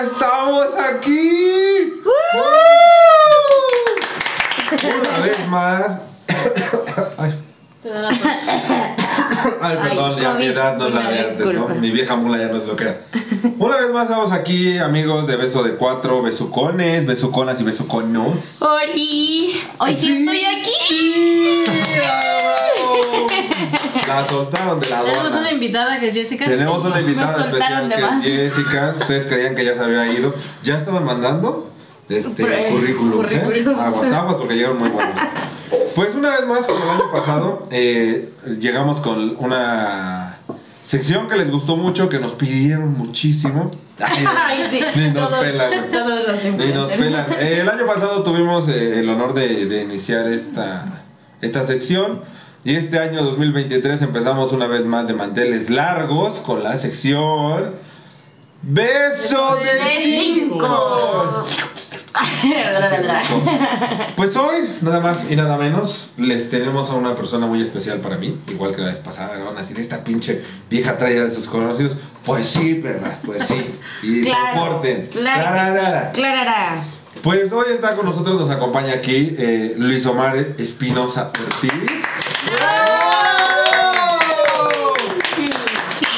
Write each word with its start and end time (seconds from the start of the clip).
ya 0.00 0.06
estamos 0.06 0.66
aquí. 0.78 1.92
Una 4.82 5.18
vez 5.26 5.48
más. 5.48 5.98
Ay, 7.18 7.34
Te 7.82 7.88
da 7.90 8.02
la 8.02 8.10
tos. 8.10 8.20
ay, 9.60 9.76
perdón, 9.82 10.14
Ay, 10.16 10.22
ya 10.22 10.34
mi 10.34 10.44
edad 10.46 10.76
no 10.76 10.86
es 10.86 10.94
la 10.94 11.10
de 11.10 11.20
antes, 11.20 11.46
¿no? 11.54 11.68
Mi 11.68 11.90
vieja 11.90 12.16
mula 12.16 12.38
ya 12.38 12.48
no 12.48 12.56
es 12.58 12.64
lo 12.64 12.76
que 12.76 12.84
era. 12.84 13.00
Una 13.58 13.76
vez 13.76 13.90
más 13.90 14.04
estamos 14.04 14.32
aquí, 14.32 14.78
amigos 14.78 15.26
de 15.26 15.36
Beso 15.36 15.62
de 15.62 15.76
Cuatro, 15.76 16.22
besucones, 16.22 17.06
besuconas 17.06 17.60
y 17.60 17.64
besuconos. 17.64 18.62
¡Oli! 18.62 19.60
Hoy 19.78 19.94
sí, 19.94 20.20
estoy 20.20 20.44
aquí. 20.44 20.74
Sí. 20.88 21.64
La 24.16 24.26
soltaron 24.28 24.80
de 24.80 24.88
la 24.88 25.00
Tenemos 25.02 25.18
aduana. 25.26 25.40
una 25.40 25.50
invitada 25.52 26.00
que 26.00 26.08
es 26.08 26.14
Jessica. 26.14 26.44
Tenemos 26.46 26.84
una 26.84 27.00
invitada 27.00 27.36
Nos 27.38 27.46
especial 27.46 27.88
de 27.88 27.94
que 27.96 28.00
más. 28.02 28.24
es 28.26 28.54
Jessica. 28.54 28.94
Ustedes 28.98 29.26
creían 29.26 29.54
que 29.54 29.64
ya 29.64 29.74
se 29.74 29.80
había 29.82 30.06
ido. 30.12 30.34
Ya 30.64 30.76
estaban 30.78 31.04
mandando 31.04 31.70
este 32.08 32.42
currículums, 32.70 33.32
¿eh? 33.32 33.40
currículums. 33.44 33.80
Aguas, 33.80 34.12
aguas, 34.12 34.34
porque 34.34 34.54
llegaron 34.56 34.78
muy 34.78 34.88
buenos. 34.88 35.14
Pues 35.94 36.14
una 36.14 36.30
vez 36.30 36.46
más, 36.46 36.66
como 36.66 36.82
el 36.84 36.90
año 36.90 37.10
pasado, 37.12 37.68
eh, 37.70 38.30
llegamos 38.58 39.00
con 39.00 39.36
una 39.38 40.36
sección 40.82 41.28
que 41.28 41.36
les 41.36 41.50
gustó 41.50 41.76
mucho, 41.76 42.08
que 42.08 42.18
nos 42.18 42.32
pidieron 42.32 42.96
muchísimo. 42.98 43.70
Ay, 44.00 44.66
sí. 44.70 44.80
Ni 44.96 45.10
nos 45.10 45.28
Todos- 45.28 45.44
pelan. 45.44 45.70
Todos 45.92 46.26
los 46.26 46.44
Ni 46.58 46.72
nos 46.72 46.88
pelan. 46.90 47.26
Eh, 47.38 47.58
el 47.60 47.68
año 47.68 47.86
pasado 47.86 48.22
tuvimos 48.22 48.68
eh, 48.68 49.00
el 49.00 49.08
honor 49.08 49.34
de, 49.34 49.66
de 49.66 49.82
iniciar 49.82 50.26
esta, 50.26 50.86
esta 51.40 51.66
sección. 51.66 52.20
Y 52.62 52.74
este 52.74 52.98
año 52.98 53.22
2023 53.24 54.02
empezamos 54.02 54.52
una 54.52 54.66
vez 54.66 54.84
más 54.84 55.06
de 55.06 55.14
manteles 55.14 55.70
largos 55.70 56.40
con 56.40 56.62
la 56.62 56.76
sección 56.76 57.74
Beso 58.62 59.56
de 59.56 60.02
cinco. 60.02 61.44
Pues 64.16 64.36
hoy, 64.36 64.68
nada 64.82 65.00
más 65.00 65.24
y 65.30 65.36
nada 65.36 65.56
menos, 65.56 66.10
les 66.18 66.50
tenemos 66.50 66.90
a 66.90 66.94
una 66.94 67.14
persona 67.14 67.46
muy 67.46 67.62
especial 67.62 68.00
para 68.00 68.16
mí, 68.16 68.38
igual 68.48 68.74
que 68.74 68.82
la 68.82 68.88
vez 68.88 68.98
pasada, 68.98 69.38
van 69.42 69.56
a 69.56 69.60
decir, 69.60 69.78
esta 69.78 70.02
pinche 70.02 70.42
vieja 70.68 70.98
traía 70.98 71.24
de 71.24 71.30
sus 71.30 71.46
conocidos. 71.46 71.96
Pues 72.24 72.46
sí, 72.46 72.74
perras, 72.74 73.20
pues 73.24 73.44
sí. 73.46 73.74
Y 74.02 74.24
soporten. 74.52 75.06
Claro, 75.06 75.72
que 75.72 76.10
sí. 76.10 76.20
Clarara. 76.20 76.82
Pues 77.22 77.52
hoy 77.52 77.66
está 77.70 77.94
con 77.94 78.06
nosotros, 78.06 78.38
nos 78.38 78.50
acompaña 78.50 78.94
aquí 78.94 79.34
eh, 79.38 79.74
Luis 79.78 80.04
Omar 80.04 80.36
Espinosa 80.58 81.30
Ortiz. 81.46 81.72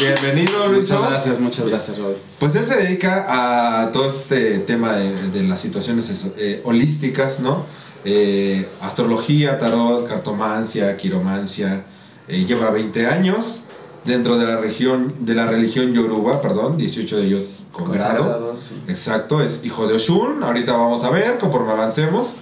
Bienvenido 0.03 0.67
Luis 0.67 0.91
Muchas 0.91 1.11
gracias, 1.11 1.41
muchas 1.41 1.69
gracias, 1.69 1.99
Rob. 1.99 2.17
Pues 2.41 2.57
él 2.57 2.65
se 2.65 2.77
dedica 2.77 3.25
a 3.29 3.93
todo 3.93 4.09
este 4.09 4.59
tema 4.59 4.97
de, 4.97 5.31
de 5.31 5.43
las 5.45 5.61
situaciones 5.61 6.27
eh, 6.37 6.61
holísticas, 6.65 7.39
¿no? 7.39 7.65
Eh, 8.05 8.67
astrología, 8.81 9.59
tarot, 9.59 10.09
cartomancia, 10.09 10.97
quiromancia. 10.97 11.85
Eh, 12.27 12.45
lleva 12.45 12.71
20 12.71 13.07
años 13.07 13.63
dentro 14.05 14.37
de 14.39 14.47
la 14.47 14.57
región 14.57 15.15
de 15.21 15.37
la 15.37 15.47
religión 15.47 15.93
yoruba, 15.93 16.41
perdón, 16.41 16.77
18 16.77 17.19
de 17.19 17.27
ellos 17.27 17.67
con 17.71 17.93
grado. 17.93 18.17
Consagrado, 18.17 18.57
sí. 18.61 18.75
Exacto, 18.89 19.41
es 19.41 19.61
hijo 19.65 19.87
de 19.87 19.95
Oshun. 19.95 20.43
Ahorita 20.43 20.73
vamos 20.73 21.05
a 21.05 21.11
ver 21.11 21.39
conforme 21.39 21.73
avancemos. 21.73 22.35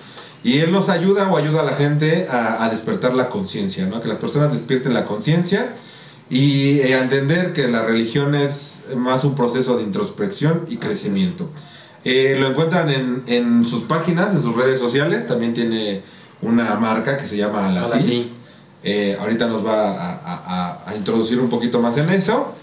Y 0.42 0.58
él 0.60 0.72
nos 0.72 0.88
ayuda 0.88 1.28
o 1.30 1.36
ayuda 1.36 1.60
a 1.60 1.64
la 1.64 1.74
gente 1.74 2.26
a, 2.30 2.64
a 2.64 2.70
despertar 2.70 3.12
la 3.14 3.28
conciencia, 3.28 3.84
¿no? 3.86 4.00
Que 4.00 4.08
las 4.08 4.18
personas 4.18 4.52
despierten 4.52 4.94
la 4.94 5.04
conciencia 5.04 5.74
y 6.30 6.78
eh, 6.80 6.94
a 6.94 7.02
entender 7.02 7.52
que 7.52 7.68
la 7.68 7.82
religión 7.84 8.34
es 8.34 8.82
más 8.96 9.24
un 9.24 9.34
proceso 9.34 9.76
de 9.76 9.82
introspección 9.82 10.64
y 10.68 10.76
crecimiento. 10.78 11.50
Eh, 12.04 12.36
lo 12.40 12.46
encuentran 12.48 12.88
en, 12.88 13.22
en 13.26 13.66
sus 13.66 13.82
páginas, 13.82 14.34
en 14.34 14.42
sus 14.42 14.56
redes 14.56 14.78
sociales. 14.78 15.26
También 15.26 15.52
tiene 15.52 16.00
una 16.40 16.74
marca 16.76 17.18
que 17.18 17.26
se 17.26 17.36
llama. 17.36 17.68
Alati. 17.68 18.32
Eh, 18.82 19.18
ahorita 19.20 19.46
nos 19.46 19.64
va 19.66 19.90
a, 19.90 20.12
a- 20.24 20.42
a- 20.86 20.90
a 20.90 20.96
introducir 20.96 21.38
un 21.38 21.50
poquito 21.50 21.80
más 21.80 21.98
en 21.98 22.08
eso. 22.08 22.54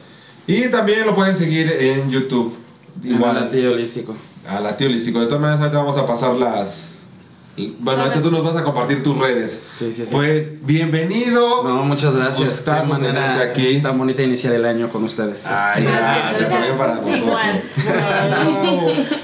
Y 0.48 0.70
también 0.70 1.06
lo 1.06 1.14
pueden 1.14 1.36
seguir 1.38 1.72
en 1.72 2.10
YouTube. 2.10 2.56
Igual. 3.04 3.50
Igual 3.54 3.74
holístico. 3.74 4.16
a 4.48 4.60
la 4.60 4.76
tío 4.76 4.88
holístico. 4.88 5.20
De 5.20 5.28
todas 5.28 5.42
maneras, 5.42 5.60
ahorita 5.62 5.78
vamos 5.78 5.98
a 6.00 6.08
pasar 6.08 6.36
las. 6.38 6.97
Bueno, 7.80 8.04
ahorita 8.04 8.22
tú 8.22 8.30
nos 8.30 8.44
vas 8.44 8.56
a 8.56 8.64
compartir 8.64 9.02
tus 9.02 9.18
redes. 9.18 9.60
Sí, 9.74 9.92
sí, 9.92 10.04
sí. 10.04 10.10
Pues, 10.12 10.64
bienvenido. 10.64 11.64
no, 11.64 11.84
muchas 11.86 12.16
gracias. 12.16 12.62
Qué 12.62 12.88
manera 12.88 13.42
aquí. 13.42 13.80
tan 13.82 13.98
bonita 13.98 14.22
iniciar 14.22 14.54
el 14.54 14.64
año 14.64 14.90
con 14.90 15.04
ustedes. 15.04 15.44
Ay, 15.44 15.84
Gracias, 15.84 16.40
gracias, 16.40 16.52
gracias. 16.52 16.76
para 16.76 16.96
nosotros. 16.96 17.18
Igual. 17.18 17.60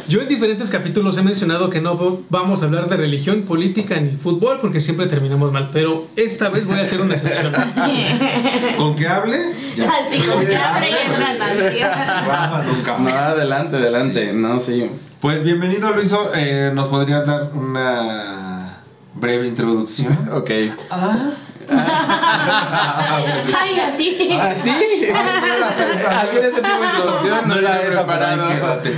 Yo 0.07 0.21
en 0.21 0.27
diferentes 0.27 0.71
capítulos 0.71 1.15
he 1.17 1.21
mencionado 1.21 1.69
que 1.69 1.79
no 1.79 2.21
vamos 2.29 2.63
a 2.63 2.65
hablar 2.65 2.89
de 2.89 2.97
religión, 2.97 3.43
política 3.43 3.99
ni 3.99 4.17
fútbol 4.17 4.57
porque 4.59 4.79
siempre 4.79 5.05
terminamos 5.05 5.51
mal, 5.51 5.69
pero 5.71 6.07
esta 6.15 6.49
vez 6.49 6.65
voy 6.65 6.79
a 6.79 6.81
hacer 6.81 7.01
una 7.01 7.13
excepción. 7.13 7.53
Con 8.77 8.95
que 8.95 9.07
hable, 9.07 9.37
ya. 9.75 9.91
Así 9.91 10.19
como 10.21 10.43
que 10.43 10.55
abre 10.55 10.89
y 10.89 10.93
es 10.93 11.19
ganancia. 11.19 12.23
Rafa 12.25 12.63
nunca. 12.63 12.97
No, 12.97 13.09
adelante, 13.09 13.75
adelante. 13.75 14.33
No, 14.33 14.59
sí. 14.59 14.89
Pues 15.23 15.41
bienvenido, 15.41 15.89
Luiso. 15.91 16.31
Eh, 16.35 16.69
¿Nos 16.73 16.89
podrías 16.89 17.25
dar 17.25 17.51
una 17.53 18.79
breve 19.15 19.47
introducción? 19.47 20.11
Ok. 20.33 20.51
Ah. 20.91 21.31
Ay, 23.57 23.79
así. 23.79 24.17
¿Ah, 24.33 24.53
sí? 24.61 24.69
Así 24.69 26.37
era 26.37 26.47
este 26.49 26.61
tipo 26.61 26.77
de 26.77 26.85
introducción. 26.85 27.47
No 27.47 27.55
era 27.55 27.81
estaba 27.83 27.89
esa, 27.89 28.05
preparado. 28.05 28.47
quédate. 28.49 28.93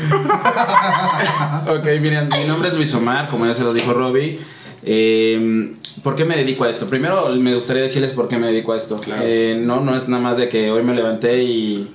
Ok, 1.77 2.01
miren, 2.01 2.29
mi 2.29 2.45
nombre 2.45 2.69
es 2.69 2.73
Luis 2.73 2.95
Omar, 2.95 3.29
como 3.29 3.45
ya 3.45 3.53
se 3.53 3.63
los 3.63 3.75
dijo 3.75 3.93
Robbie. 3.93 4.39
Eh, 4.81 5.75
¿Por 6.01 6.15
qué 6.15 6.25
me 6.25 6.37
dedico 6.37 6.63
a 6.63 6.71
esto? 6.71 6.87
Primero 6.87 7.29
me 7.35 7.53
gustaría 7.53 7.83
decirles 7.83 8.13
por 8.13 8.27
qué 8.27 8.39
me 8.39 8.47
dedico 8.47 8.73
a 8.73 8.77
esto. 8.77 8.97
Claro. 8.99 9.21
Eh, 9.23 9.59
no, 9.61 9.79
no 9.81 9.95
es 9.95 10.07
nada 10.07 10.23
más 10.23 10.37
de 10.37 10.49
que 10.49 10.71
hoy 10.71 10.81
me 10.81 10.95
levanté 10.95 11.43
y 11.43 11.93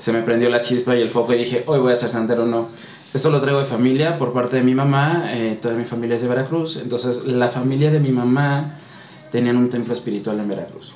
se 0.00 0.12
me 0.12 0.22
prendió 0.22 0.50
la 0.50 0.60
chispa 0.60 0.96
y 0.96 1.02
el 1.02 1.08
foco 1.10 1.34
y 1.34 1.38
dije, 1.38 1.62
hoy 1.66 1.78
voy 1.78 1.92
a 1.92 1.96
ser 1.96 2.08
santero, 2.08 2.46
no. 2.46 2.68
Esto 3.12 3.30
lo 3.30 3.40
traigo 3.40 3.58
de 3.58 3.64
familia 3.64 4.18
por 4.18 4.32
parte 4.32 4.56
de 4.56 4.62
mi 4.62 4.72
mamá, 4.72 5.24
eh, 5.34 5.58
toda 5.60 5.74
mi 5.74 5.84
familia 5.84 6.14
es 6.14 6.22
de 6.22 6.28
Veracruz, 6.28 6.76
entonces 6.76 7.24
la 7.26 7.48
familia 7.48 7.90
de 7.90 7.98
mi 7.98 8.12
mamá 8.12 8.78
tenían 9.32 9.56
un 9.56 9.68
templo 9.68 9.94
espiritual 9.94 10.38
en 10.38 10.48
Veracruz. 10.48 10.92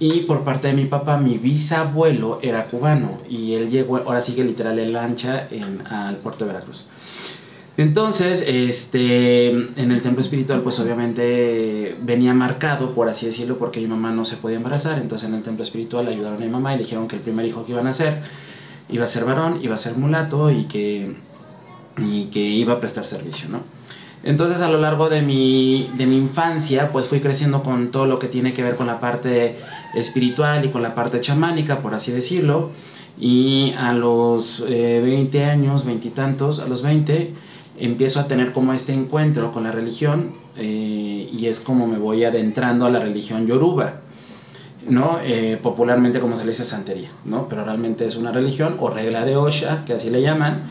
Y 0.00 0.22
por 0.22 0.42
parte 0.42 0.66
de 0.66 0.74
mi 0.74 0.86
papá, 0.86 1.16
mi 1.16 1.38
bisabuelo 1.38 2.40
era 2.42 2.66
cubano 2.66 3.18
y 3.28 3.54
él 3.54 3.70
llegó, 3.70 3.98
ahora 3.98 4.20
sigue 4.20 4.42
literal 4.42 4.80
en 4.80 4.92
lancha 4.92 5.46
en, 5.52 5.86
al 5.86 6.16
puerto 6.16 6.44
de 6.44 6.52
Veracruz. 6.52 6.86
Entonces, 7.76 8.44
este, 8.48 9.50
en 9.50 9.92
el 9.92 10.02
templo 10.02 10.22
espiritual, 10.22 10.60
pues 10.60 10.80
obviamente 10.80 11.96
venía 12.02 12.34
marcado, 12.34 12.94
por 12.94 13.08
así 13.08 13.26
decirlo, 13.26 13.58
porque 13.58 13.80
mi 13.80 13.86
mamá 13.86 14.10
no 14.10 14.24
se 14.24 14.36
podía 14.36 14.56
embarazar. 14.56 14.98
Entonces, 14.98 15.28
en 15.28 15.36
el 15.36 15.42
templo 15.42 15.62
espiritual 15.62 16.08
ayudaron 16.08 16.42
a 16.42 16.44
mi 16.44 16.50
mamá 16.50 16.74
y 16.74 16.78
le 16.78 16.82
dijeron 16.82 17.06
que 17.06 17.16
el 17.16 17.22
primer 17.22 17.46
hijo 17.46 17.64
que 17.64 17.72
iban 17.72 17.86
a 17.86 17.90
hacer 17.90 18.22
iba 18.88 19.04
a 19.04 19.08
ser 19.08 19.24
varón, 19.24 19.60
iba 19.62 19.76
a 19.76 19.78
ser 19.78 19.96
mulato 19.96 20.50
y 20.50 20.64
que, 20.66 21.16
y 21.98 22.26
que 22.26 22.40
iba 22.40 22.74
a 22.74 22.80
prestar 22.80 23.06
servicio, 23.06 23.48
¿no? 23.48 23.60
Entonces, 24.24 24.62
a 24.62 24.70
lo 24.70 24.80
largo 24.80 25.10
de 25.10 25.20
mi, 25.20 25.90
de 25.98 26.06
mi 26.06 26.16
infancia, 26.16 26.90
pues 26.90 27.06
fui 27.06 27.20
creciendo 27.20 27.62
con 27.62 27.90
todo 27.90 28.06
lo 28.06 28.18
que 28.18 28.26
tiene 28.26 28.54
que 28.54 28.62
ver 28.62 28.74
con 28.74 28.86
la 28.86 28.98
parte 28.98 29.58
espiritual 29.94 30.64
y 30.64 30.70
con 30.70 30.82
la 30.82 30.94
parte 30.94 31.20
chamánica, 31.20 31.80
por 31.80 31.94
así 31.94 32.10
decirlo. 32.10 32.70
Y 33.20 33.74
a 33.76 33.92
los 33.92 34.64
eh, 34.66 35.00
20 35.04 35.44
años, 35.44 35.84
veintitantos, 35.84 36.58
a 36.60 36.66
los 36.66 36.82
20, 36.82 37.34
empiezo 37.78 38.18
a 38.18 38.26
tener 38.26 38.52
como 38.52 38.72
este 38.72 38.94
encuentro 38.94 39.52
con 39.52 39.64
la 39.64 39.72
religión 39.72 40.32
eh, 40.56 41.28
y 41.30 41.46
es 41.46 41.60
como 41.60 41.86
me 41.86 41.98
voy 41.98 42.24
adentrando 42.24 42.86
a 42.86 42.90
la 42.90 43.00
religión 43.00 43.46
yoruba. 43.46 44.00
¿no? 44.88 45.18
Eh, 45.22 45.58
popularmente 45.62 46.20
como 46.20 46.36
se 46.36 46.44
le 46.44 46.50
dice 46.50 46.64
santería, 46.64 47.10
¿no? 47.24 47.48
Pero 47.48 47.64
realmente 47.64 48.06
es 48.06 48.16
una 48.16 48.32
religión 48.32 48.76
o 48.78 48.90
regla 48.90 49.24
de 49.24 49.34
Osha, 49.34 49.84
que 49.86 49.94
así 49.94 50.10
le 50.10 50.20
llaman. 50.20 50.64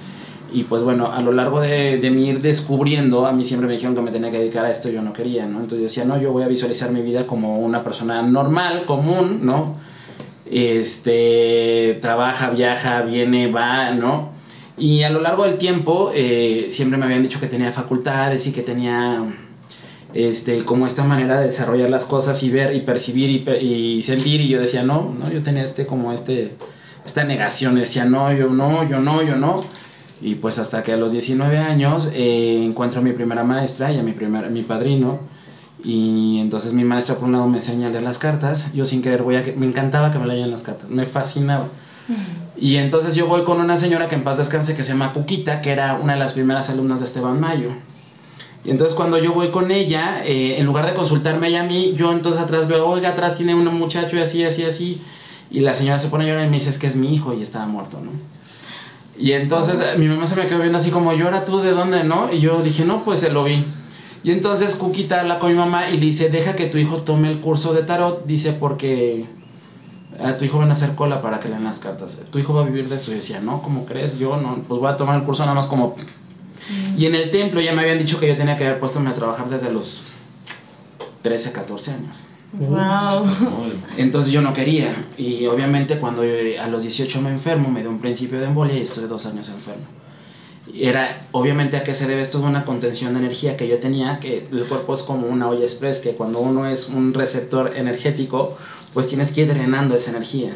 Y 0.53 0.63
pues 0.65 0.83
bueno, 0.83 1.11
a 1.11 1.21
lo 1.21 1.31
largo 1.31 1.59
de, 1.61 1.97
de 1.97 2.11
mi 2.11 2.27
ir 2.29 2.39
descubriendo, 2.41 3.25
a 3.25 3.31
mí 3.31 3.43
siempre 3.43 3.67
me 3.67 3.73
dijeron 3.73 3.95
que 3.95 4.01
me 4.01 4.11
tenía 4.11 4.29
que 4.29 4.37
dedicar 4.39 4.63
a 4.65 4.69
esto, 4.71 4.89
yo 4.89 5.01
no 5.01 5.11
quería, 5.11 5.45
¿no? 5.47 5.55
Entonces 5.61 5.79
yo 5.79 5.83
decía, 5.85 6.05
no, 6.05 6.21
yo 6.21 6.31
voy 6.31 6.43
a 6.43 6.47
visualizar 6.47 6.91
mi 6.91 7.01
vida 7.01 7.25
como 7.25 7.59
una 7.59 7.83
persona 7.83 8.21
normal, 8.21 8.85
común, 8.85 9.39
¿no? 9.41 9.77
Este, 10.45 11.97
trabaja, 12.01 12.51
viaja, 12.51 13.01
viene, 13.01 13.51
va, 13.51 13.91
¿no? 13.91 14.29
Y 14.77 15.03
a 15.03 15.09
lo 15.09 15.21
largo 15.21 15.43
del 15.45 15.57
tiempo 15.57 16.11
eh, 16.13 16.67
siempre 16.69 16.99
me 16.99 17.05
habían 17.05 17.23
dicho 17.23 17.39
que 17.39 17.47
tenía 17.47 17.71
facultades 17.71 18.45
y 18.47 18.51
que 18.51 18.61
tenía 18.61 19.23
este, 20.13 20.63
como 20.65 20.85
esta 20.87 21.03
manera 21.03 21.39
de 21.39 21.47
desarrollar 21.47 21.89
las 21.89 22.05
cosas 22.05 22.41
y 22.43 22.49
ver 22.49 22.75
y 22.75 22.81
percibir 22.81 23.29
y, 23.29 23.39
per- 23.39 23.61
y 23.63 24.03
sentir 24.03 24.41
y 24.41 24.47
yo 24.47 24.59
decía 24.59 24.83
no, 24.83 25.13
no, 25.19 25.31
yo 25.31 25.41
tenía 25.43 25.63
este 25.63 25.85
como 25.85 26.11
este, 26.11 26.55
esta 27.05 27.23
negación, 27.23 27.75
decía 27.75 28.05
no, 28.05 28.31
yo 28.33 28.49
no, 28.49 28.87
yo 28.87 28.99
no, 28.99 29.21
yo 29.23 29.35
no. 29.35 29.63
Y 30.23 30.35
pues 30.35 30.57
hasta 30.57 30.83
que 30.83 30.93
a 30.93 30.97
los 30.97 31.11
19 31.11 31.57
años 31.57 32.09
eh, 32.13 32.63
encuentro 32.63 33.01
a 33.01 33.03
mi 33.03 33.11
primera 33.11 33.43
maestra 33.43 33.91
y 33.91 33.99
a 33.99 34.03
mi, 34.03 34.13
primer, 34.13 34.49
mi 34.49 34.63
padrino. 34.63 35.19
Y 35.83 36.39
entonces 36.39 36.71
mi 36.71 36.85
maestra 36.85 37.15
por 37.15 37.25
un 37.25 37.33
lado 37.33 37.47
me 37.47 37.57
enseña 37.57 37.87
a 37.87 37.89
leer 37.89 38.03
las 38.03 38.19
cartas. 38.19 38.71
Yo 38.73 38.85
sin 38.85 39.01
querer 39.01 39.21
voy 39.21 39.35
a... 39.35 39.43
Me 39.57 39.65
encantaba 39.65 40.11
que 40.13 40.19
me 40.19 40.25
leyeran 40.25 40.49
las 40.49 40.63
cartas. 40.63 40.89
Me 40.89 41.05
fascinaba. 41.05 41.67
Y 42.55 42.77
entonces 42.77 43.15
yo 43.15 43.27
voy 43.27 43.43
con 43.43 43.59
una 43.59 43.75
señora 43.75 44.07
que 44.07 44.15
en 44.15 44.23
paz 44.23 44.37
descanse 44.37 44.75
que 44.75 44.85
se 44.85 44.93
llama 44.93 45.11
Cuquita, 45.11 45.61
que 45.61 45.71
era 45.71 45.95
una 45.95 46.13
de 46.13 46.19
las 46.19 46.31
primeras 46.31 46.69
alumnas 46.69 47.01
de 47.01 47.05
Esteban 47.07 47.41
Mayo. 47.41 47.71
Y 48.63 48.71
entonces 48.71 48.95
cuando 48.95 49.17
yo 49.17 49.33
voy 49.33 49.51
con 49.51 49.71
ella, 49.71 50.23
eh, 50.23 50.57
en 50.57 50.65
lugar 50.65 50.85
de 50.85 50.93
consultarme 50.93 51.49
ella 51.49 51.61
a 51.61 51.65
mí, 51.65 51.95
yo 51.97 52.13
entonces 52.13 52.41
atrás 52.41 52.69
veo, 52.69 52.87
oiga, 52.87 53.09
atrás 53.09 53.35
tiene 53.35 53.55
un 53.55 53.65
muchacho 53.75 54.15
y 54.15 54.21
así, 54.21 54.43
así, 54.45 54.63
así. 54.63 55.01
Y 55.51 55.59
la 55.59 55.75
señora 55.75 55.99
se 55.99 56.07
pone 56.07 56.23
a 56.23 56.27
llorar 56.27 56.45
y 56.45 56.49
me 56.49 56.53
dice, 56.53 56.69
es 56.69 56.79
que 56.79 56.87
es 56.87 56.95
mi 56.95 57.13
hijo 57.13 57.33
y 57.33 57.41
estaba 57.41 57.67
muerto, 57.67 57.99
¿no? 57.99 58.11
Y 59.23 59.31
entonces 59.31 59.79
eh, 59.79 59.97
mi 59.97 60.09
mamá 60.09 60.27
se 60.27 60.35
me 60.35 60.47
quedó 60.47 60.59
viendo 60.59 60.77
así 60.77 60.91
como, 60.91 61.13
¿llora 61.13 61.45
tú 61.45 61.61
de 61.61 61.71
dónde, 61.71 62.03
no? 62.03 62.29
Y 62.29 62.41
yo 62.41 62.61
dije, 62.61 62.83
no, 62.83 63.05
pues 63.05 63.21
se 63.21 63.31
lo 63.31 63.45
vi. 63.45 63.65
Y 64.21 64.31
entonces 64.31 64.75
Cuquita 64.75 65.21
habla 65.21 65.39
con 65.39 65.49
mi 65.49 65.57
mamá 65.57 65.89
y 65.89 65.93
le 65.93 66.07
dice, 66.07 66.27
deja 66.27 66.57
que 66.57 66.65
tu 66.65 66.77
hijo 66.77 67.03
tome 67.03 67.31
el 67.31 67.39
curso 67.39 67.73
de 67.73 67.83
tarot, 67.83 68.25
dice, 68.25 68.51
porque 68.51 69.25
a 70.21 70.33
tu 70.33 70.43
hijo 70.43 70.57
van 70.57 70.71
a 70.71 70.73
hacer 70.73 70.95
cola 70.95 71.21
para 71.21 71.39
que 71.39 71.47
lean 71.47 71.63
las 71.63 71.79
cartas. 71.79 72.21
Tu 72.31 72.39
hijo 72.39 72.53
va 72.53 72.63
a 72.63 72.65
vivir 72.65 72.89
de 72.89 72.97
esto. 72.97 73.11
Y 73.11 73.13
yo 73.13 73.21
decía, 73.21 73.39
no, 73.39 73.61
¿cómo 73.61 73.85
crees? 73.85 74.19
Yo 74.19 74.35
no, 74.35 74.57
pues 74.67 74.81
voy 74.81 74.91
a 74.91 74.97
tomar 74.97 75.17
el 75.17 75.23
curso 75.23 75.43
nada 75.43 75.55
más 75.55 75.67
como... 75.67 75.95
Y 76.97 77.05
en 77.05 77.15
el 77.15 77.31
templo 77.31 77.61
ya 77.61 77.71
me 77.71 77.83
habían 77.83 77.99
dicho 77.99 78.19
que 78.19 78.27
yo 78.27 78.35
tenía 78.35 78.57
que 78.57 78.65
haber 78.65 78.81
puesto 78.81 78.99
a 78.99 79.11
trabajar 79.13 79.47
desde 79.47 79.71
los 79.71 80.03
13, 81.21 81.53
14 81.53 81.91
años. 81.91 82.17
Wow. 82.53 83.25
Entonces 83.97 84.31
yo 84.31 84.41
no 84.41 84.53
quería. 84.53 85.05
Y 85.17 85.47
obviamente 85.47 85.97
cuando 85.97 86.23
yo, 86.23 86.61
a 86.61 86.67
los 86.67 86.83
18 86.83 87.21
me 87.21 87.29
enfermo, 87.31 87.69
me 87.69 87.81
dio 87.81 87.89
un 87.89 87.99
principio 87.99 88.39
de 88.39 88.45
embolia 88.45 88.77
y 88.77 88.81
estuve 88.81 89.07
dos 89.07 89.25
años 89.25 89.49
enfermo. 89.49 89.85
Era, 90.73 91.27
obviamente, 91.31 91.75
a 91.77 91.83
qué 91.83 91.93
se 91.93 92.07
debe 92.07 92.21
esto 92.21 92.39
una 92.39 92.63
contención 92.63 93.13
de 93.13 93.19
energía 93.19 93.57
que 93.57 93.67
yo 93.67 93.79
tenía, 93.79 94.19
que 94.19 94.47
el 94.51 94.65
cuerpo 94.65 94.93
es 94.93 95.03
como 95.03 95.27
una 95.27 95.49
olla 95.49 95.63
express, 95.63 95.99
que 95.99 96.11
cuando 96.11 96.39
uno 96.39 96.65
es 96.65 96.87
un 96.87 97.13
receptor 97.13 97.73
energético, 97.75 98.57
pues 98.93 99.07
tienes 99.07 99.31
que 99.31 99.41
ir 99.41 99.47
drenando 99.49 99.95
esa 99.95 100.11
energía. 100.11 100.51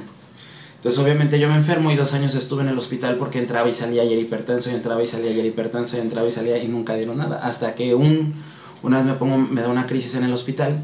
Entonces, 0.76 1.04
obviamente, 1.04 1.40
yo 1.40 1.50
me 1.50 1.56
enfermo 1.56 1.92
y 1.92 1.96
dos 1.96 2.14
años 2.14 2.36
estuve 2.36 2.62
en 2.62 2.70
el 2.70 2.78
hospital 2.78 3.18
porque 3.18 3.40
entraba 3.40 3.68
y 3.68 3.74
salía 3.74 4.06
y 4.06 4.14
era 4.14 4.22
hipertenso, 4.22 4.72
y 4.72 4.76
entraba 4.76 5.04
y 5.04 5.08
salía 5.08 5.32
y 5.32 5.40
era 5.40 5.48
hipertenso, 5.48 5.98
y 5.98 6.00
entraba 6.00 6.28
y 6.28 6.32
salía 6.32 6.58
y 6.64 6.68
nunca 6.68 6.96
dieron 6.96 7.18
nada. 7.18 7.42
Hasta 7.44 7.76
que 7.76 7.94
un, 7.94 8.36
una 8.84 9.00
vez 9.00 9.08
me, 9.08 9.14
pongo, 9.14 9.38
me 9.38 9.62
da 9.62 9.68
una 9.68 9.88
crisis 9.88 10.16
en 10.16 10.24
el 10.24 10.32
hospital 10.32 10.80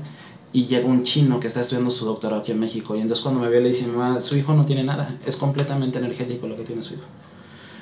y 0.53 0.65
llega 0.65 0.85
un 0.85 1.03
chino 1.03 1.39
que 1.39 1.47
está 1.47 1.61
estudiando 1.61 1.89
su 1.89 2.05
doctorado 2.05 2.41
aquí 2.41 2.51
en 2.51 2.59
México. 2.59 2.95
Y 2.95 3.01
entonces, 3.01 3.23
cuando 3.23 3.41
me 3.41 3.49
ve, 3.49 3.59
le 3.59 3.69
dice: 3.69 3.87
Mamá, 3.87 4.21
su 4.21 4.37
hijo 4.37 4.53
no 4.53 4.65
tiene 4.65 4.83
nada, 4.83 5.17
es 5.25 5.35
completamente 5.35 5.97
energético 5.97 6.47
lo 6.47 6.55
que 6.55 6.63
tiene 6.63 6.83
su 6.83 6.93
hijo. 6.93 7.03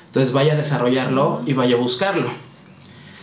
Entonces, 0.06 0.32
vaya 0.32 0.54
a 0.54 0.56
desarrollarlo 0.56 1.42
y 1.46 1.52
vaya 1.52 1.76
a 1.76 1.78
buscarlo. 1.78 2.30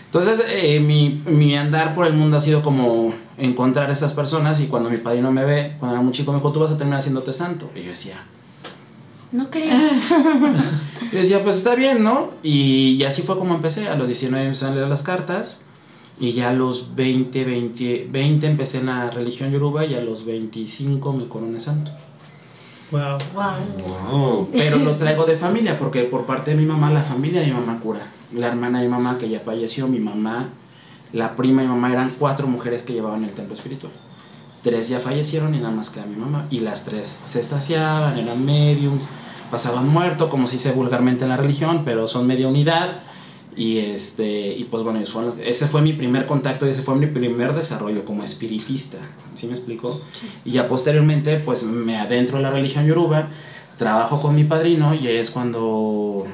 Entonces, 0.05 0.43
eh, 0.47 0.79
mi, 0.79 1.21
mi, 1.25 1.55
andar 1.55 1.93
por 1.93 2.07
el 2.07 2.13
mundo 2.13 2.37
ha 2.37 2.41
sido 2.41 2.63
como 2.63 3.13
encontrar 3.37 3.89
a 3.89 3.93
estas 3.93 4.13
personas 4.13 4.59
y 4.59 4.67
cuando 4.67 4.89
mi 4.89 4.97
padrino 4.97 5.31
me 5.31 5.45
ve, 5.45 5.75
cuando 5.77 5.95
era 5.95 6.03
muy 6.03 6.13
chico, 6.13 6.31
me 6.31 6.39
dijo, 6.39 6.51
tú 6.51 6.59
vas 6.59 6.71
a 6.71 6.77
terminar 6.77 6.99
haciéndote 6.99 7.31
santo. 7.31 7.69
Y 7.75 7.83
yo 7.83 7.89
decía, 7.89 8.15
no 9.31 9.49
creo. 9.51 9.71
y 11.11 11.15
decía, 11.15 11.43
pues 11.43 11.57
está 11.57 11.75
bien, 11.75 12.03
¿no? 12.03 12.31
Y, 12.41 13.03
así 13.03 13.21
fue 13.21 13.37
como 13.37 13.53
empecé. 13.55 13.87
A 13.87 13.95
los 13.95 14.09
19 14.09 14.45
empecé 14.45 14.65
a 14.65 14.71
leer 14.71 14.87
las 14.87 15.03
cartas 15.03 15.61
y 16.19 16.33
ya 16.33 16.49
a 16.49 16.53
los 16.53 16.95
20, 16.95 17.45
20, 17.45 18.07
20 18.11 18.47
empecé 18.47 18.79
en 18.79 18.87
la 18.87 19.09
religión 19.09 19.51
yoruba 19.51 19.85
y 19.85 19.95
a 19.95 20.01
los 20.01 20.25
25 20.25 21.13
me 21.13 21.27
coroné 21.27 21.59
santo. 21.59 21.91
Wow. 22.91 23.17
Wow. 23.33 24.49
Pero 24.51 24.77
lo 24.79 24.95
traigo 24.95 25.25
de 25.25 25.37
familia, 25.37 25.77
porque 25.77 26.03
por 26.03 26.25
parte 26.25 26.51
de 26.51 26.57
mi 26.57 26.65
mamá, 26.65 26.89
la 26.91 27.03
familia 27.03 27.41
de 27.41 27.47
mi 27.47 27.53
mamá 27.53 27.79
cura. 27.79 28.01
La 28.33 28.47
hermana 28.47 28.79
de 28.79 28.85
mi 28.85 28.91
mamá 28.91 29.17
que 29.17 29.29
ya 29.29 29.39
falleció, 29.39 29.87
mi 29.87 29.99
mamá, 29.99 30.49
la 31.13 31.35
prima 31.35 31.61
mi 31.61 31.67
mamá, 31.67 31.91
eran 31.91 32.09
cuatro 32.17 32.47
mujeres 32.47 32.83
que 32.83 32.93
llevaban 32.93 33.23
el 33.23 33.31
templo 33.31 33.55
espiritual. 33.55 33.93
Tres 34.61 34.89
ya 34.89 34.99
fallecieron 34.99 35.55
y 35.55 35.59
nada 35.59 35.71
más 35.71 35.89
queda 35.89 36.05
mi 36.05 36.17
mamá. 36.17 36.47
Y 36.49 36.59
las 36.59 36.83
tres 36.83 37.21
se 37.23 37.39
estaciaban, 37.39 38.17
eran 38.17 38.43
mediums, 38.43 39.07
pasaban 39.51 39.87
muerto, 39.87 40.29
como 40.29 40.47
se 40.47 40.53
dice 40.53 40.71
vulgarmente 40.71 41.23
en 41.23 41.29
la 41.29 41.37
religión, 41.37 41.83
pero 41.85 42.07
son 42.07 42.27
media 42.27 42.47
unidad. 42.47 43.03
Y, 43.59 43.79
este, 43.79 44.55
y 44.55 44.63
pues 44.63 44.83
bueno, 44.83 45.01
ese 45.01 45.67
fue 45.67 45.81
mi 45.81 45.91
primer 45.91 46.27
contacto 46.27 46.65
y 46.65 46.69
ese 46.69 46.81
fue 46.81 46.95
mi 46.95 47.07
primer 47.07 47.53
desarrollo 47.53 48.05
como 48.05 48.23
espiritista, 48.23 48.99
¿sí 49.35 49.47
me 49.47 49.53
explico? 49.53 49.99
Sí. 50.13 50.27
Y 50.45 50.51
ya 50.51 50.69
posteriormente 50.69 51.39
pues 51.39 51.63
me 51.63 51.97
adentro 51.97 52.37
en 52.37 52.43
la 52.43 52.51
religión 52.51 52.85
yoruba, 52.85 53.27
trabajo 53.77 54.21
con 54.21 54.33
mi 54.33 54.45
padrino 54.45 54.93
y 54.93 55.09
es 55.09 55.29
cuando 55.29 56.25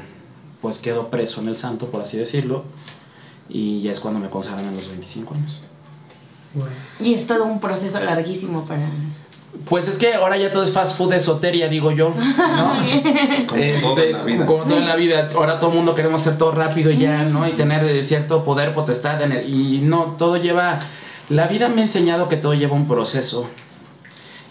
pues 0.61 0.77
quedo 0.77 1.09
preso 1.09 1.41
en 1.41 1.47
el 1.47 1.57
santo, 1.57 1.87
por 1.87 2.03
así 2.03 2.15
decirlo, 2.15 2.63
y 3.49 3.81
ya 3.81 3.91
es 3.91 3.99
cuando 3.99 4.19
me 4.19 4.29
consagran 4.29 4.67
a 4.67 4.71
los 4.71 4.87
25 4.87 5.33
años. 5.33 5.63
Y 6.99 7.15
es 7.15 7.25
todo 7.25 7.45
un 7.45 7.59
proceso 7.59 7.99
larguísimo 8.01 8.65
para... 8.65 8.87
Pues 9.69 9.87
es 9.87 9.97
que 9.97 10.13
ahora 10.13 10.37
ya 10.37 10.51
todo 10.51 10.63
es 10.63 10.71
fast 10.73 10.97
food 10.97 11.13
esoteria, 11.13 11.67
digo 11.69 11.91
yo, 11.91 12.09
¿no? 12.15 12.15
Como 13.47 13.61
Este, 13.61 13.81
todo 13.81 13.99
en 14.03 14.11
la 14.11 14.23
vida. 14.23 14.45
como 14.45 14.63
todo 14.63 14.77
en 14.77 14.87
la 14.87 14.95
vida. 14.95 15.29
Ahora 15.35 15.59
todo 15.59 15.71
el 15.71 15.77
mundo 15.77 15.95
queremos 15.95 16.21
hacer 16.21 16.37
todo 16.37 16.51
rápido 16.51 16.91
y 16.91 16.97
ya, 16.97 17.23
¿no? 17.23 17.47
Y 17.47 17.51
tener 17.51 17.83
eh, 17.83 18.03
cierto 18.03 18.43
poder, 18.43 18.73
potestad. 18.73 19.21
ener- 19.21 19.47
Y 19.47 19.79
no, 19.83 20.15
todo 20.19 20.37
lleva... 20.37 20.79
La 21.29 21.47
vida 21.47 21.69
me 21.69 21.81
ha 21.81 21.85
enseñado 21.85 22.29
que 22.29 22.37
todo 22.37 22.53
lleva 22.53 22.75
un 22.75 22.87
proceso 22.87 23.49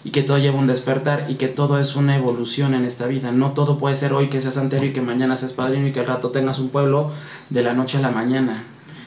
y 0.03 0.09
que 0.11 0.21
todo 0.23 0.37
lleva 0.37 0.57
un 0.59 0.67
despertar 0.67 1.25
y 1.29 1.35
que 1.35 1.47
todo 1.47 1.79
es 1.79 1.95
una 1.95 2.17
evolución 2.17 2.73
en 2.73 2.83
esta 2.83 3.05
vida. 3.07 3.31
No 3.31 3.51
todo 3.53 3.77
puede 3.77 3.95
ser 3.95 4.11
hoy 4.13 4.27
que 4.29 4.41
seas 4.41 4.55
santero 4.55 4.85
y 4.85 4.91
que 4.91 5.01
mañana 5.01 5.37
seas 5.37 5.53
padrino 5.53 5.87
y 5.87 5.93
que 5.93 6.01
al 6.01 6.07
rato 6.07 6.29
tengas 6.31 6.59
un 6.59 6.69
pueblo 6.69 7.11
de 7.49 7.63
la 7.63 7.73
noche 7.73 7.97
a 7.97 8.01
la 8.01 8.09
mañana. 8.11 8.63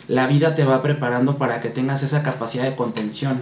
La 0.08 0.26
vida 0.26 0.54
te 0.54 0.64
va 0.64 0.80
preparando 0.80 1.36
para 1.36 1.60
que 1.60 1.68
tengas 1.68 2.02
esa 2.02 2.22
capacidad 2.22 2.64
de 2.64 2.74
contención. 2.74 3.40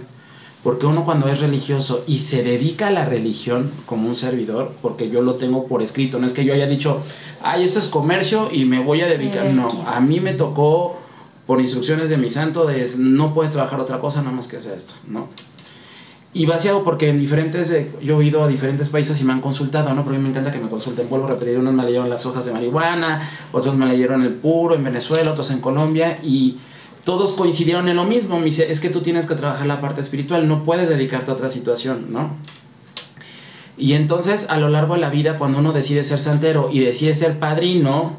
Porque 0.67 0.85
uno 0.85 1.05
cuando 1.05 1.29
es 1.29 1.39
religioso 1.39 2.03
y 2.07 2.19
se 2.19 2.43
dedica 2.43 2.89
a 2.89 2.91
la 2.91 3.05
religión 3.05 3.71
como 3.85 4.09
un 4.09 4.15
servidor, 4.15 4.73
porque 4.81 5.09
yo 5.09 5.21
lo 5.21 5.35
tengo 5.35 5.65
por 5.65 5.81
escrito, 5.81 6.19
no 6.19 6.27
es 6.27 6.33
que 6.33 6.43
yo 6.43 6.53
haya 6.53 6.67
dicho, 6.67 7.03
ay, 7.41 7.63
esto 7.63 7.79
es 7.79 7.87
comercio 7.87 8.49
y 8.51 8.65
me 8.65 8.83
voy 8.83 8.99
a 8.99 9.05
dedicar. 9.07 9.45
Eh, 9.45 9.53
No, 9.53 9.69
a 9.87 10.01
mí 10.01 10.19
me 10.19 10.33
tocó 10.33 10.97
por 11.45 11.61
instrucciones 11.61 12.09
de 12.09 12.17
mi 12.17 12.27
santo 12.27 12.65
de 12.65 12.85
no 12.97 13.33
puedes 13.33 13.53
trabajar 13.53 13.79
otra 13.79 14.01
cosa 14.01 14.21
nada 14.21 14.35
más 14.35 14.49
que 14.49 14.57
hacer 14.57 14.77
esto, 14.77 14.95
¿no? 15.07 15.29
Y 16.33 16.45
vaciado 16.45 16.83
porque 16.83 17.07
en 17.07 17.17
diferentes, 17.17 17.73
yo 18.03 18.19
he 18.19 18.25
ido 18.25 18.43
a 18.43 18.49
diferentes 18.49 18.89
países 18.89 19.21
y 19.21 19.23
me 19.23 19.31
han 19.31 19.39
consultado, 19.39 19.93
¿no? 19.93 20.03
Porque 20.03 20.17
a 20.17 20.19
mí 20.19 20.23
me 20.25 20.31
encanta 20.31 20.51
que 20.51 20.59
me 20.59 20.67
consulten, 20.67 21.07
vuelvo 21.07 21.27
a 21.27 21.29
repetir, 21.29 21.57
unos 21.57 21.73
me 21.73 21.85
leyeron 21.85 22.09
las 22.09 22.25
hojas 22.25 22.43
de 22.45 22.51
marihuana, 22.51 23.21
otros 23.53 23.77
me 23.77 23.85
leyeron 23.85 24.21
el 24.21 24.33
puro 24.33 24.75
en 24.75 24.83
Venezuela, 24.83 25.31
otros 25.31 25.49
en 25.49 25.61
Colombia 25.61 26.19
y 26.21 26.57
todos 27.07 27.35
coincidieron 27.35 27.87
en 27.87 27.95
lo 27.95 28.03
mismo. 28.03 28.37
Me 28.37 28.47
dice, 28.47 28.69
es 28.69 28.81
que 28.81 28.89
tú 28.89 28.99
tienes 28.99 29.27
que 29.27 29.35
trabajar 29.35 29.65
la 29.65 29.79
parte 29.79 30.01
espiritual, 30.01 30.45
no 30.45 30.65
puedes 30.65 30.89
dedicarte 30.89 31.31
a 31.31 31.35
otra 31.35 31.47
situación, 31.47 32.07
¿no? 32.09 32.31
Y 33.77 33.93
entonces 33.93 34.47
a 34.49 34.57
lo 34.57 34.67
largo 34.67 34.95
de 34.95 34.99
la 34.99 35.09
vida, 35.09 35.37
cuando 35.37 35.59
uno 35.59 35.71
decide 35.71 36.03
ser 36.03 36.19
santero 36.19 36.69
y 36.69 36.81
decide 36.81 37.15
ser 37.15 37.39
padrino, 37.39 38.17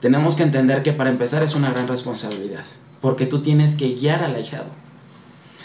tenemos 0.00 0.34
que 0.34 0.42
entender 0.42 0.82
que 0.82 0.92
para 0.92 1.10
empezar 1.10 1.44
es 1.44 1.54
una 1.54 1.70
gran 1.70 1.86
responsabilidad, 1.86 2.64
porque 3.00 3.26
tú 3.26 3.40
tienes 3.40 3.76
que 3.76 3.94
guiar 3.94 4.24
al 4.24 4.34
ahijado. 4.34 4.66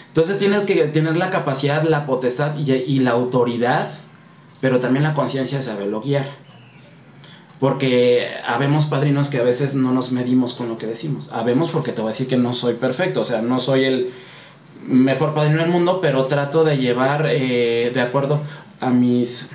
Entonces 0.10 0.38
tienes 0.38 0.62
que 0.62 0.90
tener 0.90 1.18
la 1.18 1.32
capacidad, 1.32 1.82
la 1.82 2.06
potestad 2.06 2.56
y, 2.56 2.72
y 2.72 3.00
la 3.00 3.12
autoridad, 3.12 3.90
pero 4.62 4.80
también 4.80 5.02
la 5.02 5.16
conciencia 5.16 5.58
de 5.58 5.64
saberlo 5.64 6.02
guiar. 6.02 6.28
Porque 7.60 8.30
habemos 8.46 8.86
padrinos 8.86 9.30
que 9.30 9.38
a 9.38 9.44
veces 9.44 9.76
no 9.76 9.92
nos 9.92 10.12
medimos 10.12 10.54
con 10.54 10.70
lo 10.70 10.78
que 10.78 10.88
decimos. 10.88 11.30
Habemos 11.32 11.70
porque 11.70 11.92
te 11.92 12.02
voy 12.02 12.10
a 12.10 12.14
decir 12.14 12.28
que 12.28 12.38
no 12.38 12.54
soy 12.54 12.76
perfecto, 12.76 13.22
o 13.22 13.26
sea, 13.26 13.42
no 13.42 13.60
soy 13.60 13.84
el 13.84 14.12
mejor 14.88 15.34
padrino 15.34 15.62
del 15.62 15.70
mundo, 15.70 16.00
pero 16.02 16.26
trato 16.26 16.64
de 16.64 16.78
llevar 16.78 17.28
eh, 17.28 17.92
de 17.94 18.02
acuerdo 18.02 18.40
a 18.80 18.90
mis 18.90 19.50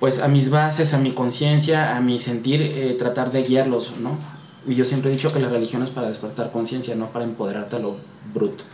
pues 0.00 0.20
a 0.20 0.26
mis 0.26 0.50
bases, 0.50 0.94
a 0.94 0.98
mi 0.98 1.12
conciencia, 1.12 1.96
a 1.96 2.00
mi 2.00 2.18
sentir, 2.18 2.60
eh, 2.60 2.96
tratar 2.98 3.30
de 3.30 3.44
guiarlos, 3.44 3.94
¿no? 4.00 4.18
Y 4.66 4.74
yo 4.74 4.84
siempre 4.84 5.10
he 5.10 5.12
dicho 5.12 5.32
que 5.32 5.38
la 5.38 5.48
religión 5.48 5.80
es 5.84 5.90
para 5.90 6.08
despertar 6.08 6.50
conciencia, 6.50 6.96
no 6.96 7.12
para 7.12 7.24
empoderarte 7.24 7.76
a 7.76 7.78
lo 7.78 7.98
bruto. 8.34 8.64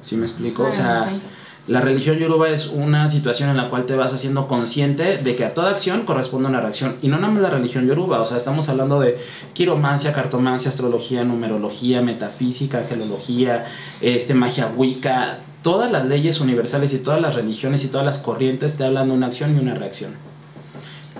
¿Sí 0.00 0.16
me 0.16 0.22
explico? 0.22 0.64
o 0.64 0.72
sea, 0.72 1.04
sí. 1.04 1.20
La 1.68 1.80
religión 1.80 2.18
yoruba 2.18 2.48
es 2.48 2.66
una 2.66 3.08
situación 3.08 3.48
en 3.48 3.56
la 3.56 3.70
cual 3.70 3.86
te 3.86 3.94
vas 3.94 4.12
haciendo 4.12 4.48
consciente 4.48 5.18
de 5.18 5.36
que 5.36 5.44
a 5.44 5.54
toda 5.54 5.70
acción 5.70 6.04
corresponde 6.04 6.48
una 6.48 6.60
reacción. 6.60 6.96
Y 7.02 7.08
no 7.08 7.18
nada 7.18 7.32
más 7.32 7.42
la 7.42 7.50
religión 7.50 7.86
yoruba, 7.86 8.20
o 8.20 8.26
sea, 8.26 8.36
estamos 8.36 8.68
hablando 8.68 8.98
de 8.98 9.16
quiromancia, 9.52 10.12
cartomancia, 10.12 10.70
astrología, 10.70 11.22
numerología, 11.24 12.02
metafísica, 12.02 12.78
angelología, 12.78 13.66
este, 14.00 14.34
magia 14.34 14.72
wicca. 14.76 15.38
Todas 15.62 15.92
las 15.92 16.04
leyes 16.06 16.40
universales 16.40 16.92
y 16.94 16.98
todas 16.98 17.20
las 17.20 17.36
religiones 17.36 17.84
y 17.84 17.88
todas 17.88 18.04
las 18.04 18.18
corrientes 18.18 18.76
te 18.76 18.84
hablan 18.84 19.06
de 19.06 19.14
una 19.14 19.28
acción 19.28 19.54
y 19.56 19.60
una 19.60 19.74
reacción. 19.74 20.16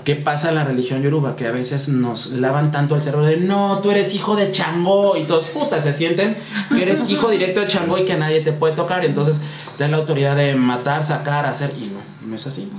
¿Qué 0.05 0.17
pasa 0.17 0.49
en 0.49 0.57
la 0.57 0.65
religión 0.65 1.01
yoruba? 1.01 1.37
Que 1.37 1.47
a 1.47 1.53
veces 1.53 1.89
nos 1.89 2.33
lavan 2.33 2.73
tanto 2.73 2.97
el 2.97 3.03
cerebro 3.03 3.25
de 3.25 3.37
no, 3.37 3.79
tú 3.85 3.93
eres 3.93 4.13
hijo 4.15 4.35
de 4.35 4.51
Changó 4.51 5.17
y 5.17 5.25
todos 5.25 5.45
putas 5.45 5.85
se 5.85 5.93
sienten 5.93 6.37
que 6.71 6.83
eres 6.83 7.09
hijo 7.09 7.31
directo 7.31 7.61
de 7.61 7.67
Changó 7.67 7.99
y 7.99 8.05
que 8.05 8.17
nadie 8.17 8.41
te 8.41 8.53
puede 8.53 8.75
tocar. 8.75 9.05
Entonces 9.05 9.43
te 9.77 9.85
dan 9.85 9.93
la 9.93 9.99
autoridad 9.99 10.37
de 10.37 10.55
matar, 10.55 11.05
sacar, 11.05 11.47
hacer 11.47 11.75
y 11.77 11.87
no, 11.87 12.29
no 12.29 12.37
es 12.37 12.47
así. 12.47 12.71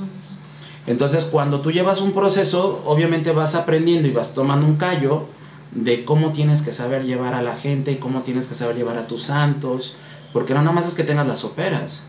Entonces 0.85 1.25
cuando 1.25 1.61
tú 1.61 1.71
llevas 1.71 2.01
un 2.01 2.11
proceso, 2.11 2.81
obviamente 2.85 3.31
vas 3.31 3.55
aprendiendo 3.55 4.07
y 4.07 4.11
vas 4.11 4.33
tomando 4.33 4.67
un 4.67 4.75
callo 4.75 5.27
de 5.71 6.05
cómo 6.05 6.31
tienes 6.33 6.61
que 6.61 6.73
saber 6.73 7.05
llevar 7.05 7.33
a 7.33 7.41
la 7.41 7.55
gente 7.55 7.91
y 7.91 7.97
cómo 7.97 8.21
tienes 8.21 8.47
que 8.47 8.55
saber 8.55 8.75
llevar 8.75 8.97
a 8.97 9.07
tus 9.07 9.23
santos. 9.23 9.95
Porque 10.33 10.53
no 10.53 10.61
nada 10.61 10.73
más 10.73 10.87
es 10.87 10.95
que 10.95 11.03
tengas 11.03 11.27
las 11.27 11.43
operas. 11.45 12.03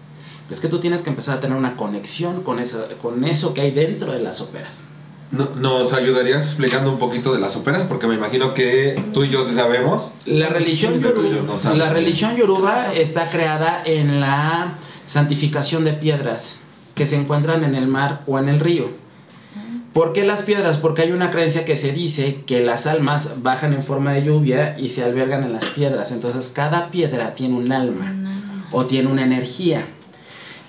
Es 0.50 0.60
que 0.60 0.68
tú 0.68 0.78
tienes 0.80 1.02
que 1.02 1.10
empezar 1.10 1.38
a 1.38 1.40
tener 1.40 1.56
una 1.56 1.76
conexión 1.76 2.42
con 2.42 2.58
eso, 2.58 2.86
con 3.00 3.24
eso 3.24 3.54
que 3.54 3.62
hay 3.62 3.70
dentro 3.70 4.12
de 4.12 4.20
las 4.20 4.40
operas. 4.40 4.84
No- 5.31 5.50
¿Nos 5.57 5.93
ayudarías 5.93 6.45
explicando 6.47 6.90
un 6.93 6.99
poquito 6.99 7.35
de 7.35 7.40
las 7.40 7.52
soperas? 7.54 7.83
Porque 7.83 8.07
me 8.07 8.14
imagino 8.14 8.54
que 8.54 8.95
tú 9.12 9.25
y 9.25 9.31
yo 9.31 9.45
sí 9.45 9.54
sabemos. 9.54 10.11
La 10.26 10.49
religión, 10.49 10.93
yoruba, 10.95 11.57
no 11.64 11.75
la 11.75 11.90
religión 11.90 12.37
yoruba 12.37 12.93
está 12.95 13.31
creada 13.31 13.83
en 13.85 14.21
la 14.21 14.75
santificación 15.07 15.85
de 15.85 15.93
piedras 15.95 16.57
que 16.95 17.07
se 17.07 17.16
encuentran 17.16 17.64
en 17.64 17.75
el 17.75 17.88
mar 17.88 18.23
o 18.26 18.38
en 18.38 18.49
el 18.49 18.61
río. 18.61 18.88
¿Por 19.93 20.12
qué 20.12 20.25
las 20.25 20.43
piedras? 20.43 20.78
Porque 20.78 21.02
hay 21.02 21.12
una 21.12 21.31
creencia 21.31 21.64
que 21.64 21.76
se 21.76 21.93
dice 21.93 22.43
que 22.47 22.62
las 22.64 22.87
almas 22.87 23.43
bajan 23.43 23.73
en 23.75 23.83
forma 23.83 24.12
de 24.12 24.25
lluvia 24.25 24.76
y 24.78 24.88
se 24.88 25.04
albergan 25.04 25.45
en 25.45 25.52
las 25.52 25.66
piedras. 25.66 26.11
Entonces 26.11 26.50
cada 26.52 26.90
piedra 26.90 27.35
tiene 27.35 27.57
un 27.57 27.71
alma 27.71 28.12
o 28.73 28.87
tiene 28.87 29.09
una 29.11 29.23
energía. 29.23 29.87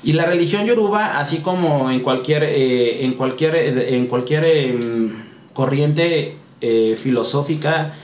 Y 0.05 0.13
la 0.13 0.25
religión 0.27 0.67
yoruba, 0.67 1.17
así 1.17 1.39
como 1.39 1.89
en 1.89 1.99
cualquier, 2.01 2.43
eh, 2.43 3.03
en 3.03 3.13
cualquier, 3.13 3.55
eh, 3.55 3.95
en 3.95 4.05
cualquier 4.05 4.45
em, 4.45 5.11
corriente 5.51 6.35
eh, 6.61 6.95
filosófica, 6.95 7.95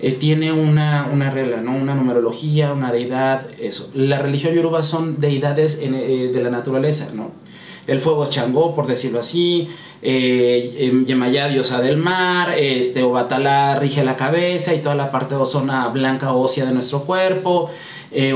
eh, 0.00 0.12
tiene 0.12 0.50
una, 0.50 1.08
una 1.12 1.30
regla, 1.30 1.60
¿no? 1.60 1.76
una 1.76 1.94
numerología, 1.94 2.72
una 2.72 2.90
deidad, 2.90 3.48
eso. 3.60 3.92
La 3.94 4.18
religión 4.18 4.52
yoruba 4.52 4.82
son 4.82 5.20
deidades 5.20 5.78
eh, 5.80 6.30
de 6.34 6.42
la 6.42 6.50
naturaleza, 6.50 7.10
¿no? 7.14 7.30
El 7.86 8.00
fuego 8.00 8.24
es 8.24 8.30
Changó, 8.30 8.74
por 8.74 8.86
decirlo 8.86 9.20
así, 9.20 9.68
em, 10.02 11.04
Yemayá, 11.04 11.48
diosa 11.48 11.80
del 11.80 11.98
mar, 11.98 12.54
este, 12.58 13.02
Obatalá 13.02 13.78
rige 13.78 14.02
la 14.02 14.16
cabeza 14.16 14.74
y 14.74 14.80
toda 14.80 14.94
la 14.94 15.12
parte 15.12 15.36
de 15.36 15.46
zona 15.46 15.88
blanca 15.88 16.32
ósea 16.32 16.64
de 16.64 16.72
nuestro 16.72 17.04
cuerpo, 17.04 17.70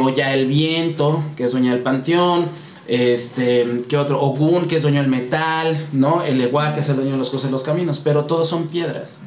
Oya 0.03 0.35
el 0.35 0.47
viento, 0.47 1.23
que 1.37 1.45
es 1.45 1.53
dueña 1.53 1.73
del 1.73 1.83
panteón, 1.83 2.47
este, 2.89 3.83
¿qué 3.89 3.97
otro? 3.97 4.21
Ogun, 4.21 4.67
que 4.67 4.77
es 4.77 4.83
dueño 4.83 5.01
del 5.03 5.11
metal, 5.11 5.77
¿no? 5.93 6.23
El 6.23 6.41
Ewa, 6.41 6.75
que 6.75 6.81
es 6.81 6.89
el 6.89 6.97
dueño 6.97 7.13
de 7.13 7.19
los 7.19 7.31
cruces 7.31 7.49
de 7.49 7.53
los 7.53 7.63
caminos, 7.63 8.01
pero 8.03 8.25
todos 8.25 8.49
son 8.49 8.67
piedras. 8.69 9.21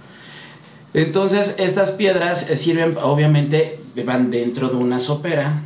Entonces, 0.93 1.55
estas 1.57 1.91
piedras 1.91 2.49
eh, 2.49 2.55
sirven, 2.57 2.97
obviamente, 3.01 3.79
van 4.05 4.29
dentro 4.31 4.67
de 4.69 4.75
una 4.75 4.99
sopera 4.99 5.61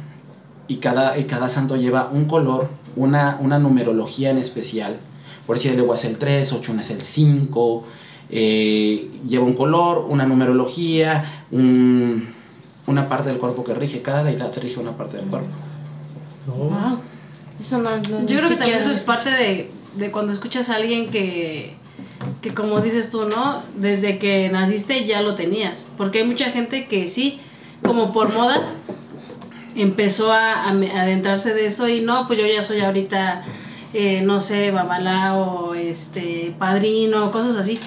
y 0.68 0.78
cada, 0.78 1.18
y 1.18 1.24
cada 1.26 1.50
santo 1.50 1.76
lleva 1.78 2.10
un 2.12 2.26
color, 2.26 2.70
una, 2.96 3.38
una 3.42 3.58
numerología 3.58 4.30
en 4.30 4.38
especial. 4.38 4.98
Por 5.48 5.56
decir, 5.58 5.72
el 5.74 5.80
Ewa 5.80 5.96
es 5.96 6.06
el 6.06 6.18
3, 6.18 6.54
8 6.54 6.74
es 6.80 6.92
el 6.92 7.02
5, 7.02 7.84
eh, 8.30 9.10
lleva 9.28 9.46
un 9.46 9.54
color, 9.54 10.06
una 10.10 10.26
numerología, 10.28 11.46
un- 11.52 12.34
una 12.88 13.08
parte 13.10 13.30
del 13.30 13.40
cuerpo 13.40 13.64
que 13.64 13.74
rige, 13.74 14.02
cada 14.04 14.24
deidad 14.24 14.52
rige 14.62 14.80
una 14.80 14.92
parte 14.92 15.18
del 15.18 15.26
cuerpo. 15.28 15.48
No. 16.46 16.54
Wow. 16.54 17.00
Eso 17.62 17.78
no, 17.80 17.98
no- 17.98 18.26
Yo 18.26 18.38
creo 18.38 18.50
que 18.50 18.56
también 18.56 18.80
eso 18.80 18.92
es 18.92 19.00
parte 19.00 19.30
de, 19.32 19.72
de 19.96 20.12
cuando 20.12 20.32
escuchas 20.34 20.70
a 20.70 20.76
alguien 20.76 21.10
que, 21.10 21.76
que, 22.42 22.54
como 22.54 22.82
dices 22.82 23.10
tú, 23.10 23.26
¿no? 23.26 23.64
Desde 23.76 24.18
que 24.20 24.50
naciste 24.50 25.06
ya 25.06 25.22
lo 25.22 25.36
tenías. 25.36 25.92
Porque 25.98 26.20
hay 26.20 26.26
mucha 26.28 26.52
gente 26.52 26.88
que 26.88 27.08
sí, 27.08 27.40
como 27.84 28.12
por 28.12 28.34
moda, 28.34 28.74
empezó 29.76 30.32
a, 30.32 30.64
a 30.66 30.70
adentrarse 30.72 31.54
de 31.54 31.66
eso 31.68 31.88
y 31.88 32.02
no, 32.02 32.28
pues 32.28 32.40
yo 32.40 32.46
ya 32.46 32.64
soy 32.64 32.82
ahorita, 32.82 33.44
eh, 33.94 34.22
no 34.22 34.40
sé, 34.40 34.72
babalao, 34.72 35.74
este, 35.76 36.54
padrino, 36.58 37.32
cosas 37.32 37.56
así. 37.56 37.80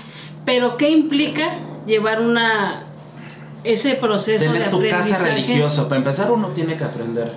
Pero 0.45 0.77
¿qué 0.77 0.91
implica 0.91 1.51
llevar 1.87 2.21
una 2.21 2.85
ese 3.65 3.95
proceso 3.97 4.47
Tener 4.53 4.65
de 4.65 4.71
tu 4.71 4.79
casa 4.81 4.97
aprendizaje? 4.99 5.31
religiosa, 5.31 5.85
para 5.89 5.99
empezar 5.99 6.31
uno 6.31 6.49
tiene 6.49 6.77
que 6.77 6.85
aprender. 6.85 7.33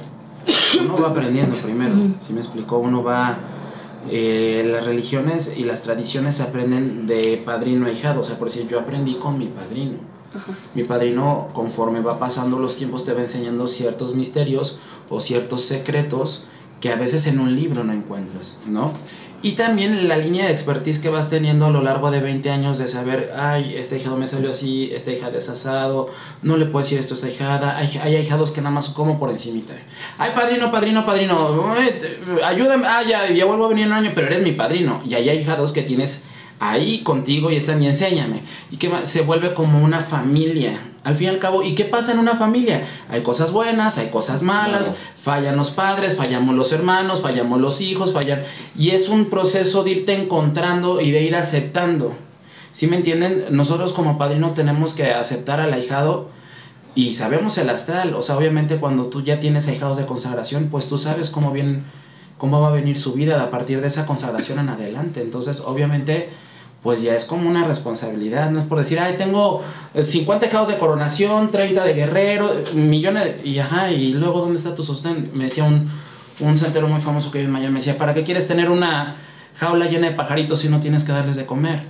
Uno 0.79 1.01
va 1.01 1.10
aprendiendo 1.10 1.55
primero, 1.57 1.95
si 2.19 2.33
me 2.33 2.39
explicó, 2.39 2.77
uno 2.79 3.03
va... 3.03 3.38
eh, 4.10 4.67
las 4.71 4.86
religiones 4.86 5.53
y 5.55 5.63
las 5.63 5.83
tradiciones 5.83 6.36
se 6.36 6.43
aprenden 6.43 7.05
de 7.05 7.41
padrino 7.45 7.86
a 7.86 7.91
hijado, 7.91 8.21
o 8.21 8.24
sea, 8.24 8.38
por 8.39 8.48
decir, 8.48 8.67
yo 8.67 8.79
aprendí 8.79 9.15
con 9.15 9.38
mi 9.38 9.48
padrino. 9.48 9.98
Ajá. 10.33 10.53
Mi 10.74 10.83
padrino, 10.83 11.50
conforme 11.53 12.00
va 12.01 12.17
pasando 12.17 12.57
los 12.57 12.77
tiempos, 12.77 13.05
te 13.05 13.13
va 13.13 13.21
enseñando 13.21 13.67
ciertos 13.67 14.15
misterios 14.15 14.79
o 15.10 15.19
ciertos 15.19 15.62
secretos 15.63 16.45
que 16.79 16.89
a 16.89 16.95
veces 16.95 17.27
en 17.27 17.39
un 17.39 17.55
libro 17.55 17.83
no 17.83 17.93
encuentras, 17.93 18.60
¿no? 18.65 18.93
Y 19.43 19.53
también 19.53 20.07
la 20.07 20.17
línea 20.17 20.45
de 20.45 20.51
expertise 20.51 21.00
que 21.00 21.10
vas 21.10 21.29
teniendo 21.29 21.65
a 21.65 21.69
lo 21.71 21.81
largo 21.81 22.12
de 22.12 22.19
20 22.19 22.50
años 22.51 22.77
de 22.77 22.88
saber, 22.88 23.31
ay, 23.36 23.75
este 23.75 23.98
hijado 23.98 24.15
me 24.15 24.27
salió 24.27 24.51
así, 24.51 24.91
esta 24.93 25.12
hija 25.12 25.31
desasado, 25.31 26.10
no 26.43 26.57
le 26.57 26.65
puedo 26.65 26.83
decir 26.83 27.00
esto 27.00 27.15
a 27.15 27.17
esta 27.17 27.29
hijada, 27.29 27.77
hay, 27.77 27.98
hay 27.98 28.17
hijados 28.17 28.51
que 28.51 28.62
nada 28.62 28.75
más 28.75 28.89
como 28.89 29.17
por 29.17 29.31
encimita. 29.31 29.74
Ay, 30.19 30.31
padrino, 30.36 30.71
padrino, 30.71 31.03
padrino, 31.03 31.74
ayúdame, 32.45 32.86
ah, 32.88 33.01
ya, 33.01 33.31
ya 33.31 33.45
vuelvo 33.45 33.65
a 33.65 33.69
venir 33.69 33.86
en 33.86 33.93
un 33.93 33.98
año, 33.98 34.12
pero 34.13 34.27
eres 34.27 34.43
mi 34.43 34.51
padrino. 34.51 35.01
Y 35.05 35.15
hay 35.15 35.29
hijados 35.29 35.71
que 35.71 35.81
tienes 35.81 36.24
ahí 36.60 37.01
contigo 37.01 37.50
y 37.50 37.55
están 37.55 37.81
y 37.81 37.88
enséñame. 37.88 38.41
Y 38.69 38.77
que 38.77 38.91
se 39.03 39.21
vuelve 39.21 39.53
como 39.53 39.83
una 39.83 40.01
familia. 40.01 40.79
Al 41.03 41.15
fin 41.15 41.27
y 41.27 41.29
al 41.31 41.39
cabo, 41.39 41.63
¿y 41.63 41.74
qué 41.74 41.86
pasa 41.86 42.12
en 42.12 42.20
una 42.20 42.36
familia? 42.36 42.84
Hay 43.10 43.22
cosas 43.22 43.51
buenas, 43.51 43.98
hay 43.98 44.10
cosas 44.10 44.43
malas, 44.43 44.89
Claro. 44.89 44.98
fallan 45.22 45.55
los 45.55 45.72
padres, 45.72 46.15
fallamos 46.15 46.55
los 46.55 46.72
hermanos, 46.72 47.22
fallamos 47.22 47.60
los 47.60 47.81
hijos, 47.81 48.13
fallan... 48.13 48.43
Y 48.77 48.91
es 48.91 49.10
un 49.10 49.25
proceso 49.25 49.84
de 49.84 49.91
irte 49.91 50.13
encontrando 50.13 51.01
y 51.01 51.10
de 51.12 51.24
ir 51.24 51.36
aceptando. 51.36 52.13
¿Sí 52.72 52.86
me 52.86 52.98
entienden? 52.98 53.46
Nosotros 53.50 53.93
como 53.93 54.17
padrino 54.20 54.51
tenemos 54.51 54.93
que 54.93 55.12
aceptar 55.12 55.60
al 55.60 55.74
ahijado 55.74 56.29
y 56.93 57.15
sabemos 57.15 57.58
el 57.58 57.70
astral. 57.72 58.13
O 58.13 58.22
sea, 58.22 58.38
obviamente 58.38 58.77
cuando 58.77 59.05
tú 59.08 59.24
ya 59.24 59.39
tienes 59.39 59.67
ahijados 59.67 59.98
de 59.98 60.05
consagración, 60.05 60.67
pues 60.70 60.88
tú 60.88 61.00
sabes 61.00 61.31
cómo 61.31 61.51
vienen, 61.51 61.84
cómo 62.38 62.62
va 62.62 62.67
a 62.67 62.72
venir 62.72 63.00
su 63.00 63.13
vida 63.13 63.41
a 63.41 63.50
partir 63.50 63.81
de 63.81 63.88
esa 63.88 64.05
consagración 64.05 64.60
en 64.60 64.70
adelante. 64.70 65.22
Entonces, 65.22 65.62
obviamente, 65.65 66.29
pues 66.83 67.01
ya 67.01 67.15
es 67.15 67.25
como 67.25 67.50
una 67.50 67.65
responsabilidad. 67.65 68.50
No 68.50 68.59
es 68.59 68.65
por 68.65 68.79
decir, 68.79 69.00
ay, 69.00 69.15
tengo 69.17 69.61
eh, 69.93 70.03
50 70.03 70.45
ahijados 70.45 70.67
de 70.69 70.77
coronación, 70.77 71.51
30 71.51 71.83
de 71.83 71.93
guerrero, 71.93 72.51
eh, 72.53 72.73
millones, 72.73 73.43
y 73.43 73.59
ajá, 73.59 73.91
y 73.91 74.13
luego, 74.13 74.41
¿dónde 74.41 74.57
está 74.57 74.75
tu 74.75 74.83
sostén? 74.83 75.31
Me 75.33 75.45
decía 75.45 75.63
un, 75.63 75.89
un 76.39 76.57
santero 76.57 76.88
muy 76.88 77.01
famoso 77.01 77.31
que 77.31 77.39
vive 77.39 77.47
en 77.47 77.53
Miami, 77.53 77.73
me 77.73 77.79
decía, 77.79 77.97
¿para 77.97 78.13
qué 78.13 78.23
quieres 78.23 78.47
tener 78.47 78.69
una 78.69 79.15
jaula 79.57 79.85
llena 79.85 80.09
de 80.09 80.15
pajaritos 80.15 80.59
si 80.59 80.69
no 80.69 80.79
tienes 80.79 81.03
que 81.03 81.11
darles 81.11 81.35
de 81.35 81.45
comer? 81.45 81.83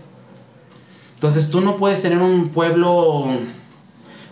Entonces 1.15 1.49
tú 1.49 1.61
no 1.61 1.77
puedes 1.77 2.01
tener 2.01 2.17
un 2.17 2.49
pueblo 2.49 3.27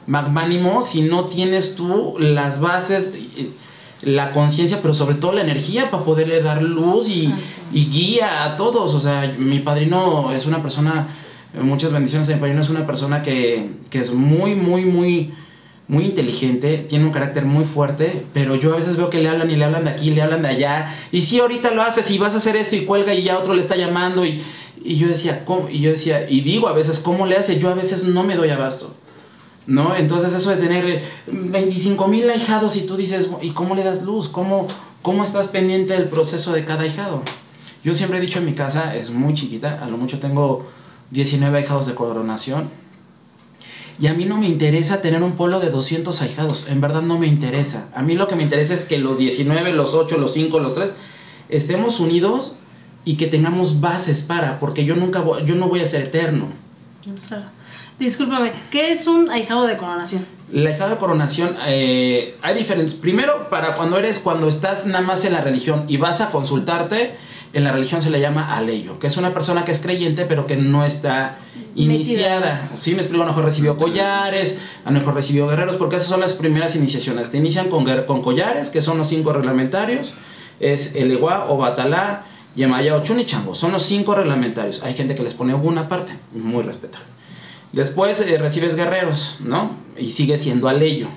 magnánimo 0.08 0.82
si 0.82 1.04
no 1.04 1.25
tienes 1.25 1.75
tú 1.75 2.16
las 2.18 2.60
bases, 2.60 3.13
eh, 3.16 3.51
la 4.01 4.32
conciencia, 4.32 4.79
pero 4.82 4.94
sobre 4.94 5.15
todo 5.15 5.34
la 5.34 5.41
energía 5.41 5.91
para 5.91 6.03
poderle 6.03 6.41
dar 6.41 6.63
luz 6.63 7.10
y, 7.10 7.34
y 7.74 7.86
guía 7.86 8.44
a 8.44 8.56
todos. 8.56 8.94
O 8.94 9.00
sea, 9.00 9.34
mi 9.38 9.60
padrino 9.60 10.32
es 10.32 10.46
una 10.46 10.62
persona, 10.62 11.08
muchas 11.53 11.91
bendiciones 11.91 12.29
a 12.29 12.34
mi 12.34 12.39
padrino, 12.39 12.62
es 12.62 12.70
una 12.70 12.86
persona 12.86 13.22
que, 13.22 13.70
que 13.89 14.00
es 14.00 14.13
muy, 14.13 14.56
muy, 14.56 14.86
muy, 14.86 15.34
muy 15.88 16.06
inteligente, 16.06 16.86
tiene 16.88 17.06
un 17.06 17.12
carácter 17.12 17.46
muy 17.46 17.65
fuerte, 17.65 18.25
pero 18.34 18.56
yo 18.56 18.74
a 18.74 18.77
veces 18.77 18.96
veo 18.96 19.10
que 19.10 19.20
le 19.20 19.27
hablan 19.27 19.50
y 19.50 19.56
le 19.56 19.65
hablan 19.65 19.86
de 19.86 19.89
aquí, 19.89 20.12
le 20.12 20.22
hablan 20.22 20.44
de 20.44 20.50
allá, 20.50 20.96
y 21.12 21.24
sí, 21.24 21.39
ahorita 21.39 21.72
lo 21.72 21.82
haces 21.82 22.12
y 22.12 22.20
vas 22.20 22.36
a 22.36 22.38
hacer 22.38 22.56
esto 22.56 22.75
y 22.75 22.86
cuelga 22.86 23.15
y 23.15 23.24
ya 23.24 23.39
otro 23.39 23.56
le 23.56 23.62
está 23.62 23.75
llamando 23.75 24.24
y, 24.24 24.44
y 24.84 24.98
yo 24.98 25.08
decía, 25.08 25.44
¿cómo? 25.46 25.68
Y 25.68 25.79
yo 25.79 25.91
decía, 25.91 26.29
y 26.29 26.41
digo 26.41 26.68
a 26.68 26.74
veces, 26.74 27.00
¿cómo 27.00 27.25
le 27.25 27.38
hace? 27.38 27.60
Yo 27.60 27.70
a 27.70 27.74
veces 27.74 28.03
no 28.06 28.24
me 28.24 28.36
doy 28.36 28.50
abasto. 28.50 28.94
¿No? 29.70 29.96
Entonces 29.96 30.34
eso 30.34 30.50
de 30.50 30.58
tener 30.58 30.84
eh, 30.86 31.04
25 31.28 32.08
mil 32.08 32.28
ahijados 32.30 32.76
y 32.76 32.82
tú 32.82 32.98
dices, 32.98 33.30
¿y 33.42 33.52
cómo 33.52 33.76
le 33.76 33.84
das 33.84 34.02
luz? 34.02 34.28
¿Cómo, 34.28 34.68
¿Cómo 35.04 35.24
estás 35.24 35.50
pendiente 35.50 35.94
del 35.94 36.06
proceso 36.06 36.52
de 36.54 36.66
cada 36.66 36.82
ahijado? 36.82 37.22
Yo 37.84 37.94
siempre 37.94 38.18
he 38.18 38.22
dicho 38.22 38.40
en 38.40 38.46
mi 38.46 38.54
casa, 38.54 38.96
es 38.96 39.12
muy 39.12 39.36
chiquita, 39.36 39.80
a 39.84 39.88
lo 39.88 39.98
mucho 39.98 40.20
tengo 40.20 40.68
19 41.12 41.56
ahijados 41.60 41.86
de 41.86 41.94
coronación. 41.94 42.68
Y 44.02 44.08
a 44.08 44.14
mí 44.16 44.26
no 44.26 44.38
me 44.40 44.48
interesa 44.48 45.02
tener 45.02 45.22
un 45.22 45.34
pueblo 45.34 45.60
de 45.60 45.70
200 45.70 46.20
ahijados, 46.24 46.66
en 46.68 46.82
verdad 46.82 47.04
no 47.04 47.20
me 47.20 47.28
interesa. 47.28 47.90
A 47.94 48.02
mí 48.02 48.16
lo 48.16 48.28
que 48.28 48.36
me 48.36 48.44
interesa 48.44 48.74
es 48.74 48.86
que 48.86 48.98
los 48.98 49.20
19, 49.20 49.72
los 49.74 49.94
8, 49.94 50.18
los 50.18 50.34
5, 50.34 50.60
los 50.60 50.74
3 50.74 50.94
estemos 51.50 52.00
unidos 52.00 52.56
y 53.06 53.18
que 53.18 53.28
tengamos 53.28 53.82
bases 53.82 54.24
para, 54.24 54.60
porque 54.60 54.84
yo 54.84 54.96
nunca 54.96 55.22
voy- 55.22 55.46
yo 55.46 55.54
no 55.56 55.68
voy 55.68 55.82
a 55.82 55.88
ser 55.88 56.04
eterno. 56.06 56.48
Claro. 57.28 57.46
Discúlpame, 58.00 58.53
¿qué 58.72 58.91
es 58.91 59.08
un 59.08 59.29
ahijado 59.29 59.68
de 59.68 59.75
coronación? 59.75 60.25
La 60.53 60.72
hijada 60.72 60.91
de 60.91 60.98
coronación, 60.98 61.58
eh, 61.68 62.38
hay 62.41 62.56
diferentes. 62.56 62.96
Primero, 62.96 63.50
para 63.50 63.75
cuando 63.75 63.98
eres, 64.00 64.20
cuando 64.20 64.48
estás 64.48 64.86
nada 64.86 65.01
más 65.01 65.25
en 65.25 65.34
la 65.34 65.41
religión 65.41 65.84
y 65.89 65.98
vas 65.98 66.22
a 66.22 66.32
consultarte, 66.32 67.18
en 67.51 67.63
la 67.65 67.74
religión 67.74 68.01
se 68.01 68.10
le 68.10 68.22
llama 68.22 68.56
aleyo, 68.56 69.00
que 69.00 69.08
es 69.08 69.18
una 69.18 69.34
persona 69.34 69.65
que 69.65 69.74
es 69.74 69.82
creyente 69.82 70.25
pero 70.25 70.48
que 70.48 70.56
no 70.56 70.86
está 70.86 71.39
iniciada. 71.75 72.72
Sí, 72.79 72.91
me 72.91 73.01
explico, 73.01 73.24
a 73.24 73.25
lo 73.25 73.32
mejor 73.34 73.44
recibió 73.44 73.75
collares, 73.75 74.58
a 74.86 74.91
lo 74.91 75.00
mejor 75.00 75.15
recibió 75.15 75.48
guerreros, 75.50 75.75
porque 75.75 75.98
esas 75.98 76.08
son 76.08 76.22
las 76.22 76.34
primeras 76.34 76.77
iniciaciones. 76.77 77.32
Te 77.32 77.38
inician 77.38 77.70
con, 77.70 77.84
con 78.06 78.22
collares, 78.22 78.70
que 78.70 78.82
son 78.82 78.98
los 78.98 79.10
cinco 79.10 79.34
reglamentarios, 79.34 80.13
es 80.62 80.96
el 80.96 81.12
Eguá 81.12 81.51
o 81.51 81.58
Batalá, 81.58 82.24
Yemaya 82.56 82.96
o 82.96 83.03
Chunichangos, 83.03 83.58
son 83.58 83.74
los 83.74 83.84
cinco 83.84 84.15
reglamentarios. 84.15 84.82
Hay 84.84 84.94
gente 84.94 85.15
que 85.15 85.24
les 85.24 85.34
pone 85.34 85.53
una 85.53 85.89
parte, 85.89 86.13
muy 86.34 86.63
respetable. 86.63 87.19
Después 87.72 88.20
eh, 88.22 88.38
recibes 88.38 88.76
guerreros, 88.76 89.38
¿no? 89.40 89.72
Y 89.98 90.10
sigue 90.10 90.38
siendo 90.38 90.68
aleyo. 90.68 91.08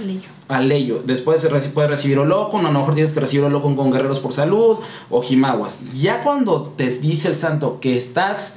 Aleyo. 0.00 0.28
Aleyo. 0.48 1.02
Después 1.04 1.48
reci- 1.50 1.72
puedes 1.72 1.90
recibir 1.90 2.18
Olokun, 2.18 2.64
o 2.64 2.68
a 2.68 2.72
lo 2.72 2.78
mejor 2.80 2.94
tienes 2.94 3.12
que 3.12 3.20
recibir 3.20 3.44
Olokun 3.44 3.76
con 3.76 3.92
guerreros 3.92 4.18
por 4.20 4.32
salud, 4.32 4.78
o 5.08 5.22
Jimaguas. 5.22 5.80
Ya 5.94 6.22
cuando 6.24 6.74
te 6.76 6.90
dice 6.90 7.28
el 7.28 7.36
santo 7.36 7.78
que 7.80 7.96
estás 7.96 8.54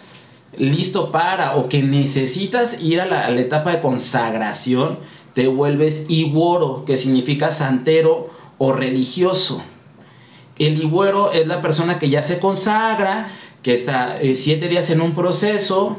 listo 0.57 1.11
para 1.11 1.55
o 1.57 1.69
que 1.69 1.83
necesitas 1.83 2.81
ir 2.81 3.01
a 3.01 3.05
la, 3.05 3.25
a 3.27 3.29
la 3.29 3.41
etapa 3.41 3.71
de 3.71 3.81
consagración, 3.81 4.97
te 5.35 5.47
vuelves 5.47 6.05
Iworo, 6.09 6.83
que 6.85 6.97
significa 6.97 7.51
santero 7.51 8.31
o 8.57 8.73
religioso. 8.73 9.61
El 10.57 10.81
Iworo 10.81 11.31
es 11.31 11.45
la 11.45 11.61
persona 11.61 11.99
que 11.99 12.09
ya 12.09 12.23
se 12.23 12.39
consagra, 12.39 13.29
que 13.61 13.75
está 13.75 14.19
eh, 14.19 14.33
siete 14.33 14.67
días 14.69 14.89
en 14.89 15.01
un 15.01 15.13
proceso 15.13 15.97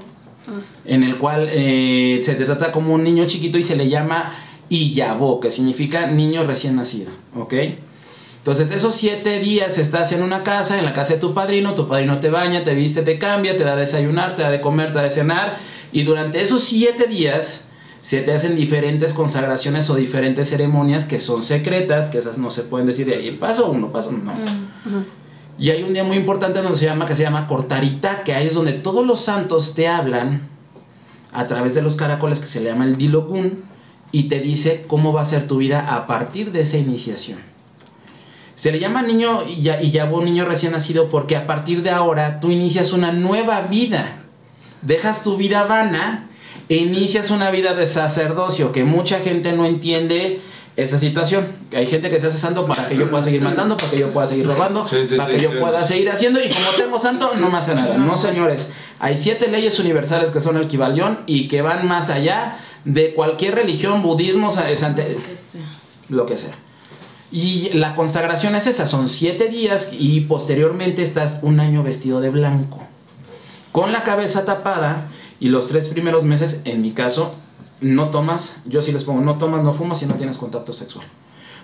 en 0.84 1.02
el 1.04 1.16
cual 1.16 1.48
eh, 1.50 2.20
se 2.24 2.34
trata 2.34 2.72
como 2.72 2.94
un 2.94 3.04
niño 3.04 3.26
chiquito 3.26 3.58
y 3.58 3.62
se 3.62 3.76
le 3.76 3.88
llama 3.88 4.32
Iyabo, 4.68 5.40
que 5.40 5.50
significa 5.50 6.06
niño 6.06 6.44
recién 6.44 6.76
nacido, 6.76 7.10
¿ok? 7.36 7.54
Entonces, 8.38 8.70
esos 8.70 8.94
siete 8.94 9.40
días 9.40 9.78
estás 9.78 10.12
en 10.12 10.22
una 10.22 10.42
casa, 10.42 10.78
en 10.78 10.84
la 10.84 10.94
casa 10.94 11.14
de 11.14 11.20
tu 11.20 11.34
padrino, 11.34 11.74
tu 11.74 11.88
padrino 11.88 12.18
te 12.18 12.30
baña, 12.30 12.64
te 12.64 12.74
viste, 12.74 13.02
te 13.02 13.18
cambia, 13.18 13.56
te 13.56 13.64
da 13.64 13.74
de 13.74 13.82
desayunar, 13.82 14.36
te 14.36 14.42
da 14.42 14.50
de 14.50 14.60
comer, 14.60 14.88
te 14.88 14.94
da 14.94 15.02
de 15.02 15.10
cenar, 15.10 15.58
y 15.92 16.04
durante 16.04 16.40
esos 16.40 16.64
siete 16.64 17.06
días 17.08 17.66
se 18.00 18.22
te 18.22 18.32
hacen 18.32 18.56
diferentes 18.56 19.12
consagraciones 19.12 19.90
o 19.90 19.96
diferentes 19.96 20.48
ceremonias 20.48 21.04
que 21.04 21.20
son 21.20 21.42
secretas, 21.42 22.08
que 22.08 22.18
esas 22.18 22.38
no 22.38 22.50
se 22.50 22.62
pueden 22.62 22.86
decir 22.86 23.06
de 23.06 23.16
ahí, 23.16 23.30
paso 23.32 23.70
uno, 23.70 23.90
paso 23.90 24.12
no. 24.12 24.32
Ujú. 24.32 25.04
Y 25.58 25.70
hay 25.70 25.82
un 25.82 25.92
día 25.92 26.04
muy 26.04 26.16
importante 26.16 26.62
donde 26.62 26.78
se 26.78 26.84
llama, 26.84 27.06
que 27.06 27.16
se 27.16 27.22
llama 27.22 27.48
Cortarita, 27.48 28.22
que 28.22 28.32
ahí 28.32 28.46
es 28.46 28.54
donde 28.54 28.74
todos 28.74 29.04
los 29.04 29.20
santos 29.20 29.74
te 29.74 29.88
hablan 29.88 30.48
a 31.32 31.46
través 31.46 31.74
de 31.74 31.82
los 31.82 31.96
caracoles 31.96 32.38
que 32.38 32.46
se 32.46 32.60
le 32.60 32.70
llama 32.70 32.84
el 32.84 32.96
Dilogún 32.96 33.64
y 34.12 34.24
te 34.24 34.38
dice 34.38 34.84
cómo 34.86 35.12
va 35.12 35.22
a 35.22 35.26
ser 35.26 35.48
tu 35.48 35.58
vida 35.58 35.94
a 35.94 36.06
partir 36.06 36.52
de 36.52 36.60
esa 36.60 36.78
iniciación. 36.78 37.38
Se 38.54 38.72
le 38.72 38.80
llama 38.80 39.02
niño 39.02 39.44
y 39.46 39.62
ya, 39.62 39.82
y 39.82 39.96
un 39.98 40.24
niño 40.24 40.44
recién 40.44 40.72
nacido 40.72 41.08
porque 41.08 41.36
a 41.36 41.46
partir 41.46 41.82
de 41.82 41.90
ahora 41.90 42.40
tú 42.40 42.50
inicias 42.50 42.92
una 42.92 43.12
nueva 43.12 43.62
vida. 43.62 44.24
Dejas 44.82 45.22
tu 45.22 45.36
vida 45.36 45.64
vana 45.64 46.28
e 46.68 46.76
inicias 46.76 47.30
una 47.30 47.50
vida 47.50 47.74
de 47.74 47.86
sacerdocio 47.86 48.72
que 48.72 48.84
mucha 48.84 49.20
gente 49.20 49.52
no 49.52 49.64
entiende 49.64 50.40
esa 50.78 50.96
situación. 50.96 51.48
Hay 51.76 51.86
gente 51.86 52.08
que 52.08 52.20
se 52.20 52.28
hace 52.28 52.38
santo 52.38 52.64
para 52.64 52.88
que 52.88 52.96
yo 52.96 53.10
pueda 53.10 53.24
seguir 53.24 53.42
matando, 53.42 53.76
para 53.76 53.90
que 53.90 53.98
yo 53.98 54.12
pueda 54.12 54.28
seguir 54.28 54.46
robando, 54.46 54.86
Sí, 54.86 55.08
sí, 55.08 55.16
para 55.16 55.30
sí, 55.30 55.36
que 55.36 55.42
yo 55.42 55.58
pueda 55.58 55.82
seguir 55.82 56.08
haciendo 56.08 56.38
y 56.40 56.48
como 56.48 56.70
tengo 56.76 57.00
santo 57.00 57.32
no 57.34 57.50
me 57.50 57.58
hace 57.58 57.74
nada. 57.74 57.98
No, 57.98 58.16
señores. 58.16 58.70
Hay 59.00 59.16
siete 59.16 59.48
leyes 59.48 59.78
universales 59.80 60.30
que 60.30 60.40
son 60.40 60.56
el 60.56 60.68
Kibalión 60.68 61.20
y 61.26 61.48
que 61.48 61.62
van 61.62 61.88
más 61.88 62.10
allá 62.10 62.58
de 62.84 63.12
cualquier 63.14 63.56
religión, 63.56 64.02
budismo, 64.02 64.52
lo 66.08 66.26
que 66.26 66.36
sea. 66.36 66.54
Y 67.32 67.70
la 67.70 67.96
consagración 67.96 68.54
es 68.54 68.68
esa, 68.68 68.86
son 68.86 69.08
siete 69.08 69.48
días 69.48 69.90
y 69.92 70.20
posteriormente 70.22 71.02
estás 71.02 71.40
un 71.42 71.58
año 71.58 71.82
vestido 71.82 72.20
de 72.20 72.30
blanco, 72.30 72.78
con 73.72 73.92
la 73.92 74.04
cabeza 74.04 74.44
tapada 74.44 75.08
y 75.40 75.48
los 75.48 75.68
tres 75.68 75.88
primeros 75.88 76.22
meses, 76.24 76.62
en 76.64 76.82
mi 76.82 76.92
caso, 76.92 77.34
no 77.80 78.10
tomas, 78.10 78.56
yo 78.66 78.82
sí 78.82 78.92
les 78.92 79.04
pongo, 79.04 79.20
no 79.20 79.38
tomas, 79.38 79.62
no 79.62 79.72
fumas 79.72 80.02
y 80.02 80.06
no 80.06 80.14
tienes 80.14 80.38
contacto 80.38 80.72
sexual. 80.72 81.06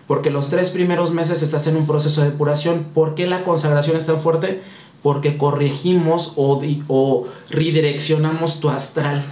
Porque 0.06 0.30
los 0.30 0.50
tres 0.50 0.71
primeros 0.71 1.12
meses 1.12 1.42
estás 1.42 1.66
en 1.66 1.76
un 1.76 1.87
proceso 1.87 2.21
de 2.21 2.30
depuración. 2.30 2.87
¿Por 2.94 3.14
qué 3.14 3.26
la 3.26 3.42
consagración 3.42 3.97
es 3.97 4.06
tan 4.06 4.21
fuerte? 4.21 4.62
Porque 5.02 5.38
corregimos 5.38 6.35
o, 6.37 6.62
o 6.88 7.26
redireccionamos 7.50 8.61
tu 8.61 8.68
astral. 8.68 9.25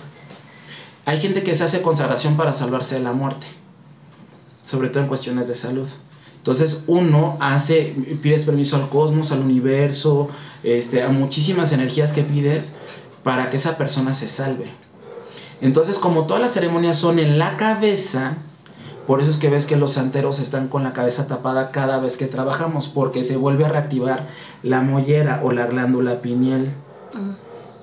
Hay 1.05 1.21
gente 1.21 1.43
que 1.43 1.55
se 1.55 1.65
hace 1.65 1.83
consagración 1.83 2.37
para 2.37 2.53
salvarse 2.53 2.95
de 2.95 3.03
la 3.03 3.13
muerte, 3.13 3.47
sobre 4.65 4.89
todo 4.89 5.03
en 5.03 5.09
cuestiones 5.09 5.49
de 5.49 5.55
salud. 5.55 5.89
Entonces 6.37 6.85
uno 6.87 7.37
hace, 7.41 7.95
pides 8.23 8.45
permiso 8.45 8.77
al 8.77 8.89
cosmos, 8.89 9.31
al 9.31 9.41
universo, 9.41 10.29
este, 10.63 11.03
a 11.03 11.09
muchísimas 11.11 11.73
energías 11.73 12.13
que 12.13 12.23
pides 12.23 12.73
para 13.23 13.51
que 13.51 13.59
esa 13.59 13.77
persona 13.77 14.15
se 14.15 14.29
salve. 14.29 14.67
Entonces 15.63 15.99
como 15.99 16.27
todas 16.27 16.43
las 16.43 16.53
ceremonias 16.53 16.99
son 16.99 17.19
en 17.19 17.39
la 17.39 17.57
cabeza, 17.57 18.37
por 19.07 19.21
eso 19.21 19.31
es 19.31 19.39
que 19.39 19.49
ves 19.49 19.67
que 19.67 19.77
los 19.77 19.93
santeros 19.93 20.39
están 20.41 20.69
con 20.69 20.83
la 20.83 20.93
cabeza 20.93 21.27
tapada 21.27 21.71
cada 21.71 21.99
vez 21.99 22.19
que 22.19 22.27
trabajamos, 22.27 22.89
porque 22.89 23.25
se 23.25 23.37
vuelve 23.37 23.65
a 23.65 23.69
reactivar 23.69 24.29
la 24.63 24.83
mollera 24.83 25.41
o 25.43 25.53
la 25.53 25.67
glándula 25.67 26.21
pineal 26.21 26.75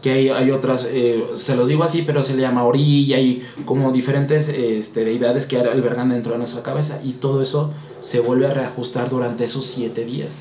que 0.02 0.12
hay, 0.12 0.30
hay 0.30 0.52
otras, 0.52 0.88
eh, 0.90 1.26
se 1.34 1.56
los 1.56 1.68
digo 1.68 1.84
así, 1.84 2.04
pero 2.04 2.24
se 2.24 2.36
le 2.36 2.42
llama 2.42 2.64
orilla, 2.64 3.18
hay 3.18 3.46
como 3.66 3.92
diferentes 3.92 4.48
este, 4.48 5.04
deidades 5.04 5.46
que 5.46 5.60
albergan 5.60 6.10
dentro 6.10 6.34
de 6.34 6.38
nuestra 6.38 6.64
cabeza 6.64 7.02
y 7.04 7.14
todo 7.14 7.42
eso 7.42 7.74
se 8.02 8.22
vuelve 8.22 8.48
a 8.48 8.54
reajustar 8.54 9.10
durante 9.10 9.44
esos 9.44 9.66
siete 9.66 10.06
días. 10.06 10.38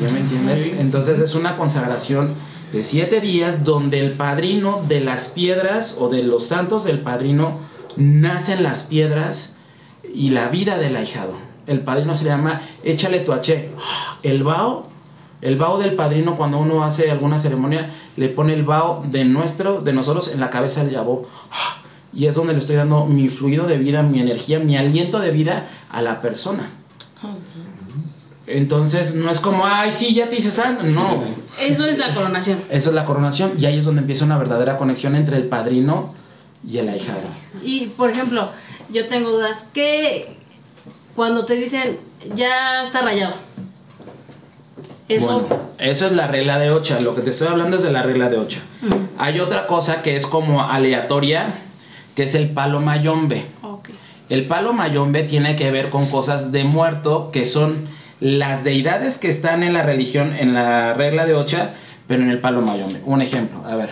¿Ya 0.00 0.12
me 0.12 0.20
entiendes? 0.20 0.66
Entonces 0.78 1.20
es 1.20 1.34
una 1.34 1.56
consagración 1.56 2.34
de 2.72 2.84
siete 2.84 3.20
días 3.20 3.64
donde 3.64 4.00
el 4.00 4.12
padrino 4.12 4.82
de 4.88 5.00
las 5.00 5.28
piedras 5.28 5.96
o 5.98 6.08
de 6.08 6.22
los 6.22 6.46
santos 6.46 6.84
del 6.84 7.00
padrino 7.00 7.58
nacen 7.96 8.62
las 8.62 8.84
piedras 8.84 9.54
y 10.14 10.30
la 10.30 10.48
vida 10.48 10.78
del 10.78 10.96
ahijado. 10.96 11.34
El 11.66 11.80
padrino 11.80 12.14
se 12.14 12.24
le 12.24 12.30
llama 12.30 12.62
échale 12.82 13.20
tu 13.20 13.32
H. 13.32 13.70
El 14.22 14.44
bao, 14.44 14.86
el 15.40 15.56
bao 15.56 15.78
del 15.78 15.94
padrino 15.94 16.36
cuando 16.36 16.58
uno 16.58 16.84
hace 16.84 17.10
alguna 17.10 17.38
ceremonia 17.38 17.90
le 18.16 18.28
pone 18.28 18.54
el 18.54 18.64
bao 18.64 19.04
de 19.06 19.24
nuestro, 19.24 19.80
de 19.80 19.92
nosotros 19.92 20.32
en 20.32 20.40
la 20.40 20.50
cabeza 20.50 20.84
del 20.84 20.94
yabó. 20.94 21.28
Y 22.12 22.26
es 22.26 22.34
donde 22.34 22.52
le 22.52 22.58
estoy 22.58 22.76
dando 22.76 23.06
mi 23.06 23.28
fluido 23.28 23.66
de 23.66 23.78
vida, 23.78 24.02
mi 24.02 24.20
energía, 24.20 24.58
mi 24.58 24.76
aliento 24.76 25.20
de 25.20 25.30
vida 25.30 25.68
a 25.90 26.02
la 26.02 26.20
persona. 26.20 26.70
Entonces 28.46 29.14
no 29.14 29.30
es 29.30 29.38
como, 29.38 29.64
ay, 29.64 29.92
sí, 29.92 30.12
ya 30.14 30.28
te 30.28 30.36
hice 30.36 30.50
santo. 30.50 30.84
No. 30.84 31.22
Eso 31.60 31.84
es 31.84 31.98
la 31.98 32.14
coronación. 32.14 32.60
Esa 32.70 32.88
es 32.88 32.94
la 32.94 33.04
coronación 33.04 33.52
y 33.58 33.66
ahí 33.66 33.78
es 33.78 33.84
donde 33.84 34.00
empieza 34.00 34.24
una 34.24 34.38
verdadera 34.38 34.78
conexión 34.78 35.14
entre 35.14 35.36
el 35.36 35.44
padrino 35.44 36.14
y 36.66 36.78
el 36.78 36.88
ahijado. 36.88 37.22
Y, 37.62 37.86
por 37.86 38.10
ejemplo, 38.10 38.50
yo 38.88 39.08
tengo 39.08 39.30
dudas. 39.30 39.68
¿Qué 39.72 40.36
cuando 41.14 41.44
te 41.44 41.54
dicen 41.54 41.98
ya 42.34 42.82
está 42.82 43.02
rayado? 43.02 43.34
Eso. 45.08 45.40
Bueno, 45.40 45.62
eso 45.78 46.06
es 46.06 46.12
la 46.12 46.28
regla 46.28 46.58
de 46.58 46.70
8. 46.70 46.98
Lo 47.00 47.14
que 47.14 47.22
te 47.22 47.30
estoy 47.30 47.48
hablando 47.48 47.76
es 47.76 47.82
de 47.82 47.92
la 47.92 48.02
regla 48.02 48.28
de 48.30 48.38
8. 48.38 48.60
Ujú. 48.86 49.00
Hay 49.18 49.40
otra 49.40 49.66
cosa 49.66 50.02
que 50.02 50.16
es 50.16 50.26
como 50.26 50.62
aleatoria, 50.62 51.54
que 52.14 52.22
es 52.22 52.34
el 52.34 52.50
palo 52.50 52.80
mayombe. 52.80 53.44
El 54.28 54.46
palo 54.46 54.72
mayombe 54.72 55.24
tiene 55.24 55.56
que 55.56 55.72
ver 55.72 55.90
con 55.90 56.08
cosas 56.08 56.52
de 56.52 56.62
muerto, 56.62 57.30
que 57.32 57.46
son 57.46 57.88
las 58.20 58.64
deidades 58.64 59.18
que 59.18 59.28
están 59.28 59.62
en 59.62 59.72
la 59.72 59.82
religión, 59.82 60.34
en 60.34 60.54
la 60.54 60.94
regla 60.94 61.26
de 61.26 61.34
Ocha, 61.34 61.74
pero 62.06 62.22
en 62.22 62.30
el 62.30 62.38
palo 62.38 62.60
mayombe. 62.60 63.00
Un 63.04 63.22
ejemplo, 63.22 63.64
a 63.66 63.76
ver. 63.76 63.90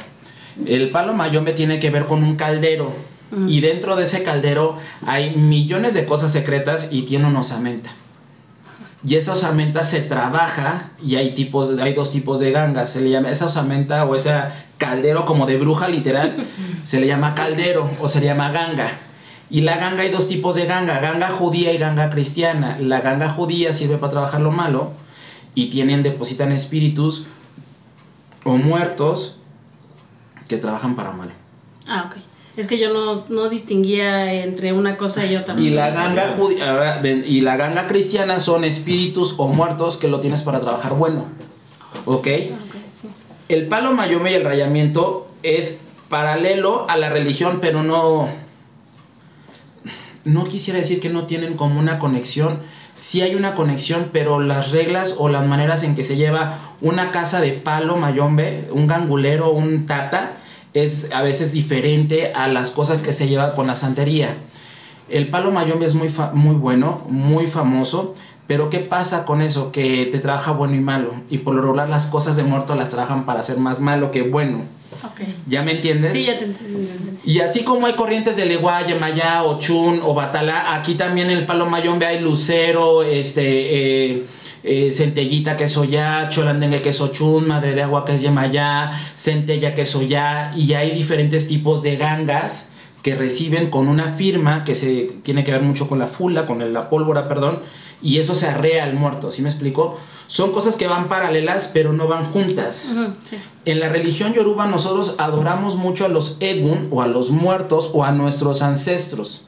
El 0.67 0.91
palo 0.91 1.15
mayombe 1.15 1.53
tiene 1.53 1.79
que 1.79 1.91
ver 1.91 2.05
con 2.05 2.23
un 2.23 2.37
caldero. 2.37 2.93
Mm. 3.31 3.49
Y 3.49 3.61
dentro 3.61 3.97
de 3.97 4.05
ese 4.05 4.23
caldero 4.23 4.77
hay 5.07 5.37
millones 5.37 5.95
de 5.95 6.05
cosas 6.05 6.33
secretas 6.33 6.89
y 6.91 7.03
tiene 7.03 7.27
una 7.27 7.41
osamenta. 7.41 7.91
Y 9.07 9.15
esa 9.15 9.33
osamenta 9.33 9.85
se 9.85 10.01
trabaja 10.01 10.91
y 11.01 11.15
hay 11.17 11.33
tipos, 11.33 11.79
hay 11.79 11.95
dos 11.95 12.11
tipos 12.11 12.41
de 12.41 12.51
gangas. 12.51 12.91
Se 12.91 13.01
le 13.01 13.11
llama 13.11 13.31
esa 13.31 13.47
osamenta 13.47 14.05
o 14.05 14.15
ese 14.17 14.33
caldero 14.77 15.25
como 15.25 15.47
de 15.47 15.57
bruja 15.57 15.89
literal, 15.89 16.37
se 16.85 17.01
le 17.01 17.07
llama 17.07 17.35
caldero 17.35 17.89
o 18.01 18.09
se 18.09 18.21
le 18.21 18.27
llama 18.27 18.51
ganga. 18.51 18.89
Y 19.51 19.63
la 19.63 19.79
ganga 19.79 20.03
hay 20.03 20.11
dos 20.11 20.29
tipos 20.29 20.57
de 20.57 20.67
ganga, 20.67 21.01
ganga 21.01 21.29
judía 21.29 21.73
y 21.73 21.79
ganga 21.79 22.11
cristiana. 22.11 22.79
La 22.81 23.01
ganga 23.01 23.31
judía 23.31 23.73
sirve 23.73 23.97
para 23.97 24.13
trabajar 24.13 24.41
lo 24.41 24.51
malo 24.51 24.93
y 25.55 25.71
tienen, 25.71 26.03
depositan 26.03 26.53
espíritus 26.53 27.27
o 28.45 28.57
muertos 28.57 29.39
que 30.49 30.59
trabajan 30.59 30.97
para 30.97 31.13
mal. 31.13 31.31
Ah, 31.87 32.11
ok. 32.11 32.23
Es 32.57 32.67
que 32.67 32.79
yo 32.79 32.93
no, 32.93 33.25
no 33.29 33.49
distinguía 33.49 34.43
entre 34.43 34.73
una 34.73 34.97
cosa 34.97 35.25
y 35.25 35.37
otra. 35.37 35.55
Y 35.59 35.71
la 35.71 35.91
ganga 35.91 36.35
ven, 37.01 37.25
y 37.27 37.41
la 37.41 37.57
ganga 37.57 37.87
cristiana 37.87 38.41
son 38.41 38.65
espíritus 38.65 39.35
o 39.39 39.47
muertos 39.47 39.97
que 39.97 40.09
lo 40.09 40.21
tienes 40.21 40.43
para 40.43 40.61
trabajar 40.61 40.95
bueno. 40.95 41.27
¿Ok? 42.05 42.27
Ah, 42.27 42.59
ok, 42.67 42.75
sí. 42.91 43.09
El 43.49 43.69
palo 43.69 43.93
mayome 43.93 44.33
y 44.33 44.35
el 44.35 44.45
rayamiento 44.45 45.29
es 45.45 45.81
paralelo 46.09 46.91
a 46.91 46.97
la 46.97 47.11
religión, 47.11 47.59
pero 47.61 47.83
no. 47.83 48.29
No 50.25 50.45
quisiera 50.45 50.79
decir 50.79 51.01
que 51.01 51.09
no 51.09 51.25
tienen 51.25 51.55
como 51.55 51.79
una 51.79 51.99
conexión. 51.99 52.61
Sí 52.97 53.21
hay 53.21 53.35
una 53.35 53.55
conexión, 53.55 54.11
pero 54.13 54.41
las 54.41 54.73
reglas 54.73 55.17
o 55.19 55.29
las 55.29 55.47
maneras 55.47 55.85
en 55.85 55.95
que 55.95 56.05
se 56.05 56.17
lleva 56.17 56.59
una 56.81 57.11
casa 57.13 57.41
de 57.41 57.53
palo 57.53 57.97
mayombe, 57.97 58.69
un 58.73 58.87
gangulero, 58.87 59.53
un 59.53 59.87
tata, 59.87 60.39
es 60.75 61.11
a 61.13 61.23
veces 61.23 61.53
diferente 61.53 62.33
a 62.33 62.49
las 62.49 62.73
cosas 62.73 63.03
que 63.03 63.13
se 63.13 63.29
lleva 63.29 63.55
con 63.55 63.67
la 63.67 63.75
santería. 63.75 64.37
El 65.09 65.29
palo 65.31 65.51
mayombe 65.51 65.87
es 65.87 65.95
muy, 65.95 66.13
muy 66.35 66.55
bueno, 66.55 67.05
muy 67.09 67.47
famoso, 67.47 68.15
pero 68.49 68.71
¿qué 68.71 68.79
pasa 68.79 69.27
con 69.27 69.43
eso? 69.43 69.71
Que 69.71 70.09
te 70.11 70.19
trabaja 70.19 70.53
bueno 70.53 70.75
y 70.75 70.81
malo. 70.81 71.13
Y 71.29 71.39
por 71.39 71.55
lo 71.55 71.61
regular 71.61 71.89
las 71.89 72.07
cosas 72.07 72.35
de 72.35 72.43
muerto 72.43 72.75
las 72.75 72.89
trabajan 72.89 73.27
para 73.27 73.43
ser 73.43 73.59
más 73.59 73.79
malo 73.79 74.11
que 74.11 74.23
bueno. 74.23 74.63
Ok. 75.05 75.21
¿Ya 75.47 75.63
me 75.63 75.73
entiendes? 75.73 76.13
Sí, 76.13 76.25
ya 76.25 76.39
te 76.39 76.47
entendí. 76.47 76.91
Y 77.25 77.41
así 77.41 77.63
como 77.63 77.87
hay 77.87 77.93
corrientes 77.93 78.37
de 78.37 78.47
Legua, 78.47 78.87
Yemayá, 78.87 79.45
Ochun 79.45 80.01
o 80.03 80.15
Batalá, 80.15 80.75
aquí 80.75 80.95
también 80.95 81.31
en 81.31 81.37
el 81.37 81.47
Palo 81.47 81.67
Mayombe 81.67 82.07
hay 82.07 82.21
Lucero, 82.21 83.03
este, 83.03 83.43
eh, 84.15 84.27
eh, 84.65 84.93
centellita 84.93 85.55
que 85.55 85.65
es 85.65 85.77
Oya, 85.77 86.31
cholandengue 86.31 86.81
que 86.81 86.89
es 86.89 87.01
Ochun, 87.03 87.47
madre 87.47 87.75
de 87.75 87.83
agua 87.83 88.07
que 88.07 88.15
es 88.15 88.23
Yemayá, 88.23 88.93
centella 89.15 89.75
que 89.75 89.83
es 89.83 89.95
Oya, 89.95 90.55
y 90.57 90.73
hay 90.73 90.93
diferentes 90.93 91.47
tipos 91.47 91.83
de 91.83 91.97
gangas 91.97 92.68
que 93.09 93.15
reciben 93.17 93.71
con 93.71 93.89
una 93.89 94.13
firma 94.13 94.65
que 94.65 94.75
se 94.75 95.11
tiene 95.23 95.43
que 95.43 95.51
ver 95.53 95.63
mucho 95.63 95.89
con 95.89 95.99
la 95.99 96.09
fula, 96.09 96.45
con 96.45 96.61
el- 96.61 96.75
la 96.75 96.91
pólvora, 96.91 97.27
perdón, 97.27 97.61
y 98.03 98.19
eso 98.19 98.35
se 98.35 98.47
arrea 98.47 98.85
al 98.85 98.93
muerto, 98.93 99.33
¿sí 99.33 99.41
me 99.41 99.49
explico? 99.49 99.97
Son 100.27 100.53
cosas 100.53 100.77
que 100.77 100.87
van 100.87 101.09
paralelas, 101.09 101.71
pero 101.73 101.95
no 101.95 102.07
van 102.07 102.25
juntas. 102.25 102.93
Sí. 103.25 103.37
En 103.65 103.81
la 103.81 103.89
religión 103.89 104.35
yoruba 104.35 104.67
nosotros 104.67 105.15
adoramos 105.17 105.77
mucho 105.77 106.05
a 106.05 106.09
los 106.09 106.37
egun 106.41 106.89
o 106.91 107.01
a 107.01 107.07
los 107.07 107.31
muertos 107.31 107.91
o 107.95 108.05
a 108.05 108.13
nuestros 108.13 108.61
ancestros. 108.61 109.47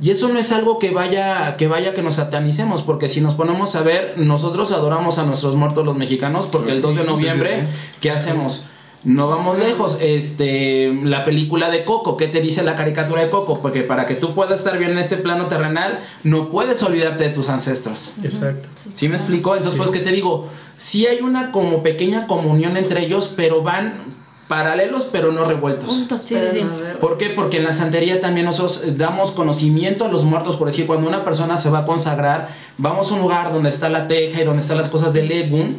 Y 0.00 0.10
eso 0.10 0.28
no 0.30 0.38
es 0.38 0.50
algo 0.50 0.78
que 0.78 0.90
vaya 0.90 1.56
que 1.58 1.68
vaya 1.68 1.92
que 1.92 2.02
nos 2.02 2.14
satanicemos, 2.14 2.80
porque 2.80 3.10
si 3.10 3.20
nos 3.20 3.34
ponemos 3.34 3.76
a 3.76 3.82
ver, 3.82 4.14
nosotros 4.16 4.72
adoramos 4.72 5.18
a 5.18 5.24
nuestros 5.26 5.56
muertos 5.56 5.84
los 5.84 5.94
mexicanos, 5.94 6.46
porque 6.50 6.70
el 6.70 6.80
2 6.80 6.96
de 6.96 7.02
sí, 7.02 7.06
noviembre, 7.06 7.50
sí, 7.50 7.66
sí. 7.66 7.96
¿qué 8.00 8.10
hacemos? 8.12 8.64
No 9.04 9.28
vamos 9.28 9.58
lejos. 9.58 9.98
Este, 10.00 10.92
la 11.04 11.24
película 11.24 11.70
de 11.70 11.84
Coco, 11.84 12.16
¿qué 12.16 12.26
te 12.28 12.40
dice 12.40 12.62
la 12.62 12.74
caricatura 12.76 13.22
de 13.22 13.30
Coco? 13.30 13.60
Porque 13.60 13.82
para 13.82 14.06
que 14.06 14.14
tú 14.14 14.34
puedas 14.34 14.58
estar 14.58 14.76
bien 14.78 14.90
en 14.92 14.98
este 14.98 15.16
plano 15.16 15.46
terrenal, 15.46 16.00
no 16.24 16.50
puedes 16.50 16.82
olvidarte 16.82 17.24
de 17.24 17.30
tus 17.30 17.48
ancestros. 17.48 18.12
Exacto. 18.22 18.68
¿Sí 18.94 19.08
me 19.08 19.16
explico? 19.16 19.52
Entonces, 19.54 19.74
Sí. 19.74 19.78
pues, 19.78 19.90
¿qué 19.90 20.00
te 20.00 20.10
digo? 20.12 20.48
Sí 20.76 21.06
hay 21.06 21.20
una 21.20 21.52
como 21.52 21.82
pequeña 21.82 22.26
comunión 22.26 22.76
entre 22.76 23.04
ellos, 23.04 23.32
pero 23.36 23.62
van 23.62 24.16
paralelos, 24.48 25.06
pero 25.12 25.30
no 25.30 25.44
revueltos. 25.44 25.86
Puntos, 25.92 26.22
sí, 26.22 26.34
sí, 26.40 26.46
sí. 26.60 26.66
¿Por 27.00 27.18
qué? 27.18 27.28
Porque 27.28 27.58
en 27.58 27.64
la 27.64 27.74
santería 27.74 28.20
también 28.20 28.46
nosotros 28.46 28.82
damos 28.96 29.32
conocimiento 29.32 30.06
a 30.06 30.08
los 30.08 30.24
muertos, 30.24 30.56
por 30.56 30.66
decir, 30.68 30.86
cuando 30.86 31.06
una 31.06 31.22
persona 31.22 31.58
se 31.58 31.68
va 31.70 31.80
a 31.80 31.84
consagrar, 31.84 32.48
vamos 32.78 33.10
a 33.12 33.14
un 33.14 33.20
lugar 33.20 33.52
donde 33.52 33.68
está 33.68 33.90
la 33.90 34.08
teja 34.08 34.40
y 34.40 34.44
donde 34.44 34.62
están 34.62 34.78
las 34.78 34.88
cosas 34.88 35.12
del 35.12 35.30
Egun, 35.30 35.76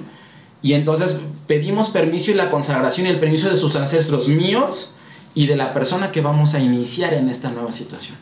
y 0.62 0.74
entonces 0.74 1.22
pedimos 1.48 1.89
permiso 1.89 2.32
y 2.32 2.34
la 2.34 2.52
consagración 2.52 3.08
y 3.08 3.10
el 3.10 3.19
permiso 3.19 3.50
de 3.50 3.58
sus 3.58 3.76
ancestros 3.76 4.28
míos 4.28 4.95
y 5.34 5.48
de 5.48 5.56
la 5.56 5.74
persona 5.74 6.12
que 6.12 6.22
vamos 6.22 6.54
a 6.54 6.60
iniciar 6.60 7.13
en 7.13 7.30
esta 7.30 7.50
nueva 7.50 7.72
situación. 7.72 8.17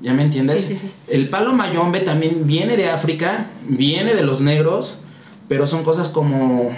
¿Ya 0.00 0.12
me 0.12 0.22
entiendes? 0.22 0.64
Sí, 0.64 0.76
sí, 0.76 0.86
sí. 0.86 0.92
El 1.08 1.28
palo 1.28 1.52
mayombe 1.52 2.00
también 2.00 2.46
viene 2.46 2.76
de 2.76 2.88
África, 2.88 3.46
viene 3.68 4.14
de 4.14 4.22
los 4.22 4.40
negros, 4.40 4.94
pero 5.48 5.66
son 5.66 5.82
cosas 5.82 6.08
como 6.08 6.70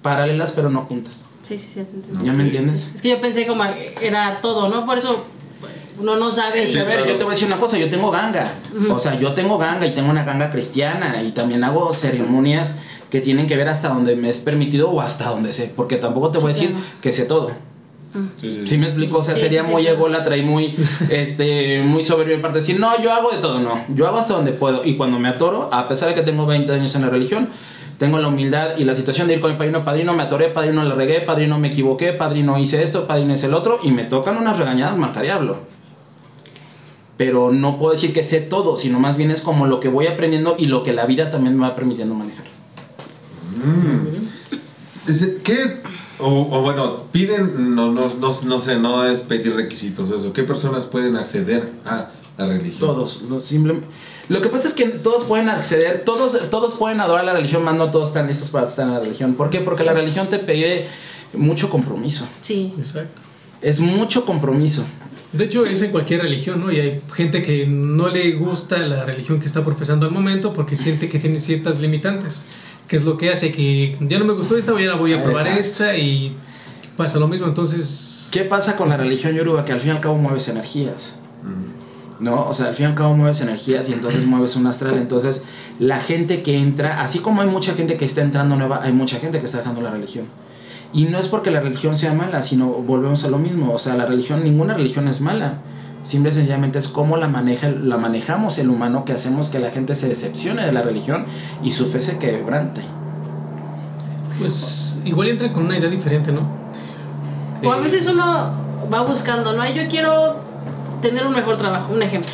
paralelas 0.00 0.52
pero 0.52 0.70
no 0.70 0.82
juntas. 0.82 1.26
Sí, 1.42 1.58
sí, 1.58 1.68
sí. 1.74 1.80
entiendo. 1.80 2.24
¿Ya 2.24 2.32
me 2.32 2.44
entiendes? 2.44 2.90
Es 2.94 3.02
que 3.02 3.10
yo 3.10 3.20
pensé 3.20 3.46
como 3.46 3.64
era 4.00 4.40
todo, 4.40 4.70
¿no? 4.70 4.86
Por 4.86 4.96
eso 4.96 5.24
uno 5.98 6.16
no 6.16 6.32
sabe. 6.32 6.66
Sí, 6.66 6.78
a 6.78 6.84
ver, 6.84 7.06
yo 7.06 7.16
te 7.16 7.24
voy 7.24 7.32
a 7.32 7.34
decir 7.34 7.46
una 7.46 7.58
cosa, 7.58 7.78
yo 7.78 7.90
tengo 7.90 8.10
ganga. 8.10 8.54
O 8.90 8.98
sea, 8.98 9.18
yo 9.20 9.34
tengo 9.34 9.58
ganga 9.58 9.86
y 9.86 9.94
tengo 9.94 10.10
una 10.10 10.24
ganga 10.24 10.50
cristiana 10.50 11.22
y 11.22 11.32
también 11.32 11.64
hago 11.64 11.92
ceremonias 11.92 12.76
que 13.10 13.20
tienen 13.20 13.46
que 13.46 13.56
ver 13.56 13.68
hasta 13.68 13.88
donde 13.88 14.16
me 14.16 14.28
es 14.28 14.40
permitido 14.40 14.90
o 14.90 15.00
hasta 15.00 15.30
donde 15.30 15.52
sé, 15.52 15.72
porque 15.74 15.96
tampoco 15.96 16.30
te 16.30 16.38
voy 16.38 16.50
a 16.50 16.54
Sí, 16.54 16.60
decir 16.62 16.76
claro. 16.76 16.90
que 17.00 17.12
sé 17.12 17.24
todo. 17.26 17.50
Mm. 18.14 18.26
Sí, 18.36 18.54
sí, 18.54 18.66
¿Sí 18.66 18.78
me 18.78 18.86
explico? 18.86 19.18
O 19.18 19.22
sea, 19.22 19.34
Sí, 19.34 19.40
sería 19.42 19.62
sí, 19.62 19.66
sí, 19.68 19.72
muy 19.72 19.86
ególatra 19.86 20.36
y 20.36 20.42
muy, 20.42 20.74
este, 21.10 21.82
muy 21.82 22.02
soberbio 22.02 22.34
en 22.34 22.42
parte 22.42 22.58
decir, 22.58 22.78
no, 22.78 23.00
yo 23.02 23.12
hago 23.12 23.30
de 23.30 23.38
todo, 23.38 23.60
no. 23.60 23.84
Yo 23.94 24.06
hago 24.06 24.18
hasta 24.18 24.34
donde 24.34 24.52
puedo. 24.52 24.84
Y 24.84 24.96
cuando 24.96 25.18
me 25.18 25.28
atoro, 25.28 25.68
a 25.72 25.88
pesar 25.88 26.08
de 26.10 26.14
que 26.14 26.22
tengo 26.22 26.46
20 26.46 26.70
años 26.72 26.94
en 26.94 27.02
la 27.02 27.08
religión, 27.10 27.48
tengo 27.98 28.18
la 28.18 28.28
humildad 28.28 28.76
y 28.76 28.84
la 28.84 28.94
situación 28.94 29.28
de 29.28 29.34
ir 29.34 29.40
con 29.40 29.50
el 29.52 29.56
padrino, 29.56 29.84
padrino, 29.84 30.14
me 30.14 30.22
atoré, 30.24 30.48
padrino, 30.48 30.82
le 30.84 30.94
regué, 30.94 31.20
padrino, 31.20 31.58
me 31.58 31.68
equivoqué, 31.68 32.12
padrino, 32.12 32.58
hice 32.58 32.82
esto, 32.82 33.06
padrino, 33.06 33.32
hice 33.34 33.46
el 33.46 33.54
otro, 33.54 33.78
y 33.82 33.90
me 33.92 34.04
tocan 34.04 34.36
unas 34.36 34.58
regañadas 34.58 34.96
marca 34.96 35.20
diablo. 35.22 35.58
Pero 37.16 37.52
no 37.52 37.78
puedo 37.78 37.92
decir 37.92 38.12
que 38.12 38.24
sé 38.24 38.40
todo, 38.40 38.76
sino 38.76 38.98
más 38.98 39.16
bien 39.16 39.30
es 39.30 39.40
como 39.42 39.66
lo 39.66 39.78
que 39.78 39.88
voy 39.88 40.08
aprendiendo 40.08 40.56
y 40.58 40.66
lo 40.66 40.82
que 40.82 40.92
la 40.92 41.06
vida 41.06 41.30
también 41.30 41.56
me 41.56 41.62
va 41.68 41.76
permitiendo 41.76 42.14
manejar. 42.16 42.44
Mm. 43.56 45.42
¿Qué? 45.42 45.82
O, 46.18 46.28
o 46.28 46.62
bueno, 46.62 47.04
piden, 47.12 47.74
no, 47.74 47.90
no, 47.92 48.08
no, 48.14 48.40
no 48.44 48.58
sé, 48.60 48.76
no 48.78 49.04
es 49.06 49.20
pedir 49.20 49.54
requisitos 49.54 50.10
eso. 50.10 50.32
¿Qué 50.32 50.44
personas 50.44 50.86
pueden 50.86 51.16
acceder 51.16 51.72
a 51.84 52.10
la 52.38 52.46
religión? 52.46 52.80
Todos, 52.80 53.22
lo, 53.28 53.42
simple- 53.42 53.82
lo 54.28 54.40
que 54.40 54.48
pasa 54.48 54.68
es 54.68 54.74
que 54.74 54.86
todos 54.88 55.24
pueden 55.24 55.48
acceder, 55.48 56.02
todos, 56.06 56.48
todos 56.50 56.74
pueden 56.74 57.00
adorar 57.00 57.24
la 57.24 57.34
religión, 57.34 57.64
más 57.64 57.74
no 57.76 57.90
todos 57.90 58.08
están 58.08 58.28
listos 58.28 58.50
para 58.50 58.68
estar 58.68 58.86
en 58.86 58.94
la 58.94 59.00
religión. 59.00 59.34
¿Por 59.34 59.50
qué? 59.50 59.60
Porque 59.60 59.84
la 59.84 59.92
religión 59.92 60.28
te 60.28 60.38
pide 60.38 60.86
mucho 61.34 61.68
compromiso. 61.68 62.26
Sí. 62.40 62.72
Exacto. 62.78 63.20
Es 63.60 63.80
mucho 63.80 64.24
compromiso. 64.24 64.84
De 65.32 65.44
hecho, 65.46 65.66
es 65.66 65.82
en 65.82 65.90
cualquier 65.90 66.22
religión, 66.22 66.60
¿no? 66.60 66.70
Y 66.70 66.78
hay 66.78 67.02
gente 67.12 67.42
que 67.42 67.66
no 67.66 68.08
le 68.08 68.32
gusta 68.32 68.78
la 68.78 69.04
religión 69.04 69.40
que 69.40 69.46
está 69.46 69.64
profesando 69.64 70.06
al 70.06 70.12
momento 70.12 70.52
porque 70.52 70.76
siente 70.76 71.08
que 71.08 71.18
tiene 71.18 71.40
ciertas 71.40 71.80
limitantes. 71.80 72.44
Que 72.88 72.96
es 72.96 73.04
lo 73.04 73.16
que 73.16 73.30
hace 73.30 73.50
que 73.50 73.96
ya 74.00 74.18
no 74.18 74.24
me 74.24 74.34
gustó 74.34 74.56
esta, 74.56 74.72
voy 74.72 74.86
a, 74.86 74.94
voy 74.94 75.12
a 75.12 75.22
probar 75.22 75.46
Exacto. 75.46 75.60
esta 75.60 75.96
y 75.96 76.36
pasa 76.96 77.18
lo 77.18 77.28
mismo. 77.28 77.46
Entonces, 77.46 78.28
¿Qué 78.32 78.42
pasa 78.42 78.76
con 78.76 78.88
la 78.88 78.96
religión 78.96 79.34
yoruba? 79.34 79.64
Que 79.64 79.72
al 79.72 79.80
fin 79.80 79.90
y 79.90 79.92
al 79.92 80.00
cabo 80.00 80.16
mueves 80.16 80.48
energías. 80.48 81.14
Mm. 81.42 81.74
¿no? 82.24 82.46
O 82.48 82.54
sea, 82.54 82.68
al 82.68 82.74
fin 82.74 82.86
y 82.86 82.88
al 82.88 82.94
cabo 82.94 83.16
mueves 83.16 83.40
energías 83.40 83.88
y 83.88 83.92
entonces 83.92 84.26
mueves 84.26 84.56
un 84.56 84.66
astral. 84.66 84.96
Entonces, 84.96 85.44
la 85.78 86.00
gente 86.00 86.42
que 86.42 86.56
entra, 86.56 87.00
así 87.00 87.18
como 87.18 87.42
hay 87.42 87.48
mucha 87.48 87.74
gente 87.74 87.96
que 87.96 88.04
está 88.04 88.22
entrando 88.22 88.56
nueva, 88.56 88.80
hay 88.82 88.92
mucha 88.92 89.18
gente 89.18 89.40
que 89.40 89.46
está 89.46 89.58
dejando 89.58 89.82
la 89.82 89.90
religión. 89.90 90.26
Y 90.92 91.04
no 91.06 91.18
es 91.18 91.28
porque 91.28 91.50
la 91.50 91.60
religión 91.60 91.96
sea 91.96 92.12
mala, 92.14 92.42
sino 92.42 92.66
volvemos 92.66 93.24
a 93.24 93.28
lo 93.28 93.38
mismo. 93.38 93.72
O 93.72 93.78
sea, 93.78 93.96
la 93.96 94.06
religión, 94.06 94.44
ninguna 94.44 94.74
religión 94.74 95.08
es 95.08 95.20
mala. 95.20 95.58
Simple 96.04 96.30
y 96.30 96.32
sencillamente 96.34 96.78
es 96.78 96.88
cómo 96.88 97.16
la, 97.16 97.28
maneja, 97.28 97.68
la 97.70 97.96
manejamos 97.96 98.58
el 98.58 98.68
humano 98.70 99.04
que 99.04 99.12
hacemos 99.14 99.48
que 99.48 99.58
la 99.58 99.70
gente 99.70 99.94
se 99.96 100.06
decepcione 100.06 100.64
de 100.64 100.70
la 100.72 100.82
religión 100.82 101.26
y 101.62 101.72
su 101.72 101.86
fe 101.86 102.00
se 102.02 102.18
quebrante. 102.18 102.82
pues 104.38 105.00
igual 105.04 105.28
entran 105.28 105.52
con 105.52 105.64
una 105.64 105.78
idea 105.78 105.88
diferente, 105.88 106.30
¿no? 106.32 106.42
O 107.64 107.72
a 107.72 107.78
Eh, 107.78 107.80
veces 107.80 108.06
uno 108.06 108.52
va 108.92 109.02
buscando, 109.02 109.52
¿no? 109.54 109.64
Yo 109.70 109.88
quiero 109.88 110.36
tener 111.00 111.26
un 111.26 111.32
mejor 111.34 111.56
trabajo, 111.56 111.92
un 111.92 112.02
ejemplo. 112.02 112.30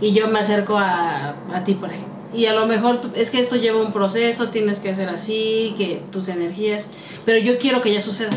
Y 0.00 0.12
yo 0.12 0.28
me 0.28 0.38
acerco 0.40 0.76
a, 0.78 1.34
a 1.52 1.64
ti, 1.64 1.74
por 1.74 1.90
ejemplo. 1.90 2.12
Y 2.34 2.46
a 2.46 2.54
lo 2.54 2.66
mejor 2.66 3.00
tú- 3.00 3.10
es 3.14 3.30
que 3.30 3.38
esto 3.40 3.56
lleva 3.56 3.80
un 3.82 3.92
proceso, 3.92 4.48
tienes 4.48 4.80
que 4.80 4.90
hacer 4.90 5.08
así, 5.08 5.74
que 5.76 6.02
tus 6.10 6.28
energías. 6.28 6.88
Pero 7.24 7.38
yo 7.38 7.58
quiero 7.58 7.80
que 7.80 7.92
ya 7.92 8.00
suceda. 8.00 8.30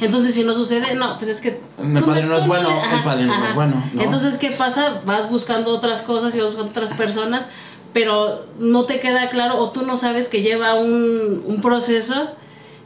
Entonces, 0.00 0.34
si 0.34 0.42
no 0.44 0.54
sucede, 0.54 0.94
no, 0.94 1.16
pues 1.18 1.28
es 1.30 1.40
que. 1.40 1.60
El 1.78 2.02
padrino 2.04 2.28
no 2.28 2.36
es 2.38 2.46
bueno, 2.46 2.68
el 2.70 3.02
padrino 3.04 3.38
no 3.38 3.46
es 3.46 3.54
bueno, 3.54 3.84
¿no? 3.94 4.02
Entonces, 4.02 4.38
¿qué 4.38 4.52
pasa? 4.52 5.00
Vas 5.04 5.28
buscando 5.30 5.70
otras 5.72 6.02
cosas 6.02 6.34
y 6.34 6.38
vas 6.38 6.46
buscando 6.48 6.70
otras 6.70 6.92
personas, 6.94 7.48
pero 7.92 8.46
no 8.58 8.84
te 8.86 9.00
queda 9.00 9.28
claro 9.28 9.58
o 9.58 9.70
tú 9.70 9.82
no 9.82 9.96
sabes 9.96 10.28
que 10.28 10.40
lleva 10.42 10.74
un, 10.76 11.42
un 11.46 11.60
proceso 11.60 12.30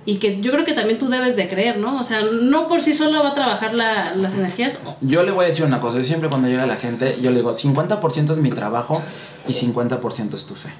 y 0.04 0.16
que 0.18 0.40
yo 0.40 0.52
creo 0.52 0.64
que 0.64 0.72
también 0.72 0.98
tú 0.98 1.08
debes 1.08 1.36
de 1.36 1.48
creer, 1.48 1.78
¿no? 1.78 1.98
O 1.98 2.04
sea, 2.04 2.22
no 2.22 2.68
por 2.68 2.80
sí 2.82 2.92
solo 2.94 3.22
va 3.22 3.30
a 3.30 3.34
trabajar 3.34 3.72
la- 3.74 4.14
las 4.14 4.34
energías. 4.34 4.78
Yo 5.00 5.22
le 5.22 5.30
voy 5.32 5.44
a 5.44 5.48
decir 5.48 5.64
una 5.64 5.80
cosa, 5.80 5.98
yo 5.98 6.04
siempre 6.04 6.28
cuando 6.28 6.48
llega 6.48 6.66
la 6.66 6.76
gente, 6.76 7.16
yo 7.22 7.30
le 7.30 7.36
digo, 7.38 7.52
50% 7.54 8.32
es 8.32 8.38
mi 8.40 8.50
trabajo 8.50 9.02
y 9.48 9.52
50% 9.52 10.34
es 10.34 10.46
tu 10.46 10.54
fe. 10.54 10.70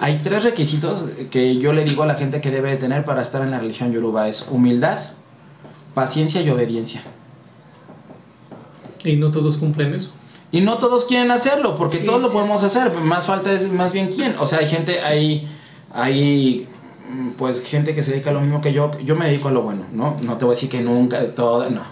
Hay 0.00 0.20
tres 0.22 0.44
requisitos 0.44 1.04
que 1.30 1.56
yo 1.56 1.72
le 1.72 1.84
digo 1.84 2.02
a 2.02 2.06
la 2.06 2.14
gente 2.14 2.40
que 2.40 2.50
debe 2.50 2.70
de 2.70 2.76
tener 2.76 3.04
para 3.04 3.22
estar 3.22 3.42
en 3.42 3.50
la 3.50 3.60
religión 3.60 3.92
yoruba. 3.92 4.28
Es 4.28 4.46
humildad, 4.50 4.98
paciencia 5.94 6.40
y 6.42 6.50
obediencia. 6.50 7.02
Y 9.04 9.16
no 9.16 9.30
todos 9.30 9.56
cumplen 9.56 9.94
eso. 9.94 10.10
Y 10.50 10.60
no 10.60 10.78
todos 10.78 11.04
quieren 11.04 11.30
hacerlo, 11.30 11.76
porque 11.76 11.98
Sí, 11.98 12.06
todos 12.06 12.22
lo 12.22 12.30
podemos 12.30 12.62
hacer. 12.62 12.92
Más 12.92 13.26
falta 13.26 13.52
es 13.52 13.70
más 13.70 13.92
bien 13.92 14.12
quién. 14.12 14.36
O 14.38 14.46
sea, 14.46 14.60
hay 14.60 14.68
gente, 14.68 15.00
hay, 15.00 15.48
hay 15.92 16.68
mm, 17.08 17.30
pues 17.32 17.62
gente 17.62 17.94
que 17.94 18.02
se 18.02 18.12
dedica 18.12 18.30
a 18.30 18.32
lo 18.32 18.40
mismo 18.40 18.60
que 18.60 18.72
yo. 18.72 18.90
Yo 19.04 19.16
me 19.16 19.26
dedico 19.26 19.48
a 19.48 19.52
lo 19.52 19.62
bueno, 19.62 19.84
¿no? 19.92 20.16
No 20.22 20.38
te 20.38 20.44
voy 20.44 20.52
a 20.52 20.56
decir 20.56 20.70
que 20.70 20.80
nunca, 20.80 21.34
todo, 21.34 21.68
no. 21.70 21.82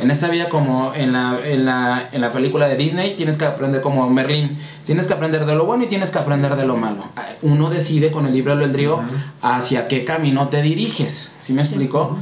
En 0.00 0.10
esta 0.10 0.28
vida, 0.28 0.48
como 0.48 0.94
en 0.94 1.12
la, 1.12 1.38
en, 1.44 1.66
la, 1.66 2.08
en 2.10 2.20
la 2.20 2.32
película 2.32 2.66
de 2.68 2.76
Disney, 2.76 3.14
tienes 3.16 3.36
que 3.36 3.44
aprender 3.44 3.80
como 3.82 4.08
Merlín. 4.08 4.58
Tienes 4.86 5.06
que 5.06 5.12
aprender 5.12 5.44
de 5.46 5.54
lo 5.54 5.66
bueno 5.66 5.84
y 5.84 5.88
tienes 5.88 6.10
que 6.10 6.18
aprender 6.18 6.56
de 6.56 6.64
lo 6.66 6.76
malo. 6.76 7.04
Uno 7.42 7.70
decide 7.70 8.10
con 8.10 8.26
el 8.26 8.32
libre 8.32 8.52
albedrío 8.52 8.96
Ujú. 8.96 9.04
hacia 9.42 9.84
qué 9.84 10.04
camino 10.04 10.48
te 10.48 10.62
diriges. 10.62 11.30
¿Sí 11.40 11.52
me 11.52 11.62
explico? 11.62 12.16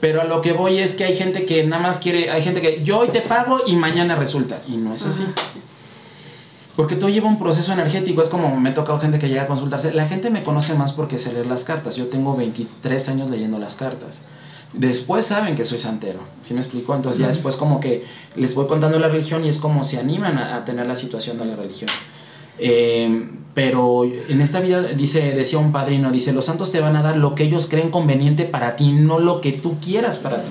Pero 0.00 0.22
a 0.22 0.24
lo 0.24 0.40
que 0.40 0.52
voy 0.52 0.78
es 0.78 0.94
que 0.94 1.04
hay 1.04 1.14
gente 1.14 1.44
que 1.44 1.64
nada 1.64 1.82
más 1.82 1.98
quiere, 1.98 2.30
hay 2.30 2.42
gente 2.42 2.60
que 2.60 2.82
yo 2.82 2.98
hoy 3.00 3.08
te 3.08 3.20
pago 3.20 3.60
y 3.66 3.76
mañana 3.76 4.16
resulta. 4.16 4.58
Y 4.68 4.76
no 4.76 4.94
es 4.94 5.04
así. 5.04 5.22
Ajá, 5.22 5.32
sí. 5.52 5.60
Porque 6.74 6.96
todo 6.96 7.10
lleva 7.10 7.28
un 7.28 7.38
proceso 7.38 7.72
energético. 7.72 8.22
Es 8.22 8.28
como 8.30 8.56
me 8.58 8.70
ha 8.70 8.74
tocado 8.74 8.98
gente 8.98 9.18
que 9.18 9.28
llega 9.28 9.42
a 9.42 9.46
consultarse. 9.46 9.92
La 9.92 10.08
gente 10.08 10.30
me 10.30 10.42
conoce 10.42 10.74
más 10.74 10.92
porque 10.94 11.18
sé 11.18 11.32
leer 11.32 11.46
las 11.46 11.64
cartas. 11.64 11.96
Yo 11.96 12.06
tengo 12.06 12.34
23 12.36 13.08
años 13.10 13.30
leyendo 13.30 13.58
las 13.58 13.76
cartas. 13.76 14.22
Después 14.72 15.26
saben 15.26 15.56
que 15.56 15.64
soy 15.64 15.78
santero. 15.78 16.20
¿Sí 16.42 16.54
me 16.54 16.60
explico? 16.60 16.94
Entonces 16.94 17.20
ya 17.20 17.28
después 17.28 17.56
como 17.56 17.80
que 17.80 18.04
les 18.36 18.54
voy 18.54 18.66
contando 18.66 18.98
la 18.98 19.08
religión 19.08 19.44
y 19.44 19.48
es 19.48 19.58
como 19.58 19.82
se 19.82 19.98
animan 19.98 20.38
a, 20.38 20.56
a 20.56 20.64
tener 20.64 20.86
la 20.86 20.96
situación 20.96 21.38
de 21.38 21.46
la 21.46 21.56
religión. 21.56 21.90
Eh, 22.58 23.30
pero 23.54 24.04
en 24.04 24.40
esta 24.40 24.60
vida 24.60 24.82
dice, 24.82 25.32
decía 25.32 25.58
un 25.58 25.72
padrino, 25.72 26.12
dice, 26.12 26.32
los 26.32 26.44
santos 26.44 26.70
te 26.70 26.80
van 26.80 26.94
a 26.94 27.02
dar 27.02 27.16
lo 27.16 27.34
que 27.34 27.44
ellos 27.44 27.66
creen 27.68 27.90
conveniente 27.90 28.44
para 28.44 28.76
ti, 28.76 28.92
no 28.92 29.18
lo 29.18 29.40
que 29.40 29.52
tú 29.52 29.80
quieras 29.80 30.18
para 30.18 30.42
ti. 30.42 30.50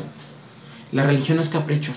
La 0.91 1.03
religión 1.03 1.39
es 1.39 1.49
capricho. 1.49 1.93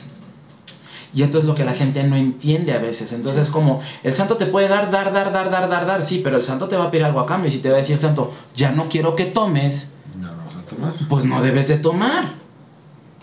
Y 1.15 1.23
esto 1.23 1.39
es 1.39 1.45
lo 1.45 1.55
que 1.55 1.65
la 1.65 1.73
gente 1.73 2.05
no 2.05 2.17
entiende 2.17 2.73
a 2.73 2.79
veces. 2.79 3.13
Entonces, 3.13 3.51
como 3.51 3.83
el 4.03 4.15
santo 4.15 4.37
te 4.37 4.47
puede 4.47 4.69
dar, 4.69 4.91
dar, 4.91 5.13
dar, 5.13 5.33
dar, 5.33 5.51
dar, 5.51 5.69
dar, 5.69 5.87
dar, 5.87 6.03
sí, 6.03 6.21
pero 6.23 6.37
el 6.37 6.43
santo 6.43 6.69
te 6.69 6.77
va 6.77 6.85
a 6.85 6.91
pedir 6.91 7.05
algo 7.05 7.21
a 7.21 7.27
cambio. 7.27 7.49
Y 7.49 7.53
si 7.53 7.59
te 7.59 7.69
va 7.69 7.75
a 7.75 7.79
decir 7.79 7.95
el 7.95 8.01
santo, 8.01 8.33
ya 8.55 8.73
no 8.73 8.89
quiero 8.89 9.15
que 9.15 9.27
tomes, 9.27 9.93
tomar. 10.75 10.93
pues 11.09 11.25
no 11.25 11.43
debes 11.43 11.69
de 11.69 11.77
tomar. 11.77 12.33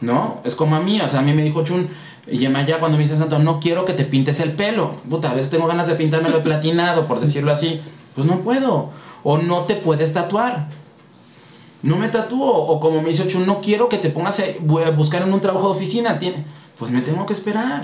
¿No? 0.01 0.41
Es 0.45 0.55
como 0.55 0.75
a 0.75 0.79
mí, 0.79 1.01
o 1.01 1.09
sea, 1.09 1.19
a 1.19 1.23
mí 1.23 1.33
me 1.33 1.43
dijo 1.43 1.63
Chun, 1.63 1.89
Yemayá 2.25 2.79
cuando 2.79 2.97
me 2.97 3.03
dice 3.03 3.17
santo, 3.17 3.39
no 3.39 3.59
quiero 3.59 3.85
que 3.85 3.93
te 3.93 4.05
pintes 4.05 4.39
el 4.39 4.53
pelo. 4.53 4.95
Puta, 5.09 5.31
a 5.31 5.33
veces 5.33 5.51
tengo 5.51 5.67
ganas 5.67 5.87
de 5.87 5.95
pintármelo 5.95 6.37
de 6.37 6.43
platinado, 6.43 7.07
por 7.07 7.19
decirlo 7.19 7.51
así. 7.51 7.81
Pues 8.15 8.25
no 8.27 8.39
puedo. 8.39 8.91
O 9.23 9.37
no 9.37 9.61
te 9.65 9.75
puedes 9.75 10.13
tatuar. 10.13 10.67
No 11.81 11.95
me 11.97 12.09
tatúo. 12.09 12.51
O 12.51 12.79
como 12.79 13.01
me 13.01 13.09
dice 13.09 13.27
Chun, 13.27 13.45
no 13.45 13.61
quiero 13.61 13.89
que 13.89 13.97
te 13.97 14.09
pongas 14.09 14.39
a 14.39 14.43
voy 14.61 14.83
a 14.83 14.91
buscar 14.91 15.23
en 15.23 15.33
un 15.33 15.41
trabajo 15.41 15.67
de 15.71 15.77
oficina. 15.77 16.19
Tiene, 16.19 16.45
pues 16.77 16.91
me 16.91 17.01
tengo 17.01 17.25
que 17.25 17.33
esperar. 17.33 17.83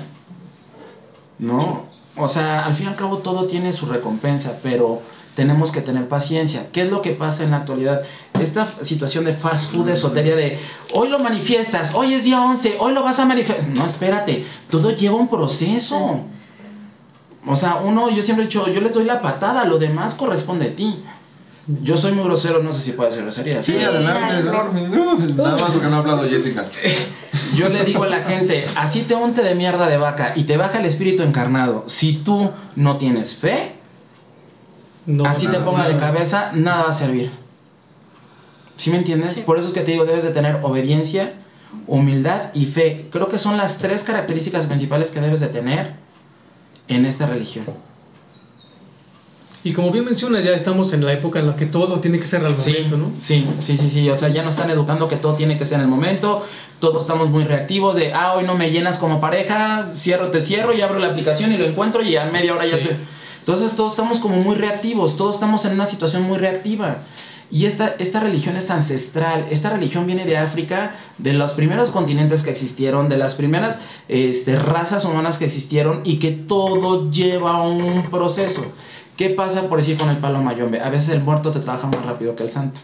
¿No? 1.39 1.85
O 2.15 2.27
sea, 2.27 2.65
al 2.65 2.75
fin 2.75 2.85
y 2.85 2.89
al 2.89 2.95
cabo 2.95 3.17
todo 3.17 3.45
tiene 3.45 3.73
su 3.73 3.87
recompensa, 3.87 4.59
pero 4.63 5.01
tenemos 5.35 5.71
que 5.71 5.81
tener 5.81 6.07
paciencia. 6.07 6.67
¿Qué 6.71 6.83
es 6.83 6.89
lo 6.89 7.01
que 7.01 7.11
pasa 7.11 7.43
en 7.43 7.51
la 7.51 7.57
actualidad? 7.57 8.01
Esta 8.39 8.67
situación 8.81 9.25
de 9.25 9.33
fast 9.33 9.71
food, 9.71 9.85
de 9.85 9.93
esoteria 9.93 10.35
de 10.35 10.57
hoy 10.93 11.09
lo 11.09 11.19
manifiestas, 11.19 11.93
hoy 11.93 12.13
es 12.13 12.23
día 12.23 12.41
11, 12.41 12.77
hoy 12.79 12.93
lo 12.93 13.03
vas 13.03 13.19
a 13.19 13.25
manifestar. 13.25 13.67
No, 13.67 13.85
espérate, 13.85 14.45
todo 14.69 14.91
lleva 14.91 15.15
un 15.15 15.27
proceso. 15.27 16.21
O 17.45 17.55
sea, 17.55 17.75
uno, 17.75 18.09
yo 18.09 18.23
siempre 18.23 18.45
he 18.45 18.47
dicho, 18.47 18.67
yo 18.69 18.81
les 18.81 18.93
doy 18.93 19.03
la 19.03 19.21
patada, 19.21 19.65
lo 19.65 19.77
demás 19.77 20.15
corresponde 20.15 20.67
a 20.67 20.75
ti. 20.75 21.03
Yo 21.81 21.97
soy 21.97 22.11
muy 22.11 22.23
grosero, 22.23 22.61
no 22.61 22.71
sé 22.71 22.81
si 22.81 22.91
puede 22.91 23.11
ser 23.11 23.23
grosería. 23.23 23.61
Sí, 23.61 23.75
adelante. 23.75 24.43
no, 24.43 25.15
Nada 25.43 25.57
más 25.57 25.71
porque 25.71 25.87
no 25.87 25.95
ha 25.95 25.99
hablado 25.99 26.29
Jessica. 26.29 26.65
Yo 27.55 27.69
le 27.69 27.83
digo 27.83 28.03
a 28.03 28.07
la 28.07 28.21
gente, 28.21 28.67
así 28.75 29.01
te 29.01 29.15
unte 29.15 29.41
de 29.41 29.55
mierda 29.55 29.87
de 29.87 29.97
vaca 29.97 30.33
y 30.35 30.43
te 30.43 30.57
baja 30.57 30.79
el 30.79 30.85
espíritu 30.85 31.23
encarnado. 31.23 31.83
Si 31.87 32.17
tú 32.17 32.51
no 32.75 32.97
tienes 32.97 33.35
fe, 33.35 33.74
No, 35.05 35.25
así 35.25 35.47
te 35.47 35.57
ponga 35.59 35.87
de 35.87 35.93
nada. 35.95 36.07
cabeza, 36.11 36.51
nada 36.53 36.83
va 36.83 36.89
a 36.89 36.93
servir. 36.93 37.29
¿Sí 38.77 38.89
me 38.91 38.97
entiendes? 38.97 39.33
Sí. 39.33 39.41
Por 39.45 39.57
eso 39.57 39.67
es 39.67 39.73
que 39.73 39.81
te 39.81 39.91
digo, 39.91 40.05
debes 40.05 40.23
de 40.23 40.31
tener 40.31 40.59
obediencia, 40.63 41.33
humildad 41.87 42.51
y 42.53 42.65
fe. 42.65 43.07
Creo 43.11 43.29
que 43.29 43.37
son 43.37 43.57
las 43.57 43.77
tres 43.77 44.03
características 44.03 44.65
principales 44.65 45.11
que 45.11 45.21
debes 45.21 45.39
de 45.39 45.47
tener 45.47 45.93
en 46.87 47.05
esta 47.05 47.25
religión. 47.27 47.65
Y 49.63 49.73
como 49.73 49.89
bien 49.89 50.05
mencionas, 50.05 50.43
ya 50.43 50.51
estamos 50.51 50.93
en 50.93 51.03
la 51.03 51.13
época 51.13 51.39
en 51.39 51.47
la 51.47 51.55
que 51.55 51.65
todo 51.65 51.99
tiene 51.99 52.19
que 52.19 52.27
ser 52.27 52.45
al 52.45 52.55
Sí, 52.55 52.71
momento, 52.71 52.97
¿no? 52.97 53.11
sí, 53.19 53.47
sí, 53.63 53.77
sí, 53.79 53.89
sí. 53.89 54.07
O 54.11 54.15
sea, 54.15 54.29
ya 54.29 54.43
nos 54.43 54.55
están 54.55 54.69
educando 54.69 55.07
que 55.07 55.15
todo 55.15 55.33
tiene 55.33 55.57
que 55.57 55.65
ser 55.65 55.77
en 55.77 55.81
el 55.85 55.87
momento. 55.87 56.45
Todos 56.79 57.01
estamos 57.01 57.31
muy 57.31 57.45
reactivos 57.45 57.95
de, 57.95 58.13
ah, 58.13 58.33
hoy 58.35 58.43
no 58.43 58.53
me 58.55 58.69
llenas 58.69 58.99
como 58.99 59.19
pareja, 59.19 59.89
cierro, 59.95 60.29
te 60.29 60.43
cierro 60.43 60.71
y 60.73 60.81
abro 60.81 60.99
la 60.99 61.07
aplicación 61.07 61.51
y 61.51 61.57
lo 61.57 61.65
encuentro 61.65 62.03
y 62.03 62.15
a 62.15 62.25
media 62.25 62.53
hora 62.53 62.63
ya 62.65 62.77
Sí. 62.77 62.83
estoy. 62.83 62.97
Entonces 63.45 63.75
todos 63.75 63.91
estamos 63.91 64.17
como 64.17 64.37
muy 64.37 64.55
reactivos, 64.55 65.17
todos 65.17 65.35
estamos 65.35 65.65
en 65.65 65.73
una 65.73 65.85
situación 65.85 66.23
muy 66.23 66.39
reactiva. 66.39 67.03
Y 67.51 67.67
esta, 67.67 67.93
esta 67.99 68.19
religión 68.19 68.55
es 68.55 68.71
ancestral, 68.71 69.45
esta 69.51 69.69
religión 69.69 70.07
viene 70.07 70.25
de 70.25 70.35
África, 70.35 70.95
de 71.19 71.33
los 71.33 71.51
primeros 71.51 71.91
continentes 71.91 72.41
que 72.41 72.49
existieron, 72.49 73.07
de 73.07 73.17
las 73.17 73.35
primeras 73.35 73.77
este, 74.07 74.57
razas 74.57 75.05
humanas 75.05 75.37
que 75.37 75.45
existieron 75.45 76.01
y 76.03 76.17
que 76.17 76.31
todo 76.31 77.11
lleva 77.11 77.61
un 77.61 78.09
proceso. 78.09 78.65
¿Qué 79.15 79.29
pasa 79.29 79.69
por 79.69 79.77
decir 79.77 79.95
con 79.95 80.09
el 80.09 80.17
palo 80.17 80.41
mayombe? 80.41 80.81
A 80.81 80.89
veces 80.89 81.09
el 81.09 81.21
muerto 81.21 81.51
te 81.51 81.59
trabaja 81.59 81.85
más 81.85 82.03
rápido 82.03 82.35
que 82.35 82.41
el 82.41 82.49
santo. 82.49 82.79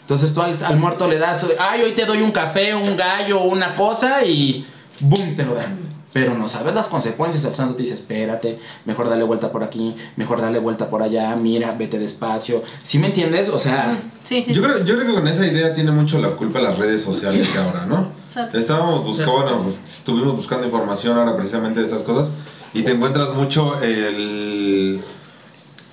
Entonces 0.00 0.34
tú 0.34 0.42
al, 0.42 0.58
al 0.64 0.80
muerto 0.80 1.06
le 1.06 1.18
das, 1.18 1.46
ay, 1.60 1.82
hoy 1.82 1.92
te 1.92 2.06
doy 2.06 2.22
un 2.22 2.32
café, 2.32 2.74
un 2.74 2.96
gallo, 2.96 3.44
una 3.44 3.76
cosa 3.76 4.24
y 4.24 4.66
¡boom! 4.98 5.36
te 5.36 5.44
lo 5.44 5.54
dan. 5.54 5.89
Pero 6.12 6.34
no 6.34 6.48
sabes 6.48 6.74
las 6.74 6.88
consecuencias. 6.88 7.44
El 7.44 7.54
santo 7.54 7.76
te 7.76 7.82
dice, 7.82 7.94
espérate, 7.94 8.58
mejor 8.84 9.08
dale 9.08 9.22
vuelta 9.22 9.52
por 9.52 9.62
aquí, 9.62 9.94
mejor 10.16 10.40
dale 10.40 10.58
vuelta 10.58 10.90
por 10.90 11.02
allá, 11.02 11.36
mira, 11.36 11.72
vete 11.78 11.98
despacio. 12.00 12.62
¿Sí 12.82 12.98
me 12.98 13.06
entiendes? 13.08 13.48
O 13.48 13.58
sea, 13.58 13.98
Sí, 14.24 14.42
sí. 14.46 14.52
Yo 14.52 14.62
creo, 14.62 14.84
yo 14.84 14.96
creo 14.96 15.06
que 15.08 15.14
con 15.14 15.28
esa 15.28 15.46
idea 15.46 15.72
tiene 15.72 15.92
mucho 15.92 16.18
la 16.20 16.30
culpa 16.30 16.58
las 16.58 16.78
redes 16.78 17.00
sociales 17.02 17.48
que 17.48 17.58
ahora, 17.58 17.86
¿no? 17.86 18.08
Exacto. 18.28 18.58
Estábamos 18.58 19.04
buscando, 19.04 19.32
bueno, 19.36 19.56
pues, 19.62 19.80
estuvimos 19.84 20.34
buscando 20.34 20.66
información 20.66 21.16
ahora 21.16 21.34
precisamente 21.36 21.80
de 21.80 21.86
estas 21.86 22.02
cosas 22.02 22.30
y 22.74 22.82
te 22.82 22.90
encuentras 22.92 23.30
mucho 23.34 23.80
el... 23.80 25.00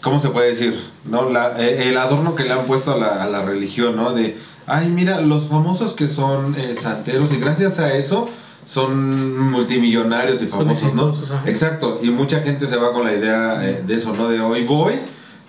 ¿Cómo 0.02 0.20
se 0.20 0.30
puede 0.30 0.50
decir? 0.50 0.80
¿No? 1.06 1.30
La- 1.30 1.60
eh, 1.60 1.90
el 1.90 1.98
adorno 1.98 2.36
que 2.36 2.44
le 2.44 2.52
han 2.54 2.66
puesto 2.66 2.92
a 2.94 2.98
la, 2.98 3.24
a 3.24 3.28
la 3.28 3.42
religión, 3.44 3.96
¿no? 3.96 4.14
De, 4.14 4.38
ay, 4.66 4.88
mira, 4.90 5.22
los 5.22 5.48
famosos 5.48 5.94
que 5.94 6.08
son 6.08 6.56
eh, 6.58 6.76
santeros 6.80 7.34
y 7.34 7.38
gracias 7.38 7.80
a 7.80 7.94
eso 7.94 8.30
son 8.68 9.50
multimillonarios 9.52 10.42
y 10.42 10.50
Son 10.50 10.76
famosos, 10.76 10.94
¿no? 10.94 11.10
Exacto, 11.50 12.00
y 12.04 12.10
mucha 12.12 12.42
gente 12.42 12.68
se 12.68 12.76
va 12.76 12.92
con 12.92 13.06
la 13.06 13.14
idea 13.14 13.66
eh, 13.66 13.82
de 13.88 13.96
eso, 13.96 14.14
¿no? 14.14 14.28
De 14.28 14.42
hoy 14.42 14.66
voy, 14.66 14.96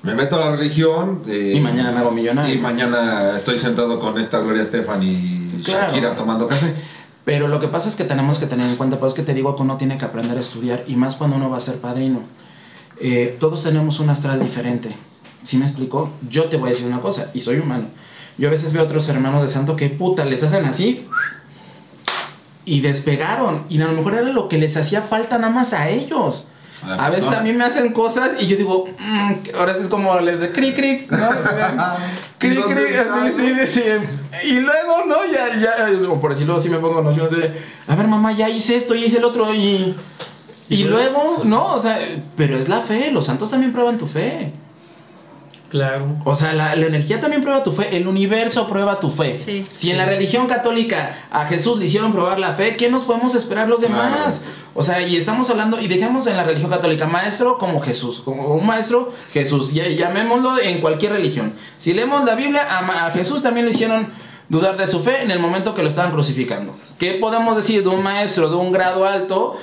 me 0.04 0.14
meto 0.14 0.36
a 0.36 0.38
la 0.38 0.56
religión 0.56 1.22
eh, 1.26 1.54
y 1.56 1.60
mañana 1.60 1.90
me 1.90 1.98
hago 1.98 2.12
millonario. 2.12 2.54
y 2.54 2.58
mañana 2.58 3.36
estoy 3.36 3.58
sentado 3.58 3.98
con 3.98 4.16
esta 4.18 4.38
Gloria 4.38 4.62
Estefan 4.62 5.02
y 5.02 5.62
Claro. 5.64 5.88
Shakira 5.92 6.14
tomando 6.14 6.46
café. 6.46 6.72
Pero 7.24 7.48
lo 7.48 7.58
que 7.58 7.66
pasa 7.66 7.88
es 7.88 7.96
que 7.96 8.04
tenemos 8.04 8.38
que 8.38 8.46
tener 8.46 8.66
en 8.68 8.76
cuenta, 8.76 9.00
pues 9.00 9.12
que 9.14 9.22
te 9.22 9.34
digo 9.34 9.56
que 9.56 9.62
uno 9.62 9.76
tiene 9.76 9.98
que 9.98 10.04
aprender 10.04 10.36
a 10.36 10.40
estudiar 10.40 10.84
y 10.86 10.94
más 10.94 11.16
cuando 11.16 11.34
uno 11.36 11.50
va 11.50 11.56
a 11.56 11.60
ser 11.60 11.80
padrino. 11.80 12.22
Eh, 13.00 13.36
todos 13.40 13.64
tenemos 13.64 13.98
un 13.98 14.10
astral 14.10 14.40
diferente. 14.40 14.90
¿Sí 15.42 15.58
me 15.58 15.64
explicó? 15.64 16.10
Yo 16.30 16.44
te 16.44 16.56
voy 16.56 16.68
a 16.68 16.70
decir 16.70 16.86
una 16.86 17.00
cosa, 17.00 17.30
y 17.34 17.40
soy 17.40 17.58
humano. 17.58 17.86
Yo 18.38 18.46
a 18.46 18.50
veces 18.52 18.72
veo 18.72 18.82
a 18.82 18.84
otros 18.84 19.08
hermanos 19.08 19.42
de 19.42 19.48
santo 19.48 19.74
que 19.74 19.88
puta, 19.88 20.24
les 20.24 20.44
hacen 20.44 20.64
así 20.64 21.06
y 22.68 22.80
despegaron. 22.80 23.64
Y 23.68 23.80
a 23.80 23.86
lo 23.86 23.92
mejor 23.92 24.14
era 24.14 24.22
lo 24.28 24.48
que 24.48 24.58
les 24.58 24.76
hacía 24.76 25.02
falta 25.02 25.38
nada 25.38 25.52
más 25.52 25.72
a 25.72 25.88
ellos. 25.88 26.44
la 26.86 27.06
A 27.06 27.10
veces 27.10 27.28
a 27.32 27.40
mí 27.40 27.52
me 27.52 27.64
hacen 27.64 27.92
cosas 27.92 28.40
y 28.40 28.46
yo 28.46 28.56
digo, 28.56 28.86
"Mm", 28.98 29.32
ahora 29.58 29.74
sí 29.74 29.80
es 29.82 29.88
como 29.88 30.18
les 30.20 30.38
de 30.38 30.52
cric 30.52 30.76
cric, 30.76 31.10
¿no? 31.10 31.28
Cric 32.38 32.58
¿Y 32.58 32.62
cric, 32.72 32.98
así, 32.98 33.32
sí, 33.36 33.54
sí, 33.66 33.82
sí. 34.30 34.48
Y 34.48 34.60
luego, 34.60 35.06
¿no? 35.06 35.16
Ya, 35.26 35.58
ya, 35.58 36.18
por 36.20 36.30
decirlo 36.32 36.54
así 36.56 36.68
me 36.68 36.78
pongo 36.78 37.02
nociones 37.02 37.32
de, 37.32 37.52
a 37.88 37.96
ver 37.96 38.06
mamá, 38.06 38.30
ya 38.32 38.48
hice 38.48 38.76
esto, 38.76 38.94
ya 38.94 39.06
hice 39.06 39.18
el 39.18 39.24
otro 39.24 39.52
y... 39.54 39.96
Y 40.70 40.84
luego, 40.84 41.40
¿no? 41.44 41.74
O 41.74 41.80
sea, 41.80 41.98
pero 42.36 42.58
es 42.58 42.68
la 42.68 42.82
fe, 42.82 43.10
los 43.10 43.24
santos 43.26 43.50
también 43.50 43.72
prueban 43.72 43.96
tu 43.96 44.06
fe. 44.06 44.52
Claro. 45.68 46.06
O 46.24 46.34
sea, 46.34 46.54
la, 46.54 46.74
la 46.76 46.86
energía 46.86 47.20
también 47.20 47.42
prueba 47.42 47.62
tu 47.62 47.72
fe, 47.72 47.94
el 47.96 48.08
universo 48.08 48.66
prueba 48.68 48.98
tu 49.00 49.10
fe. 49.10 49.38
Sí. 49.38 49.64
Si 49.70 49.90
en 49.90 49.98
la 49.98 50.06
religión 50.06 50.46
católica 50.46 51.26
a 51.30 51.44
Jesús 51.46 51.78
le 51.78 51.84
hicieron 51.84 52.12
probar 52.12 52.40
la 52.40 52.52
fe, 52.54 52.76
¿qué 52.76 52.88
nos 52.90 53.02
podemos 53.04 53.34
esperar 53.34 53.68
los 53.68 53.80
demás? 53.82 54.42
O 54.74 54.82
sea, 54.82 55.02
y 55.02 55.16
estamos 55.16 55.50
hablando, 55.50 55.80
y 55.80 55.88
dejemos 55.88 56.26
en 56.26 56.36
la 56.36 56.44
religión 56.44 56.70
católica, 56.70 57.06
maestro 57.06 57.58
como 57.58 57.80
Jesús, 57.80 58.20
como 58.20 58.54
un 58.54 58.64
maestro 58.64 59.12
Jesús, 59.32 59.72
ya- 59.72 59.88
llamémoslo 59.88 60.58
en 60.60 60.80
cualquier 60.80 61.12
religión. 61.12 61.52
Si 61.78 61.92
leemos 61.92 62.24
la 62.24 62.34
Biblia, 62.34 62.62
a, 62.70 63.06
a 63.06 63.10
Jesús 63.10 63.42
también 63.42 63.66
le 63.66 63.72
hicieron 63.72 64.12
dudar 64.48 64.76
de 64.78 64.86
su 64.86 65.00
fe 65.00 65.22
en 65.22 65.30
el 65.30 65.40
momento 65.40 65.74
que 65.74 65.82
lo 65.82 65.88
estaban 65.88 66.12
crucificando. 66.12 66.74
¿Qué 66.98 67.14
podemos 67.14 67.56
decir 67.56 67.82
de 67.82 67.88
un 67.90 68.02
maestro 68.02 68.48
de 68.48 68.56
un 68.56 68.72
grado 68.72 69.04
alto 69.04 69.56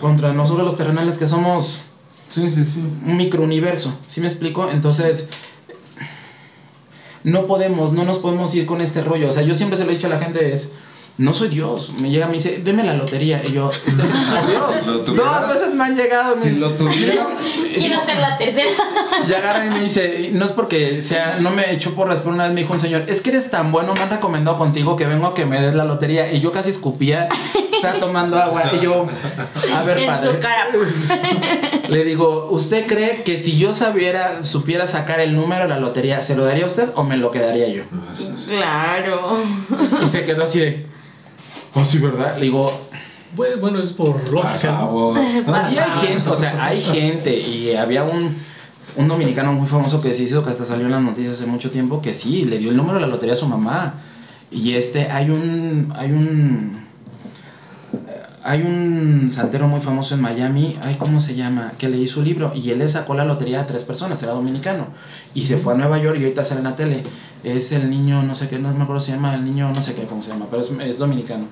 contra 0.00 0.32
nosotros 0.32 0.64
los 0.66 0.76
terrenales 0.76 1.18
que 1.18 1.26
somos 1.26 1.82
Sí, 2.28 2.48
sí, 2.48 2.64
sí. 2.64 2.80
un 2.80 3.16
microuniverso, 3.16 3.96
¿sí 4.06 4.20
me 4.20 4.26
explico? 4.26 4.70
Entonces, 4.70 5.28
no 7.24 7.44
podemos, 7.44 7.92
no 7.92 8.04
nos 8.04 8.18
podemos 8.18 8.54
ir 8.54 8.66
con 8.66 8.80
este 8.80 9.02
rollo. 9.02 9.28
O 9.28 9.32
sea, 9.32 9.42
yo 9.42 9.54
siempre 9.54 9.78
se 9.78 9.84
lo 9.84 9.90
he 9.90 9.94
dicho 9.94 10.06
a 10.06 10.10
la 10.10 10.18
gente, 10.18 10.52
es, 10.52 10.72
no 11.16 11.32
soy 11.32 11.48
Dios. 11.48 11.92
Me 12.00 12.10
llega, 12.10 12.26
me 12.26 12.34
dice, 12.34 12.60
deme 12.64 12.82
la 12.82 12.94
lotería. 12.94 13.40
Y 13.46 13.52
yo, 13.52 13.68
¿usted 13.68 13.92
Dios? 14.48 15.06
Dos 15.16 15.48
veces 15.48 15.74
me 15.74 15.84
han 15.84 15.96
llegado. 15.96 16.36
Si 16.42 16.50
me- 16.50 16.58
lo 16.58 16.70
tuviera, 16.72 17.26
Quiero 17.76 18.00
ser 18.02 18.18
la 18.18 18.36
tercera. 18.36 18.70
y 19.28 19.32
agarra 19.32 19.66
y 19.66 19.70
me 19.70 19.80
dice, 19.82 20.30
no 20.32 20.44
es 20.44 20.52
porque 20.52 21.02
sea, 21.02 21.38
no 21.40 21.50
me 21.50 21.72
echó 21.74 21.94
por 21.94 22.08
pero 22.08 22.30
una 22.30 22.44
vez 22.44 22.52
me 22.54 22.60
dijo 22.62 22.72
un 22.72 22.80
señor, 22.80 23.04
es 23.08 23.20
que 23.20 23.30
eres 23.30 23.50
tan 23.50 23.72
bueno, 23.72 23.94
me 23.94 24.00
han 24.00 24.10
recomendado 24.10 24.58
contigo 24.58 24.96
que 24.96 25.06
vengo 25.06 25.26
a 25.26 25.34
que 25.34 25.44
me 25.44 25.60
des 25.60 25.74
la 25.74 25.84
lotería. 25.84 26.32
Y 26.32 26.40
yo 26.40 26.52
casi 26.52 26.70
escupía, 26.70 27.28
estaba 27.72 27.98
tomando 27.98 28.38
agua. 28.40 28.62
Y 28.72 28.80
yo, 28.84 29.06
a 29.74 29.82
ver, 29.82 29.98
En 29.98 30.06
padre. 30.06 30.30
su 30.30 30.38
cara. 30.40 30.68
Le 31.88 32.04
digo, 32.04 32.48
¿usted 32.50 32.86
cree 32.86 33.22
que 33.24 33.42
si 33.42 33.58
yo 33.58 33.74
sabiera, 33.74 34.42
supiera 34.42 34.86
sacar 34.86 35.20
el 35.20 35.34
número 35.34 35.64
de 35.64 35.68
la 35.68 35.78
lotería, 35.80 36.22
¿se 36.22 36.34
lo 36.36 36.44
daría 36.44 36.64
a 36.64 36.68
usted 36.68 36.88
o 36.94 37.04
me 37.04 37.16
lo 37.16 37.30
quedaría 37.30 37.68
yo? 37.68 37.82
Claro. 38.48 39.38
Y 40.04 40.08
se 40.08 40.24
quedó 40.24 40.44
así 40.44 40.60
de, 40.60 40.86
oh, 41.80 41.84
sí, 41.84 41.98
¿verdad? 41.98 42.36
Le 42.38 42.46
digo, 42.46 42.72
Bueno, 43.34 43.60
bueno, 43.60 43.80
es 43.80 43.92
por 43.92 44.28
lógica. 44.30 44.88
sí 45.70 45.78
hay 45.78 46.06
gente, 46.06 46.30
o 46.30 46.36
sea, 46.36 46.64
hay 46.64 46.80
gente, 46.80 47.38
y 47.38 47.74
había 47.74 48.04
un, 48.04 48.36
un 48.96 49.08
dominicano 49.08 49.52
muy 49.52 49.66
famoso 49.66 50.00
que 50.00 50.14
se 50.14 50.22
hizo, 50.22 50.44
que 50.44 50.50
hasta 50.50 50.64
salió 50.64 50.86
en 50.86 50.92
las 50.92 51.02
noticias 51.02 51.34
hace 51.34 51.46
mucho 51.46 51.70
tiempo, 51.70 52.00
que 52.00 52.14
sí, 52.14 52.44
le 52.44 52.58
dio 52.58 52.70
el 52.70 52.76
número 52.76 52.94
de 52.94 53.00
la 53.02 53.06
lotería 53.08 53.34
a 53.34 53.36
su 53.36 53.46
mamá. 53.46 53.94
Y 54.50 54.74
este, 54.74 55.10
hay 55.10 55.30
un, 55.30 55.92
hay 55.96 56.12
un, 56.12 56.83
hay 58.46 58.60
un 58.60 59.30
santero 59.30 59.66
muy 59.68 59.80
famoso 59.80 60.14
en 60.14 60.20
Miami, 60.20 60.76
ay, 60.84 60.96
¿cómo 60.98 61.18
se 61.18 61.34
llama? 61.34 61.72
Que 61.78 61.88
leí 61.88 62.06
su 62.06 62.22
libro 62.22 62.52
y 62.54 62.68
él 62.70 62.78
le 62.78 62.88
sacó 62.90 63.14
la 63.14 63.24
lotería 63.24 63.62
a 63.62 63.66
tres 63.66 63.84
personas, 63.84 64.22
era 64.22 64.32
dominicano. 64.32 64.88
Y 65.34 65.44
se 65.44 65.56
fue 65.56 65.72
a 65.72 65.76
Nueva 65.78 65.98
York 65.98 66.18
y 66.20 66.24
ahorita 66.24 66.44
sale 66.44 66.58
en 66.60 66.64
la 66.64 66.76
tele. 66.76 67.02
Es 67.42 67.72
el 67.72 67.88
niño, 67.88 68.22
no 68.22 68.34
sé 68.34 68.48
qué, 68.48 68.58
no 68.58 68.70
me 68.74 68.82
acuerdo 68.82 69.00
si 69.00 69.06
se 69.10 69.16
llama, 69.16 69.34
el 69.34 69.44
niño, 69.44 69.72
no 69.74 69.82
sé 69.82 69.94
qué, 69.94 70.02
cómo 70.04 70.22
se 70.22 70.30
llama, 70.30 70.46
pero 70.50 70.62
es, 70.62 70.98
dominicano. 70.98 71.46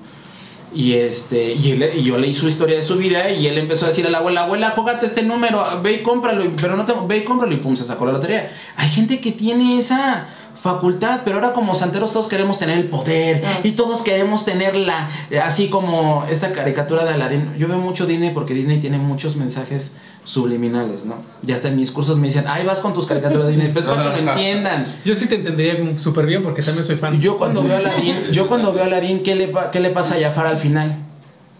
Y, 0.71 0.93
este, 0.93 1.53
y, 1.53 1.71
él- 1.71 1.89
y 1.95 2.03
yo 2.03 2.17
leí 2.17 2.33
su 2.33 2.47
historia 2.47 2.75
de 2.77 2.83
su 2.83 2.97
vida 2.97 3.29
y 3.31 3.47
él 3.47 3.57
empezó 3.57 3.85
a 3.85 3.89
decir 3.89 4.05
a 4.05 4.09
la 4.11 4.19
abuela, 4.19 4.43
abuela, 4.43 4.71
júgate 4.75 5.07
este 5.07 5.23
número, 5.23 5.63
ve 5.81 5.93
y 5.93 6.03
cómpralo, 6.03 6.51
pero 6.61 6.75
no 6.75 6.85
te, 6.85 6.93
ve 7.07 7.17
y 7.17 7.23
cómpralo 7.23 7.53
y 7.53 7.57
pum, 7.57 7.75
se 7.75 7.85
sacó 7.85 8.05
la 8.05 8.11
lotería. 8.13 8.51
Hay 8.75 8.89
gente 8.89 9.19
que 9.19 9.31
tiene 9.31 9.79
esa 9.79 10.27
facultad, 10.63 11.21
pero 11.25 11.35
ahora 11.35 11.51
como 11.51 11.75
santeros 11.75 12.13
todos 12.13 12.29
queremos 12.29 12.57
tener 12.57 12.77
el 12.77 12.85
poder 12.85 13.43
Ah. 13.45 13.59
y 13.65 13.71
todos 13.71 14.01
queremos 14.01 14.45
tener 14.45 14.77
la, 14.77 15.09
así 15.43 15.67
como 15.69 16.23
esta 16.29 16.53
caricatura 16.53 17.03
de 17.03 17.11
Aladdin. 17.15 17.53
Yo 17.59 17.67
veo 17.67 17.77
mucho 17.79 18.05
Disney 18.05 18.29
porque 18.33 18.53
Disney 18.53 18.79
tiene 18.79 18.97
muchos 18.97 19.35
mensajes 19.35 19.91
subliminales, 20.23 21.03
¿no? 21.03 21.15
Y 21.45 21.51
hasta 21.51 21.67
en 21.67 21.75
mis 21.75 21.91
cursos 21.91 22.17
me 22.17 22.27
dicen, 22.27 22.45
ay, 22.47 22.65
vas 22.65 22.79
con 22.79 22.93
tus 22.93 23.05
caricaturas 23.05 23.47
de 23.47 23.51
Disney, 23.53 23.73
pues 23.73 23.83
para 23.85 24.15
que 24.15 24.21
lo 24.21 24.31
entiendan. 24.31 24.85
Yo 25.03 25.15
sí 25.15 25.27
te 25.27 25.35
entendería 25.35 25.75
súper 25.97 26.25
bien 26.25 26.41
porque 26.41 26.61
también 26.61 26.85
soy 26.85 26.95
fan. 26.95 27.19
Yo 27.19 27.37
cuando 27.37 27.61
veo 27.61 27.75
a 27.75 27.79
Aladdin, 27.79 28.15
yo 28.31 28.47
cuando 28.47 28.71
veo 28.71 28.83
a 28.83 28.85
Aladdin, 28.85 29.21
¿qué 29.21 29.35
le, 29.35 29.49
pa- 29.49 29.69
¿qué 29.69 29.81
le 29.81 29.89
pasa 29.89 30.15
a 30.15 30.19
Jafar 30.21 30.47
al 30.47 30.57
final? 30.57 30.95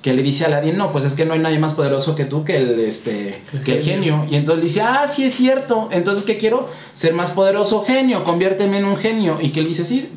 Que 0.04 0.14
le 0.14 0.22
dice 0.22 0.44
a 0.44 0.48
Aladdin, 0.48 0.78
no, 0.78 0.92
pues 0.92 1.06
es 1.06 1.16
que 1.16 1.26
no 1.26 1.34
hay 1.34 1.40
nadie 1.40 1.58
más 1.58 1.74
poderoso 1.74 2.14
que 2.14 2.26
tú, 2.26 2.44
que 2.44 2.58
el, 2.58 2.80
este, 2.82 3.42
que 3.64 3.78
el 3.78 3.84
genio. 3.84 4.28
Y 4.30 4.36
entonces 4.36 4.64
dice, 4.64 4.82
ah, 4.82 5.08
sí 5.08 5.24
es 5.24 5.34
cierto. 5.34 5.88
Entonces, 5.92 6.26
¿qué 6.26 6.38
quiero? 6.38 6.70
Ser 6.94 7.14
más 7.14 7.32
poderoso 7.32 7.86
genio, 7.86 8.26
conviérteme 8.26 8.80
en 8.80 8.86
un 8.86 8.98
genio. 8.98 9.40
¿Y 9.42 9.52
qué 9.52 9.62
le 9.62 9.70
dice? 9.70 9.86
Sí. 9.86 10.10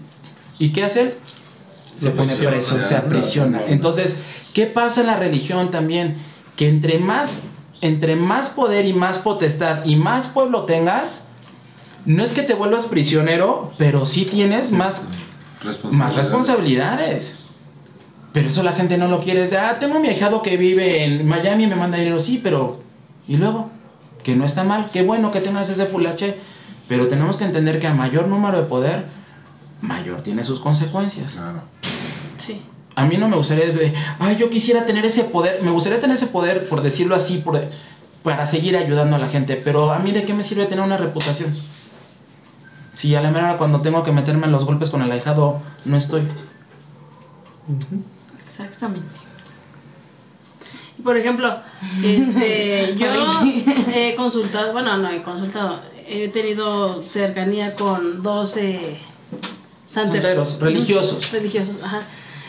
¿Y 0.58 0.70
qué 0.70 0.82
hace 0.82 1.00
él? 1.02 1.14
Se 1.94 2.10
pone 2.10 2.34
preso, 2.34 2.82
se 2.82 2.96
aprisiona. 2.96 3.62
Entonces, 3.68 4.16
¿qué 4.52 4.66
pasa 4.66 5.02
en 5.02 5.06
la 5.06 5.16
religión 5.16 5.70
también? 5.70 6.16
Que 6.56 6.68
entre 6.68 6.98
más, 6.98 7.42
entre 7.80 8.16
más 8.16 8.50
poder 8.50 8.86
y 8.86 8.92
más 8.92 9.20
potestad 9.20 9.84
y 9.84 9.96
más 9.96 10.26
pueblo 10.26 10.64
tengas, 10.64 11.22
no 12.04 12.24
es 12.24 12.34
que 12.34 12.42
te 12.42 12.54
vuelvas 12.54 12.86
prisionero, 12.86 13.72
pero 13.78 14.04
sí 14.04 14.24
tienes 14.24 14.72
más 14.72 15.04
más 15.92 16.14
responsabilidades. 16.14 17.45
Pero 18.36 18.50
eso 18.50 18.62
la 18.62 18.72
gente 18.72 18.98
no 18.98 19.08
lo 19.08 19.20
quiere. 19.20 19.42
Es 19.44 19.50
de, 19.50 19.56
ah, 19.56 19.78
tengo 19.78 19.98
mi 19.98 20.08
ahijado 20.08 20.42
que 20.42 20.58
vive 20.58 21.04
en 21.06 21.26
Miami 21.26 21.64
y 21.64 21.66
me 21.68 21.74
manda 21.74 21.96
dinero. 21.96 22.20
Sí, 22.20 22.38
pero. 22.42 22.78
¿Y 23.26 23.38
luego? 23.38 23.70
Que 24.22 24.36
no 24.36 24.44
está 24.44 24.62
mal. 24.62 24.90
Qué 24.92 25.02
bueno 25.02 25.32
que 25.32 25.40
tengas 25.40 25.70
ese 25.70 25.86
fulache. 25.86 26.36
Pero 26.86 27.08
tenemos 27.08 27.38
que 27.38 27.44
entender 27.44 27.80
que 27.80 27.86
a 27.86 27.94
mayor 27.94 28.28
número 28.28 28.58
de 28.58 28.64
poder, 28.64 29.06
mayor 29.80 30.20
tiene 30.22 30.44
sus 30.44 30.60
consecuencias. 30.60 31.32
Claro. 31.32 31.62
Sí. 32.36 32.60
A 32.94 33.06
mí 33.06 33.16
no 33.16 33.26
me 33.26 33.38
gustaría. 33.38 33.68
de, 33.72 33.94
Ay, 34.18 34.36
yo 34.36 34.50
quisiera 34.50 34.84
tener 34.84 35.06
ese 35.06 35.24
poder. 35.24 35.62
Me 35.62 35.70
gustaría 35.70 35.98
tener 35.98 36.16
ese 36.16 36.26
poder, 36.26 36.68
por 36.68 36.82
decirlo 36.82 37.14
así, 37.16 37.38
por- 37.38 37.62
para 38.22 38.46
seguir 38.46 38.76
ayudando 38.76 39.16
a 39.16 39.18
la 39.18 39.28
gente. 39.28 39.56
Pero 39.56 39.92
a 39.94 39.98
mí, 39.98 40.12
¿de 40.12 40.24
qué 40.24 40.34
me 40.34 40.44
sirve 40.44 40.66
tener 40.66 40.84
una 40.84 40.98
reputación? 40.98 41.56
Si 42.92 43.14
a 43.14 43.22
la 43.22 43.30
mera 43.30 43.56
cuando 43.56 43.80
tengo 43.80 44.02
que 44.02 44.12
meterme 44.12 44.44
en 44.44 44.52
los 44.52 44.66
golpes 44.66 44.90
con 44.90 45.00
el 45.00 45.10
ahijado, 45.10 45.60
no 45.86 45.96
estoy. 45.96 46.20
Exactamente. 48.58 49.06
Y, 50.98 51.02
Por 51.02 51.16
ejemplo, 51.16 51.56
este, 52.02 52.94
yo 52.96 53.06
he 53.94 54.14
consultado, 54.14 54.72
bueno, 54.72 54.96
no 54.96 55.10
he 55.10 55.22
consultado, 55.22 55.80
he 56.08 56.28
tenido 56.28 57.02
cercanía 57.02 57.74
con 57.74 58.22
12 58.22 58.96
santeros. 59.84 60.34
Santeros, 60.48 60.60
religiosos. 60.60 61.30
Religiosos, 61.32 61.76
ajá. 61.82 62.02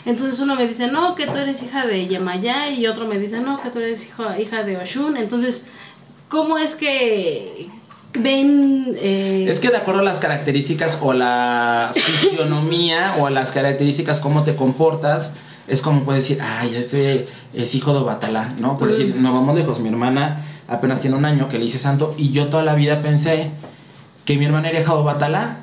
Entonces 0.06 0.40
uno 0.40 0.54
me 0.56 0.66
dice, 0.66 0.86
no, 0.90 1.14
que 1.14 1.26
tú 1.26 1.36
eres 1.36 1.62
hija 1.62 1.86
de 1.86 2.06
Yemayá, 2.06 2.70
y 2.70 2.86
otro 2.86 3.06
me 3.06 3.18
dice, 3.18 3.40
no, 3.40 3.60
que 3.60 3.68
tú 3.70 3.80
eres 3.80 4.06
hijo- 4.06 4.34
hija 4.40 4.62
de 4.62 4.78
Oshun. 4.78 5.16
Entonces, 5.18 5.66
¿cómo 6.28 6.56
es 6.56 6.74
que 6.74 7.68
ven... 8.18 8.94
eh, 8.96 9.46
Es 9.50 9.60
que 9.60 9.68
de 9.68 9.76
acuerdo 9.76 10.00
a 10.00 10.04
las 10.04 10.18
características 10.18 10.98
o 11.02 11.12
la 11.12 11.90
fisionomía 11.94 13.16
o 13.18 13.26
a 13.26 13.30
las 13.30 13.50
características 13.52 14.20
cómo 14.20 14.44
te 14.44 14.56
comportas, 14.56 15.34
es 15.68 15.82
como 15.82 16.04
puedes 16.04 16.28
decir, 16.28 16.42
ay, 16.42 16.74
este 16.74 17.26
es 17.52 17.74
hijo 17.74 17.94
de 17.94 18.00
Batalá, 18.00 18.54
¿no? 18.58 18.78
Por 18.78 18.88
decir, 18.88 19.14
no 19.16 19.32
vamos 19.32 19.54
lejos, 19.54 19.80
mi 19.80 19.88
hermana 19.88 20.44
apenas 20.68 21.00
tiene 21.00 21.16
un 21.16 21.24
año 21.24 21.48
que 21.48 21.58
le 21.58 21.64
hice 21.64 21.78
santo 21.78 22.14
y 22.16 22.30
yo 22.30 22.48
toda 22.48 22.62
la 22.62 22.74
vida 22.74 23.00
pensé 23.00 23.50
que 24.24 24.36
mi 24.36 24.44
hermana 24.44 24.68
era 24.68 24.80
hija 24.80 24.94
de 24.94 25.02
Batalá. 25.02 25.56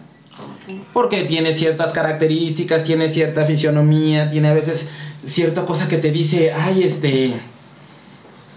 Porque 0.93 1.23
tiene 1.25 1.53
ciertas 1.53 1.93
características, 1.93 2.83
tiene 2.83 3.09
cierta 3.09 3.45
fisionomía, 3.45 4.31
tiene 4.31 4.47
a 4.47 4.53
veces 4.53 4.89
cierta 5.23 5.65
cosa 5.65 5.87
que 5.87 5.97
te 5.97 6.11
dice, 6.11 6.51
ay, 6.51 6.83
este, 6.83 7.39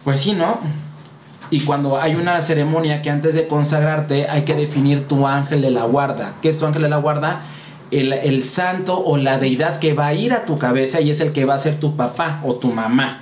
pues 0.04 0.20
sí, 0.20 0.32
¿no? 0.32 0.58
Y 1.50 1.60
cuando 1.64 2.00
hay 2.00 2.14
una 2.14 2.40
ceremonia 2.42 3.02
que 3.02 3.10
antes 3.10 3.34
de 3.34 3.46
consagrarte 3.46 4.28
hay 4.28 4.42
que 4.42 4.54
definir 4.54 5.06
tu 5.06 5.26
ángel 5.26 5.60
de 5.60 5.70
la 5.70 5.84
guarda. 5.84 6.36
¿Qué 6.40 6.48
es 6.48 6.58
tu 6.58 6.66
ángel 6.66 6.82
de 6.82 6.88
la 6.88 6.96
guarda? 6.96 7.42
El, 7.90 8.12
el 8.12 8.44
santo 8.44 8.98
o 8.98 9.16
la 9.16 9.38
deidad 9.38 9.78
que 9.78 9.94
va 9.94 10.08
a 10.08 10.14
ir 10.14 10.32
a 10.32 10.44
tu 10.44 10.58
cabeza 10.58 11.00
y 11.00 11.10
es 11.10 11.20
el 11.20 11.32
que 11.32 11.44
va 11.44 11.54
a 11.54 11.58
ser 11.58 11.80
tu 11.80 11.96
papá 11.96 12.42
o 12.44 12.56
tu 12.56 12.68
mamá. 12.68 13.20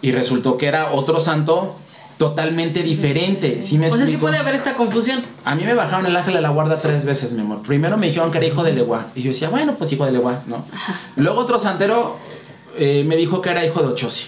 Y 0.00 0.12
resultó 0.12 0.56
que 0.56 0.66
era 0.66 0.92
otro 0.92 1.18
santo 1.18 1.76
totalmente 2.18 2.82
diferente. 2.82 3.62
¿Sí 3.62 3.78
me 3.78 3.86
o 3.86 3.90
sea, 3.90 4.04
sí 4.04 4.16
puede 4.16 4.36
haber 4.36 4.54
esta 4.54 4.74
confusión. 4.74 5.22
A 5.44 5.54
mí 5.54 5.64
me 5.64 5.74
bajaron 5.74 6.04
el 6.04 6.16
ángel 6.16 6.34
de 6.34 6.40
la 6.40 6.50
guarda 6.50 6.80
tres 6.80 7.04
veces, 7.04 7.32
mi 7.32 7.40
amor. 7.40 7.62
Primero 7.62 7.96
me 7.96 8.06
dijeron 8.06 8.30
que 8.30 8.38
era 8.38 8.46
hijo 8.46 8.64
de 8.64 8.72
Leguá. 8.72 9.06
Y 9.14 9.22
yo 9.22 9.30
decía, 9.30 9.48
bueno, 9.48 9.76
pues 9.78 9.92
hijo 9.92 10.04
de 10.04 10.12
Leguá, 10.12 10.42
¿no? 10.46 10.64
Luego 11.16 11.40
otro 11.40 11.58
santero 11.60 12.16
eh, 12.76 13.04
me 13.06 13.16
dijo 13.16 13.40
que 13.40 13.50
era 13.50 13.64
hijo 13.64 13.80
de 13.80 13.88
Ochosi. 13.88 14.26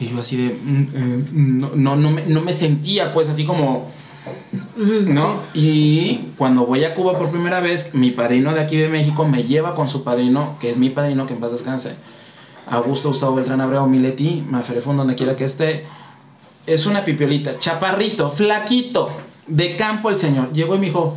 Y 0.00 0.08
yo 0.08 0.18
así 0.18 0.36
de, 0.36 0.54
mm, 0.54 0.88
eh, 0.94 1.24
no, 1.32 1.70
no, 1.74 1.96
no, 1.96 2.10
me, 2.10 2.26
no 2.26 2.40
me 2.40 2.52
sentía 2.52 3.14
pues 3.14 3.28
así 3.28 3.44
como, 3.44 3.90
¿no? 4.76 5.42
Y 5.54 6.30
cuando 6.36 6.66
voy 6.66 6.84
a 6.84 6.94
Cuba 6.94 7.18
por 7.18 7.30
primera 7.30 7.60
vez, 7.60 7.94
mi 7.94 8.10
padrino 8.10 8.54
de 8.54 8.60
aquí 8.60 8.76
de 8.76 8.88
México 8.88 9.26
me 9.26 9.44
lleva 9.44 9.74
con 9.74 9.88
su 9.88 10.04
padrino, 10.04 10.56
que 10.60 10.70
es 10.70 10.76
mi 10.76 10.90
padrino, 10.90 11.26
que 11.26 11.34
en 11.34 11.40
paz 11.40 11.52
descanse. 11.52 11.96
Augusto 12.70 13.08
Gustavo 13.08 13.36
Beltrán 13.36 13.60
Abreu 13.60 13.86
Mileti, 13.86 14.44
Maferefún, 14.48 14.96
donde 14.96 15.14
quiera 15.14 15.36
que 15.36 15.44
esté. 15.44 15.86
Es 16.66 16.86
una 16.86 17.04
pipiolita, 17.04 17.58
chaparrito, 17.58 18.30
flaquito, 18.30 19.08
de 19.46 19.76
campo 19.76 20.10
el 20.10 20.16
señor. 20.16 20.52
Llegó 20.52 20.74
y 20.74 20.78
me 20.78 20.86
dijo, 20.86 21.16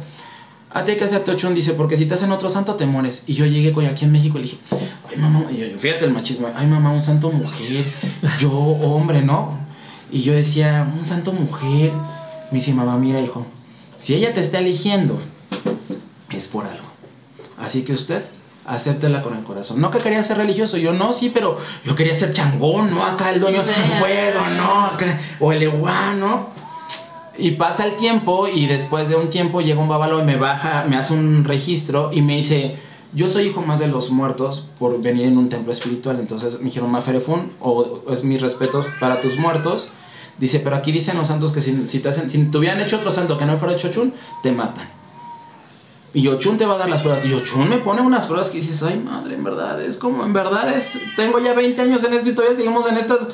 a 0.69 0.85
ti 0.85 0.91
hay 0.91 0.97
que 0.97 1.03
hacerte 1.03 1.31
ochón, 1.31 1.53
dice, 1.53 1.73
porque 1.73 1.97
si 1.97 2.05
te 2.05 2.13
hacen 2.13 2.31
otro 2.31 2.49
santo 2.49 2.75
te 2.75 2.85
mueres. 2.85 3.23
Y 3.27 3.33
yo 3.33 3.45
llegué 3.45 3.73
con 3.73 3.85
aquí 3.85 4.05
en 4.05 4.13
México 4.13 4.37
y 4.37 4.41
le 4.41 4.47
dije, 4.47 4.57
ay 5.09 5.17
mamá, 5.17 5.45
y 5.51 5.57
yo, 5.57 5.77
fíjate 5.77 6.05
el 6.05 6.13
machismo, 6.13 6.47
ay 6.55 6.67
mamá, 6.67 6.91
un 6.91 7.01
santo 7.01 7.31
mujer, 7.31 7.83
yo 8.39 8.51
hombre, 8.51 9.21
¿no? 9.21 9.59
Y 10.11 10.21
yo 10.21 10.33
decía, 10.33 10.89
un 10.97 11.05
santo 11.05 11.33
mujer. 11.33 11.91
Me 12.51 12.59
dice, 12.59 12.73
mamá, 12.73 12.97
mira 12.97 13.19
hijo, 13.21 13.45
si 13.97 14.13
ella 14.13 14.33
te 14.33 14.41
está 14.41 14.59
eligiendo, 14.59 15.17
es 16.29 16.47
por 16.47 16.65
algo. 16.65 16.85
Así 17.57 17.83
que 17.83 17.93
usted, 17.93 18.23
acéptela 18.65 19.21
con 19.21 19.37
el 19.37 19.43
corazón. 19.43 19.79
No 19.79 19.89
que 19.91 19.99
quería 19.99 20.23
ser 20.23 20.37
religioso, 20.37 20.77
yo 20.77 20.93
no, 20.93 21.13
sí, 21.13 21.29
pero 21.33 21.57
yo 21.85 21.95
quería 21.95 22.13
ser 22.15 22.33
changón, 22.33 22.91
¿no? 22.91 23.05
Acá 23.05 23.31
el 23.31 23.39
dueño 23.39 23.61
Sí. 23.63 23.71
fuego, 23.99 24.47
¿no? 24.47 24.85
Acá, 24.85 25.19
o 25.39 25.51
el 25.51 25.63
eguá, 25.63 26.13
¿no? 26.13 26.49
Y 27.37 27.51
pasa 27.51 27.85
el 27.85 27.95
tiempo 27.95 28.47
y 28.47 28.67
después 28.67 29.07
de 29.09 29.15
un 29.15 29.29
tiempo 29.29 29.61
llega 29.61 29.79
un 29.79 29.87
babalo 29.87 30.19
y 30.21 30.23
me 30.25 30.35
baja, 30.35 30.85
me 30.89 30.97
hace 30.97 31.13
un 31.13 31.43
registro 31.45 32.11
y 32.13 32.21
me 32.21 32.35
dice, 32.35 32.77
yo 33.13 33.29
soy 33.29 33.47
hijo 33.47 33.61
más 33.61 33.79
de 33.79 33.87
los 33.87 34.11
muertos 34.11 34.67
por 34.77 35.01
venir 35.01 35.25
en 35.25 35.37
un 35.37 35.47
templo 35.49 35.71
espiritual. 35.71 36.19
Entonces 36.19 36.59
me 36.59 36.65
dijeron, 36.65 36.91
Maferefun, 36.91 37.51
o 37.61 38.01
es 38.11 38.23
mis 38.23 38.41
respetos 38.41 38.85
para 38.99 39.21
tus 39.21 39.37
muertos. 39.37 39.89
Dice, 40.37 40.59
pero 40.59 40.75
aquí 40.75 40.91
dicen 40.91 41.17
los 41.17 41.27
santos 41.27 41.51
que 41.51 41.61
si, 41.61 41.87
si 41.87 41.99
te, 41.99 42.09
hacen, 42.09 42.29
si 42.29 42.43
te 42.45 42.57
hubieran 42.57 42.81
hecho 42.81 42.97
otro 42.97 43.11
santo 43.11 43.37
que 43.37 43.45
no 43.45 43.57
fuera 43.57 43.75
hecho 43.75 43.89
Ochun, 43.89 44.13
te 44.41 44.51
matan. 44.51 44.89
Y 46.13 46.27
Ochun 46.27 46.57
te 46.57 46.65
va 46.65 46.75
a 46.75 46.77
dar 46.77 46.89
las 46.89 47.01
pruebas. 47.01 47.25
Y 47.25 47.33
Ochun 47.33 47.69
me 47.69 47.77
pone 47.77 48.01
unas 48.01 48.25
pruebas 48.25 48.49
que 48.49 48.59
dices, 48.59 48.81
ay 48.83 48.99
madre, 48.99 49.35
en 49.35 49.43
verdad, 49.43 49.81
es 49.81 49.97
como, 49.97 50.23
en 50.23 50.33
verdad, 50.33 50.75
es, 50.75 50.99
tengo 51.15 51.39
ya 51.39 51.53
20 51.53 51.81
años 51.81 52.03
en 52.03 52.13
esto 52.13 52.29
y 52.29 52.33
todavía 52.33 52.57
seguimos 52.57 52.87
en 52.87 52.97
estas. 52.97 53.27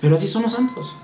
Pero 0.00 0.16
así 0.16 0.28
son 0.28 0.42
los 0.42 0.52
santos. 0.52 0.94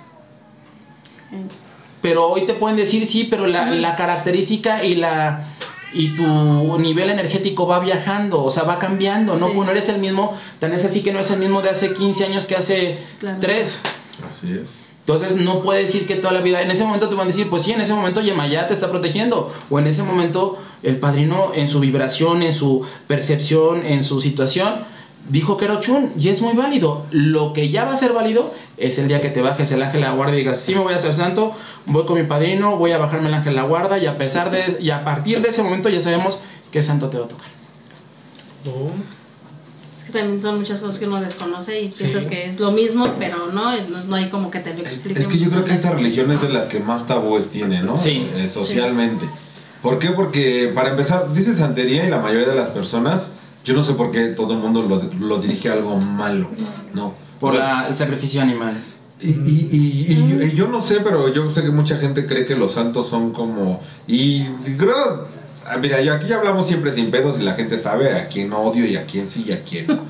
Pero 2.02 2.28
hoy 2.28 2.46
te 2.46 2.54
pueden 2.54 2.76
decir, 2.76 3.06
sí, 3.06 3.24
pero 3.24 3.46
la, 3.46 3.70
la 3.70 3.96
característica 3.96 4.84
y 4.84 4.94
la 4.94 5.56
y 5.92 6.14
tu 6.14 6.78
nivel 6.78 7.08
energético 7.10 7.66
va 7.66 7.78
viajando, 7.78 8.44
o 8.44 8.50
sea, 8.50 8.64
va 8.64 8.78
cambiando, 8.78 9.36
¿no? 9.36 9.48
Sí. 9.48 9.54
No 9.54 9.70
eres 9.70 9.88
el 9.88 9.98
mismo, 9.98 10.38
tan 10.58 10.74
es 10.74 10.84
así 10.84 11.02
que 11.02 11.12
no 11.12 11.20
es 11.20 11.30
el 11.30 11.38
mismo 11.38 11.62
de 11.62 11.70
hace 11.70 11.94
15 11.94 12.24
años 12.26 12.46
que 12.46 12.54
hace 12.56 12.98
Sí, 13.00 13.14
claro. 13.18 13.38
3. 13.40 13.80
Así 14.28 14.52
es. 14.52 14.85
Entonces 15.06 15.36
no 15.36 15.62
puede 15.62 15.84
decir 15.84 16.04
que 16.04 16.16
toda 16.16 16.34
la 16.34 16.40
vida, 16.40 16.62
en 16.62 16.70
ese 16.72 16.84
momento 16.84 17.08
te 17.08 17.14
van 17.14 17.28
a 17.28 17.30
decir, 17.30 17.48
pues 17.48 17.62
sí, 17.62 17.70
en 17.70 17.80
ese 17.80 17.94
momento 17.94 18.20
Yemayá 18.20 18.66
te 18.66 18.74
está 18.74 18.90
protegiendo, 18.90 19.52
o 19.70 19.78
en 19.78 19.86
ese 19.86 20.02
momento 20.02 20.58
el 20.82 20.96
padrino 20.96 21.52
en 21.54 21.68
su 21.68 21.78
vibración, 21.78 22.42
en 22.42 22.52
su 22.52 22.84
percepción, 23.06 23.86
en 23.86 24.02
su 24.02 24.20
situación, 24.20 24.80
dijo 25.28 25.58
que 25.58 25.66
era 25.66 25.74
Ochun, 25.74 26.10
y 26.18 26.30
es 26.30 26.42
muy 26.42 26.54
válido. 26.54 27.06
Lo 27.12 27.52
que 27.52 27.70
ya 27.70 27.84
va 27.84 27.92
a 27.92 27.96
ser 27.96 28.14
válido 28.14 28.52
es 28.78 28.98
el 28.98 29.06
día 29.06 29.22
que 29.22 29.28
te 29.28 29.42
bajes 29.42 29.70
el 29.70 29.80
ángel 29.80 30.00
de 30.00 30.08
la 30.08 30.12
guarda 30.12 30.34
y 30.34 30.38
digas, 30.38 30.58
sí 30.58 30.74
me 30.74 30.80
voy 30.80 30.94
a 30.94 30.96
hacer 30.96 31.14
santo, 31.14 31.54
voy 31.86 32.04
con 32.04 32.18
mi 32.18 32.24
padrino, 32.24 32.76
voy 32.76 32.90
a 32.90 32.98
bajarme 32.98 33.28
el 33.28 33.34
ángel 33.34 33.54
de 33.54 33.60
la 33.60 33.68
guarda, 33.68 33.98
y 33.98 34.06
a 34.06 34.18
pesar 34.18 34.50
de, 34.50 34.78
y 34.80 34.90
a 34.90 35.04
partir 35.04 35.40
de 35.40 35.50
ese 35.50 35.62
momento 35.62 35.88
ya 35.88 36.02
sabemos 36.02 36.40
qué 36.72 36.82
santo 36.82 37.10
te 37.10 37.18
va 37.18 37.26
a 37.26 37.28
tocar. 37.28 37.46
Oh, 38.66 38.90
que 40.06 40.12
también 40.12 40.40
son 40.40 40.58
muchas 40.58 40.80
cosas 40.80 40.98
que 40.98 41.06
uno 41.06 41.20
desconoce 41.20 41.80
y 41.82 41.90
Sí. 41.90 42.04
piensas 42.04 42.26
que 42.26 42.46
es 42.46 42.60
lo 42.60 42.70
mismo, 42.70 43.14
pero 43.18 43.48
no, 43.48 43.76
no, 43.76 44.04
no 44.08 44.14
hay 44.16 44.28
como 44.28 44.50
que 44.50 44.60
te 44.60 44.72
lo 44.74 44.80
explique. 44.80 45.20
Es 45.20 45.26
que 45.28 45.38
yo 45.38 45.50
creo 45.50 45.64
que 45.64 45.72
esta 45.74 45.90
religión 45.90 46.30
es 46.30 46.40
de 46.40 46.48
las 46.48 46.66
que 46.66 46.78
más 46.80 47.06
tabúes 47.06 47.48
tiene, 47.48 47.82
¿no? 47.82 47.96
Sí. 47.96 48.28
Eh, 48.34 48.48
socialmente. 48.48 49.26
¿Por 49.82 49.98
qué? 49.98 50.10
Porque 50.10 50.70
para 50.74 50.90
empezar, 50.90 51.32
dice 51.32 51.54
santería 51.54 52.06
y 52.06 52.10
la 52.10 52.18
mayoría 52.20 52.46
de 52.48 52.54
las 52.54 52.68
personas 52.68 53.30
yo 53.64 53.74
no 53.74 53.82
sé 53.82 53.94
por 53.94 54.12
qué 54.12 54.26
todo 54.28 54.52
el 54.54 54.60
mundo 54.60 54.80
lo, 54.82 55.02
lo 55.26 55.38
dirige 55.38 55.68
a 55.68 55.72
algo 55.72 55.96
malo, 55.96 56.48
¿no? 56.94 57.14
Por 57.40 57.54
O 57.54 57.56
sea, 57.56 57.82
la- 57.82 57.88
el 57.88 57.96
sacrificio 57.96 58.40
de 58.40 58.46
animales. 58.46 58.94
y, 59.20 59.30
y- 59.30 59.68
y- 59.72 60.12
y 60.12 60.28
yo- 60.30 60.42
y 60.46 60.54
yo 60.54 60.66
no 60.68 60.80
sé, 60.80 61.00
pero 61.00 61.32
yo 61.32 61.48
sé 61.50 61.62
que 61.64 61.70
mucha 61.70 61.96
gente 61.96 62.26
cree 62.26 62.44
que 62.44 62.54
los 62.54 62.70
santos 62.72 63.08
son 63.08 63.32
como... 63.32 63.80
Y 64.06 64.44
creo... 64.78 65.26
ah, 65.70 65.76
Mira, 65.78 66.00
yo 66.00 66.12
aquí 66.12 66.26
ya 66.26 66.36
hablamos 66.36 66.66
siempre 66.66 66.92
sin 66.92 67.10
pedos 67.10 67.38
y 67.38 67.42
la 67.42 67.54
gente 67.54 67.78
sabe 67.78 68.12
a 68.14 68.28
quién 68.28 68.52
odio 68.52 68.84
y 68.86 68.96
a 68.96 69.04
quién 69.06 69.26
sí 69.28 69.44
y 69.46 69.52
a 69.52 69.62
quién 69.62 69.86
no. 69.88 70.04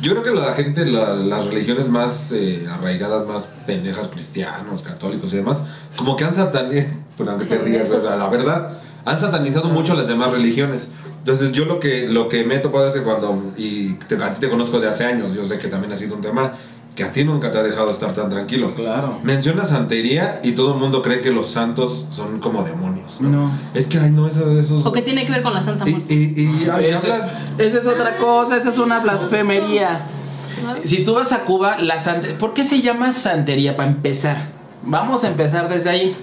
Yo 0.00 0.12
creo 0.12 0.24
que 0.24 0.30
la 0.32 0.52
gente, 0.54 0.84
la- 0.84 1.14
las 1.14 1.44
religiones 1.46 1.86
más 1.88 2.32
eh, 2.32 2.66
arraigadas, 2.68 3.24
más 3.26 3.48
pendejas, 3.66 4.08
cristianos, 4.08 4.82
católicos 4.82 5.32
y 5.32 5.36
demás, 5.36 5.60
como 5.96 6.16
que 6.16 6.24
han 6.24 6.34
satanizado, 6.34 6.92
pues 7.16 7.48
te 7.48 7.58
rías, 7.58 7.88
¿verdad? 7.88 8.18
la 8.18 8.28
verdad, 8.28 8.70
han 9.04 9.20
satanizado 9.20 9.68
mucho 9.68 9.94
las 9.94 10.08
demás 10.08 10.32
religiones. 10.32 10.88
Entonces 11.18 11.52
yo 11.52 11.66
lo 11.66 11.78
que, 11.78 12.08
lo 12.08 12.28
que 12.28 12.42
me 12.44 12.56
he 12.56 12.58
topado 12.58 12.88
es 12.88 12.94
que 12.94 13.02
cuando, 13.02 13.52
y 13.56 13.92
te- 13.94 14.16
a 14.16 14.32
ti 14.34 14.40
te 14.40 14.48
conozco 14.48 14.80
de 14.80 14.88
hace 14.88 15.04
años, 15.04 15.34
yo 15.34 15.44
sé 15.44 15.58
que 15.58 15.68
también 15.68 15.92
ha 15.92 15.96
sido 15.96 16.16
un 16.16 16.22
tema 16.22 16.52
que 16.96 17.04
a 17.04 17.12
ti 17.12 17.24
nunca 17.24 17.50
te 17.50 17.58
ha 17.58 17.62
dejado 17.62 17.90
estar 17.90 18.14
tan 18.14 18.28
tranquilo. 18.28 18.74
Claro. 18.74 19.18
Menciona 19.22 19.64
santería 19.64 20.40
y 20.42 20.52
todo 20.52 20.74
el 20.74 20.78
mundo 20.80 21.00
cree 21.02 21.20
que 21.20 21.30
los 21.30 21.46
santos 21.46 22.06
son 22.10 22.38
como 22.38 22.62
demonios. 22.64 23.20
¿no? 23.20 23.28
No. 23.30 23.50
Es 23.74 23.86
que, 23.86 23.98
ay, 23.98 24.10
no, 24.10 24.26
eso, 24.26 24.58
esos... 24.58 24.84
¿O 24.84 24.92
qué 24.92 25.00
tiene 25.02 25.24
que 25.24 25.32
ver 25.32 25.42
con 25.42 25.54
la 25.54 25.62
Santa 25.62 25.84
Muerte? 25.86 26.12
y, 26.12 26.16
y- 26.36 26.42
y 26.42 26.62
Esa 26.64 26.78
es, 26.80 26.94
hablas- 26.96 27.30
esa 27.58 27.78
es 27.78 27.86
otra 27.86 28.16
cosa, 28.18 28.56
esa 28.58 28.68
es 28.70 28.78
una 28.78 28.98
blasfemería. 29.00 30.00
¿No? 30.62 30.74
Si 30.84 31.02
tú 31.04 31.14
vas 31.14 31.32
a 31.32 31.44
Cuba, 31.44 31.78
la 31.78 31.98
sante- 31.98 32.34
¿por 32.34 32.52
qué 32.52 32.64
se 32.64 32.82
llama 32.82 33.12
santería 33.12 33.74
para 33.74 33.88
empezar? 33.88 34.50
Vamos 34.82 35.24
a 35.24 35.28
empezar 35.28 35.68
desde 35.70 35.88
ahí. 35.90 36.14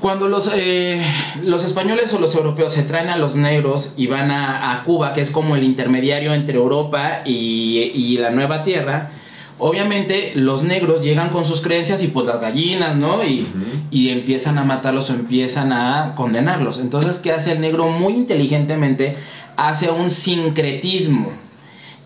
Cuando 0.00 0.28
los, 0.28 0.50
eh, 0.54 1.00
los 1.44 1.64
españoles 1.64 2.12
o 2.14 2.20
los 2.20 2.34
europeos 2.36 2.72
se 2.72 2.82
traen 2.84 3.08
a 3.08 3.16
los 3.16 3.34
negros 3.34 3.92
y 3.96 4.06
van 4.06 4.30
a, 4.30 4.72
a 4.72 4.84
Cuba, 4.84 5.12
que 5.12 5.20
es 5.20 5.30
como 5.30 5.56
el 5.56 5.64
intermediario 5.64 6.34
entre 6.34 6.56
Europa 6.56 7.22
y, 7.24 7.78
y 7.94 8.16
la 8.18 8.30
nueva 8.30 8.62
tierra, 8.62 9.10
obviamente 9.58 10.32
los 10.34 10.62
negros 10.62 11.02
llegan 11.02 11.30
con 11.30 11.44
sus 11.44 11.60
creencias 11.60 12.02
y 12.02 12.08
pues 12.08 12.26
las 12.26 12.40
gallinas, 12.40 12.96
¿no? 12.96 13.24
Y, 13.24 13.46
y 13.90 14.10
empiezan 14.10 14.58
a 14.58 14.64
matarlos 14.64 15.10
o 15.10 15.14
empiezan 15.14 15.72
a 15.72 16.14
condenarlos. 16.16 16.78
Entonces, 16.78 17.18
¿qué 17.18 17.32
hace 17.32 17.52
el 17.52 17.60
negro? 17.60 17.88
Muy 17.88 18.14
inteligentemente 18.14 19.16
hace 19.56 19.90
un 19.90 20.10
sincretismo 20.10 21.32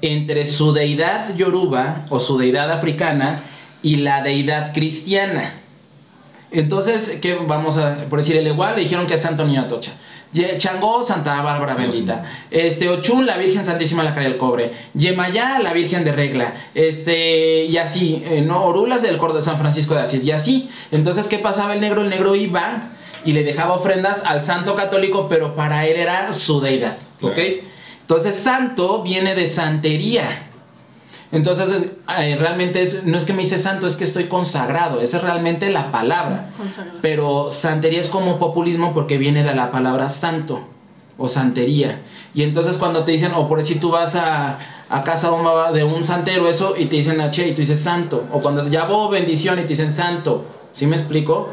entre 0.00 0.46
su 0.46 0.72
deidad 0.72 1.36
yoruba 1.36 2.06
o 2.08 2.18
su 2.18 2.38
deidad 2.38 2.70
africana 2.72 3.42
y 3.82 3.96
la 3.96 4.22
deidad 4.22 4.72
cristiana. 4.72 5.52
Entonces, 6.50 7.18
¿qué 7.22 7.34
vamos 7.34 7.78
a, 7.78 7.96
por 8.10 8.18
decir, 8.18 8.36
el 8.36 8.46
igual 8.46 8.76
le 8.76 8.82
dijeron 8.82 9.06
que 9.06 9.14
es 9.14 9.22
Santo 9.22 9.44
Niño 9.46 9.62
Atocha. 9.62 9.92
Changó, 10.56 11.04
Santa 11.04 11.42
Bárbara 11.42 11.74
Bendita. 11.74 12.24
Este, 12.50 12.88
Ochun, 12.88 13.26
la 13.26 13.36
Virgen 13.36 13.64
Santísima 13.64 14.02
la 14.02 14.14
Caria 14.14 14.30
del 14.30 14.38
Cobre. 14.38 14.72
Yemayá, 14.94 15.58
la 15.58 15.72
Virgen 15.72 16.04
de 16.04 16.12
Regla. 16.12 16.54
Este, 16.74 17.64
y 17.66 17.76
así, 17.76 18.22
eh, 18.26 18.40
¿no? 18.40 18.64
Orulas 18.64 19.02
del 19.02 19.18
Coro 19.18 19.34
de 19.34 19.42
San 19.42 19.58
Francisco 19.58 19.94
de 19.94 20.00
Asís. 20.00 20.24
Y 20.24 20.30
así. 20.30 20.70
Entonces, 20.90 21.28
¿qué 21.28 21.38
pasaba 21.38 21.74
el 21.74 21.80
negro? 21.80 22.02
El 22.02 22.08
negro 22.08 22.34
iba 22.34 22.90
y 23.24 23.32
le 23.32 23.44
dejaba 23.44 23.74
ofrendas 23.74 24.24
al 24.24 24.42
santo 24.42 24.74
católico, 24.74 25.26
pero 25.28 25.54
para 25.54 25.86
él 25.86 25.96
era 25.96 26.32
su 26.32 26.60
deidad. 26.60 26.96
¿Ok? 27.20 27.38
Entonces, 28.00 28.34
santo 28.36 29.02
viene 29.02 29.34
de 29.34 29.46
santería. 29.46 30.48
Entonces, 31.32 31.74
eh, 32.18 32.36
realmente 32.38 32.82
es, 32.82 33.04
no 33.04 33.16
es 33.16 33.24
que 33.24 33.32
me 33.32 33.42
hice 33.42 33.56
santo, 33.56 33.86
es 33.86 33.96
que 33.96 34.04
estoy 34.04 34.24
consagrado. 34.24 35.00
Esa 35.00 35.16
es 35.16 35.22
realmente 35.22 35.70
la 35.70 35.90
palabra. 35.90 36.50
Consagrado. 36.58 36.98
Pero 37.00 37.50
santería 37.50 38.00
es 38.00 38.08
como 38.08 38.38
populismo 38.38 38.92
porque 38.92 39.16
viene 39.16 39.42
de 39.42 39.54
la 39.54 39.70
palabra 39.70 40.10
santo 40.10 40.60
o 41.16 41.28
santería. 41.28 42.00
Y 42.34 42.42
entonces 42.42 42.76
cuando 42.76 43.04
te 43.04 43.12
dicen, 43.12 43.32
o 43.34 43.48
por 43.48 43.64
si 43.64 43.76
tú 43.76 43.90
vas 43.90 44.14
a, 44.14 44.58
a 44.90 45.02
casa 45.02 45.30
de 45.72 45.84
un 45.84 46.04
santero, 46.04 46.50
eso, 46.50 46.74
y 46.76 46.86
te 46.86 46.96
dicen 46.96 47.18
H 47.22 47.48
y 47.48 47.52
tú 47.52 47.62
dices 47.62 47.80
santo. 47.80 48.26
O 48.30 48.40
cuando 48.40 48.62
ya 48.64 48.82
llamó 48.82 49.08
bendición 49.08 49.58
y 49.58 49.62
te 49.62 49.68
dicen 49.68 49.94
santo. 49.94 50.44
¿Sí 50.72 50.86
me 50.86 50.96
explico? 50.96 51.48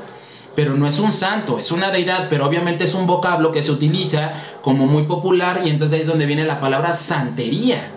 Pero 0.55 0.75
no 0.75 0.88
es 0.88 0.99
un 0.99 1.13
santo, 1.13 1.57
es 1.57 1.71
una 1.71 1.89
deidad, 1.89 2.27
pero 2.30 2.45
obviamente 2.45 2.84
es 2.84 2.93
un 2.93 3.05
vocablo 3.07 3.53
que 3.53 3.61
se 3.61 3.71
utiliza 3.71 4.34
como 4.61 4.88
muy 4.88 5.03
popular 5.03 5.61
y 5.63 5.69
entonces 5.69 5.95
ahí 5.95 6.01
es 6.01 6.07
donde 6.07 6.25
viene 6.25 6.43
la 6.43 6.59
palabra 6.59 6.91
santería. 6.91 7.91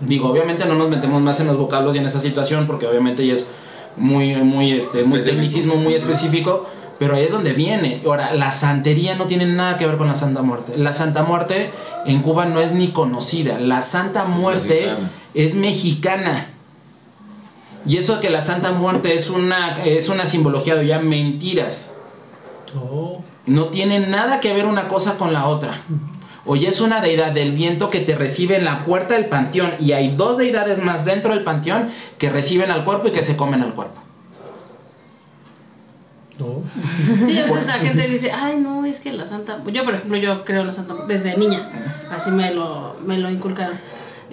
Digo, 0.00 0.28
obviamente 0.28 0.64
no 0.66 0.74
nos 0.74 0.88
metemos 0.90 1.22
más 1.22 1.40
en 1.40 1.46
los 1.46 1.56
vocablos 1.56 1.94
y 1.94 1.98
en 1.98 2.06
esa 2.06 2.20
situación 2.20 2.66
porque 2.66 2.86
obviamente 2.86 3.26
ya 3.26 3.34
es 3.34 3.50
muy, 3.96 4.36
muy, 4.36 4.72
este, 4.72 5.04
muy 5.04 5.18
Específico. 5.18 5.42
tecnicismo, 5.42 5.76
muy 5.76 5.94
específico, 5.94 6.66
pero 6.98 7.14
ahí 7.16 7.24
es 7.24 7.32
donde 7.32 7.52
viene. 7.52 8.02
Ahora, 8.04 8.34
la 8.34 8.52
santería 8.52 9.14
no 9.16 9.24
tiene 9.24 9.46
nada 9.46 9.78
que 9.78 9.86
ver 9.86 9.96
con 9.96 10.06
la 10.08 10.14
Santa 10.14 10.42
Muerte. 10.42 10.76
La 10.76 10.92
Santa 10.94 11.22
Muerte 11.22 11.70
en 12.04 12.22
Cuba 12.22 12.46
no 12.46 12.60
es 12.60 12.72
ni 12.72 12.88
conocida. 12.88 13.58
La 13.58 13.82
Santa 13.82 14.24
Muerte 14.24 14.74
mexicana. 14.86 15.10
es 15.34 15.54
mexicana. 15.54 16.46
Y 17.86 17.98
eso 17.98 18.16
de 18.16 18.20
que 18.20 18.30
la 18.30 18.42
Santa 18.42 18.72
Muerte 18.72 19.14
es 19.14 19.30
una, 19.30 19.84
es 19.84 20.08
una 20.08 20.26
simbología 20.26 20.74
de 20.74 20.86
ya 20.86 20.98
mentiras. 20.98 21.92
Oh. 22.74 23.22
No 23.46 23.66
tiene 23.66 24.00
nada 24.00 24.40
que 24.40 24.52
ver 24.52 24.66
una 24.66 24.88
cosa 24.88 25.16
con 25.16 25.32
la 25.32 25.46
otra. 25.46 25.82
Oye, 26.46 26.68
es 26.68 26.80
una 26.80 27.00
deidad 27.00 27.32
del 27.32 27.52
viento 27.52 27.90
que 27.90 28.00
te 28.00 28.14
recibe 28.14 28.56
en 28.56 28.64
la 28.64 28.84
puerta 28.84 29.14
del 29.14 29.26
panteón 29.26 29.72
y 29.80 29.92
hay 29.92 30.14
dos 30.14 30.38
deidades 30.38 30.82
más 30.82 31.04
dentro 31.04 31.34
del 31.34 31.42
panteón 31.42 31.90
que 32.18 32.30
reciben 32.30 32.70
al 32.70 32.84
cuerpo 32.84 33.08
y 33.08 33.12
que 33.12 33.22
se 33.24 33.36
comen 33.36 33.62
al 33.62 33.74
cuerpo. 33.74 34.00
Oh. 36.38 36.62
Sí, 37.24 37.38
a 37.38 37.44
veces 37.44 37.66
la 37.66 37.78
gente 37.78 38.06
dice, 38.08 38.30
ay, 38.30 38.58
no, 38.58 38.84
es 38.84 39.00
que 39.00 39.10
la 39.12 39.24
Santa... 39.24 39.58
Yo, 39.72 39.84
por 39.84 39.94
ejemplo, 39.94 40.18
yo 40.18 40.44
creo 40.44 40.60
en 40.60 40.66
la 40.66 40.72
Santa 40.72 40.94
desde 41.08 41.36
niña, 41.36 41.68
así 42.10 42.30
me 42.30 42.52
lo, 42.52 42.94
me 43.06 43.18
lo 43.18 43.30
inculcaron. 43.30 43.78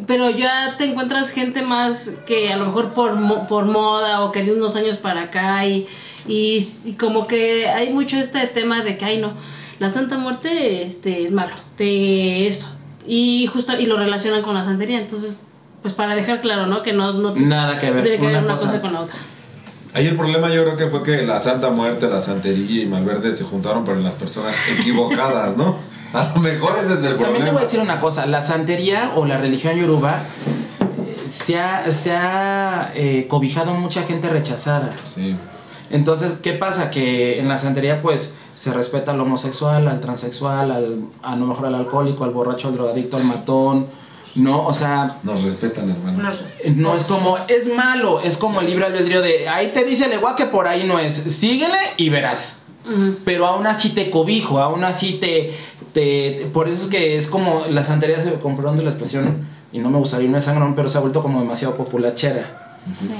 Pero 0.05 0.29
ya 0.29 0.75
te 0.77 0.83
encuentras 0.85 1.29
gente 1.29 1.61
más 1.61 2.11
que 2.25 2.51
a 2.51 2.57
lo 2.57 2.65
mejor 2.65 2.93
por, 2.93 3.15
mo- 3.15 3.47
por 3.47 3.65
moda 3.65 4.21
o 4.21 4.31
que 4.31 4.43
de 4.43 4.51
unos 4.51 4.75
años 4.75 4.97
para 4.97 5.21
acá 5.23 5.65
y, 5.65 5.87
y, 6.27 6.59
y 6.83 6.93
como 6.93 7.25
que 7.25 7.69
hay 7.69 7.93
mucho 7.93 8.17
este 8.17 8.47
tema 8.47 8.83
de 8.83 8.97
que, 8.97 9.05
ay, 9.05 9.21
no, 9.21 9.33
la 9.83 9.89
Santa 9.89 10.17
Muerte 10.17 10.81
este, 10.81 11.23
es 11.25 11.31
malo, 11.31 11.53
de 11.77 12.47
esto. 12.47 12.65
Y 13.05 13.47
justo, 13.47 13.77
y 13.79 13.85
lo 13.85 13.97
relacionan 13.97 14.41
con 14.41 14.55
la 14.55 14.63
santería, 14.63 14.99
entonces, 14.99 15.43
pues 15.81 15.93
para 15.93 16.15
dejar 16.15 16.39
claro, 16.41 16.65
¿no? 16.67 16.81
Que 16.81 16.93
no, 16.93 17.13
no 17.13 17.35
Nada 17.35 17.77
que 17.79 17.91
ver. 17.91 18.01
tiene 18.03 18.17
que 18.17 18.25
ver 18.27 18.37
Una 18.37 18.45
una 18.45 18.53
cosa- 18.55 18.67
cosa 18.67 18.81
con 18.81 18.93
la 18.93 19.01
otra. 19.01 19.17
Ahí 19.93 20.07
el 20.07 20.15
problema 20.15 20.49
yo 20.51 20.63
creo 20.63 20.75
que 20.77 20.87
fue 20.87 21.03
que 21.03 21.21
la 21.21 21.39
Santa 21.39 21.69
Muerte, 21.69 22.07
la 22.09 22.19
Santería 22.21 22.81
y 22.83 22.85
Malverde 22.87 23.31
se 23.33 23.43
juntaron 23.43 23.83
pero 23.83 23.97
en 23.97 24.03
las 24.03 24.13
personas 24.15 24.55
equivocadas, 24.79 25.55
¿no? 25.55 25.77
A 26.13 26.31
lo 26.33 26.41
mejor 26.41 26.77
es 26.77 26.83
el 26.85 26.89
También 26.93 27.17
te 27.17 27.23
problema. 27.23 27.51
voy 27.51 27.59
a 27.59 27.63
decir 27.65 27.79
una 27.79 27.99
cosa, 27.99 28.25
la 28.25 28.41
santería 28.41 29.11
o 29.15 29.25
la 29.25 29.37
religión 29.37 29.75
yoruba 29.75 30.23
eh, 31.07 31.27
se 31.27 31.59
ha, 31.59 31.91
se 31.91 32.11
ha 32.15 32.91
eh, 32.95 33.25
cobijado 33.27 33.73
mucha 33.73 34.03
gente 34.03 34.29
rechazada. 34.29 34.93
Sí. 35.05 35.35
Entonces, 35.91 36.39
¿qué 36.41 36.53
pasa? 36.53 36.89
Que 36.89 37.39
en 37.39 37.47
la 37.49 37.57
santería, 37.59 38.01
pues, 38.01 38.33
se 38.55 38.73
respeta 38.73 39.11
al 39.11 39.19
homosexual, 39.19 39.87
al 39.87 39.99
transexual, 39.99 40.71
al, 40.71 41.05
a 41.21 41.35
lo 41.35 41.45
mejor 41.45 41.67
al 41.67 41.75
alcohólico, 41.75 42.23
al 42.23 42.31
borracho, 42.31 42.67
al 42.67 42.75
drogadicto, 42.75 43.17
al 43.17 43.23
matón, 43.23 43.87
¿no? 44.35 44.65
O 44.65 44.73
sea, 44.73 45.17
Nos 45.23 45.43
respetan, 45.43 45.89
hermano. 45.89 46.31
No, 46.65 46.75
no 46.75 46.95
es 46.95 47.03
como, 47.05 47.37
es 47.47 47.67
malo, 47.73 48.19
es 48.19 48.37
como 48.37 48.61
el 48.61 48.67
libre 48.67 48.85
albedrío 48.85 49.21
de, 49.21 49.47
ahí 49.47 49.71
te 49.73 49.83
dice 49.85 50.05
el 50.05 50.13
igual 50.13 50.35
que 50.35 50.45
por 50.45 50.67
ahí 50.67 50.85
no 50.85 50.99
es, 50.99 51.15
síguele 51.15 51.77
y 51.97 52.09
verás. 52.09 52.57
Pero 53.23 53.45
aún 53.45 53.65
así 53.65 53.89
te 53.89 54.09
cobijo, 54.09 54.59
aún 54.59 54.83
así 54.83 55.13
te, 55.13 55.53
te... 55.93 56.49
Por 56.53 56.67
eso 56.67 56.83
es 56.83 56.87
que 56.89 57.17
es 57.17 57.27
como, 57.27 57.63
la 57.69 57.85
santería, 57.85 58.21
se 58.21 58.31
perdón 58.31 58.75
de 58.75 58.83
la 58.83 58.89
expresión, 58.89 59.47
y 59.71 59.79
no 59.79 59.89
me 59.89 59.99
gustaría 59.99 60.25
irme 60.25 60.41
sangrón, 60.41 60.75
pero 60.75 60.89
se 60.89 60.97
ha 60.97 61.01
vuelto 61.01 61.21
como 61.21 61.39
demasiado 61.39 61.77
populachera. 61.77 62.62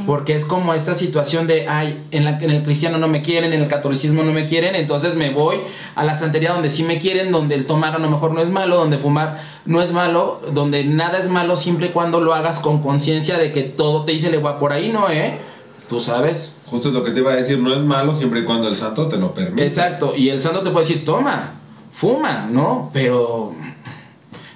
Porque 0.05 0.36
es 0.36 0.45
como 0.45 0.74
esta 0.74 0.93
situación 0.93 1.47
de, 1.47 1.68
ay, 1.70 2.05
en, 2.11 2.26
la, 2.26 2.38
en 2.39 2.51
el 2.51 2.64
cristiano 2.64 2.97
no 2.97 3.07
me 3.07 3.22
quieren, 3.22 3.53
en 3.53 3.61
el 3.61 3.68
catolicismo 3.70 4.24
no 4.24 4.34
me 4.34 4.45
quieren, 4.45 4.76
entonces 4.76 5.16
me 5.16 5.30
voy 5.30 5.59
a 5.95 6.03
la 6.03 6.18
santería 6.18 6.51
donde 6.51 6.70
sí 6.70 6.84
me 6.84 6.99
quieren, 6.99 7.32
donde 7.32 7.55
el 7.55 7.66
tomar 7.66 7.95
a 7.95 7.99
lo 7.99 8.09
mejor 8.09 8.34
no 8.34 8.41
es 8.41 8.49
malo, 8.49 8.76
donde 8.76 8.97
fumar 8.97 9.41
no 9.66 9.82
es 9.82 9.93
malo, 9.93 10.41
donde 10.53 10.84
nada 10.84 11.20
es 11.20 11.30
malo 11.30 11.55
siempre 11.55 11.88
y 11.88 11.89
cuando 11.89 12.20
lo 12.20 12.34
hagas 12.34 12.59
con 12.59 12.82
conciencia 12.82 13.38
de 13.38 13.53
que 13.53 13.64
todo 13.64 14.03
te 14.03 14.11
dice 14.11 14.30
le 14.30 14.38
va 14.38 14.59
por 14.59 14.74
ahí, 14.74 14.91
¿no, 14.91 15.09
eh? 15.09 15.38
Tú 15.88 15.99
sabes. 15.99 16.53
Justo 16.66 16.89
es 16.89 16.93
lo 16.93 17.03
que 17.03 17.11
te 17.11 17.22
iba 17.22 17.32
a 17.32 17.36
decir, 17.36 17.59
no 17.59 17.74
es 17.74 17.82
malo 17.82 18.14
siempre 18.14 18.41
y 18.41 18.45
cuando 18.45 18.68
el 18.68 18.76
santo 18.76 19.07
te 19.07 19.18
lo 19.18 19.34
permite. 19.34 19.66
Exacto, 19.66 20.14
y 20.16 20.30
el 20.30 20.41
santo 20.41 20.61
te 20.61 20.72
puede 20.72 20.86
decir, 20.86 21.05
toma, 21.05 21.53
fuma, 21.93 22.47
¿no? 22.51 22.89
Pero 22.91 23.53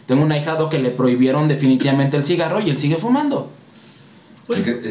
tengo 0.06 0.24
un 0.24 0.32
ahijado 0.32 0.70
que 0.70 0.80
le 0.80 0.90
prohibieron 0.90 1.48
definitivamente 1.48 2.18
el 2.18 2.26
cigarro 2.26 2.60
y 2.60 2.70
él 2.70 2.80
sigue 2.80 2.98
fumando. 2.98 3.52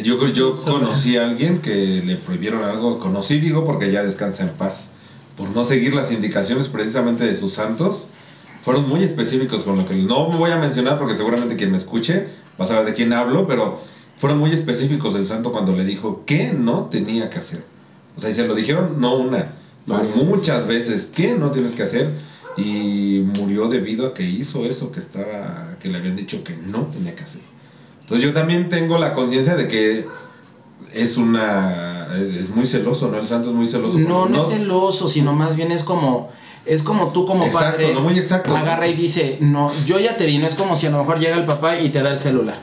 Yo, 0.03 0.29
yo 0.29 0.55
conocí 0.55 1.17
a 1.17 1.25
alguien 1.25 1.61
que 1.63 2.03
le 2.05 2.17
prohibieron 2.17 2.63
algo, 2.65 2.99
conocí 2.99 3.41
digo 3.41 3.65
porque 3.65 3.91
ya 3.91 4.03
descansa 4.03 4.43
en 4.43 4.51
paz, 4.51 4.91
por 5.37 5.49
no 5.51 5.65
seguir 5.65 5.95
las 5.95 6.13
indicaciones 6.13 6.69
precisamente 6.69 7.25
de 7.25 7.35
sus 7.35 7.53
santos. 7.53 8.09
Fueron 8.63 8.89
muy 8.89 9.03
específicos 9.03 9.63
con 9.63 9.77
lo 9.77 9.87
que 9.87 9.95
no 9.95 10.29
me 10.29 10.37
voy 10.37 10.51
a 10.51 10.57
mencionar 10.57 10.99
porque 10.99 11.15
seguramente 11.15 11.57
quien 11.57 11.71
me 11.71 11.79
escuche 11.79 12.29
va 12.61 12.65
a 12.65 12.69
saber 12.69 12.85
de 12.85 12.95
quién 12.95 13.13
hablo, 13.13 13.47
pero 13.47 13.81
fueron 14.19 14.39
muy 14.39 14.53
específicos 14.53 15.15
el 15.15 15.25
santo 15.25 15.53
cuando 15.53 15.73
le 15.73 15.85
dijo 15.85 16.25
qué 16.27 16.53
no 16.53 16.87
tenía 16.87 17.31
que 17.31 17.39
hacer. 17.39 17.65
O 18.17 18.21
sea, 18.21 18.29
y 18.31 18.35
se 18.35 18.47
lo 18.47 18.55
dijeron 18.55 19.01
no 19.01 19.17
una, 19.17 19.53
Varias 19.87 20.17
muchas 20.17 20.67
veces 20.67 21.07
qué 21.15 21.35
no 21.35 21.51
tienes 21.51 21.75
que 21.75 21.83
hacer. 21.85 22.11
y 22.59 23.23
murió 23.39 23.69
debido 23.69 24.07
a 24.07 24.15
que 24.15 24.23
hizo 24.23 24.65
eso 24.65 24.91
que 24.91 24.99
estaba 25.01 25.77
que 25.79 25.91
le 25.91 25.99
habían 25.99 26.17
dicho 26.17 26.43
que 26.43 26.57
no 26.57 26.87
tenía 26.87 27.15
que 27.15 27.23
hacer. 27.23 27.43
Entonces 28.07 28.25
yo 28.25 28.33
también 28.33 28.69
tengo 28.69 28.99
la 28.99 29.15
conciencia 29.15 29.57
de 29.57 29.67
que 29.67 30.07
es 30.93 31.17
una 31.17 32.07
es 32.15 32.51
muy 32.51 32.65
celoso, 32.65 33.09
¿no? 33.09 33.19
El 33.19 33.27
santo 33.27 33.49
es 33.49 33.55
muy 33.55 33.67
celoso. 33.67 33.99
No, 33.99 34.27
no 34.27 34.43
es 34.43 34.57
celoso, 34.57 35.09
sino 35.09 35.33
más 35.33 35.57
bien 35.57 35.73
es 35.73 35.83
como 35.83 36.31
es 36.65 36.85
como 36.85 37.09
tú 37.09 37.27
como 37.27 37.45
Exacto, 37.45 37.79
padre 37.79 37.95
no 37.95 38.01
muy 38.01 38.17
exacto, 38.17 38.51
¿no? 38.51 38.59
agarra 38.59 38.87
y 38.87 38.95
dice, 38.95 39.39
"No, 39.41 39.73
yo 39.87 39.99
ya 39.99 40.17
te 40.17 40.25
di, 40.25 40.39
no 40.39 40.47
es 40.47 40.55
como 40.55 40.77
si 40.77 40.87
a 40.87 40.91
lo 40.91 40.99
mejor 40.99 41.19
llega 41.19 41.37
el 41.37 41.47
papá 41.47 41.81
y 41.81 41.91
te 41.91 42.01
da 42.01 42.13
el 42.13 42.21
celular." 42.21 42.59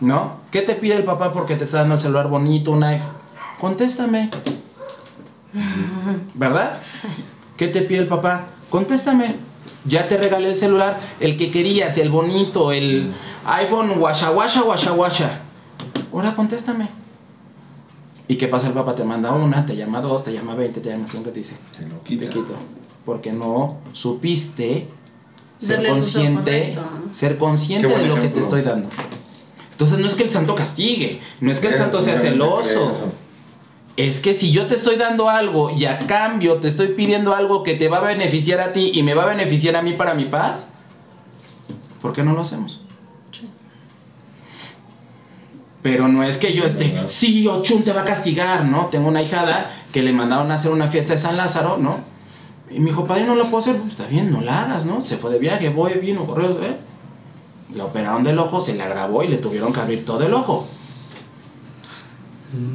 ¿No? 0.00 0.40
¿Qué 0.50 0.62
te 0.62 0.74
pide 0.74 0.96
el 0.96 1.04
papá 1.04 1.32
porque 1.32 1.54
te 1.54 1.62
está 1.62 1.78
dando 1.78 1.94
el 1.94 2.00
celular 2.00 2.26
bonito, 2.28 2.72
un 2.72 2.82
iPhone? 2.82 3.12
Contéstame. 3.60 4.30
¿Verdad? 6.34 6.80
¿Qué 7.56 7.68
te 7.68 7.82
pide 7.82 8.00
el 8.00 8.08
papá? 8.08 8.46
Contéstame. 8.68 9.36
Ya 9.84 10.08
te 10.08 10.16
regalé 10.16 10.50
el 10.50 10.56
celular, 10.56 11.00
el 11.20 11.36
que 11.36 11.50
querías, 11.50 11.96
el 11.98 12.10
bonito, 12.10 12.72
el 12.72 13.12
iPhone, 13.46 13.98
washa, 13.98 14.30
washa, 14.30 14.62
washa, 14.62 14.92
washa. 14.92 15.40
Ahora 16.12 16.34
contéstame. 16.34 16.88
¿Y 18.28 18.36
qué 18.36 18.46
pasa? 18.46 18.68
El 18.68 18.74
papá 18.74 18.94
te 18.94 19.04
manda 19.04 19.32
una, 19.32 19.66
te 19.66 19.74
llama 19.74 20.00
dos, 20.00 20.22
te 20.22 20.32
llama 20.32 20.54
veinte, 20.54 20.80
te 20.80 20.90
llama 20.90 21.06
cinco, 21.08 21.30
te 21.30 21.40
dice, 21.40 21.56
Se 21.72 21.82
lo 21.88 21.96
te 21.96 22.10
quita. 22.10 22.26
quito. 22.26 22.54
Porque 23.04 23.32
no 23.32 23.78
supiste 23.92 24.88
ser 25.58 25.86
consciente, 25.86 26.76
ser 27.12 27.38
consciente 27.38 27.88
de 27.88 28.06
lo 28.06 28.20
que 28.20 28.28
te 28.28 28.40
estoy 28.40 28.62
dando. 28.62 28.88
Entonces 29.72 29.98
no 29.98 30.06
es 30.06 30.14
que 30.14 30.24
el 30.24 30.30
santo 30.30 30.54
castigue, 30.54 31.20
no 31.40 31.50
es 31.50 31.58
que 31.60 31.68
el 31.68 31.74
santo 31.74 32.00
sea 32.00 32.16
celoso. 32.16 33.12
Es 33.96 34.20
que 34.20 34.34
si 34.34 34.50
yo 34.52 34.66
te 34.66 34.74
estoy 34.74 34.96
dando 34.96 35.28
algo 35.28 35.70
y 35.70 35.84
a 35.84 35.98
cambio 36.06 36.56
te 36.56 36.68
estoy 36.68 36.88
pidiendo 36.88 37.34
algo 37.34 37.62
que 37.62 37.74
te 37.74 37.88
va 37.88 37.98
a 37.98 38.02
beneficiar 38.02 38.60
a 38.60 38.72
ti 38.72 38.92
y 38.94 39.02
me 39.02 39.14
va 39.14 39.24
a 39.24 39.26
beneficiar 39.26 39.76
a 39.76 39.82
mí 39.82 39.92
para 39.92 40.14
mi 40.14 40.24
paz, 40.26 40.68
¿por 42.00 42.12
qué 42.12 42.22
no 42.22 42.32
lo 42.32 42.40
hacemos? 42.42 42.82
Sí. 43.32 43.48
Pero 45.82 46.08
no 46.08 46.22
es 46.22 46.38
que 46.38 46.52
yo 46.54 46.64
esté, 46.64 46.94
sí, 47.08 47.46
Ochun 47.46 47.82
te 47.82 47.92
va 47.92 48.02
a 48.02 48.04
castigar, 48.04 48.64
¿no? 48.64 48.86
Tengo 48.86 49.08
una 49.08 49.22
hijada 49.22 49.70
que 49.92 50.02
le 50.02 50.12
mandaron 50.12 50.50
a 50.50 50.54
hacer 50.54 50.70
una 50.70 50.88
fiesta 50.88 51.12
de 51.12 51.18
San 51.18 51.36
Lázaro, 51.36 51.76
¿no? 51.76 51.98
Y 52.70 52.78
me 52.78 52.90
dijo, 52.90 53.04
padre, 53.04 53.24
no 53.26 53.34
lo 53.34 53.44
puedo 53.50 53.58
hacer. 53.58 53.76
"Pues, 53.76 53.92
Está 53.92 54.06
bien, 54.06 54.30
no 54.32 54.40
la 54.40 54.62
hagas, 54.62 54.86
¿no? 54.86 55.02
Se 55.02 55.16
fue 55.18 55.30
de 55.32 55.38
viaje, 55.40 55.68
voy, 55.70 55.94
vino, 55.94 56.24
corrió, 56.26 56.50
¿eh? 56.62 56.76
Le 57.74 57.82
operaron 57.82 58.22
del 58.24 58.38
ojo, 58.38 58.60
se 58.60 58.74
le 58.74 58.82
agravó 58.82 59.22
y 59.24 59.28
le 59.28 59.38
tuvieron 59.38 59.72
que 59.72 59.80
abrir 59.80 60.04
todo 60.06 60.24
el 60.24 60.32
ojo. 60.32 60.66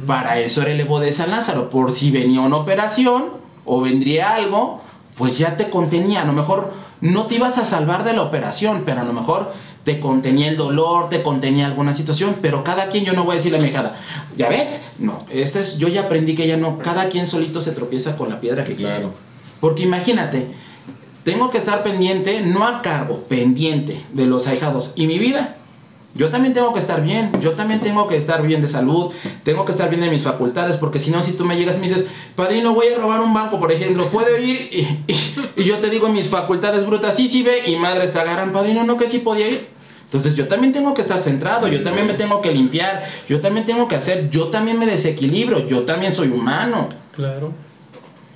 Para 0.06 0.40
eso 0.40 0.62
era 0.62 0.70
el 0.72 0.80
Evo 0.80 1.00
de 1.00 1.12
San 1.12 1.30
Lázaro, 1.30 1.68
por 1.68 1.92
si 1.92 2.10
venía 2.10 2.40
una 2.40 2.56
operación 2.56 3.24
o 3.64 3.80
vendría 3.80 4.34
algo, 4.34 4.80
pues 5.16 5.36
ya 5.38 5.56
te 5.56 5.68
contenía. 5.68 6.22
A 6.22 6.24
lo 6.24 6.32
mejor 6.32 6.72
no 7.00 7.26
te 7.26 7.34
ibas 7.34 7.58
a 7.58 7.66
salvar 7.66 8.04
de 8.04 8.14
la 8.14 8.22
operación, 8.22 8.84
pero 8.86 9.02
a 9.02 9.04
lo 9.04 9.12
mejor 9.12 9.52
te 9.84 10.00
contenía 10.00 10.48
el 10.48 10.56
dolor, 10.56 11.08
te 11.08 11.22
contenía 11.22 11.66
alguna 11.66 11.94
situación, 11.94 12.36
pero 12.42 12.64
cada 12.64 12.88
quien, 12.88 13.04
yo 13.04 13.12
no 13.12 13.24
voy 13.24 13.34
a 13.34 13.36
decirle 13.36 13.58
a 13.58 13.60
mi 13.60 13.68
hija, 13.68 13.94
¿ya 14.36 14.48
ves? 14.48 14.92
No, 14.98 15.18
este 15.30 15.60
es, 15.60 15.78
yo 15.78 15.88
ya 15.88 16.02
aprendí 16.02 16.34
que 16.34 16.48
ya 16.48 16.56
no, 16.56 16.78
cada 16.78 17.08
quien 17.08 17.26
solito 17.26 17.60
se 17.60 17.72
tropieza 17.72 18.16
con 18.16 18.28
la 18.28 18.40
piedra 18.40 18.64
que 18.64 18.74
quiere. 18.74 18.94
Claro. 18.94 19.12
Porque 19.60 19.82
imagínate, 19.82 20.48
tengo 21.22 21.50
que 21.50 21.58
estar 21.58 21.82
pendiente, 21.82 22.40
no 22.40 22.66
a 22.66 22.82
cargo, 22.82 23.24
pendiente 23.28 24.00
de 24.12 24.26
los 24.26 24.48
ahijados 24.48 24.92
y 24.96 25.06
mi 25.06 25.18
vida. 25.18 25.56
Yo 26.16 26.30
también 26.30 26.54
tengo 26.54 26.72
que 26.72 26.78
estar 26.78 27.02
bien, 27.02 27.30
yo 27.42 27.52
también 27.52 27.80
tengo 27.80 28.08
que 28.08 28.16
estar 28.16 28.42
bien 28.42 28.60
de 28.62 28.68
salud, 28.68 29.12
tengo 29.42 29.64
que 29.64 29.72
estar 29.72 29.88
bien 29.90 30.00
de 30.00 30.10
mis 30.10 30.22
facultades, 30.22 30.76
porque 30.76 30.98
si 30.98 31.10
no, 31.10 31.22
si 31.22 31.32
tú 31.32 31.44
me 31.44 31.56
llegas 31.56 31.76
y 31.76 31.80
me 31.80 31.88
dices, 31.88 32.06
padrino, 32.34 32.74
voy 32.74 32.86
a 32.88 32.98
robar 32.98 33.20
un 33.20 33.34
banco, 33.34 33.58
por 33.60 33.70
ejemplo, 33.70 34.06
¿puedo 34.08 34.38
ir? 34.38 34.68
Y, 34.72 35.12
y- 35.12 35.34
y 35.56 35.64
yo 35.64 35.78
te 35.78 35.90
digo 35.90 36.08
mis 36.08 36.28
facultades 36.28 36.86
brutas, 36.86 37.14
sí, 37.16 37.28
sí 37.28 37.42
ve, 37.42 37.62
y 37.68 37.76
madres 37.76 38.12
te 38.12 38.18
agarran, 38.18 38.52
padrino, 38.52 38.84
no, 38.84 38.96
que 38.96 39.06
sí 39.08 39.18
podía 39.18 39.48
ir. 39.48 39.66
Entonces 40.04 40.36
yo 40.36 40.46
también 40.48 40.72
tengo 40.72 40.94
que 40.94 41.02
estar 41.02 41.18
centrado, 41.20 41.66
yo 41.68 41.82
también 41.82 42.06
me 42.06 42.14
tengo 42.14 42.40
que 42.40 42.52
limpiar, 42.52 43.02
yo 43.28 43.40
también 43.40 43.66
tengo 43.66 43.88
que 43.88 43.96
hacer, 43.96 44.30
yo 44.30 44.48
también 44.48 44.78
me 44.78 44.86
desequilibro, 44.86 45.66
yo 45.68 45.82
también 45.82 46.12
soy 46.14 46.28
humano. 46.28 46.88
Claro. 47.12 47.52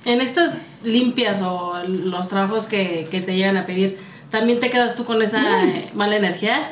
En 0.03 0.19
estas 0.19 0.57
limpias 0.83 1.41
o 1.41 1.75
los 1.87 2.27
trabajos 2.27 2.67
que, 2.67 3.07
que 3.09 3.21
te 3.21 3.35
llegan 3.35 3.55
a 3.55 3.65
pedir, 3.65 3.97
¿también 4.29 4.59
te 4.59 4.69
quedas 4.69 4.95
tú 4.95 5.05
con 5.05 5.21
esa 5.21 5.41
mala 5.93 6.17
energía? 6.17 6.71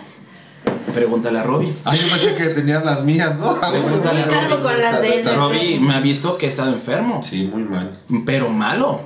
Pregúntale 0.93 1.39
a 1.39 1.43
Robbie. 1.43 1.73
Ah, 1.85 1.95
yo 1.95 2.07
pensé 2.09 2.35
que 2.35 2.49
tenías 2.49 2.83
las 2.83 3.03
mías, 3.03 3.35
¿no? 3.37 3.59
Pregúntale 3.59 4.21
a 4.21 4.25
Robbie. 4.25 4.61
con 4.63 4.81
las 4.81 5.01
de. 5.01 5.23
Robbie 5.35 5.79
me 5.79 5.95
ha 5.95 5.99
visto 5.99 6.37
que 6.37 6.45
he 6.45 6.49
estado 6.49 6.71
enfermo, 6.71 7.21
Sí, 7.23 7.49
muy 7.51 7.63
mal. 7.63 7.91
pero 8.25 8.49
malo, 8.49 9.01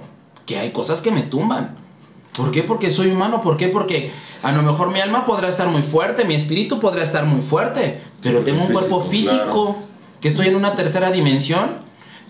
que 0.45 0.57
hay 0.57 0.71
cosas 0.71 1.01
que 1.01 1.11
me 1.11 1.23
tumban. 1.23 1.75
¿Por 2.35 2.51
qué? 2.51 2.63
Porque 2.63 2.89
soy 2.91 3.07
humano. 3.11 3.41
¿Por 3.41 3.57
qué? 3.57 3.67
Porque 3.67 4.11
a 4.41 4.51
lo 4.51 4.61
mejor 4.63 4.91
mi 4.91 4.99
alma 4.99 5.25
podrá 5.25 5.49
estar 5.49 5.67
muy 5.67 5.83
fuerte, 5.83 6.25
mi 6.25 6.35
espíritu 6.35 6.79
podrá 6.79 7.03
estar 7.03 7.25
muy 7.25 7.41
fuerte, 7.41 8.01
pero 8.21 8.39
Sí, 8.39 8.45
tengo 8.45 8.63
un 8.65 8.71
cuerpo 8.73 8.99
físico, 9.01 9.33
físico, 9.33 9.73
claro. 9.75 9.87
que 10.19 10.27
estoy 10.29 10.47
en 10.47 10.55
una 10.55 10.75
tercera 10.75 11.11
dimensión, 11.11 11.77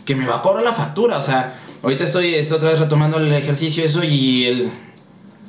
que 0.06 0.16
me 0.16 0.26
va 0.28 0.38
a 0.38 0.42
cobrar 0.42 0.64
la 0.64 0.74
factura. 0.74 1.18
O 1.18 1.22
sea, 1.22 1.56
ahorita 1.82 2.04
estoy, 2.04 2.36
estoy 2.36 2.58
otra 2.58 2.72
vez 2.72 2.80
retomando 2.80 3.18
el 3.18 3.32
ejercicio 3.34 3.86
eso 3.86 4.04
y 4.04 4.46
el, 4.46 4.70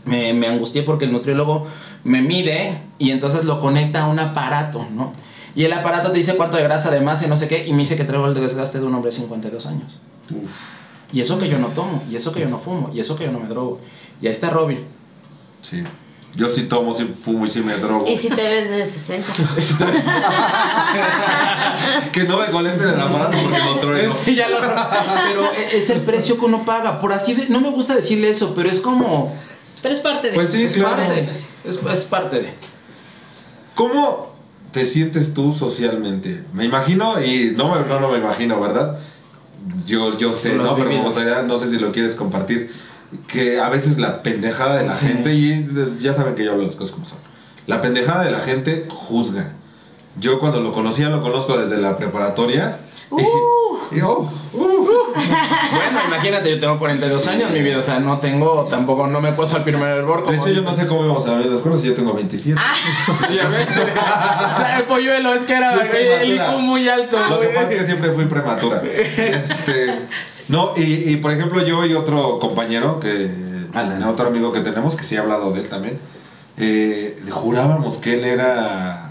me, 0.05 0.33
me 0.35 0.47
angustié 0.49 0.83
porque 0.83 1.05
el 1.07 1.13
nutriólogo 1.13 1.67
me 2.05 2.21
mide 2.23 2.79
y 2.99 3.11
entonces 3.11 3.45
lo 3.45 3.61
conecta 3.61 4.03
a 4.03 4.07
un 4.09 4.19
aparato, 4.19 4.87
¿no? 4.95 5.13
Y 5.57 5.65
el 5.65 5.73
aparato 5.73 6.11
te 6.11 6.19
dice 6.19 6.37
cuánto 6.37 6.57
de 6.57 6.65
grasa 6.65 6.91
de 6.91 7.01
más 7.01 7.23
y 7.23 7.29
no 7.29 7.37
sé 7.37 7.47
qué, 7.49 7.67
y 7.67 7.73
me 7.73 7.79
dice 7.81 7.97
que 7.97 8.05
traigo 8.05 8.27
el 8.27 8.35
desgaste 8.35 8.79
de 8.81 8.85
un 8.87 8.95
hombre 8.95 9.11
de 9.13 9.17
52 9.17 9.67
años. 9.67 10.01
Uf, 10.31 10.51
Y 11.13 11.21
eso 11.21 11.39
que 11.39 11.49
yo 11.49 11.59
no 11.59 11.69
tomo, 11.69 12.03
y 12.11 12.17
eso 12.17 12.33
que 12.33 12.41
yo 12.41 12.49
no 12.49 12.59
fumo, 12.59 12.91
y 12.93 13.01
eso 13.01 13.17
que 13.17 13.25
yo 13.25 13.33
no 13.33 13.39
me 13.39 13.47
drogo. 13.49 13.81
Y 14.21 14.27
ahí 14.27 14.33
está 14.33 14.51
Robbie. 14.51 14.85
sí. 15.63 15.83
Yo 16.37 16.49
sí 16.49 16.65
tomo, 16.65 16.93
sí 16.93 17.09
fumo 17.23 17.45
y 17.45 17.49
sí 17.49 17.61
me 17.61 17.77
drogo. 17.77 18.09
Y 18.09 18.17
si 18.17 18.29
te 18.29 18.43
ves 18.43 18.69
de 18.69 18.85
60. 18.85 19.25
que 22.13 22.25
no 22.25 22.39
me 22.39 22.47
conecten 22.47 22.89
el 22.89 23.01
aparato 23.01 23.39
porque 23.43 23.59
lo 23.59 23.79
trueno. 23.79 24.15
Sí, 24.25 24.35
ya 24.35 24.49
lo- 24.49 24.59
pero 24.61 25.53
es 25.73 25.89
el 25.91 26.01
precio 26.01 26.37
que 26.37 26.45
uno 26.45 26.65
paga. 26.65 26.99
Por 26.99 27.13
así, 27.13 27.35
de- 27.35 27.49
no 27.51 27.61
me 27.61 27.71
gusta 27.71 27.95
decirle 27.95 28.31
eso, 28.31 28.53
pero 28.55 28.69
es 28.69 28.81
como... 28.81 29.33
Pero 29.85 29.95
es 29.95 30.01
parte 30.01 30.29
de... 30.31 30.35
Pues 30.35 30.49
sí, 30.51 30.63
es, 30.63 30.73
claro. 30.73 30.97
parte 30.97 31.13
de, 31.21 31.31
es, 31.31 31.47
es 31.65 32.01
parte 32.05 32.41
de. 32.41 32.49
¿Cómo 33.75 34.35
te 34.73 34.87
sientes 34.87 35.35
tú 35.35 35.53
socialmente? 35.53 36.43
Me 36.55 36.65
imagino, 36.65 37.23
y 37.23 37.53
no, 37.55 37.75
me- 37.75 37.87
no, 37.87 38.01
no 38.01 38.09
me 38.09 38.17
imagino, 38.17 38.59
¿verdad? 38.61 38.99
Yo, 39.87 40.17
yo 40.17 40.33
sé, 40.33 40.55
¿no? 40.55 40.75
Pero 40.75 40.89
me 40.89 41.03
gustaría, 41.03 41.43
no 41.43 41.59
sé 41.59 41.69
si 41.69 41.77
lo 41.77 41.93
quieres 41.93 42.15
compartir, 42.15 42.71
que 43.29 43.61
a 43.61 43.69
veces 43.69 43.99
la 43.99 44.23
pendejada 44.23 44.79
de 44.79 44.87
la 44.87 44.95
Sí. 44.97 45.07
gente, 45.07 45.35
y 45.35 45.69
ya 45.99 46.15
saben 46.15 46.35
que 46.35 46.45
yo 46.45 46.53
hablo 46.53 46.65
las 46.65 46.77
cosas 46.77 46.93
como 46.95 47.05
son, 47.05 47.19
la 47.67 47.83
pendejada 47.83 48.25
de 48.25 48.31
la 48.31 48.41
gente 48.41 48.87
juzga. 48.89 49.53
Yo 50.21 50.39
cuando 50.39 50.61
lo 50.61 50.73
conocía, 50.73 51.09
lo 51.09 51.21
conozco 51.21 51.57
desde 51.57 51.77
la 51.79 51.97
preparatoria. 51.97 52.79
y- 53.11 53.97
y, 53.97 54.01
oh, 54.01 54.31
uh, 54.53 54.59
uh. 54.59 54.89
Bueno, 55.75 56.01
imagínate, 56.09 56.51
yo 56.51 56.59
tengo 56.61 56.79
42 56.79 57.27
años, 57.29 57.51
mi 57.51 57.61
vida, 57.63 57.79
o 57.79 57.83
sea, 57.83 57.99
no 58.01 58.19
tengo, 58.19 58.67
tampoco, 58.71 59.07
no 59.07 59.21
me 59.21 59.33
puedo 59.33 59.55
al 59.57 59.63
primer 59.65 59.89
hervor. 59.89 60.27
De 60.27 60.37
hecho, 60.37 60.49
yo 60.49 60.63
no 60.63 60.75
sé 60.75 60.87
cómo 60.87 61.05
íbamos 61.05 61.25
a 61.27 61.33
la 61.33 61.37
misma 61.39 61.57
escuela 61.57 61.79
si 61.79 61.87
yo 61.89 61.95
tengo 61.95 62.13
27. 62.15 62.61
Ya 63.35 63.49
ves. 63.49 63.69
O 63.79 64.57
sea, 64.61 64.79
el 64.79 64.85
polluelo, 64.85 65.35
es 65.35 65.45
que 65.45 65.53
era 65.55 65.73
Muy 65.75 65.87
el 65.97 66.35
IQ 66.35 66.59
muy 66.61 66.89
alto. 66.89 67.17
Lo 67.29 67.41
que 67.41 67.49
pasa 67.49 67.73
es 67.73 67.81
que 67.81 67.87
siempre 67.87 68.13
fui 68.13 68.25
prematura. 68.27 68.83
Este, 68.85 69.99
no, 70.49 70.73
y, 70.77 71.11
y, 71.13 71.17
por 71.17 71.33
ejemplo, 71.33 71.63
yo 71.65 71.85
y 71.85 71.95
otro 71.95 72.39
compañero, 72.39 73.01
que 73.01 73.31
Alan. 73.75 74.03
otro 74.05 74.29
amigo 74.29 74.53
que 74.53 74.61
tenemos, 74.61 74.97
que 74.97 75.05
sí 75.05 75.15
he 75.17 75.19
hablado 75.19 75.53
de 75.53 75.61
él 75.61 75.69
también, 75.69 75.99
eh, 76.57 77.21
jurábamos 77.31 77.99
que 77.99 78.15
él 78.15 78.25
era 78.25 79.04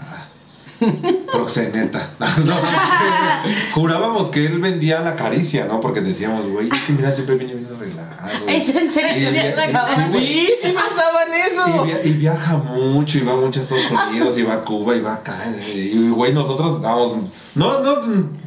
proxeneta. 1.32 2.10
No, 2.44 2.56
jurábamos 3.74 4.28
que 4.30 4.44
él 4.46 4.58
vendía 4.58 5.00
la 5.00 5.16
caricia, 5.16 5.66
¿no? 5.66 5.80
Porque 5.80 6.00
decíamos, 6.00 6.46
güey, 6.48 6.68
es 6.72 6.80
que 6.82 6.92
mira, 6.92 7.12
siempre 7.12 7.36
viene 7.36 7.54
bien 7.54 7.68
arreglado. 7.74 8.08
¿Es 8.48 8.74
en 8.74 8.92
serio? 8.92 9.10
Y- 9.16 9.24
¿Tenías 9.24 9.72
la 9.72 9.86
sí. 10.12 10.48
Sí, 10.62 10.68
Y, 10.68 10.72
eso. 10.72 11.84
via- 11.84 12.00
y 12.04 12.12
viaja 12.14 12.56
mucho, 12.56 13.18
y 13.18 13.22
va 13.22 13.36
mucho 13.36 13.60
a 13.60 13.62
Estados 13.62 13.90
Unidos, 13.90 14.36
y 14.38 14.42
va 14.42 14.54
a 14.54 14.60
Cuba, 14.62 14.96
y 14.96 15.00
va 15.00 15.14
acá. 15.14 15.36
Y 15.74 16.08
güey, 16.10 16.32
nosotros 16.32 16.76
estábamos. 16.76 17.30
No, 17.54 17.80
no, 17.80 17.96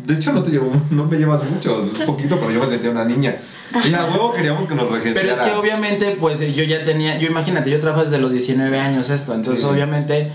de 0.05 0.13
hecho 0.13 0.33
no 0.33 0.43
te 0.43 0.51
llevo, 0.51 0.71
no 0.89 1.05
me 1.05 1.17
llevas 1.17 1.43
mucho, 1.49 1.77
un 1.79 2.05
poquito, 2.05 2.37
pero 2.39 2.51
yo 2.51 2.59
me 2.59 2.67
sentía 2.67 2.89
una 2.91 3.05
niña. 3.05 3.37
Y 3.85 3.93
a 3.93 4.05
huevo 4.05 4.33
queríamos 4.33 4.65
que 4.67 4.75
nos 4.75 4.89
regenteara. 4.91 5.29
Pero 5.35 5.43
es 5.43 5.49
que 5.51 5.57
obviamente, 5.57 6.17
pues 6.19 6.39
yo 6.39 6.63
ya 6.63 6.83
tenía, 6.83 7.17
yo 7.19 7.27
imagínate, 7.27 7.69
yo 7.69 7.79
trabajo 7.79 8.05
desde 8.05 8.17
los 8.19 8.31
19 8.31 8.79
años 8.79 9.09
esto, 9.09 9.33
entonces 9.33 9.63
Sí. 9.63 9.69
obviamente 9.71 10.31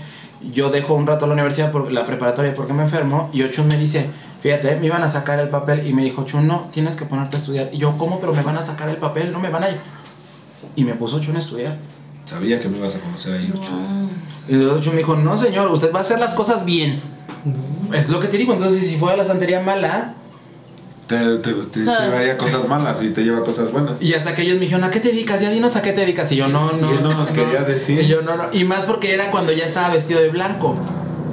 yo 0.51 0.69
dejo 0.69 0.93
un 0.93 1.07
rato 1.07 1.27
la 1.27 1.33
universidad, 1.33 1.71
por, 1.71 1.91
la 1.91 2.05
preparatoria 2.05 2.53
porque 2.53 2.73
me 2.73 2.83
enfermo, 2.83 3.29
y 3.31 3.43
Ochun 3.43 3.67
me 3.67 3.77
dice, 3.77 4.09
fíjate, 4.41 4.75
me 4.77 4.87
iban 4.87 5.03
a 5.03 5.09
sacar 5.09 5.39
el 5.39 5.49
papel, 5.49 5.87
y 5.87 5.93
me 5.93 6.03
dijo, 6.03 6.23
Ochun, 6.23 6.47
no, 6.47 6.69
tienes 6.71 6.95
que 6.95 7.05
ponerte 7.05 7.37
a 7.37 7.39
estudiar. 7.39 7.69
Y 7.71 7.77
yo, 7.77 7.93
¿cómo? 7.97 8.19
Pero 8.19 8.33
me 8.33 8.41
van 8.41 8.57
a 8.57 8.61
sacar 8.61 8.89
el 8.89 8.97
papel, 8.97 9.31
no 9.31 9.39
me 9.39 9.49
van 9.49 9.63
a... 9.63 9.67
Y 10.75 10.83
me 10.83 10.93
puso 10.95 11.17
Ochun 11.17 11.35
a 11.35 11.39
estudiar. 11.39 11.77
Sabía 12.25 12.59
que 12.59 12.69
me 12.69 12.77
ibas 12.77 12.95
a 12.95 12.99
conocer 12.99 13.33
ahí, 13.33 13.53
ocho. 13.53 13.71
Y 14.47 14.55
Ochun 14.55 14.93
me 14.93 14.99
dijo, 14.99 15.15
no 15.15 15.37
señor, 15.37 15.71
usted 15.71 15.93
va 15.93 15.99
a 15.99 16.01
hacer 16.01 16.19
las 16.19 16.33
cosas 16.33 16.65
bien. 16.65 17.01
No. 17.45 17.95
Es 17.95 18.09
lo 18.09 18.19
que 18.19 18.27
te 18.27 18.37
digo, 18.37 18.53
entonces 18.53 18.87
si 18.87 18.97
fue 18.97 19.11
a 19.13 19.17
la 19.17 19.25
santería 19.25 19.61
mala, 19.61 20.15
te, 21.13 21.37
te, 21.37 21.53
te- 21.53 21.79
te 21.79 21.83
traía 21.85 22.37
cosas 22.37 22.67
malas 22.67 23.01
y 23.01 23.09
te 23.09 23.23
lleva 23.23 23.43
cosas 23.43 23.71
buenas. 23.71 24.01
Y 24.01 24.13
hasta 24.13 24.33
que 24.35 24.41
ellos 24.43 24.55
me 24.55 24.61
dijeron, 24.61 24.83
¿a 24.83 24.91
qué 24.91 24.99
te 24.99 25.09
dedicas? 25.09 25.41
Ya 25.41 25.49
dinos 25.49 25.75
a 25.75 25.81
qué 25.81 25.93
te 25.93 26.01
dedicas. 26.01 26.31
Y 26.31 26.35
yo, 26.37 26.47
no, 26.47 26.71
no. 26.73 26.91
Y 26.91 26.95
él 26.97 27.03
no 27.03 27.13
nos 27.13 27.29
quería 27.29 27.63
decir. 27.63 27.99
Y 27.99 28.07
yo, 28.07 28.21
no, 28.21 28.35
no. 28.35 28.45
Y 28.51 28.63
más 28.63 28.85
porque 28.85 29.13
era 29.13 29.31
cuando 29.31 29.51
ya 29.51 29.65
estaba 29.65 29.89
vestido 29.89 30.21
de 30.21 30.29
blanco. 30.29 30.75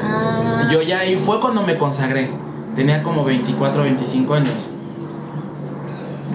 Ah. 0.02 0.68
Yo 0.72 0.82
ya 0.82 1.00
ahí 1.00 1.16
fue 1.24 1.40
cuando 1.40 1.62
me 1.62 1.76
consagré. 1.78 2.30
Tenía 2.76 3.02
como 3.02 3.24
24, 3.24 3.82
25 3.82 4.34
años. 4.34 4.66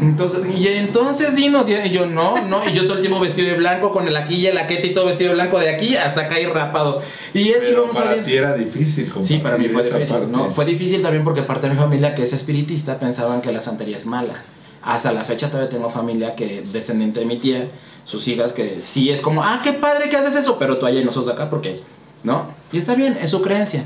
Entonces, 0.01 0.39
y 0.57 0.67
entonces 0.67 1.35
dinos, 1.35 1.65
y 1.69 1.89
yo 1.89 2.05
no, 2.05 2.45
no, 2.45 2.67
y 2.69 2.73
yo 2.73 2.83
todo 2.85 2.95
el 2.95 3.01
tiempo 3.01 3.19
vestido 3.19 3.47
de 3.49 3.55
blanco 3.57 3.91
con 3.91 4.07
el 4.07 4.15
aquí 4.17 4.35
y 4.35 4.47
el 4.47 4.57
aquete 4.57 4.87
y 4.87 4.93
todo 4.93 5.05
vestido 5.05 5.29
de 5.29 5.35
blanco 5.35 5.59
de 5.59 5.69
aquí 5.69 5.95
hasta 5.95 6.21
acá 6.21 6.39
y 6.39 6.45
rapado. 6.45 7.01
Y 7.33 7.49
es 7.49 7.57
Pero 7.59 7.87
a 7.87 7.91
para 7.91 8.11
ver- 8.15 8.23
ti 8.23 8.35
era 8.35 8.53
difícil. 8.55 9.11
Sí, 9.21 9.37
para 9.37 9.57
mí 9.57 9.69
fue 9.69 9.83
difícil. 9.83 10.07
parte. 10.07 10.27
¿no? 10.27 10.51
Fue 10.51 10.65
difícil 10.65 11.01
también 11.01 11.23
porque 11.23 11.41
parte 11.43 11.67
de 11.67 11.73
mi 11.73 11.79
familia 11.79 12.13
que 12.15 12.23
es 12.23 12.33
espiritista 12.33 12.99
pensaban 12.99 13.41
que 13.41 13.51
la 13.51 13.61
santería 13.61 13.97
es 13.97 14.05
mala. 14.05 14.43
Hasta 14.81 15.11
la 15.11 15.23
fecha 15.23 15.49
todavía 15.49 15.69
tengo 15.69 15.89
familia 15.89 16.35
que 16.35 16.61
descendiente 16.71 17.21
de 17.21 17.25
mi 17.25 17.37
tía, 17.37 17.67
sus 18.05 18.27
hijas 18.27 18.53
que 18.53 18.81
sí 18.81 19.09
es 19.09 19.21
como, 19.21 19.43
ah, 19.43 19.61
qué 19.63 19.73
padre 19.73 20.09
que 20.09 20.15
haces 20.17 20.35
eso, 20.35 20.57
pero 20.59 20.77
tú 20.77 20.85
allá 20.85 20.99
y 20.99 21.03
nosotros 21.03 21.33
acá 21.33 21.49
porque, 21.49 21.79
¿no? 22.23 22.51
Y 22.71 22.77
está 22.77 22.93
bien, 22.93 23.17
es 23.21 23.31
su 23.31 23.41
creencia. 23.41 23.83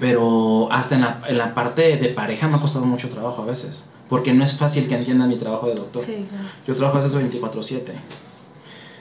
Pero 0.00 0.68
hasta 0.70 0.94
en 0.94 1.00
la, 1.02 1.22
en 1.26 1.38
la 1.38 1.54
parte 1.54 1.96
de 1.96 2.08
pareja 2.10 2.48
me 2.48 2.56
ha 2.56 2.60
costado 2.60 2.84
mucho 2.86 3.08
trabajo 3.08 3.42
a 3.42 3.46
veces. 3.46 3.88
Porque 4.08 4.32
no 4.32 4.44
es 4.44 4.56
fácil 4.56 4.88
que 4.88 4.94
entiendan 4.96 5.28
mi 5.28 5.36
trabajo 5.36 5.66
de 5.66 5.74
doctor. 5.74 6.02
Sí, 6.04 6.24
claro. 6.28 6.44
Yo 6.66 6.74
trabajo 6.74 6.98
a 6.98 7.00
veces 7.02 7.16
24/7. 7.16 7.92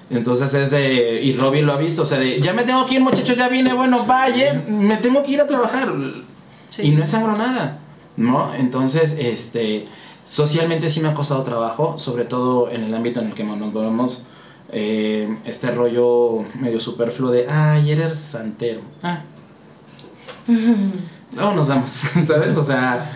Entonces 0.09 0.53
es 0.53 0.71
de... 0.71 1.21
Y 1.21 1.33
Robbie 1.33 1.61
lo 1.61 1.73
ha 1.73 1.77
visto, 1.77 2.03
o 2.03 2.05
sea, 2.05 2.17
de... 2.17 2.39
Ya 2.39 2.53
me 2.53 2.63
tengo 2.63 2.85
que 2.85 2.95
ir 2.95 3.01
muchachos, 3.01 3.37
ya 3.37 3.49
vine, 3.49 3.73
bueno, 3.73 4.05
vaya, 4.05 4.63
me 4.67 4.97
tengo 4.97 5.21
que 5.23 5.31
ir 5.31 5.41
a 5.41 5.47
trabajar. 5.47 5.93
Sí. 6.69 6.83
Y 6.83 6.91
no 6.91 7.03
es 7.03 7.09
sangro 7.09 7.35
nada, 7.35 7.79
¿no? 8.15 8.53
Entonces, 8.53 9.15
este... 9.19 9.87
Socialmente 10.23 10.89
sí 10.89 10.99
me 10.99 11.07
ha 11.07 11.13
costado 11.13 11.43
trabajo, 11.43 11.97
sobre 11.99 12.25
todo 12.25 12.69
en 12.69 12.83
el 12.83 12.93
ámbito 12.93 13.21
en 13.21 13.27
el 13.27 13.33
que 13.33 13.45
nos 13.45 13.73
movemos. 13.73 14.25
eh, 14.71 15.37
este 15.45 15.71
rollo 15.71 16.39
medio 16.59 16.79
superfluo 16.79 17.31
de, 17.31 17.47
ay, 17.49 17.91
eres 17.91 18.17
santero. 18.17 18.81
Ah, 19.01 19.21
luego 21.35 21.53
nos 21.53 21.67
damos, 21.67 21.89
¿sabes? 22.27 22.55
O 22.57 22.63
sea, 22.63 23.11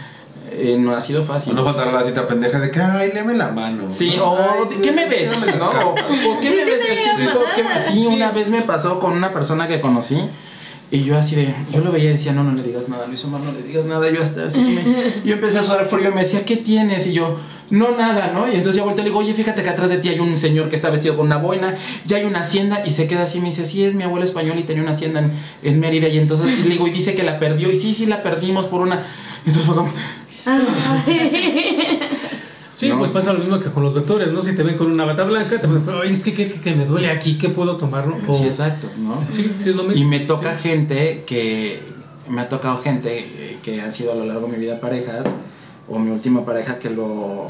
eh, 0.51 0.77
no 0.79 0.95
ha 0.95 0.99
sido 1.01 1.23
fácil. 1.23 1.55
No 1.55 1.63
faltará 1.63 1.91
la 1.91 2.03
cita 2.03 2.27
pendeja 2.27 2.59
de 2.59 2.71
que, 2.71 2.79
ay, 2.81 3.11
léeme 3.13 3.33
la 3.35 3.49
mano. 3.49 3.89
Sí, 3.89 4.15
¿no? 4.17 4.31
o 4.33 4.37
Ay, 4.69 4.77
¿qué 4.81 4.91
me 4.91 5.07
ves? 5.07 5.31
¿no? 5.57 5.67
O, 5.67 5.71
cartas. 5.71 6.05
o 6.27 6.39
¿qué 6.41 6.49
Sí, 6.49 6.55
me 6.57 6.65
sí 6.65 6.71
ves? 6.71 6.79
me 6.89 6.95
llega 6.95 7.13
a 7.13 7.17
¿Qué- 7.17 7.25
pasar. 7.25 7.55
qué 7.55 7.63
me- 7.63 7.79
sí, 7.79 7.93
Sí. 8.07 8.13
una 8.15 8.31
vez 8.31 8.49
me 8.49 8.61
pasó 8.63 8.99
con 8.99 9.13
una 9.13 9.31
persona 9.33 9.67
que 9.67 9.79
conocí 9.79 10.19
y 10.91 11.03
yo 11.05 11.17
así 11.17 11.35
de, 11.37 11.55
yo 11.71 11.79
lo 11.79 11.91
veía 11.93 12.09
y 12.09 12.13
decía, 12.13 12.33
no, 12.33 12.43
no 12.43 12.51
le 12.53 12.63
digas 12.63 12.89
nada, 12.89 13.07
Luis 13.07 13.23
Omar, 13.23 13.41
no 13.45 13.53
le 13.53 13.63
digas 13.63 13.85
nada. 13.85 14.09
Yo 14.09 14.21
hasta 14.21 14.47
así, 14.47 14.59
me- 14.59 15.25
yo 15.25 15.33
empecé 15.35 15.59
a 15.59 15.63
sudar 15.63 15.85
frío 15.85 16.09
y 16.09 16.13
me 16.13 16.21
decía, 16.21 16.43
¿qué 16.45 16.57
tienes? 16.57 17.07
Y 17.07 17.13
yo, 17.13 17.37
no, 17.71 17.97
nada, 17.97 18.31
¿no? 18.33 18.47
Y 18.47 18.55
entonces 18.55 18.75
ya 18.75 18.83
volteé 18.83 19.01
y 19.01 19.05
le 19.05 19.09
digo, 19.09 19.19
oye, 19.19 19.33
fíjate 19.33 19.63
que 19.63 19.69
atrás 19.69 19.89
de 19.89 19.97
ti 19.97 20.09
hay 20.09 20.19
un 20.19 20.37
señor 20.37 20.69
que 20.69 20.75
está 20.75 20.89
vestido 20.91 21.15
con 21.17 21.25
una 21.25 21.37
boina, 21.37 21.75
ya 22.05 22.17
hay 22.17 22.25
una 22.25 22.41
hacienda 22.41 22.83
y 22.85 22.91
se 22.91 23.07
queda 23.07 23.23
así 23.23 23.39
y 23.39 23.41
me 23.41 23.47
dice, 23.47 23.65
sí, 23.65 23.83
es 23.83 23.95
mi 23.95 24.03
abuelo 24.03 24.25
español 24.25 24.59
y 24.59 24.63
tenía 24.63 24.83
una 24.83 24.91
hacienda 24.93 25.21
en, 25.21 25.31
en 25.63 25.79
Mérida 25.79 26.07
y 26.09 26.17
entonces 26.19 26.47
y 26.59 26.63
le 26.63 26.69
digo, 26.69 26.87
y 26.87 26.91
dice 26.91 27.15
que 27.15 27.23
la 27.23 27.39
perdió 27.39 27.71
y 27.71 27.75
sí, 27.77 27.93
sí, 27.93 28.05
la 28.05 28.21
perdimos 28.23 28.67
por 28.67 28.81
una... 28.81 29.05
Y 29.45 29.49
entonces 29.49 29.65
fue 29.65 29.75
como, 29.75 29.91
Sí, 32.73 32.87
No. 32.89 32.97
pues 32.99 33.11
pasa 33.11 33.33
lo 33.33 33.39
mismo 33.39 33.59
que 33.59 33.69
con 33.69 33.83
los 33.83 33.93
doctores, 33.95 34.31
¿no? 34.31 34.41
Si 34.41 34.55
te 34.55 34.63
ven 34.63 34.77
con 34.77 34.89
una 34.89 35.03
bata 35.03 35.25
blanca, 35.25 35.59
te 35.59 35.67
ven, 35.67 35.83
"Ay, 36.01 36.13
es 36.13 36.23
que, 36.23 36.33
que, 36.33 36.49
que 36.53 36.73
me 36.73 36.85
duele 36.85 37.09
aquí, 37.09 37.37
¿qué 37.37 37.49
puedo 37.49 37.75
tomar? 37.75 38.07
no?" 38.07 38.17
O- 38.25 38.33
sí, 38.39 38.45
exacto, 38.45 38.87
¿no? 38.97 39.23
sí, 39.27 39.51
sí, 39.57 39.69
es 39.71 39.75
lo 39.75 39.83
mismo. 39.83 40.05
Y 40.05 40.07
me 40.07 40.21
toca 40.21 40.55
Sí. 40.57 40.69
gente 40.69 41.23
que. 41.27 41.83
Me 42.29 42.39
ha 42.41 42.47
tocado 42.47 42.81
gente 42.81 43.19
eh, 43.19 43.57
que 43.61 43.81
han 43.81 43.91
sido 43.91 44.13
a 44.13 44.15
lo 44.15 44.23
largo 44.25 44.47
de 44.47 44.53
mi 44.53 44.59
vida 44.59 44.79
parejas, 44.79 45.25
o 45.91 45.99
mi 45.99 46.11
última 46.11 46.45
pareja 46.45 46.79
que 46.79 46.89
lo. 46.89 47.47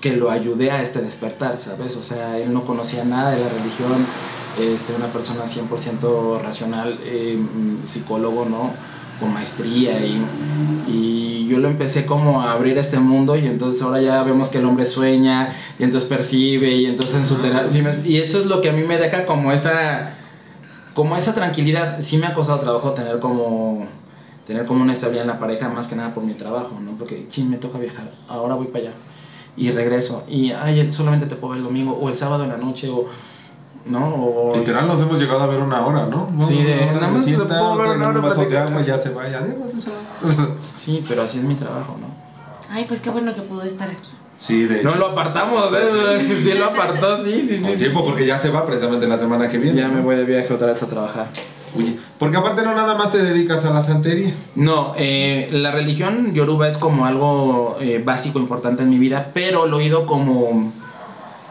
que 0.00 0.16
lo 0.16 0.30
ayudé 0.30 0.70
a 0.70 0.80
este 0.80 1.00
despertar, 1.02 1.58
¿sabes? 1.58 1.96
O 1.96 2.02
sea, 2.02 2.38
él 2.38 2.52
no 2.52 2.64
conocía 2.64 3.04
nada 3.04 3.32
de 3.32 3.40
la 3.40 3.48
religión, 3.48 4.06
este, 4.60 4.94
una 4.94 5.12
persona 5.12 5.44
100% 5.46 6.40
racional, 6.40 6.98
eh, 7.02 7.36
mm, 7.36 7.86
psicólogo, 7.86 8.44
¿no? 8.44 8.70
Con 9.18 9.34
maestría 9.34 9.98
y, 9.98 10.22
y 10.86 11.48
yo 11.48 11.58
lo 11.58 11.68
empecé 11.68 12.06
como 12.06 12.42
a 12.42 12.52
abrir 12.52 12.78
este 12.78 13.00
mundo 13.00 13.34
y 13.36 13.46
entonces 13.46 13.82
ahora 13.82 14.00
ya 14.00 14.22
vemos 14.22 14.48
que 14.48 14.58
el 14.58 14.64
hombre 14.64 14.86
sueña 14.86 15.52
y 15.78 15.82
entonces 15.82 16.08
percibe 16.08 16.70
y 16.76 16.86
entonces 16.86 17.16
en 17.16 17.26
su 17.26 17.34
terapia, 17.36 18.00
y 18.04 18.18
eso 18.18 18.38
es 18.38 18.46
lo 18.46 18.60
que 18.60 18.70
a 18.70 18.72
mí 18.72 18.84
me 18.84 18.96
deja 18.96 19.26
como 19.26 19.50
esa 19.50 20.14
como 20.94 21.16
esa 21.16 21.34
tranquilidad, 21.34 22.00
sí 22.00 22.18
me 22.18 22.26
ha 22.26 22.34
costado 22.34 22.60
trabajo 22.60 22.92
tener 22.92 23.18
como 23.18 23.86
tener 24.48 24.64
como 24.66 24.82
una 24.82 24.94
estabilidad 24.94 25.24
en 25.26 25.28
la 25.28 25.38
pareja, 25.38 25.68
más 25.68 25.86
que 25.86 25.94
nada 25.94 26.14
por 26.14 26.24
mi 26.24 26.32
trabajo, 26.32 26.80
¿no? 26.80 26.92
Porque, 26.92 27.26
ching, 27.28 27.50
me 27.50 27.58
toca 27.58 27.78
viajar, 27.78 28.10
ahora 28.26 28.54
voy 28.54 28.66
para 28.68 28.86
allá 28.86 28.92
y 29.56 29.70
regreso 29.70 30.24
y, 30.26 30.50
ay, 30.52 30.90
solamente 30.90 31.26
te 31.26 31.36
puedo 31.36 31.50
ver 31.52 31.58
el 31.58 31.64
domingo 31.64 31.92
o 31.92 32.08
el 32.08 32.16
sábado 32.16 32.44
en 32.44 32.48
la 32.48 32.56
noche 32.56 32.88
o, 32.88 33.04
¿no? 33.84 34.06
O, 34.14 34.56
Literal 34.56 34.86
nos 34.86 35.00
hemos 35.02 35.20
llegado 35.20 35.40
a 35.42 35.46
ver 35.48 35.60
una 35.60 35.84
hora, 35.84 36.06
¿no? 36.06 36.28
Sí, 36.46 36.62
de- 36.62 36.72
Una 36.76 36.82
hora 36.84 36.92
nada 36.94 37.06
se 37.08 37.12
más 37.12 37.24
sienta, 37.24 37.46
puedo 37.46 37.76
ver 37.76 37.90
una 37.90 38.08
hora 38.08 38.20
un 38.20 38.24
vaso 38.26 38.44
de 38.46 38.56
agua 38.58 38.80
y 38.80 38.84
ya 38.86 38.98
se 38.98 39.10
va, 39.10 39.28
ya. 39.28 39.44
Sí, 40.76 41.04
pero 41.06 41.22
así 41.22 41.38
es 41.38 41.44
mi 41.44 41.54
trabajo, 41.54 41.96
¿no? 42.00 42.06
Ay, 42.74 42.86
pues 42.88 43.02
qué 43.02 43.10
bueno 43.10 43.34
que 43.34 43.42
pudo 43.42 43.62
estar 43.64 43.90
aquí. 43.90 44.10
Sí, 44.38 44.64
de 44.64 44.80
hecho. 44.80 44.88
No 44.90 44.96
lo 44.96 45.06
apartamos, 45.08 45.74
¿eh? 45.74 46.26
Sí 46.42 46.54
lo 46.54 46.66
apartó, 46.66 47.22
sí, 47.24 47.46
sí, 47.48 47.58
Con 47.60 47.72
sí. 47.72 47.76
tiempo 47.78 48.02
porque 48.04 48.24
ya 48.24 48.38
se 48.38 48.48
va 48.48 48.64
precisamente 48.64 49.06
la 49.06 49.18
semana 49.18 49.46
que 49.48 49.58
viene. 49.58 49.78
Ya 49.80 49.88
me 49.88 50.00
voy 50.00 50.16
de 50.16 50.24
viaje 50.24 50.54
otra 50.54 50.68
vez 50.68 50.82
a 50.82 50.86
trabajar. 50.86 51.28
Porque 52.18 52.36
aparte 52.36 52.62
no 52.62 52.74
nada 52.74 52.96
más 52.96 53.12
te 53.12 53.18
dedicas 53.22 53.64
a 53.64 53.70
la 53.70 53.82
santería. 53.82 54.34
No, 54.54 54.94
eh, 54.96 55.48
la 55.52 55.70
religión 55.70 56.34
yoruba 56.34 56.68
es 56.68 56.78
como 56.78 57.06
algo 57.06 57.76
eh, 57.80 58.02
básico, 58.04 58.38
importante 58.38 58.82
en 58.82 58.90
mi 58.90 58.98
vida, 58.98 59.30
pero 59.34 59.66
lo 59.66 59.80
he 59.80 59.84
ido 59.84 60.06
como, 60.06 60.72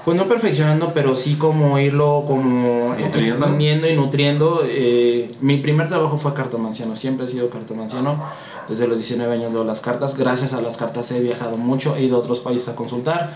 pues 0.03 0.17
no 0.17 0.27
perfeccionando, 0.27 0.91
pero 0.93 1.15
sí 1.15 1.35
como 1.35 1.79
irlo 1.79 2.23
como 2.27 2.93
eh, 2.95 3.01
Nutriendo. 3.03 3.19
expandiendo 3.19 3.87
y 3.87 3.95
nutriendo. 3.95 4.63
Eh, 4.65 5.35
mi 5.41 5.57
primer 5.57 5.87
trabajo 5.87 6.17
fue 6.17 6.33
cartomanciano, 6.33 6.95
siempre 6.95 7.25
he 7.25 7.29
sido 7.29 7.49
cartomanciano. 7.49 8.23
Desde 8.67 8.87
los 8.87 8.97
19 8.97 9.33
años 9.33 9.53
leo 9.53 9.63
las 9.63 9.79
cartas. 9.79 10.17
Gracias 10.17 10.53
a 10.53 10.61
las 10.61 10.75
cartas 10.77 11.09
he 11.11 11.21
viajado 11.21 11.55
mucho, 11.55 11.95
he 11.95 12.03
ido 12.03 12.17
a 12.17 12.19
otros 12.19 12.39
países 12.41 12.67
a 12.69 12.75
consultar. 12.75 13.33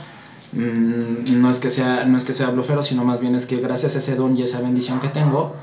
Mm, 0.53 1.39
no 1.41 1.49
es 1.49 1.59
que 1.59 1.71
sea 1.71 2.03
no 2.05 2.17
es 2.17 2.25
que 2.25 2.33
sea 2.33 2.49
blufero, 2.49 2.83
sino 2.83 3.05
más 3.05 3.21
bien 3.21 3.35
es 3.35 3.45
que 3.45 3.57
gracias 3.57 3.95
a 3.95 3.99
ese 3.99 4.15
don 4.15 4.37
y 4.37 4.43
esa 4.43 4.59
bendición 4.59 4.99
que 4.99 5.07
tengo, 5.07 5.53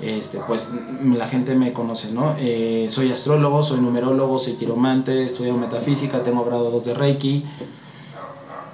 este, 0.00 0.38
pues 0.46 0.70
mm, 1.02 1.14
la 1.14 1.26
gente 1.26 1.54
me 1.54 1.72
conoce, 1.72 2.12
¿no? 2.12 2.36
Eh, 2.38 2.86
soy 2.88 3.10
astrólogo, 3.10 3.62
soy 3.62 3.80
numerólogo, 3.80 4.38
soy 4.38 4.54
quiromante, 4.54 5.24
estudio 5.24 5.54
metafísica, 5.54 6.22
tengo 6.22 6.44
grado 6.44 6.70
2 6.70 6.84
de 6.84 6.94
Reiki. 6.94 7.44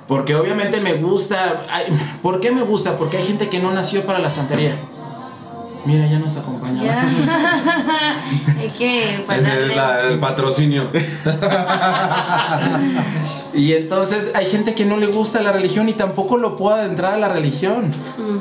Porque 0.07 0.35
obviamente 0.35 0.81
me 0.81 0.97
gusta. 0.99 1.67
¿Por 2.23 2.41
qué 2.41 2.51
me 2.51 2.63
gusta? 2.63 2.99
Porque 2.99 3.17
hay 3.17 3.25
gente 3.25 3.49
que 3.49 3.59
no 3.59 3.73
nació 3.73 4.05
para 4.05 4.19
la 4.19 4.31
santería. 4.31 4.77
Mira, 5.87 6.07
ya 6.07 6.19
nos 6.19 6.37
acompaña. 6.37 6.83
Ya. 6.83 7.05
Que 8.79 9.15
Es 9.29 9.77
la- 9.77 10.01
el 10.01 10.19
patrocinio. 10.19 10.89
Y 13.53 13.73
entonces 13.75 14.33
hay 14.35 14.47
gente 14.47 14.75
que 14.75 14.85
no 14.85 14.97
le 14.97 15.07
gusta 15.07 15.41
la 15.41 15.53
religión 15.53 15.89
y 15.89 15.93
tampoco 15.93 16.37
lo 16.39 16.57
puede 16.57 16.81
adentrar 16.81 17.15
a 17.15 17.19
la 17.19 17.29
religión. 17.29 17.93
Mm, 18.19 18.39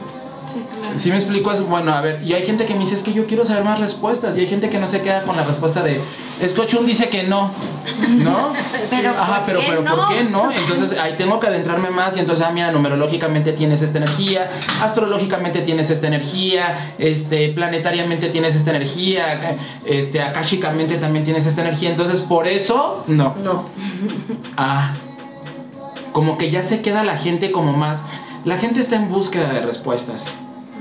Sí, 0.51 0.61
claro. 0.71 0.97
Si 0.97 1.09
me 1.09 1.15
explico 1.15 1.51
eso, 1.51 1.65
bueno, 1.65 1.93
a 1.93 2.01
ver, 2.01 2.23
y 2.23 2.33
hay 2.33 2.45
gente 2.45 2.65
que 2.65 2.73
me 2.73 2.81
dice, 2.81 2.95
es 2.95 3.03
que 3.03 3.13
yo 3.13 3.25
quiero 3.27 3.45
saber 3.45 3.63
más 3.63 3.79
respuestas, 3.79 4.37
y 4.37 4.41
hay 4.41 4.47
gente 4.47 4.69
que 4.69 4.79
no 4.79 4.87
se 4.87 5.01
queda 5.01 5.23
con 5.23 5.35
la 5.35 5.43
respuesta 5.43 5.83
de, 5.83 6.01
Escochun 6.41 6.85
dice 6.85 7.09
que 7.09 7.23
no, 7.23 7.51
¿no? 8.09 8.53
Pero, 8.89 9.09
Ajá, 9.11 9.45
¿por 9.45 9.45
pero, 9.45 9.59
qué 9.59 9.65
pero 9.69 9.81
no? 9.81 9.95
¿por 9.95 10.07
qué 10.09 10.23
no? 10.23 10.51
Entonces 10.51 10.97
ahí 10.99 11.13
tengo 11.17 11.39
que 11.39 11.47
adentrarme 11.47 11.89
más 11.89 12.17
y 12.17 12.19
entonces, 12.19 12.45
ah, 12.45 12.51
mira, 12.51 12.71
numerológicamente 12.71 13.53
tienes 13.53 13.81
esta 13.81 13.97
energía, 13.97 14.51
astrológicamente 14.81 15.61
tienes 15.61 15.89
esta 15.89 16.07
energía, 16.07 16.93
este, 16.97 17.49
planetariamente 17.49 18.29
tienes 18.29 18.55
esta 18.55 18.71
energía, 18.71 19.57
este, 19.85 20.21
akashicamente 20.21 20.97
también 20.97 21.23
tienes 21.23 21.45
esta 21.45 21.61
energía, 21.61 21.89
entonces 21.91 22.19
por 22.21 22.47
eso, 22.47 23.03
no. 23.07 23.35
No. 23.43 23.69
Ah, 24.57 24.93
como 26.11 26.37
que 26.37 26.51
ya 26.51 26.61
se 26.61 26.81
queda 26.81 27.03
la 27.03 27.17
gente 27.17 27.51
como 27.51 27.73
más, 27.73 27.99
la 28.45 28.57
gente 28.57 28.79
está 28.81 28.95
en 28.97 29.09
búsqueda 29.09 29.51
de 29.53 29.61
respuestas. 29.61 30.27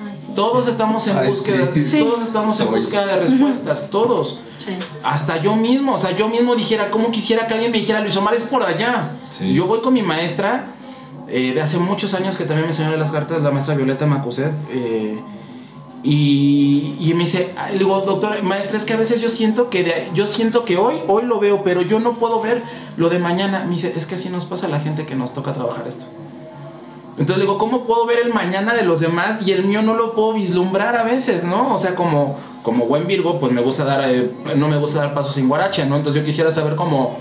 Ay, 0.07 0.19
sí. 0.21 0.33
Todos 0.35 0.67
estamos 0.69 1.07
en 1.09 1.17
Ay, 1.19 1.29
búsqueda, 1.29 1.69
sí. 1.75 2.01
todos 2.05 2.23
estamos 2.23 2.59
en 2.61 2.67
Soy. 2.67 2.77
búsqueda 2.81 3.07
de 3.07 3.17
respuestas, 3.21 3.89
todos. 3.91 4.41
Sí. 4.59 4.73
Hasta 5.03 5.37
yo 5.43 5.57
mismo, 5.57 5.95
o 5.95 5.99
sea, 5.99 6.13
yo 6.17 6.29
mismo 6.29 6.55
dijera, 6.55 6.91
¿cómo 6.91 7.11
quisiera 7.11 7.47
que 7.47 7.55
alguien 7.55 7.73
me 7.73 7.79
dijera, 7.79 8.01
Luis 8.01 8.17
Omar 8.17 8.35
es 8.35 8.45
por 8.45 8.63
allá? 8.63 9.11
Sí. 9.31 9.53
Yo 9.53 9.67
voy 9.67 9.81
con 9.81 9.93
mi 9.95 10.03
maestra 10.03 10.67
eh, 11.29 11.53
de 11.55 11.61
hace 11.61 11.79
muchos 11.79 12.15
años 12.15 12.37
que 12.37 12.45
también 12.45 12.67
me 12.67 12.73
enseñó 12.73 12.97
las 12.97 13.11
cartas, 13.11 13.43
la 13.43 13.51
maestra 13.51 13.75
Violeta 13.75 14.07
Macuset. 14.07 14.53
eh, 14.71 15.19
y, 16.05 16.97
y 16.99 17.15
me 17.15 17.25
dice, 17.25 17.53
ah, 17.57 17.71
le 17.71 17.79
digo, 17.79 18.01
doctora, 18.01 18.37
maestra, 18.43 18.77
es 18.77 18.85
que 18.85 18.93
a 18.93 18.97
veces 18.97 19.21
yo 19.21 19.29
siento 19.29 19.71
que 19.71 19.85
de- 19.85 20.09
yo 20.15 20.27
siento 20.27 20.65
que 20.65 20.77
hoy, 20.77 20.97
hoy 21.07 21.23
lo 21.25 21.39
veo, 21.39 21.63
pero 21.63 21.81
yo 21.83 22.01
no 22.01 22.15
puedo 22.15 22.41
ver 22.41 22.61
lo 22.97 23.09
de 23.09 23.21
mañana. 23.21 23.65
Me 23.65 23.75
dice, 23.77 23.93
es 23.97 24.07
que 24.07 24.17
así 24.17 24.29
nos 24.29 24.45
pasa 24.47 24.67
a 24.67 24.71
la 24.71 24.81
gente 24.81 25.07
que 25.07 25.15
nos 25.15 25.33
toca 25.33 25.53
trabajar 25.53 25.87
esto. 25.87 26.05
Entonces 27.19 27.37
le 27.37 27.43
digo, 27.43 27.59
¿cómo 27.59 27.85
puedo 27.85 28.07
ver 28.07 28.21
el 28.21 28.33
mañana 28.33 28.75
de 28.75 28.85
los 28.85 29.01
demás 29.01 29.47
y 29.47 29.53
el 29.53 29.65
mío 29.65 29.83
no 29.83 29.95
lo 29.95 30.15
puedo 30.15 30.33
vislumbrar 30.33 30.97
a 30.97 31.03
veces, 31.03 31.45
¿no? 31.45 31.75
O 31.75 31.79
sea, 31.79 31.95
como, 31.95 32.39
como 32.63 32.87
buen 32.87 33.07
Virgo, 33.07 33.39
pues 33.39 33.53
me 33.53 33.61
gusta 33.61 33.85
dar, 33.85 34.09
eh, 34.09 34.31
no 34.57 34.69
me 34.69 34.79
gusta 34.79 35.01
dar 35.01 35.13
pasos 35.13 35.35
sin 35.35 35.49
guarache, 35.49 35.85
¿no? 35.85 35.97
Entonces 35.97 36.23
yo 36.23 36.27
quisiera 36.27 36.51
saber 36.51 36.75
cómo, 36.75 37.19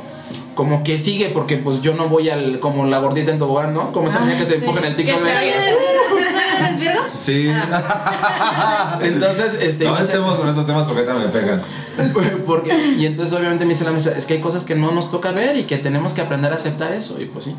como 0.55 0.83
que 0.83 0.97
sigue, 0.97 1.29
porque 1.29 1.57
pues 1.57 1.81
yo 1.81 1.93
no 1.93 2.07
voy 2.07 2.29
al, 2.29 2.59
como 2.61 2.85
la 2.85 2.99
gordita 2.99 3.31
en 3.31 3.37
tobogán, 3.37 3.73
¿no? 3.73 3.91
Como 3.91 4.07
esa 4.07 4.21
niña 4.21 4.37
que 4.37 4.45
se 4.45 4.55
empuja 4.55 4.79
en 4.79 4.85
el 4.85 4.95
TikTok. 4.95 5.19
¿Eres 5.25 6.79
Virgo? 6.79 7.01
Sí. 7.11 7.49
Entonces, 9.01 9.57
este... 9.59 9.85
no 9.85 9.97
estemos 9.97 10.35
con 10.35 10.47
estos 10.47 10.65
temas 10.65 10.85
porque 10.87 11.01
ahorita 11.01 11.27
me 11.27 11.31
pegan. 11.31 11.61
Porque, 12.45 12.73
y 12.97 13.05
entonces 13.05 13.37
obviamente 13.37 13.65
me 13.65 13.73
dice 13.73 13.83
la 13.83 13.91
maestra, 13.91 14.17
es 14.17 14.25
que 14.25 14.35
hay 14.35 14.39
cosas 14.39 14.63
que 14.63 14.75
no 14.75 14.91
nos 14.91 15.11
toca 15.11 15.31
ver 15.31 15.57
y 15.57 15.63
que 15.63 15.77
tenemos 15.77 16.13
que 16.13 16.21
aprender 16.21 16.51
a 16.53 16.55
aceptar 16.55 16.93
eso, 16.93 17.21
y 17.21 17.25
pues 17.25 17.45
sí. 17.45 17.55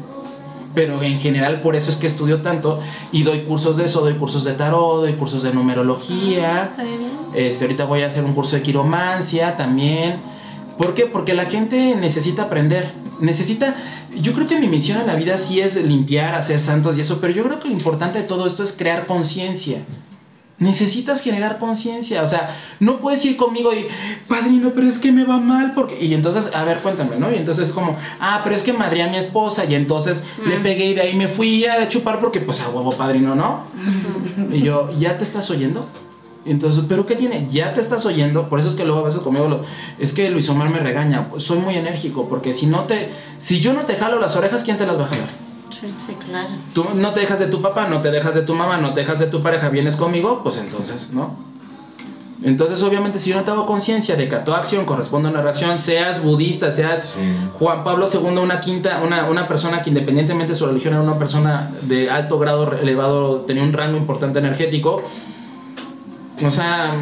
Pero 0.74 1.02
en 1.02 1.18
general 1.18 1.60
por 1.60 1.76
eso 1.76 1.90
es 1.90 1.96
que 1.96 2.06
estudio 2.06 2.40
tanto 2.40 2.80
y 3.10 3.22
doy 3.24 3.42
cursos 3.42 3.76
de 3.76 3.84
eso, 3.84 4.00
doy 4.00 4.14
cursos 4.14 4.44
de 4.44 4.54
tarot, 4.54 5.02
doy 5.02 5.12
cursos 5.14 5.42
de 5.42 5.52
numerología. 5.52 6.74
Bien. 6.78 7.06
Este, 7.34 7.64
ahorita 7.64 7.84
voy 7.84 8.02
a 8.02 8.06
hacer 8.06 8.24
un 8.24 8.32
curso 8.32 8.56
de 8.56 8.62
quiromancia 8.62 9.56
también. 9.56 10.20
¿Por 10.78 10.94
qué? 10.94 11.06
Porque 11.06 11.34
la 11.34 11.44
gente 11.44 11.94
necesita 11.96 12.44
aprender. 12.44 12.92
Necesita. 13.20 13.74
Yo 14.14 14.32
creo 14.32 14.46
que 14.46 14.58
mi 14.58 14.68
misión 14.68 15.00
en 15.00 15.06
la 15.06 15.14
vida 15.14 15.38
sí 15.38 15.60
es 15.60 15.76
limpiar, 15.76 16.34
hacer 16.34 16.60
santos 16.60 16.98
y 16.98 17.02
eso, 17.02 17.18
pero 17.20 17.32
yo 17.32 17.44
creo 17.44 17.60
que 17.60 17.68
lo 17.68 17.74
importante 17.74 18.18
de 18.18 18.24
todo 18.24 18.46
esto 18.46 18.62
es 18.62 18.72
crear 18.72 19.06
conciencia. 19.06 19.78
Necesitas 20.62 21.20
generar 21.22 21.58
conciencia, 21.58 22.22
o 22.22 22.28
sea, 22.28 22.56
no 22.78 22.98
puedes 23.00 23.24
ir 23.24 23.36
conmigo 23.36 23.72
y, 23.74 23.88
padrino, 24.28 24.70
pero 24.74 24.86
es 24.88 24.98
que 24.98 25.10
me 25.10 25.24
va 25.24 25.38
mal, 25.38 25.72
porque... 25.74 26.02
Y 26.02 26.14
entonces, 26.14 26.50
a 26.54 26.62
ver, 26.64 26.78
cuéntame, 26.78 27.16
¿no? 27.18 27.32
Y 27.32 27.36
entonces 27.36 27.68
es 27.68 27.74
como, 27.74 27.96
ah, 28.20 28.40
pero 28.44 28.54
es 28.54 28.62
que 28.62 28.72
madré 28.72 29.02
a 29.02 29.08
mi 29.08 29.16
esposa 29.16 29.64
y 29.64 29.74
entonces 29.74 30.24
le 30.46 30.58
Mm. 30.58 30.62
pegué 30.62 30.86
y 30.86 30.94
de 30.94 31.00
ahí 31.00 31.14
me 31.14 31.26
fui 31.26 31.66
a 31.66 31.88
chupar 31.88 32.20
porque, 32.20 32.40
pues, 32.40 32.60
a 32.60 32.68
huevo, 32.70 32.92
padrino, 32.92 33.34
¿no? 33.34 33.64
Y 34.52 34.62
yo, 34.62 34.88
¿ya 34.98 35.18
te 35.18 35.24
estás 35.24 35.50
oyendo? 35.50 35.86
Entonces, 36.44 36.84
¿pero 36.88 37.06
qué 37.06 37.14
tiene? 37.16 37.46
Ya 37.50 37.72
te 37.74 37.80
estás 37.80 38.04
oyendo, 38.06 38.48
por 38.48 38.58
eso 38.60 38.68
es 38.68 38.74
que 38.74 38.84
luego 38.84 39.00
a 39.00 39.04
veces 39.04 39.20
conmigo 39.20 39.48
lo, 39.48 39.64
es 39.98 40.12
que 40.12 40.28
Luis 40.30 40.48
Omar 40.48 40.70
me 40.70 40.80
regaña, 40.80 41.28
soy 41.36 41.58
muy 41.58 41.76
enérgico, 41.76 42.28
porque 42.28 42.52
si 42.54 42.66
no 42.66 42.84
te, 42.84 43.10
si 43.38 43.60
yo 43.60 43.72
no 43.74 43.80
te 43.82 43.94
jalo 43.94 44.18
las 44.20 44.34
orejas, 44.36 44.64
¿quién 44.64 44.76
te 44.78 44.86
las 44.86 44.98
va 44.98 45.04
a 45.04 45.08
jalar? 45.08 45.41
Sí. 45.72 45.92
Sí, 45.98 46.14
claro. 46.14 46.50
Tú 46.72 46.84
no 46.94 47.12
te 47.12 47.20
dejas 47.20 47.40
de 47.40 47.46
tu 47.46 47.60
papá, 47.60 47.88
no 47.88 48.00
te 48.00 48.10
dejas 48.12 48.34
de 48.36 48.42
tu 48.42 48.54
mamá, 48.54 48.76
no 48.78 48.94
te 48.94 49.00
dejas 49.00 49.18
de 49.18 49.26
tu 49.26 49.42
pareja, 49.42 49.68
vienes 49.68 49.96
conmigo, 49.96 50.42
pues 50.44 50.58
entonces, 50.58 51.12
¿no? 51.12 51.50
Entonces, 52.44 52.82
obviamente, 52.82 53.20
si 53.20 53.30
yo 53.30 53.36
no 53.36 53.42
tengo 53.44 53.66
conciencia 53.66 54.16
de 54.16 54.28
que 54.28 54.34
a 54.34 54.42
toda 54.44 54.58
acción 54.58 54.84
corresponde 54.84 55.28
una 55.28 55.42
reacción, 55.42 55.78
seas 55.78 56.22
budista, 56.24 56.70
seas 56.72 57.10
Sí. 57.16 57.20
Juan 57.58 57.84
Pablo 57.84 58.06
II, 58.12 58.38
una 58.38 58.60
quinta, 58.60 59.00
una, 59.04 59.26
una 59.26 59.46
persona 59.46 59.80
que 59.80 59.90
independientemente 59.90 60.52
de 60.52 60.58
su 60.58 60.66
religión 60.66 60.94
era 60.94 61.02
una 61.02 61.18
persona 61.18 61.70
de 61.82 62.10
alto 62.10 62.38
grado 62.40 62.72
elevado, 62.72 63.42
tenía 63.42 63.62
un 63.62 63.72
rango 63.72 63.96
importante 63.96 64.40
energético. 64.40 65.02
O 66.44 66.50
sea, 66.50 66.96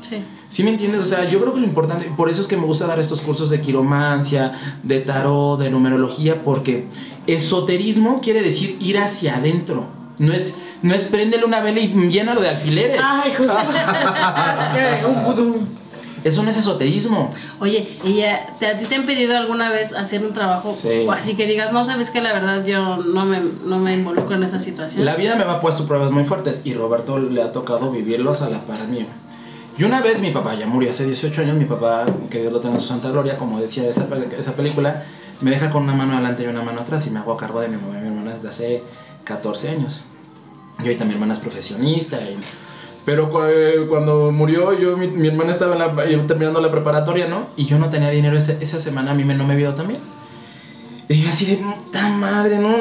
Sí. 0.00 0.22
¿Sí 0.48 0.62
me 0.62 0.70
entiendes? 0.70 1.00
O 1.00 1.04
sea, 1.04 1.24
yo 1.24 1.40
creo 1.40 1.54
que 1.54 1.60
lo 1.60 1.66
importante, 1.66 2.10
por 2.16 2.30
eso 2.30 2.40
es 2.40 2.46
que 2.46 2.56
me 2.56 2.64
gusta 2.64 2.86
dar 2.86 2.98
estos 2.98 3.20
cursos 3.20 3.50
de 3.50 3.60
quiromancia, 3.60 4.52
de 4.82 5.00
tarot, 5.00 5.58
de 5.60 5.70
numerología, 5.70 6.42
porque 6.44 6.86
esoterismo 7.26 8.20
quiere 8.20 8.42
decir 8.42 8.76
ir 8.80 8.98
hacia 8.98 9.36
adentro. 9.36 9.84
No 10.18 10.32
es, 10.32 10.54
no 10.82 10.94
es 10.94 11.06
préndele 11.06 11.44
una 11.44 11.60
vela 11.60 11.80
y 11.80 11.88
llénalo 12.08 12.40
de 12.40 12.48
alfileres. 12.48 13.00
Ay, 13.02 13.32
justo. 13.36 13.56
Eso 16.24 16.42
no 16.42 16.50
es 16.50 16.56
esoterismo. 16.56 17.30
Oye, 17.60 17.88
¿y 18.02 18.16
ya 18.16 18.48
te, 18.58 18.66
a 18.66 18.76
ti 18.76 18.86
te 18.86 18.96
han 18.96 19.06
pedido 19.06 19.36
alguna 19.36 19.70
vez 19.70 19.92
hacer 19.92 20.24
un 20.24 20.32
trabajo 20.32 20.74
Sí. 20.76 21.04
o 21.06 21.12
así 21.12 21.36
que 21.36 21.46
digas, 21.46 21.72
no 21.72 21.84
sabes 21.84 22.10
que 22.10 22.20
la 22.20 22.32
verdad 22.32 22.66
yo 22.66 22.96
no 22.96 23.24
me, 23.24 23.38
no 23.64 23.78
me 23.78 23.94
involucro 23.94 24.34
en 24.34 24.42
esa 24.42 24.58
situación? 24.58 25.04
La 25.04 25.14
vida 25.14 25.36
me 25.36 25.44
ha 25.44 25.60
puesto 25.60 25.86
pruebas 25.86 26.10
muy 26.10 26.24
fuertes 26.24 26.62
y 26.64 26.74
Roberto 26.74 27.18
le 27.18 27.42
ha 27.42 27.52
tocado 27.52 27.92
vivirlos 27.92 28.42
a 28.42 28.50
la 28.50 28.58
par 28.58 28.88
mío. 28.88 29.06
Y 29.78 29.84
una 29.84 30.00
vez 30.00 30.20
mi 30.22 30.30
papá 30.30 30.54
ya 30.54 30.66
murió 30.66 30.90
hace 30.90 31.04
18 31.04 31.42
años, 31.42 31.56
mi 31.56 31.66
papá, 31.66 32.06
que 32.30 32.40
Dios 32.40 32.52
lo 32.52 32.60
tenga 32.60 32.76
en 32.76 32.80
su 32.80 32.88
santa 32.88 33.10
gloria, 33.10 33.36
como 33.36 33.60
decía 33.60 33.88
esa, 33.90 34.06
esa 34.38 34.56
película, 34.56 35.04
me 35.42 35.50
deja 35.50 35.70
con 35.70 35.82
una 35.82 35.94
mano 35.94 36.14
adelante 36.14 36.44
y 36.44 36.46
una 36.46 36.62
mano 36.62 36.80
atrás 36.80 37.06
y 37.06 37.10
me 37.10 37.18
hago 37.18 37.32
a 37.32 37.36
cargo 37.36 37.60
de 37.60 37.68
mi 37.68 37.76
mamá 37.76 37.98
y 37.98 38.00
mi 38.00 38.06
hermana 38.06 38.34
desde 38.34 38.48
hace 38.48 38.82
14 39.24 39.68
años. 39.68 40.04
Y 40.78 40.82
ahorita 40.82 41.04
mi 41.04 41.12
hermana 41.12 41.34
es 41.34 41.38
profesionista. 41.40 42.18
y- 42.22 42.38
pero 43.04 43.30
eh, 43.48 43.86
cuando 43.88 44.32
murió, 44.32 44.72
yo, 44.76 44.96
mi, 44.96 45.06
mi 45.08 45.28
hermana 45.28 45.52
estaba 45.52 45.74
en 45.74 45.78
la- 45.96 46.06
yo 46.10 46.24
terminando 46.26 46.60
la 46.60 46.70
preparatoria, 46.72 47.28
¿no? 47.28 47.46
Y 47.56 47.66
yo 47.66 47.78
no 47.78 47.88
tenía 47.90 48.10
dinero 48.10 48.36
ese- 48.36 48.58
esa 48.60 48.80
semana, 48.80 49.12
a 49.12 49.14
mí 49.14 49.24
me, 49.24 49.34
no 49.34 49.44
me 49.46 49.54
vio 49.56 49.74
también. 49.74 50.00
Y 51.08 51.22
yo 51.22 51.28
así 51.28 51.46
de 51.46 51.56
puta 51.56 52.08
madre, 52.08 52.58
¿no? 52.58 52.74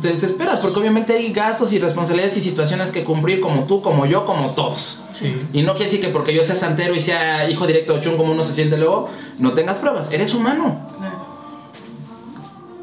Te 0.00 0.08
desesperas 0.08 0.60
porque 0.60 0.80
obviamente 0.80 1.12
hay 1.12 1.30
gastos 1.30 1.74
y 1.74 1.78
responsabilidades 1.78 2.36
y 2.38 2.40
situaciones 2.40 2.90
que 2.90 3.04
cumplir 3.04 3.40
como 3.40 3.64
tú, 3.64 3.82
como 3.82 4.06
yo, 4.06 4.24
como 4.24 4.50
todos. 4.50 5.04
Sí. 5.10 5.34
Y 5.52 5.62
no 5.62 5.72
quiere 5.72 5.90
decir 5.90 6.00
que 6.00 6.08
porque 6.08 6.34
yo 6.34 6.42
sea 6.42 6.54
santero 6.54 6.94
y 6.94 7.02
sea 7.02 7.50
hijo 7.50 7.66
directo 7.66 7.94
de 7.94 8.00
Chun 8.00 8.16
como 8.16 8.32
uno 8.32 8.42
se 8.42 8.54
siente 8.54 8.78
luego, 8.78 9.10
no 9.38 9.52
tengas 9.52 9.76
pruebas, 9.76 10.10
eres 10.10 10.32
humano. 10.32 10.88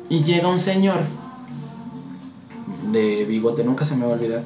Y 0.09 0.23
llega 0.23 0.47
un 0.47 0.59
señor 0.59 0.99
de 2.91 3.25
bigote, 3.25 3.63
nunca 3.63 3.85
se 3.85 3.95
me 3.95 4.05
va 4.05 4.11
a 4.11 4.15
olvidar, 4.15 4.43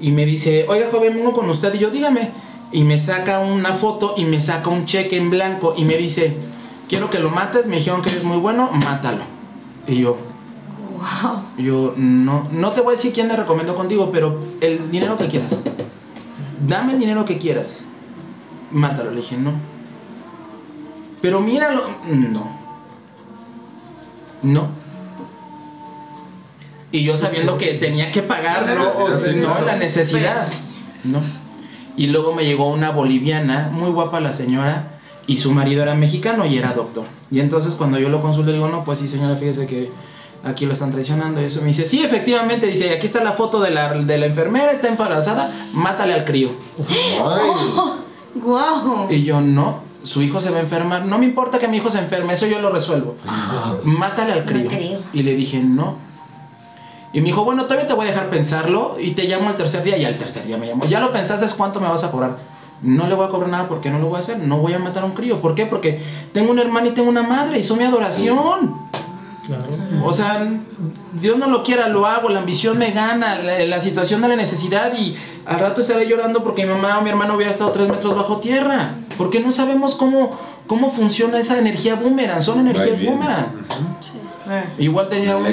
y 0.00 0.10
me 0.10 0.26
dice, 0.26 0.66
oiga 0.68 0.88
joven, 0.92 1.14
vengo 1.14 1.32
con 1.32 1.48
usted, 1.48 1.72
y 1.74 1.78
yo 1.78 1.88
dígame, 1.88 2.32
y 2.72 2.84
me 2.84 2.98
saca 2.98 3.38
una 3.38 3.72
foto 3.72 4.14
y 4.18 4.26
me 4.26 4.40
saca 4.42 4.68
un 4.68 4.84
cheque 4.84 5.16
en 5.16 5.30
blanco 5.30 5.72
y 5.74 5.84
me 5.84 5.96
dice, 5.96 6.36
quiero 6.90 7.08
que 7.08 7.18
lo 7.18 7.30
mates, 7.30 7.66
me 7.66 7.76
dijeron 7.76 8.02
que 8.02 8.10
eres 8.10 8.24
muy 8.24 8.36
bueno, 8.36 8.70
mátalo. 8.70 9.37
Y 9.88 9.96
yo, 10.02 10.16
Wow. 10.98 11.42
yo 11.58 11.94
no, 11.96 12.48
no 12.50 12.72
te 12.72 12.80
voy 12.80 12.94
a 12.94 12.96
decir 12.96 13.12
quién 13.12 13.28
me 13.28 13.36
recomiendo 13.36 13.74
contigo, 13.76 14.10
pero 14.12 14.40
el 14.60 14.90
dinero 14.90 15.16
que 15.16 15.28
quieras. 15.28 15.58
Dame 16.66 16.94
el 16.94 16.98
dinero 16.98 17.24
que 17.24 17.38
quieras. 17.38 17.84
Mátalo, 18.72 19.10
le 19.10 19.18
dije, 19.18 19.36
no. 19.36 19.52
Pero 21.22 21.40
míralo. 21.40 21.84
No. 22.06 22.50
No. 24.42 24.66
Y 26.90 27.04
yo 27.04 27.16
sabiendo 27.16 27.58
que 27.58 27.74
tenía 27.74 28.10
que 28.10 28.22
pagar, 28.22 28.66
La 28.66 28.74
no, 28.74 29.60
la 29.64 29.76
necesidad. 29.76 30.48
No. 31.04 31.20
Y 31.96 32.08
luego 32.08 32.34
me 32.34 32.44
llegó 32.44 32.68
una 32.70 32.90
boliviana, 32.90 33.68
muy 33.72 33.90
guapa 33.90 34.20
la 34.20 34.32
señora, 34.32 34.97
y 35.28 35.36
su 35.36 35.52
marido 35.52 35.82
era 35.82 35.94
mexicano 35.94 36.46
y 36.46 36.58
era 36.58 36.72
doctor. 36.72 37.04
Y 37.30 37.38
entonces 37.38 37.74
cuando 37.74 37.98
yo 37.98 38.08
lo 38.08 38.20
consulté, 38.20 38.50
le 38.50 38.56
digo, 38.56 38.68
no, 38.68 38.82
pues 38.82 38.98
sí, 38.98 39.06
señora, 39.06 39.36
fíjese 39.36 39.66
que 39.66 39.90
aquí 40.42 40.64
lo 40.64 40.72
están 40.72 40.90
traicionando. 40.90 41.40
Y 41.42 41.44
eso 41.44 41.60
me 41.60 41.68
dice, 41.68 41.84
sí, 41.84 42.02
efectivamente, 42.02 42.66
dice, 42.66 42.90
aquí 42.94 43.06
está 43.06 43.22
la 43.22 43.32
foto 43.32 43.60
de 43.60 43.70
la, 43.70 43.92
de 43.92 44.18
la 44.18 44.26
enfermera, 44.26 44.72
está 44.72 44.88
embarazada, 44.88 45.48
mátale 45.74 46.14
al 46.14 46.24
crío. 46.24 46.50
Wow. 48.34 49.08
Y 49.10 49.24
yo, 49.24 49.40
no, 49.40 49.80
su 50.02 50.22
hijo 50.22 50.40
se 50.40 50.50
va 50.50 50.58
a 50.58 50.60
enfermar. 50.60 51.04
No 51.04 51.18
me 51.18 51.26
importa 51.26 51.58
que 51.58 51.68
mi 51.68 51.76
hijo 51.76 51.90
se 51.90 51.98
enferme, 51.98 52.32
eso 52.32 52.46
yo 52.46 52.60
lo 52.60 52.70
resuelvo. 52.70 53.16
Mátale 53.84 54.32
al 54.32 54.44
crío. 54.44 54.70
Al 54.70 54.76
crío. 54.76 54.98
Y 55.12 55.22
le 55.24 55.34
dije, 55.34 55.58
no. 55.58 55.96
Y 57.12 57.20
me 57.20 57.26
dijo, 57.26 57.44
bueno, 57.44 57.64
todavía 57.64 57.86
te 57.86 57.94
voy 57.94 58.06
a 58.06 58.10
dejar 58.10 58.30
pensarlo 58.30 58.96
y 58.98 59.12
te 59.12 59.24
llamo 59.24 59.48
al 59.48 59.56
tercer 59.56 59.82
día. 59.82 59.98
Y 59.98 60.04
al 60.04 60.16
tercer 60.16 60.46
día 60.46 60.56
me 60.56 60.68
llamó. 60.68 60.86
Ya 60.86 61.00
lo 61.00 61.12
pensaste, 61.12 61.46
¿cuánto 61.56 61.80
me 61.80 61.88
vas 61.88 62.04
a 62.04 62.10
cobrar? 62.10 62.36
No 62.82 63.06
le 63.06 63.14
voy 63.14 63.26
a 63.26 63.30
cobrar 63.30 63.50
nada 63.50 63.68
porque 63.68 63.90
no 63.90 63.98
lo 63.98 64.06
voy 64.06 64.16
a 64.16 64.20
hacer. 64.20 64.38
No 64.38 64.58
voy 64.58 64.74
a 64.74 64.78
matar 64.78 65.02
a 65.02 65.06
un 65.06 65.12
crío. 65.12 65.40
¿Por 65.40 65.54
qué? 65.54 65.66
Porque 65.66 66.00
tengo 66.32 66.50
un 66.50 66.58
hermano 66.58 66.88
y 66.88 66.90
tengo 66.90 67.08
una 67.08 67.22
madre 67.22 67.58
y 67.58 67.64
son 67.64 67.78
mi 67.78 67.84
adoración. 67.84 68.76
Claro. 69.46 69.64
O 70.04 70.12
sea, 70.12 70.46
Dios 71.14 71.38
no 71.38 71.48
lo 71.48 71.62
quiera, 71.62 71.88
lo 71.88 72.04
hago, 72.06 72.28
la 72.28 72.40
ambición 72.40 72.76
me 72.76 72.90
gana, 72.90 73.38
la, 73.38 73.58
la 73.60 73.80
situación 73.80 74.20
de 74.20 74.28
la 74.28 74.36
necesidad 74.36 74.92
y 74.96 75.16
al 75.46 75.58
rato 75.58 75.80
estaré 75.80 76.06
llorando 76.06 76.44
porque 76.44 76.66
mi 76.66 76.72
mamá 76.74 76.98
o 76.98 77.02
mi 77.02 77.08
hermano 77.08 77.34
hubiera 77.34 77.50
estado 77.50 77.72
tres 77.72 77.88
metros 77.88 78.14
bajo 78.14 78.38
tierra. 78.38 78.94
Porque 79.16 79.40
no 79.40 79.50
sabemos 79.50 79.96
cómo, 79.96 80.38
cómo 80.66 80.90
funciona 80.90 81.40
esa 81.40 81.58
energía 81.58 81.96
boomerang, 81.96 82.42
son 82.42 82.60
energías 82.60 83.02
boomerang. 83.02 83.46
Sí. 84.00 84.12
Igual 84.78 85.08
tenía 85.08 85.36
un, 85.36 85.44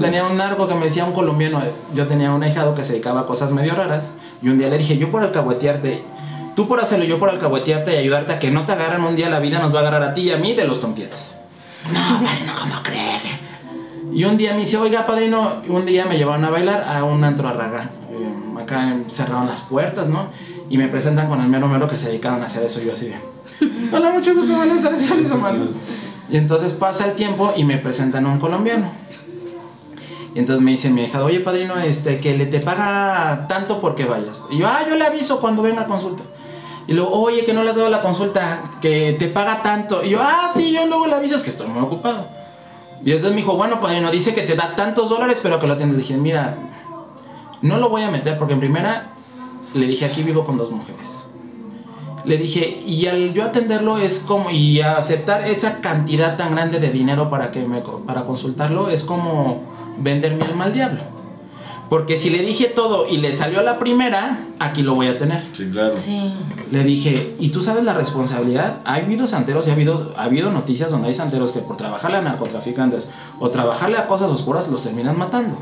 tenía 0.00 0.24
un 0.24 0.36
narco 0.36 0.68
que 0.68 0.74
me 0.74 0.84
decía 0.84 1.04
un 1.04 1.12
colombiano, 1.12 1.60
yo 1.94 2.06
tenía 2.06 2.32
un 2.32 2.42
ahijado 2.42 2.74
que 2.74 2.84
se 2.84 2.92
dedicaba 2.92 3.22
a 3.22 3.26
cosas 3.26 3.50
medio 3.52 3.74
raras 3.74 4.10
y 4.40 4.48
un 4.48 4.58
día 4.58 4.68
le 4.68 4.78
dije, 4.78 4.96
yo 4.96 5.10
por 5.10 5.22
alcahuetearte, 5.22 6.02
tú 6.58 6.66
por 6.66 6.80
hacerlo, 6.80 7.04
yo 7.04 7.20
por 7.20 7.30
alcahuetearte 7.30 7.92
y 7.94 7.98
ayudarte 7.98 8.32
a 8.32 8.40
que 8.40 8.50
no 8.50 8.66
te 8.66 8.72
agarren 8.72 9.04
un 9.04 9.14
día 9.14 9.28
la 9.28 9.38
vida 9.38 9.60
nos 9.60 9.72
va 9.72 9.78
a 9.78 9.82
agarrar 9.82 10.02
a 10.02 10.12
ti 10.12 10.22
y 10.22 10.32
a 10.32 10.38
mí 10.38 10.54
de 10.54 10.66
los 10.66 10.80
tompietes. 10.80 11.36
No, 11.92 12.00
padrino, 12.26 12.52
¿cómo 12.58 12.82
crees? 12.82 13.22
Y 14.12 14.24
un 14.24 14.36
día 14.36 14.54
me 14.54 14.58
dice, 14.58 14.76
oiga, 14.76 15.06
padrino, 15.06 15.62
un 15.68 15.86
día 15.86 16.06
me 16.06 16.18
llevaron 16.18 16.44
a 16.44 16.50
bailar 16.50 16.82
a 16.82 17.04
un 17.04 17.22
antro 17.22 17.52
raga. 17.52 17.90
Eh, 18.10 18.60
acá 18.60 18.96
cerraron 19.06 19.46
las 19.46 19.60
puertas, 19.60 20.08
¿no? 20.08 20.30
Y 20.68 20.78
me 20.78 20.88
presentan 20.88 21.28
con 21.28 21.40
el 21.40 21.48
mero 21.48 21.68
mero 21.68 21.86
que 21.86 21.96
se 21.96 22.08
dedicaron 22.08 22.42
a 22.42 22.46
hacer 22.46 22.64
eso. 22.64 22.82
Y 22.82 22.86
yo 22.86 22.94
así 22.94 23.06
de, 23.06 23.16
hola, 23.96 24.10
mucho 24.10 24.34
gusto, 24.34 24.56
buenas 24.56 24.82
tardes, 24.82 25.08
Luis 25.10 25.30
Omar". 25.30 25.54
Y 26.28 26.38
entonces 26.38 26.72
pasa 26.72 27.06
el 27.06 27.12
tiempo 27.12 27.52
y 27.56 27.62
me 27.62 27.78
presentan 27.78 28.26
a 28.26 28.30
un 28.30 28.40
colombiano. 28.40 28.90
Y 30.34 30.40
entonces 30.40 30.60
me 30.60 30.72
dice 30.72 30.90
mi 30.90 31.04
hija, 31.04 31.22
oye, 31.22 31.38
padrino, 31.38 31.78
este, 31.78 32.18
que 32.18 32.36
le 32.36 32.46
te 32.46 32.58
paga 32.58 33.46
tanto 33.46 33.80
porque 33.80 34.06
vayas. 34.06 34.44
Y 34.50 34.58
yo, 34.58 34.66
ah, 34.66 34.80
yo 34.88 34.96
le 34.96 35.06
aviso 35.06 35.40
cuando 35.40 35.62
venga 35.62 35.82
a 35.82 35.86
consulta. 35.86 36.24
Y 36.88 36.94
luego, 36.94 37.10
oye, 37.12 37.44
que 37.44 37.52
no 37.52 37.62
le 37.62 37.70
has 37.70 37.76
dado 37.76 37.90
la 37.90 38.00
consulta, 38.00 38.62
que 38.80 39.14
te 39.18 39.28
paga 39.28 39.62
tanto. 39.62 40.02
Y 40.02 40.08
yo, 40.08 40.20
ah, 40.22 40.52
sí, 40.56 40.72
yo 40.72 40.86
luego 40.86 41.06
le 41.06 41.16
aviso, 41.16 41.36
es 41.36 41.44
que 41.44 41.50
estoy 41.50 41.68
muy 41.68 41.82
ocupado. 41.82 42.26
Y 43.04 43.12
entonces 43.12 43.32
me 43.32 43.42
dijo, 43.42 43.56
bueno, 43.56 43.78
padrino, 43.78 44.10
dice 44.10 44.32
que 44.32 44.42
te 44.42 44.56
da 44.56 44.74
tantos 44.74 45.10
dólares, 45.10 45.38
pero 45.42 45.58
que 45.58 45.66
lo 45.66 45.74
atiendes. 45.74 45.98
Le 45.98 46.02
dije, 46.02 46.16
mira, 46.16 46.56
no 47.60 47.76
lo 47.76 47.90
voy 47.90 48.02
a 48.02 48.10
meter 48.10 48.38
porque 48.38 48.54
en 48.54 48.60
primera 48.60 49.10
le 49.74 49.86
dije, 49.86 50.06
aquí 50.06 50.22
vivo 50.22 50.44
con 50.44 50.56
dos 50.56 50.70
mujeres. 50.70 51.06
Le 52.24 52.38
dije, 52.38 52.82
y 52.86 53.06
al 53.06 53.34
yo 53.34 53.44
atenderlo 53.44 53.98
es 53.98 54.20
como, 54.20 54.50
y 54.50 54.80
aceptar 54.80 55.46
esa 55.46 55.80
cantidad 55.80 56.38
tan 56.38 56.54
grande 56.54 56.80
de 56.80 56.90
dinero 56.90 57.28
para, 57.28 57.50
que 57.50 57.60
me, 57.60 57.82
para 58.06 58.24
consultarlo 58.24 58.88
es 58.88 59.04
como 59.04 59.62
vender 59.98 60.34
mi 60.34 60.42
alma 60.42 60.64
al 60.64 60.72
diablo. 60.72 61.17
Porque 61.88 62.18
si 62.18 62.28
le 62.28 62.42
dije 62.42 62.66
todo 62.66 63.08
y 63.08 63.16
le 63.16 63.32
salió 63.32 63.60
a 63.60 63.62
la 63.62 63.78
primera, 63.78 64.46
aquí 64.58 64.82
lo 64.82 64.94
voy 64.94 65.06
a 65.06 65.16
tener. 65.16 65.42
Sí, 65.52 65.68
claro. 65.70 65.96
Sí. 65.96 66.34
Le 66.70 66.84
dije, 66.84 67.34
¿y 67.38 67.48
tú 67.48 67.62
sabes 67.62 67.82
la 67.82 67.94
responsabilidad? 67.94 68.80
Ha 68.84 68.96
habido 68.96 69.26
santeros 69.26 69.66
y 69.66 69.70
ha 69.70 69.72
habido, 69.72 70.12
ha 70.16 70.24
habido 70.24 70.50
noticias 70.50 70.90
donde 70.90 71.08
hay 71.08 71.14
santeros 71.14 71.52
que 71.52 71.60
por 71.60 71.78
trabajarle 71.78 72.18
a 72.18 72.20
narcotraficantes 72.20 73.10
o 73.40 73.48
trabajarle 73.48 73.96
a 73.96 74.06
cosas 74.06 74.30
oscuras 74.30 74.68
los 74.68 74.82
terminan 74.82 75.16
matando. 75.16 75.56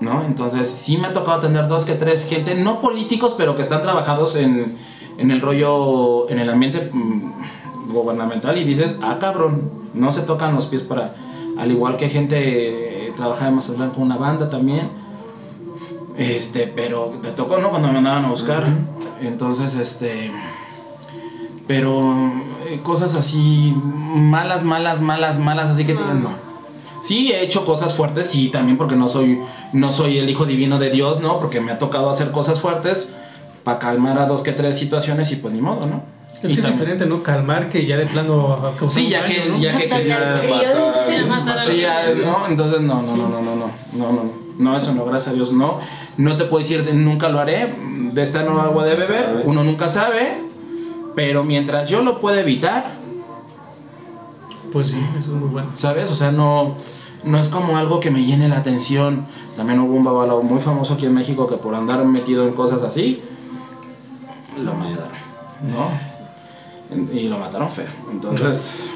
¿No? 0.00 0.22
Entonces, 0.24 0.68
sí 0.68 0.96
me 0.96 1.08
ha 1.08 1.12
tocado 1.12 1.38
atender 1.38 1.68
dos 1.68 1.84
que 1.84 1.94
tres 1.94 2.26
gente, 2.26 2.54
no 2.54 2.80
políticos, 2.80 3.34
pero 3.36 3.54
que 3.56 3.62
están 3.62 3.82
trabajados 3.82 4.34
en, 4.34 4.76
en 5.18 5.30
el 5.30 5.40
rollo, 5.40 6.28
en 6.30 6.38
el 6.38 6.48
ambiente 6.48 6.90
mm, 6.92 7.92
gubernamental 7.92 8.56
y 8.58 8.64
dices, 8.64 8.96
ah, 9.02 9.18
cabrón, 9.20 9.70
no 9.92 10.12
se 10.12 10.22
tocan 10.22 10.54
los 10.54 10.66
pies 10.66 10.82
para, 10.82 11.14
al 11.58 11.70
igual 11.70 11.96
que 11.96 12.08
gente 12.08 12.89
eh, 13.10 13.14
trabaja 13.16 13.48
en 13.48 13.56
Mazatlán 13.56 13.90
con 13.90 14.04
una 14.04 14.16
banda 14.16 14.48
también. 14.48 14.88
Este, 16.16 16.66
pero 16.66 17.12
me 17.22 17.30
tocó, 17.30 17.58
¿no? 17.58 17.70
Cuando 17.70 17.88
me 17.88 17.94
mandaban 17.94 18.24
a 18.24 18.30
buscar. 18.30 18.64
Entonces, 19.20 19.74
este. 19.74 20.30
Pero 21.66 22.32
eh, 22.66 22.80
cosas 22.82 23.14
así, 23.14 23.72
malas, 23.76 24.64
malas, 24.64 25.00
malas, 25.00 25.38
malas, 25.38 25.70
así 25.70 25.84
que 25.84 25.94
te 25.94 26.00
no. 26.00 26.50
Sí, 27.00 27.32
he 27.32 27.42
hecho 27.42 27.64
cosas 27.64 27.94
fuertes, 27.94 28.26
sí, 28.26 28.50
también 28.50 28.76
porque 28.76 28.94
no 28.94 29.08
soy, 29.08 29.40
no 29.72 29.90
soy 29.90 30.18
el 30.18 30.28
hijo 30.28 30.44
divino 30.44 30.78
de 30.78 30.90
Dios, 30.90 31.20
¿no? 31.20 31.38
Porque 31.38 31.60
me 31.60 31.72
ha 31.72 31.78
tocado 31.78 32.10
hacer 32.10 32.30
cosas 32.30 32.60
fuertes 32.60 33.14
para 33.64 33.78
calmar 33.78 34.18
a 34.18 34.26
dos 34.26 34.42
que 34.42 34.52
tres 34.52 34.78
situaciones 34.78 35.32
y 35.32 35.36
pues 35.36 35.54
ni 35.54 35.62
modo, 35.62 35.86
¿no? 35.86 36.02
Es 36.42 36.54
que 36.54 36.60
es 36.60 36.66
diferente, 36.66 37.04
¿no? 37.06 37.22
Calmar 37.22 37.68
que 37.68 37.84
ya 37.84 37.96
de 37.98 38.06
plano 38.06 38.72
Sí, 38.88 39.08
ya 39.10 39.22
daño, 39.22 39.34
que, 39.34 39.48
¿no? 39.50 39.58
ya 39.58 39.76
que, 39.76 39.86
que 39.86 40.06
ya- 40.08 40.34
Matar- 41.28 41.66
Sí, 41.66 41.80
ya, 41.80 42.04
no, 42.24 42.46
entonces 42.48 42.80
no, 42.80 43.02
no, 43.02 43.16
no, 43.16 43.28
no, 43.28 43.42
no, 43.42 43.54
no, 43.54 43.66
no, 43.92 44.12
no, 44.12 44.32
no, 44.58 44.76
eso 44.76 44.94
no, 44.94 45.04
gracias 45.04 45.32
a 45.32 45.34
Dios, 45.34 45.52
no. 45.52 45.80
No 46.16 46.36
te 46.36 46.44
puedo 46.44 46.62
decir, 46.62 46.84
de- 46.84 46.94
nunca 46.94 47.28
lo 47.28 47.40
haré, 47.40 47.74
de 48.12 48.22
esta 48.22 48.42
no 48.42 48.60
agua 48.60 48.84
de 48.84 48.94
beber, 48.96 49.42
uno 49.44 49.64
nunca 49.64 49.88
sabe, 49.90 50.42
pero 51.14 51.44
mientras 51.44 51.88
yo 51.90 52.02
lo 52.02 52.20
pueda 52.20 52.40
evitar, 52.40 52.84
Pues 54.72 54.88
sí, 54.88 54.98
eso 55.16 55.34
es 55.34 55.36
muy 55.40 55.48
bueno. 55.50 55.70
¿sabes? 55.74 56.10
O 56.10 56.14
sea, 56.16 56.30
no, 56.30 56.74
no 57.24 57.38
es 57.38 57.48
como 57.48 57.76
algo 57.76 57.98
que 58.00 58.10
me 58.10 58.24
llene 58.24 58.48
la 58.48 58.58
atención. 58.58 59.26
También 59.56 59.80
hubo 59.80 59.94
un 59.94 60.04
babalao 60.04 60.42
muy 60.42 60.60
famoso 60.60 60.94
aquí 60.94 61.06
en 61.06 61.14
México 61.14 61.46
que 61.48 61.56
por 61.56 61.74
andar 61.74 62.04
metido 62.04 62.46
en 62.46 62.54
cosas 62.54 62.82
así, 62.82 63.20
lo 64.62 64.74
mataron, 64.74 65.10
¿no? 65.68 66.09
Y 67.12 67.28
lo 67.28 67.38
mataron 67.38 67.70
feo, 67.70 67.86
entonces, 68.10 68.90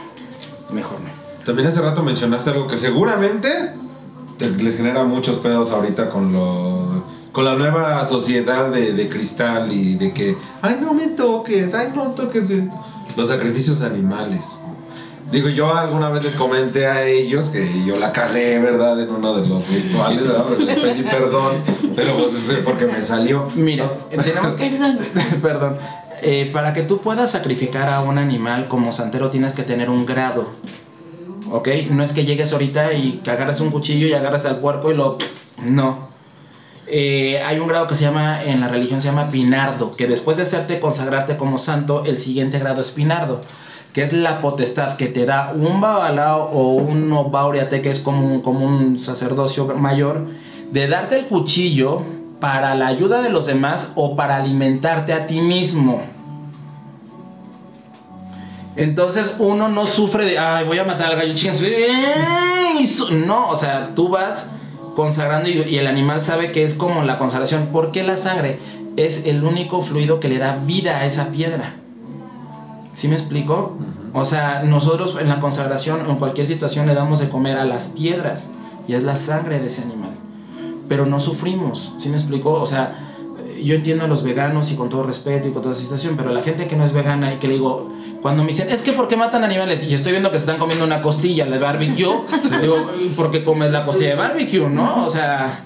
mejor 0.73 1.01
no. 1.01 1.11
También 1.45 1.69
hace 1.69 1.81
rato 1.81 2.03
mencionaste 2.03 2.51
algo 2.51 2.67
que 2.67 2.77
seguramente 2.77 3.49
te- 4.39 4.51
les 4.51 4.77
genera 4.77 5.05
muchos 5.05 5.37
pedos 5.37 5.71
ahorita 5.71 6.09
con 6.09 6.33
lo 6.33 7.05
con 7.33 7.45
la 7.45 7.55
nueva 7.57 8.07
sociedad 8.07 8.71
de, 8.71 8.93
de 8.93 9.09
cristal 9.09 9.73
y 9.73 9.97
de 9.97 10.13
que 10.13 10.37
ay 10.63 10.79
no 10.81 10.95
me 10.95 11.09
toques, 11.09 11.75
ay 11.75 11.89
no 11.95 12.13
toques 12.13 12.49
de-". 12.49 12.69
los 13.17 13.29
sacrificios 13.29 13.81
de 13.81 13.87
animales. 13.87 14.45
Digo, 15.33 15.49
yo 15.49 15.75
alguna 15.75 16.11
vez 16.11 16.23
les 16.23 16.35
comenté 16.35 16.87
a 16.87 17.05
ellos 17.07 17.49
que 17.49 17.83
yo 17.85 17.97
la 17.99 18.13
cagué, 18.13 18.59
¿verdad? 18.61 19.01
En 19.01 19.11
uno 19.11 19.35
de 19.35 19.47
los 19.49 19.67
rituales, 19.69 20.23
¿verdad? 20.23 20.45
Pero 20.49 20.61
les 20.65 20.79
pedí 20.79 21.03
perdón, 21.03 21.53
pero 21.97 22.15
pues 22.17 22.35
eso 22.35 22.53
es 22.53 22.59
porque 22.59 22.87
me 22.87 23.03
salió. 23.03 23.49
Mira, 23.55 23.91
tenemos 24.23 24.55
que... 24.55 24.71
Perdón. 25.43 25.77
Eh, 26.23 26.51
para 26.53 26.73
que 26.73 26.83
tú 26.83 26.99
puedas 26.99 27.33
sacrificar 27.33 27.89
a 27.89 28.03
un 28.03 28.19
animal 28.19 28.69
como 28.69 28.93
santero 28.93 29.31
tienes 29.31 29.55
que 29.55 29.63
tener 29.63 29.91
un 29.91 30.07
grado. 30.07 30.49
¿Ok? 31.51 31.69
No 31.91 32.03
es 32.03 32.13
que 32.13 32.25
llegues 32.25 32.53
ahorita 32.53 32.93
y 32.93 33.21
que 33.25 33.31
agarres 33.31 33.61
un 33.61 33.71
cuchillo 33.71 34.07
y 34.07 34.13
agarres 34.13 34.45
al 34.45 34.59
puerco 34.59 34.91
y 34.91 34.95
lo... 34.95 35.19
No. 35.65 36.09
Eh, 36.87 37.41
hay 37.45 37.59
un 37.59 37.69
grado 37.69 37.87
que 37.87 37.95
se 37.95 38.05
llama, 38.05 38.45
en 38.45 38.61
la 38.61 38.69
religión 38.69 39.01
se 39.01 39.09
llama 39.09 39.31
pinardo, 39.31 39.97
que 39.97 40.07
después 40.07 40.37
de 40.37 40.43
hacerte 40.43 40.81
consagrarte 40.81 41.37
como 41.37 41.57
santo, 41.59 42.05
el 42.05 42.19
siguiente 42.19 42.59
grado 42.59 42.83
es 42.83 42.91
pinardo, 42.91 43.41
que 43.95 44.03
es 44.03 44.13
la 44.13 44.43
potestad 44.43 44.97
que 44.97 45.07
te 45.07 45.25
da 45.25 45.53
un 45.55 45.81
babalao 45.81 46.51
o 46.51 46.75
un 46.75 47.11
obaureate, 47.13 47.81
que 47.81 47.91
es 47.91 48.01
como 48.01 48.27
un, 48.27 48.43
como 48.43 48.67
un 48.67 48.99
sacerdocio 48.99 49.67
mayor, 49.77 50.27
de 50.73 50.89
darte 50.89 51.19
el 51.19 51.27
cuchillo 51.27 52.03
para 52.45 52.75
la 52.75 52.89
ayuda 52.89 53.23
de 53.23 53.31
los 53.31 53.47
demás 53.47 53.91
o 53.95 54.17
para 54.17 54.37
alimentarte 54.37 55.15
a 55.15 55.27
ti 55.27 55.41
mismo. 55.41 56.03
Entonces 58.77 59.37
uno 59.39 59.71
no 59.71 59.87
sufre 59.87 60.27
de, 60.27 60.39
ay, 60.39 60.67
voy 60.67 60.79
a 60.79 60.85
matar 60.85 61.13
al 61.13 61.17
gallo 61.17 61.33
chingazo". 61.33 61.65
¡Ey! 61.65 62.87
Su- 62.87 63.15
No, 63.15 63.49
o 63.49 63.57
sea, 63.57 63.93
tú 63.95 64.11
vas 64.11 64.51
consagrando 64.95 65.49
y, 65.49 65.53
y 65.63 65.79
el 65.79 65.87
animal 65.87 66.21
sabe 66.21 66.53
que 66.53 66.65
es 66.65 66.75
como 66.75 67.03
la 67.03 67.17
consagración. 67.17 67.69
¿Por 67.73 67.93
qué 67.93 68.03
la 68.03 68.19
sangre? 68.19 68.59
Es 68.99 69.25
el 69.25 69.43
único 69.43 69.81
fluido 69.81 70.21
que 70.21 70.29
le 70.29 70.37
da 70.37 70.59
vida 70.67 70.99
a 70.99 71.07
esa 71.07 71.29
piedra. 71.29 71.73
¿Sí 72.95 73.09
me 73.09 73.15
explico? 73.15 73.79
O 74.13 74.27
sea, 74.27 74.65
nosotros 74.65 75.17
en 75.19 75.31
la 75.31 75.41
consagración 75.41 76.03
o 76.07 76.11
en 76.11 76.17
cualquier 76.17 76.47
situación 76.47 76.87
le 76.87 76.95
damos 76.95 77.21
de 77.21 77.31
comer 77.31 77.57
a 77.57 77.65
las 77.65 77.89
piedras 77.89 78.51
y 78.87 78.93
es 78.93 79.03
la 79.03 79.17
sangre 79.17 79.61
de 79.61 79.69
ese 79.69 79.81
animal. 79.81 80.11
Pero 80.89 81.07
no 81.07 81.21
sufrimos, 81.21 81.95
¿sí 81.99 82.09
me 82.09 82.17
explico? 82.17 82.53
O 82.53 82.67
sea, 82.67 83.15
yo 83.65 83.75
entiendo 83.75 84.05
a 84.05 84.09
los 84.09 84.23
veganos 84.23 84.71
y 84.73 84.77
con 84.77 84.89
todo 84.89 85.05
respeto 85.05 85.49
y 85.49 85.53
con 85.53 85.63
toda 85.63 85.73
esa 85.73 85.83
situación, 85.83 86.17
pero 86.17 86.33
la 86.33 86.43
gente 86.43 86.67
que 86.67 86.77
no 86.77 86.85
es 86.85 86.93
vegana 86.93 87.35
y 87.35 87.39
que 87.39 87.49
le 87.49 87.55
digo, 87.55 87.91
cuando 88.21 88.43
me 88.43 88.49
dicen, 88.49 88.71
es 88.71 88.83
que 88.83 88.93
¿por 88.93 89.09
qué 89.09 89.17
matan 89.17 89.45
animales? 89.45 89.83
Y 89.83 89.89
yo 89.89 89.97
estoy 89.97 90.13
viendo 90.13 90.31
que 90.31 90.39
se 90.39 90.45
están 90.45 90.59
comiendo 90.59 90.85
una 90.85 91.03
costilla 91.03 91.47
de 91.47 91.59
barbecue, 91.59 92.15
digo, 92.61 92.91
¿por 93.17 93.31
qué 93.31 93.43
comes 93.43 93.73
la 93.73 93.85
costilla 93.85 94.11
de 94.11 94.17
barbecue? 94.17 94.69
¿No? 94.69 95.07
O 95.07 95.11
sea, 95.11 95.65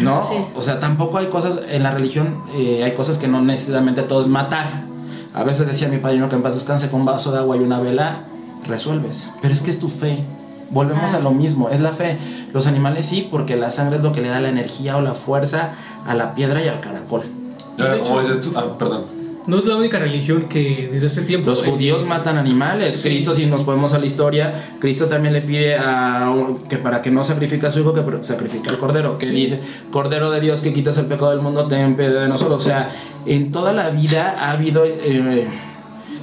¿no? 0.00 0.22
Sí. 0.24 0.34
O 0.54 0.62
sea, 0.62 0.78
tampoco 0.78 1.18
hay 1.18 1.26
cosas, 1.26 1.62
en 1.68 1.82
la 1.82 1.90
religión 1.90 2.42
eh, 2.54 2.82
hay 2.84 2.92
cosas 2.92 3.18
que 3.18 3.28
no 3.28 3.42
necesariamente 3.42 4.02
todo 4.02 4.20
es 4.20 4.28
matar. 4.28 4.84
A 5.34 5.44
veces 5.44 5.66
decía 5.66 5.88
mi 5.88 5.98
padrino 5.98 6.28
que 6.28 6.36
en 6.36 6.42
paz 6.42 6.54
descanse 6.54 6.90
con 6.90 7.00
un 7.00 7.06
vaso 7.06 7.32
de 7.32 7.38
agua 7.38 7.56
y 7.56 7.60
una 7.60 7.78
vela, 7.78 8.24
resuelves. 8.66 9.30
Pero 9.40 9.54
es 9.54 9.60
que 9.60 9.70
es 9.70 9.78
tu 9.78 9.88
fe. 9.88 10.24
Volvemos 10.70 11.14
Ah. 11.14 11.16
a 11.16 11.20
lo 11.20 11.30
mismo, 11.30 11.70
es 11.70 11.80
la 11.80 11.92
fe. 11.92 12.16
Los 12.52 12.66
animales 12.66 13.06
sí, 13.06 13.26
porque 13.30 13.56
la 13.56 13.70
sangre 13.70 13.96
es 13.96 14.02
lo 14.02 14.12
que 14.12 14.20
le 14.20 14.28
da 14.28 14.40
la 14.40 14.48
energía 14.50 14.96
o 14.96 15.00
la 15.00 15.14
fuerza 15.14 15.70
a 16.06 16.14
la 16.14 16.34
piedra 16.34 16.62
y 16.64 16.68
al 16.68 16.80
caracol. 16.80 17.22
Ahora, 17.78 17.96
hecho- 17.96 18.20
dices 18.20 18.40
tú, 18.40 18.52
ah, 18.56 18.76
perdón. 18.78 19.18
No 19.46 19.56
es 19.56 19.64
la 19.64 19.76
única 19.76 19.98
religión 19.98 20.42
que 20.42 20.90
desde 20.92 21.06
hace 21.06 21.22
tiempo. 21.22 21.48
Los 21.48 21.66
eh, 21.66 21.70
judíos 21.70 22.04
matan 22.04 22.36
animales. 22.36 23.00
Sí. 23.00 23.08
Cristo, 23.08 23.34
si 23.34 23.46
nos 23.46 23.62
podemos 23.62 23.94
a 23.94 23.98
la 23.98 24.04
historia, 24.04 24.52
Cristo 24.78 25.06
también 25.06 25.32
le 25.32 25.40
pide 25.40 25.74
a 25.78 26.30
que 26.68 26.76
para 26.76 27.00
que 27.00 27.10
no 27.10 27.24
sacrifique 27.24 27.64
a 27.66 27.70
su 27.70 27.80
hijo, 27.80 27.94
que 27.94 28.02
sacrifique 28.20 28.68
al 28.68 28.76
cordero. 28.78 29.16
Que 29.16 29.24
Sí. 29.24 29.34
dice, 29.34 29.60
Cordero 29.90 30.30
de 30.30 30.40
Dios 30.42 30.60
que 30.60 30.74
quitas 30.74 30.98
el 30.98 31.06
pecado 31.06 31.30
del 31.30 31.40
mundo, 31.40 31.66
ten 31.66 31.96
piedad 31.96 32.20
de 32.20 32.28
nosotros. 32.28 32.60
O 32.60 32.64
sea, 32.64 32.90
en 33.24 33.50
toda 33.50 33.72
la 33.72 33.88
vida 33.88 34.36
ha 34.38 34.50
habido 34.52 34.84
eh, 34.84 35.48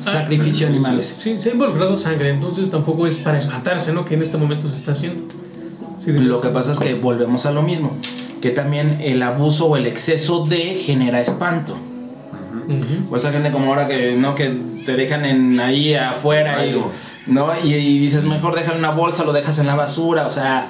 sacrificio 0.01 0.67
de 0.67 0.73
animales. 0.73 1.13
Sí, 1.17 1.39
se 1.39 1.49
ha 1.49 1.53
involucrado 1.53 1.95
sangre, 1.95 2.29
entonces 2.29 2.69
tampoco 2.69 3.07
es 3.07 3.17
para 3.17 3.37
espantarse, 3.37 3.93
¿no? 3.93 4.05
Que 4.05 4.15
en 4.15 4.21
este 4.21 4.37
momento 4.37 4.69
se 4.69 4.77
está 4.77 4.91
haciendo. 4.91 5.23
Sí, 5.97 6.11
Lo 6.11 6.41
que 6.41 6.49
pasa 6.49 6.73
es 6.73 6.79
que 6.79 6.93
volvemos 6.95 7.45
a 7.45 7.51
lo 7.51 7.61
mismo, 7.61 7.91
que 8.41 8.51
también 8.51 8.99
el 9.01 9.23
abuso 9.23 9.67
o 9.67 9.77
el 9.77 9.85
exceso 9.85 10.45
de 10.45 10.75
genera 10.75 11.21
espanto. 11.21 11.77
Ujú. 12.67 13.13
O 13.13 13.15
esa 13.15 13.31
gente 13.31 13.51
como 13.51 13.67
ahora 13.67 13.87
que 13.87 14.15
no 14.15 14.35
que 14.35 14.49
te 14.85 14.95
dejan 14.95 15.25
en 15.25 15.59
ahí 15.59 15.93
afuera 15.93 16.65
y, 16.65 16.69
Algo. 16.69 16.91
no 17.27 17.51
y, 17.63 17.73
y 17.73 17.99
dices 17.99 18.23
mejor 18.23 18.55
dejar 18.55 18.77
una 18.77 18.89
bolsa 18.91 19.23
lo 19.23 19.33
dejas 19.33 19.59
en 19.59 19.67
la 19.67 19.75
basura 19.75 20.25
o 20.25 20.31
sea 20.31 20.67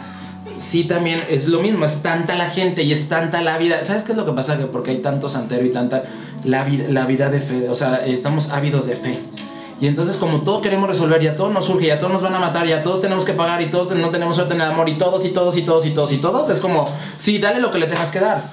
sí 0.57 0.85
también 0.85 1.23
es 1.29 1.47
lo 1.47 1.61
mismo 1.61 1.85
es 1.85 2.01
tanta 2.01 2.35
la 2.35 2.49
gente 2.49 2.83
y 2.83 2.91
es 2.91 3.07
tanta 3.09 3.41
la 3.41 3.57
vida. 3.57 3.83
Sabes 3.83 4.03
qué 4.03 4.11
es 4.11 4.17
lo 4.17 4.25
que 4.25 4.31
pasa 4.31 4.57
que 4.57 4.65
porque 4.65 4.91
hay 4.91 4.97
tanto 4.99 5.29
santero 5.29 5.65
y 5.65 5.71
tanta 5.71 6.03
la 6.43 6.67
la 6.67 7.05
vida 7.05 7.29
de 7.29 7.39
fe 7.39 7.69
o 7.69 7.75
sea 7.75 8.05
estamos 8.05 8.49
ávidos 8.49 8.87
de 8.87 8.95
fe. 8.95 9.19
Y 9.79 9.87
entonces 9.87 10.17
como 10.17 10.41
todo 10.41 10.61
queremos 10.61 10.87
resolver 10.87 11.21
y 11.21 11.27
a 11.27 11.35
todos 11.35 11.51
nos 11.51 11.65
surge 11.65 11.87
y 11.87 11.89
a 11.89 11.99
todos 11.99 12.13
nos 12.13 12.21
van 12.21 12.33
a 12.33 12.39
matar 12.39 12.65
y 12.67 12.71
a 12.71 12.81
todos 12.81 13.01
tenemos 13.01 13.25
que 13.25 13.33
pagar 13.33 13.61
y 13.61 13.69
todos 13.69 13.93
no 13.95 14.09
tenemos 14.09 14.35
suerte 14.35 14.53
en 14.53 14.61
el 14.61 14.67
amor 14.67 14.87
y 14.87 14.97
todos 14.97 15.25
y 15.25 15.29
todos 15.29 15.57
y 15.57 15.63
todos 15.63 15.85
y 15.85 15.91
todos 15.91 16.13
y 16.13 16.17
todos 16.17 16.49
es 16.49 16.61
como 16.61 16.87
sí 17.17 17.39
dale 17.39 17.59
lo 17.59 17.71
que 17.71 17.79
le 17.79 17.87
tengas 17.87 18.11
que 18.11 18.19
dar. 18.19 18.45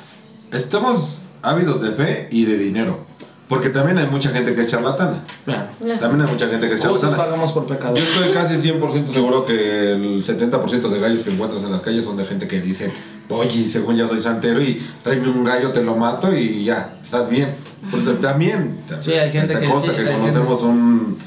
Estamos 0.51 1.19
ávidos 1.43 1.81
de 1.81 1.93
fe 1.93 2.29
y 2.31 2.45
de 2.45 2.59
dinero. 2.59 3.12
Porque 3.53 3.69
también 3.69 3.99
hay 3.99 4.07
mucha 4.07 4.31
gente 4.31 4.55
que 4.55 4.63
es 4.63 4.67
charlatana. 4.67 5.19
claro 5.45 5.67
También 6.01 6.23
hay 6.23 6.33
mucha 6.33 6.49
gente 6.49 6.69
que 6.69 6.73
es 6.75 6.81
charlatana. 6.81 7.19
pagamos 7.19 7.53
por 7.53 7.67
pecado 7.67 7.95
Yo 7.95 8.03
estoy 8.03 8.31
casi 8.31 8.55
100% 8.55 9.09
seguro 9.09 9.45
que 9.45 9.93
el 9.93 10.25
70% 10.25 10.89
de 10.89 10.99
gallos 10.99 11.23
que 11.23 11.33
encuentras 11.33 11.63
en 11.63 11.71
las 11.71 11.83
calles 11.83 12.03
son 12.07 12.17
de 12.17 12.25
gente 12.25 12.49
que 12.49 12.63
dice, 12.63 12.91
oye, 13.29 13.67
según 13.67 13.97
ya 13.97 14.07
soy 14.07 14.21
santero 14.21 14.63
y 14.63 14.83
tráeme 15.03 15.29
un 15.29 15.45
gallo, 15.45 15.71
te 15.71 15.83
lo 15.83 15.95
mato 15.95 16.35
y 16.35 16.65
ya, 16.65 16.95
estás 17.03 17.29
bien. 17.29 17.57
Porque 17.91 18.13
también, 18.13 18.79
Sí, 19.01 19.13
hay 19.13 19.31
gente 19.31 19.53
te 19.53 19.61
que 19.61 19.67
consta 19.69 19.91
sí, 19.91 19.99
que 19.99 20.13
conocemos 20.13 20.63
un, 20.63 21.19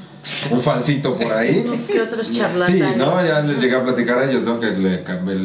un 0.49 0.59
falsito 0.59 1.15
por 1.15 1.31
ahí. 1.31 1.63
Unos 1.63 1.81
que 1.81 2.01
otros 2.01 2.25
Sí, 2.25 2.33
charlatanes. 2.33 2.97
¿no? 2.97 3.23
Ya 3.23 3.41
les 3.41 3.59
llegué 3.61 3.75
a 3.75 3.83
platicar 3.83 4.17
a 4.17 4.27
ellos, 4.31 4.41
¿no? 4.41 4.59
Que 4.59 4.71
le 4.71 5.03
cambié 5.03 5.35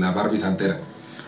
la 0.00 0.10
Barbie 0.10 0.40
santera. 0.40 0.80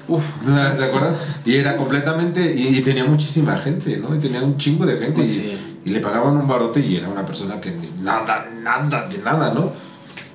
Uf. 0.08 0.22
¿Te 0.44 0.84
acuerdas? 0.84 1.20
Y 1.44 1.54
era 1.56 1.76
completamente. 1.76 2.54
Y, 2.54 2.78
y 2.78 2.80
tenía 2.82 3.04
muchísima 3.04 3.56
gente, 3.56 3.96
¿no? 3.98 4.14
Y 4.14 4.18
tenía 4.18 4.42
un 4.42 4.56
chingo 4.56 4.86
de 4.86 4.96
gente. 4.96 5.12
Pues 5.12 5.30
y, 5.36 5.40
sí. 5.40 5.58
y 5.84 5.90
le 5.90 6.00
pagaban 6.00 6.36
un 6.36 6.48
barote 6.48 6.80
y 6.80 6.96
era 6.96 7.08
una 7.08 7.24
persona 7.26 7.60
que 7.60 7.72
nada, 8.02 8.48
nada, 8.62 9.06
de 9.08 9.18
nada, 9.18 9.52
¿no? 9.52 9.70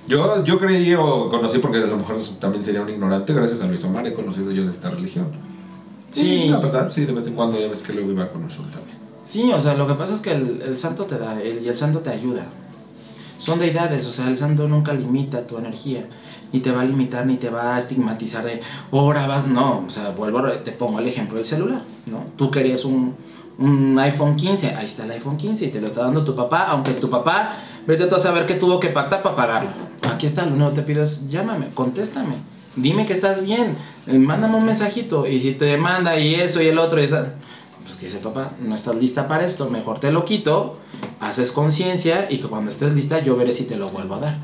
Yo, 0.07 0.43
yo 0.43 0.59
creí 0.59 0.93
o 0.93 1.29
conocí, 1.29 1.59
porque 1.59 1.77
a 1.77 1.81
lo 1.81 1.97
mejor 1.97 2.17
también 2.39 2.63
sería 2.63 2.81
un 2.81 2.89
ignorante, 2.89 3.33
gracias 3.33 3.61
a 3.61 3.67
Luis 3.67 3.83
Omar 3.85 4.05
he 4.05 4.13
conocido 4.13 4.51
yo 4.51 4.65
de 4.65 4.71
esta 4.71 4.89
religión. 4.89 5.27
Sí. 6.11 6.29
Y 6.29 6.49
la 6.49 6.57
verdad, 6.59 6.91
sí, 6.91 7.05
de 7.05 7.13
vez 7.13 7.25
en 7.27 7.33
cuando 7.33 7.59
ya 7.59 7.67
ves 7.67 7.81
que 7.81 7.93
luego 7.93 8.11
iba 8.11 8.27
con 8.29 8.43
Usul 8.43 8.69
también. 8.69 8.97
Sí, 9.25 9.51
o 9.53 9.59
sea, 9.61 9.73
lo 9.75 9.87
que 9.87 9.93
pasa 9.93 10.13
es 10.13 10.19
que 10.19 10.31
el, 10.31 10.61
el 10.61 10.77
santo 10.77 11.05
te 11.05 11.17
da 11.17 11.41
el- 11.41 11.63
y 11.63 11.69
el 11.69 11.77
santo 11.77 11.99
te 11.99 12.09
ayuda. 12.09 12.45
Son 13.43 13.59
deidades, 13.59 14.07
o 14.07 14.13
sea, 14.13 14.29
el 14.29 14.37
santo 14.37 14.69
nunca 14.69 14.93
limita 14.93 15.45
tu 15.45 15.57
energía, 15.57 16.05
ni 16.53 16.61
te 16.61 16.71
va 16.71 16.83
a 16.83 16.85
limitar, 16.85 17.25
ni 17.25 17.35
te 17.35 17.49
va 17.49 17.75
a 17.75 17.77
estigmatizar 17.77 18.45
de, 18.45 18.61
ahora 18.89 19.27
vas, 19.27 19.45
no, 19.47 19.83
o 19.85 19.89
sea, 19.89 20.11
vuelvo, 20.11 20.43
te 20.63 20.71
pongo 20.71 20.99
el 20.99 21.09
ejemplo 21.09 21.35
del 21.35 21.45
celular, 21.45 21.81
¿no? 22.05 22.23
Tú 22.37 22.49
querías 22.49 22.85
un, 22.85 23.15
un 23.57 23.99
iPhone 23.99 24.37
15, 24.37 24.75
ahí 24.75 24.85
está 24.85 25.03
el 25.03 25.11
iPhone 25.11 25.35
15 25.35 25.65
y 25.65 25.67
te 25.71 25.81
lo 25.81 25.87
está 25.87 26.03
dando 26.03 26.23
tu 26.23 26.37
papá, 26.37 26.67
aunque 26.69 26.93
tu 26.93 27.09
papá, 27.09 27.57
vete 27.85 28.05
tú 28.05 28.15
a 28.15 28.19
saber 28.19 28.45
que 28.45 28.53
tuvo 28.53 28.79
que 28.79 28.87
pactar 28.87 29.21
para 29.21 29.35
pagarlo. 29.35 29.71
Aquí 30.09 30.25
está, 30.25 30.45
lo 30.45 30.53
único 30.53 30.69
que 30.69 30.75
te 30.77 30.83
pido 30.83 31.03
es, 31.03 31.27
llámame, 31.27 31.67
contéstame, 31.73 32.35
dime 32.77 33.05
que 33.05 33.11
estás 33.11 33.43
bien, 33.43 33.75
eh, 34.07 34.19
mándame 34.19 34.55
un 34.55 34.65
mensajito, 34.65 35.27
y 35.27 35.41
si 35.41 35.51
te 35.51 35.75
manda 35.75 36.17
y 36.17 36.35
eso 36.35 36.61
y 36.61 36.67
el 36.67 36.79
otro, 36.79 37.03
y 37.03 37.09
pues 37.83 37.97
que 37.97 38.05
dice 38.05 38.19
papá, 38.19 38.53
no 38.59 38.75
estás 38.75 38.95
lista 38.95 39.27
para 39.27 39.45
esto, 39.45 39.69
mejor 39.69 39.99
te 39.99 40.11
lo 40.11 40.25
quito, 40.25 40.79
haces 41.19 41.51
conciencia 41.51 42.27
y 42.29 42.39
que 42.39 42.47
cuando 42.47 42.71
estés 42.71 42.93
lista 42.93 43.19
yo 43.19 43.35
veré 43.35 43.53
si 43.53 43.65
te 43.65 43.75
lo 43.75 43.89
vuelvo 43.89 44.15
a 44.15 44.19
dar. 44.19 44.37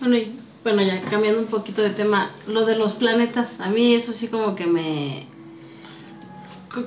Bueno, 0.00 0.16
y, 0.16 0.32
bueno, 0.64 0.82
ya 0.82 1.02
cambiando 1.02 1.40
un 1.40 1.46
poquito 1.46 1.82
de 1.82 1.90
tema, 1.90 2.30
lo 2.46 2.64
de 2.64 2.76
los 2.76 2.94
planetas, 2.94 3.60
a 3.60 3.68
mí 3.68 3.94
eso 3.94 4.12
sí 4.12 4.28
como 4.28 4.54
que 4.54 4.66
me... 4.66 5.26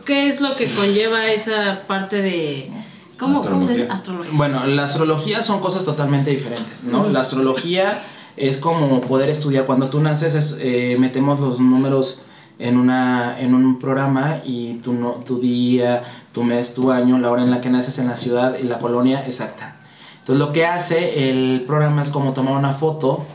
¿Qué 0.06 0.28
es 0.30 0.40
lo 0.40 0.56
que 0.56 0.74
conlleva 0.74 1.28
esa 1.28 1.84
parte 1.88 2.22
de... 2.22 2.72
¿Cómo, 3.20 3.42
¿cómo 3.42 3.68
dice? 3.68 3.88
Astrología. 3.90 4.32
Bueno, 4.34 4.66
la 4.66 4.84
astrología 4.84 5.44
son 5.44 5.60
cosas 5.60 5.86
totalmente 5.86 6.32
diferentes, 6.32 6.84
¿no? 6.84 7.08
La 7.10 7.20
astrología 7.20 8.02
es 8.36 8.58
como 8.58 9.02
poder 9.02 9.30
estudiar, 9.30 9.66
cuando 9.66 9.90
tú 9.90 10.00
naces 10.00 10.34
es, 10.34 10.58
eh, 10.60 10.96
metemos 11.00 11.40
los 11.40 11.60
números 11.60 12.20
en, 12.60 12.78
una, 12.78 13.40
en 13.40 13.54
un 13.54 13.80
programa 13.80 14.42
y 14.44 14.76
tu, 14.76 14.94
no, 14.94 15.12
tu 15.26 15.40
día, 15.40 16.04
tu 16.32 16.44
mes, 16.44 16.74
tu 16.74 16.92
año, 16.92 17.18
la 17.18 17.32
hora 17.32 17.44
en 17.44 17.52
la 17.52 17.62
que 17.62 17.70
naces 17.70 18.00
en 18.00 18.08
la 18.08 18.16
ciudad 18.16 18.56
y 18.58 18.64
la 18.64 18.80
colonia 18.80 19.26
exacta. 19.26 19.78
Entonces 20.20 20.40
lo 20.40 20.54
que 20.54 20.66
hace 20.66 21.30
el 21.30 21.64
programa 21.68 22.02
es 22.02 22.10
como 22.10 22.34
tomar 22.34 22.56
una 22.56 22.74
foto 22.74 23.26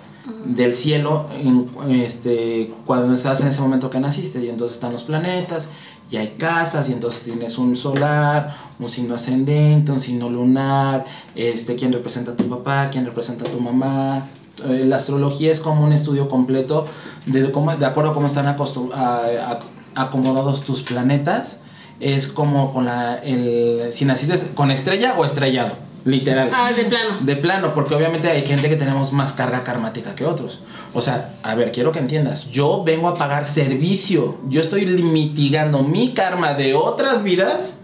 del 0.44 0.74
cielo 0.74 1.26
en, 1.32 1.68
este, 2.00 2.72
cuando 2.86 3.14
estás 3.14 3.40
en 3.40 3.48
ese 3.48 3.60
momento 3.60 3.90
que 3.90 4.00
naciste 4.00 4.44
y 4.44 4.48
entonces 4.48 4.76
están 4.76 4.92
los 4.92 5.04
planetas 5.04 5.70
y 6.10 6.16
hay 6.16 6.36
casas 6.38 6.88
y 6.88 6.92
entonces 6.92 7.22
tienes 7.22 7.58
un 7.58 7.76
solar, 7.76 8.56
un 8.78 8.88
signo 8.88 9.14
ascendente, 9.14 9.92
un 9.92 10.00
signo 10.00 10.30
lunar, 10.30 11.04
este, 11.34 11.76
quién 11.76 11.92
representa 11.92 12.32
a 12.32 12.36
tu 12.36 12.48
papá, 12.48 12.88
quién 12.90 13.04
representa 13.04 13.48
a 13.48 13.52
tu 13.52 13.60
mamá. 13.60 14.26
Eh, 14.66 14.84
La 14.86 14.96
astrología 14.96 15.52
es 15.52 15.60
como 15.60 15.84
un 15.84 15.92
estudio 15.92 16.28
completo 16.28 16.86
de, 17.26 17.50
cómo, 17.50 17.74
de 17.76 17.86
acuerdo 17.86 18.10
a 18.10 18.14
cómo 18.14 18.26
están 18.26 18.46
acostum- 18.46 18.92
a- 18.92 19.60
a- 19.94 20.02
acomodados 20.02 20.62
tus 20.62 20.82
planetas. 20.82 21.60
Es 22.00 22.28
como 22.28 22.72
con 22.72 22.84
la, 22.84 23.16
el, 23.18 23.88
si 23.92 24.04
naciste 24.04 24.38
con 24.54 24.70
estrella 24.70 25.14
o 25.18 25.24
estrellado, 25.24 25.72
literal. 26.04 26.48
Ah, 26.54 26.72
de 26.72 26.84
plano. 26.84 27.10
De 27.20 27.34
plano, 27.36 27.74
porque 27.74 27.94
obviamente 27.94 28.30
hay 28.30 28.46
gente 28.46 28.68
que 28.68 28.76
tenemos 28.76 29.12
más 29.12 29.32
carga 29.32 29.64
karmática 29.64 30.14
que 30.14 30.24
otros. 30.24 30.60
O 30.94 31.02
sea, 31.02 31.34
a 31.42 31.54
ver, 31.56 31.72
quiero 31.72 31.90
que 31.90 31.98
entiendas, 31.98 32.48
yo 32.52 32.84
vengo 32.84 33.08
a 33.08 33.14
pagar 33.14 33.44
servicio, 33.44 34.36
yo 34.48 34.60
estoy 34.60 34.86
mitigando 34.86 35.82
mi 35.82 36.12
karma 36.14 36.54
de 36.54 36.74
otras 36.74 37.24
vidas 37.24 37.74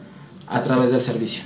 a 0.46 0.62
través 0.62 0.92
del 0.92 1.02
servicio. 1.02 1.42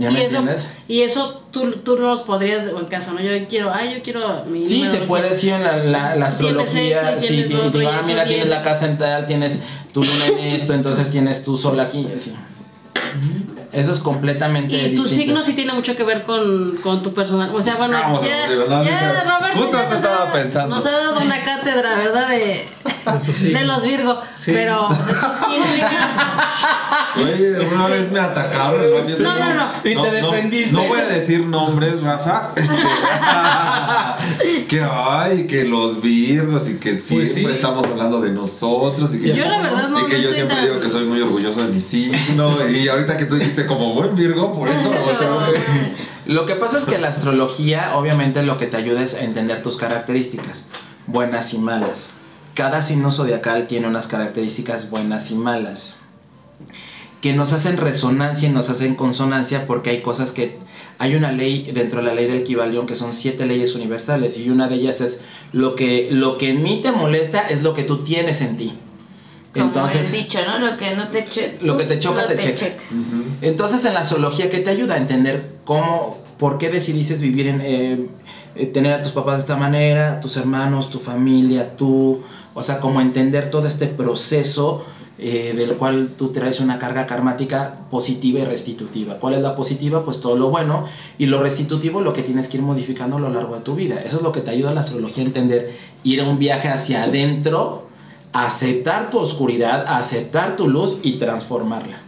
¿Ya 0.00 0.10
me 0.10 0.20
y 0.20 0.24
eso, 0.24 0.36
entiendes? 0.38 0.70
y 0.88 1.00
eso 1.02 1.42
tú, 1.52 1.70
tú 1.84 1.96
no 1.96 2.08
los 2.08 2.22
podrías, 2.22 2.66
o 2.72 2.78
en 2.80 2.86
caso, 2.86 3.12
¿no? 3.12 3.20
Yo 3.20 3.30
quiero, 3.48 3.72
ay, 3.72 3.94
yo 3.96 4.02
quiero 4.02 4.44
mi 4.46 4.62
Sí, 4.62 4.86
se 4.86 4.98
puede 5.02 5.28
decir 5.28 5.52
en 5.52 5.62
la, 5.62 5.76
la- 5.76 5.82
la 5.82 6.12
Tienes 6.12 6.28
astrología, 6.28 7.10
esto 7.16 7.20
sí, 7.28 7.44
lo 7.44 7.66
otro, 7.66 7.82
y 7.82 7.86
ah, 7.86 8.00
mira, 8.06 8.24
tienes 8.24 8.48
la 8.48 8.58
casa 8.62 8.86
en 8.86 8.98
tal, 8.98 9.26
tienes 9.26 9.62
tu 9.92 10.02
luna 10.02 10.26
en 10.28 10.38
esto, 10.54 10.72
entonces 10.74 11.10
tienes 11.10 11.44
tu 11.44 11.56
sol 11.56 11.78
aquí, 11.78 12.08
así. 12.16 12.34
Eso 13.72 13.92
es 13.92 14.00
completamente 14.00 14.74
Y 14.76 14.94
tu 14.96 15.02
distinto. 15.04 15.08
signo 15.08 15.42
sí 15.42 15.52
tiene 15.54 15.72
mucho 15.72 15.94
que 15.94 16.02
ver 16.02 16.24
con, 16.24 16.76
con 16.82 17.02
tu 17.04 17.14
personal. 17.14 17.50
O 17.54 17.62
sea, 17.62 17.76
bueno, 17.76 17.96
Vamos, 18.00 18.22
ya, 18.24 18.48
de 18.48 18.56
verdad, 18.56 18.82
ya 18.82 18.90
mija. 18.90 19.38
Roberto 19.38 19.58
Justo 19.58 19.76
ya 19.78 19.84
te 19.84 19.94
nos, 19.94 20.02
estaba 20.04 20.28
ha, 20.28 20.32
pensando. 20.32 20.74
nos 20.74 20.86
ha 20.86 20.90
dado 20.90 21.20
una 21.20 21.42
cátedra, 21.44 21.94
¿verdad? 21.96 22.28
De, 22.28 22.66
Eso 23.16 23.32
sí. 23.32 23.52
de 23.52 23.64
los 23.64 23.84
Virgo. 23.86 24.20
Sí. 24.32 24.50
Pero 24.52 24.88
o 24.88 24.94
sea, 24.94 25.34
sí, 25.36 25.54
implica. 25.56 25.88
Oye, 27.16 27.60
una 27.72 27.86
vez 27.86 28.10
me 28.10 28.18
atacaron. 28.20 28.80
¿no? 28.80 29.18
No, 29.18 29.38
no, 29.38 29.54
no. 29.54 29.70
Y 29.84 29.94
te 29.94 30.10
defendiste. 30.10 30.72
No, 30.72 30.84
voy 30.88 30.98
a 30.98 31.04
decir 31.06 31.40
nombres, 31.46 32.00
Rafa. 32.02 32.50
Este, 32.56 32.74
que 34.68 34.80
ay, 34.82 35.46
que 35.46 35.64
los 35.64 36.00
virgos 36.00 36.68
y 36.68 36.74
que 36.74 36.96
siempre 36.96 37.16
Pues 37.18 37.32
sí. 37.32 37.46
estamos 37.46 37.86
hablando 37.86 38.20
de 38.20 38.30
nosotros. 38.30 39.14
Y 39.14 39.20
que 39.20 39.32
Yo 39.34 39.46
la 39.48 39.62
verdad 39.62 39.88
no- 39.88 40.00
y 40.00 40.06
que 40.06 40.16
no 40.16 40.22
yo 40.22 40.28
estoy 40.30 40.34
siempre 40.34 40.56
tan- 40.56 40.64
digo 40.66 40.80
que 40.80 40.88
soy 40.88 41.04
muy 41.04 41.20
orgulloso 41.20 41.62
de 41.64 41.72
mi 41.72 41.80
signo. 41.80 42.68
Y 42.68 42.88
ahorita 42.88 43.16
que 43.16 43.26
tú 43.26 43.36
dijiste 43.36 43.59
como 43.66 43.94
buen 43.94 44.14
virgo, 44.14 44.52
por 44.52 44.68
eso 44.68 44.90
volteo. 44.90 45.40
Lo 46.26 46.46
que 46.46 46.54
pasa 46.54 46.78
es 46.78 46.84
que 46.84 46.98
la 46.98 47.08
astrología 47.08 47.96
obviamente 47.96 48.42
lo 48.42 48.58
que 48.58 48.66
te 48.66 48.76
ayuda 48.76 49.02
es 49.02 49.14
a 49.14 49.22
entender 49.22 49.62
tus 49.62 49.76
características, 49.76 50.68
buenas 51.06 51.52
y 51.54 51.58
malas. 51.58 52.10
Cada 52.54 52.82
signo 52.82 53.10
zodiacal 53.10 53.66
tiene 53.66 53.88
unas 53.88 54.06
características 54.06 54.90
buenas 54.90 55.30
y 55.30 55.34
malas 55.34 55.96
que 57.20 57.34
nos 57.34 57.52
hacen 57.52 57.76
resonancia 57.76 58.48
y 58.48 58.52
nos 58.52 58.70
hacen 58.70 58.94
consonancia 58.94 59.66
porque 59.66 59.90
hay 59.90 60.00
cosas 60.00 60.32
que 60.32 60.58
hay 60.98 61.14
una 61.14 61.32
ley 61.32 61.70
dentro 61.72 62.00
de 62.00 62.06
la 62.06 62.14
ley 62.14 62.26
del 62.26 62.38
equivalión 62.38 62.86
que 62.86 62.96
son 62.96 63.12
siete 63.12 63.46
leyes 63.46 63.74
universales 63.74 64.38
y 64.38 64.48
una 64.48 64.68
de 64.68 64.76
ellas 64.76 65.00
es 65.00 65.20
lo 65.52 65.74
que 65.74 66.08
lo 66.10 66.38
que 66.38 66.50
en 66.50 66.62
mí 66.62 66.80
te 66.82 66.92
molesta 66.92 67.48
es 67.48 67.62
lo 67.62 67.74
que 67.74 67.84
tú 67.84 68.04
tienes 68.04 68.40
en 68.40 68.56
ti. 68.56 68.72
Como 69.52 69.66
Entonces, 69.66 70.12
el 70.12 70.22
dicho, 70.22 70.38
¿no? 70.46 70.58
Lo 70.58 70.76
que 70.76 70.94
no 70.94 71.08
te 71.08 71.28
checa. 71.28 71.58
Lo 71.62 71.76
que 71.76 71.84
te 71.84 71.98
choca, 71.98 72.26
te 72.26 72.38
checa. 72.38 72.76
entonces 73.42 73.84
en 73.84 73.94
la 73.94 74.00
astrología, 74.00 74.48
¿qué 74.48 74.58
te 74.58 74.70
ayuda 74.70 74.94
a 74.94 74.98
entender 74.98 75.56
cómo, 75.64 76.18
por 76.38 76.58
qué 76.58 76.70
decidiste 76.70 77.14
vivir 77.14 77.48
en, 77.48 77.60
eh, 77.60 78.06
eh, 78.54 78.66
tener 78.66 78.92
a 78.92 79.02
tus 79.02 79.12
papás 79.12 79.36
de 79.36 79.40
esta 79.40 79.56
manera, 79.56 80.20
tus 80.20 80.36
hermanos, 80.36 80.90
tu 80.90 80.98
familia, 80.98 81.76
tú, 81.76 82.20
o 82.54 82.62
sea, 82.62 82.80
como 82.80 83.00
entender 83.00 83.50
todo 83.50 83.66
este 83.66 83.86
proceso 83.86 84.84
eh, 85.18 85.52
del 85.54 85.74
cual 85.76 86.12
tú 86.16 86.32
traes 86.32 86.60
una 86.60 86.78
carga 86.78 87.06
karmática 87.06 87.80
positiva 87.90 88.40
y 88.40 88.44
restitutiva. 88.44 89.18
¿Cuál 89.18 89.34
es 89.34 89.42
la 89.42 89.54
positiva? 89.54 90.04
Pues 90.04 90.20
todo 90.20 90.34
lo 90.34 90.48
bueno 90.48 90.86
y 91.18 91.26
lo 91.26 91.42
restitutivo 91.42 92.00
lo 92.00 92.12
que 92.12 92.22
tienes 92.22 92.48
que 92.48 92.56
ir 92.56 92.62
modificando 92.62 93.18
a 93.18 93.20
lo 93.20 93.28
largo 93.28 93.54
de 93.54 93.60
tu 93.60 93.74
vida. 93.74 94.00
Eso 94.02 94.16
es 94.16 94.22
lo 94.22 94.32
que 94.32 94.40
te 94.40 94.50
ayuda 94.50 94.70
a 94.70 94.74
la 94.74 94.80
astrología 94.80 95.22
a 95.22 95.26
entender, 95.26 95.72
ir 96.04 96.22
a 96.22 96.24
un 96.24 96.38
viaje 96.38 96.68
hacia 96.68 97.02
adentro, 97.02 97.89
aceptar 98.32 99.10
tu 99.10 99.18
oscuridad, 99.18 99.86
aceptar 99.88 100.56
tu 100.56 100.68
luz 100.68 100.98
y 101.02 101.18
transformarla. 101.18 101.98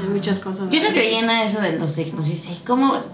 Hay 0.00 0.08
muchas 0.08 0.40
cosas. 0.40 0.70
Yo 0.70 0.82
no 0.82 0.90
creía 0.90 1.20
en 1.20 1.26
nada 1.26 1.40
de 1.42 1.46
eso 1.46 1.60
de 1.60 1.78
los 1.78 1.92
signos. 1.92 2.28
Y 2.28 2.32
decía, 2.32 2.56
¿cómo? 2.66 2.92
vas? 2.92 3.06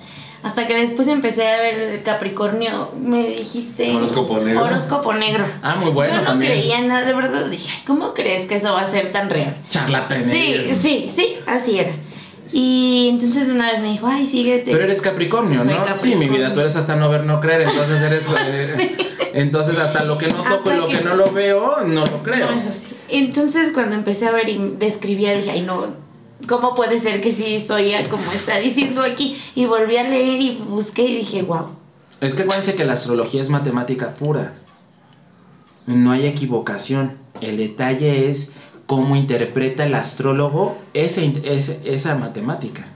Hasta 0.43 0.69
que 0.69 0.77
después 0.77 1.09
empecé 1.09 1.51
a 1.51 1.59
ver 1.61 1.81
el 1.81 2.03
Capricornio, 2.03 2.93
me 2.97 3.27
dijiste. 3.27 3.95
Horóscopo 3.95 4.39
negro. 4.39 4.65
Horóscopo 4.65 5.13
negro. 5.13 5.45
Ah, 5.63 5.75
muy 5.77 5.91
bueno 5.91 6.15
Yo 6.15 6.21
no 6.21 6.27
también. 6.29 6.53
creía 6.53 6.79
en 6.79 6.89
nada, 6.89 7.05
de 7.05 7.13
verdad. 7.13 7.47
Dije, 7.47 7.73
ay, 7.75 7.83
¿cómo 7.87 8.15
crees 8.15 8.47
que 8.47 8.57
eso 8.57 8.73
va 8.73 8.83
a 8.83 8.87
ser 8.87 9.11
tan 9.11 9.31
real? 9.31 9.57
Charlatanería. 9.69 10.75
Sí, 10.77 10.79
sí, 10.81 11.11
sí, 11.11 11.39
así 11.47 11.79
era. 11.81 11.93
Y 12.53 13.09
entonces 13.11 13.49
una 13.51 13.73
vez 13.73 13.81
me 13.81 13.91
dijo, 13.93 14.07
ay, 14.07 14.27
síguete. 14.27 14.71
Pero 14.73 14.85
eres 14.85 15.03
Capricornio, 15.03 15.63
Soy 15.65 15.75
¿no? 15.75 15.97
Sí, 15.97 16.15
mi 16.15 16.29
vida, 16.29 16.53
tú 16.55 16.61
eres 16.61 16.77
hasta 16.77 16.97
no 16.97 17.11
ver, 17.11 17.25
no 17.25 17.41
creer, 17.41 17.63
entonces 17.63 18.01
eres... 18.01 18.27
eh, 18.49 18.97
Entonces 19.35 19.79
hasta 19.79 20.05
lo 20.05 20.17
que 20.17 20.29
no 20.29 20.43
toco 20.43 20.73
y 20.73 20.77
lo 20.77 20.87
que... 20.87 20.99
que- 20.99 21.05
no 21.05 21.15
lo 21.15 21.31
veo, 21.31 21.85
no 21.85 22.05
lo 22.07 22.23
creo. 22.23 22.51
No 22.51 22.57
es 22.59 22.67
así. 22.67 22.95
Entonces 23.09 23.73
cuando 23.73 23.95
empecé 23.95 24.27
a 24.27 24.33
ver 24.33 24.49
y 24.49 24.75
describía, 24.79 25.35
dije, 25.37 25.51
ay, 25.51 25.63
no, 25.63 25.95
¿cómo 26.49 26.75
puede 26.75 27.01
ser 27.01 27.21
que 27.21 27.33
sí 27.33 27.63
soy 27.67 27.93
como 28.11 28.31
está 28.33 28.59
diciendo 28.59 29.03
aquí? 29.03 29.37
Y 29.55 29.67
volví 29.67 29.97
a 29.97 30.05
leer 30.05 30.41
y 30.41 30.57
busqué 30.57 31.03
y 31.03 31.17
dije, 31.19 31.43
wow. 31.43 31.71
Es 32.21 32.35
que 32.35 32.43
acuérdense 32.43 32.75
que 32.75 32.85
la 32.85 32.95
astrología 32.95 33.43
es 33.43 33.51
matemática 33.51 34.15
pura. 34.15 34.55
No 35.87 36.11
hay 36.11 36.27
equivocación. 36.27 37.17
El 37.41 37.57
detalle 37.59 38.31
es 38.31 38.53
cómo 38.89 39.15
interpreta 39.17 39.85
el 39.85 39.95
astrólogo 39.95 40.77
ese- 40.95 41.35
ese- 41.45 41.81
esa 41.85 42.15
matemática. 42.17 42.87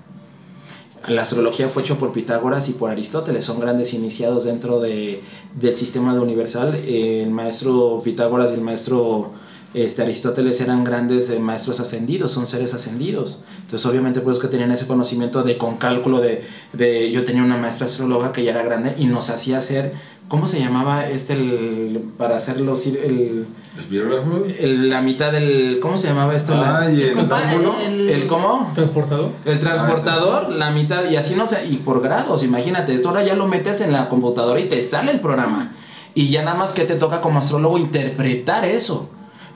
La 1.07 1.23
astrología 1.23 1.69
fue 1.69 1.83
hecho 1.83 1.99
por 1.99 2.13
Pitágoras 2.13 2.69
y 2.71 2.73
por 2.73 2.91
Aristóteles, 2.91 3.45
son 3.45 3.61
grandes 3.61 3.93
iniciados 3.93 4.45
dentro 4.45 4.81
de, 4.81 5.21
del 5.61 5.75
sistema 5.75 6.15
universal. 6.15 6.77
El 6.77 7.31
maestro 7.31 8.01
Pitágoras 8.03 8.53
y 8.53 8.55
el 8.55 8.61
maestro 8.63 9.33
este, 9.75 10.03
Aristóteles 10.03 10.61
eran 10.61 10.85
grandes 10.85 11.29
eh, 11.29 11.39
maestros 11.41 11.79
ascendidos, 11.81 12.31
son 12.33 12.47
seres 12.47 12.73
ascendidos. 12.73 13.45
Entonces, 13.63 13.85
obviamente, 13.85 14.21
por 14.21 14.33
eso 14.33 14.41
que 14.41 14.49
tenían 14.49 14.71
ese 14.73 14.87
conocimiento 14.87 15.43
de 15.43 15.59
con 15.59 15.77
cálculo 15.77 16.21
de, 16.21 16.43
de- 16.73 17.11
Yo 17.13 17.25
tenía 17.25 17.43
una 17.43 17.57
maestra 17.59 17.87
astróloga 17.87 18.33
que 18.33 18.45
ya 18.45 18.53
era 18.53 18.63
grande 18.63 18.95
y 18.97 19.07
nos 19.07 19.29
hacía 19.29 19.59
hacer 19.59 19.93
¿Cómo 20.33 20.47
se 20.47 20.61
llamaba 20.61 21.07
este 21.11 21.35
el, 21.35 22.01
para 22.17 22.37
hacer 22.37 22.59
los 22.63 22.87
el, 22.87 23.47
el- 24.59 24.89
la 24.89 25.03
mitad 25.03 25.31
del 25.31 25.79
¿cómo 25.83 25.99
se 25.99 26.09
llamaba 26.09 26.35
esto? 26.35 26.55
La- 26.55 26.79
Ay, 26.81 27.03
el 27.03 27.15
el- 27.87 28.09
¿El 28.09 28.27
cómo? 28.27 28.71
¿Transportador? 28.73 29.29
El 29.45 29.61
transportador, 29.61 30.49
la 30.49 30.71
mitad, 30.71 31.05
y 31.11 31.17
así 31.17 31.35
no 31.35 31.47
sé, 31.47 31.67
y 31.67 31.77
por 31.77 32.01
grados, 32.01 32.43
imagínate, 32.45 32.95
esto 32.95 33.11
ahora 33.11 33.23
ya 33.25 33.35
lo 33.35 33.47
metes 33.47 33.83
en 33.83 33.93
la 33.93 34.09
computadora 34.09 34.59
y 34.59 34.71
te 34.71 34.81
sale 34.81 35.13
el 35.13 35.21
programa. 35.21 35.73
Y 36.15 36.31
ya 36.31 36.43
nada 36.43 36.57
más 36.57 36.73
que 36.73 36.85
te 36.85 36.95
toca 36.95 37.21
como 37.21 37.39
astrólogo 37.41 37.77
interpretar 37.77 38.65
eso. 38.65 39.11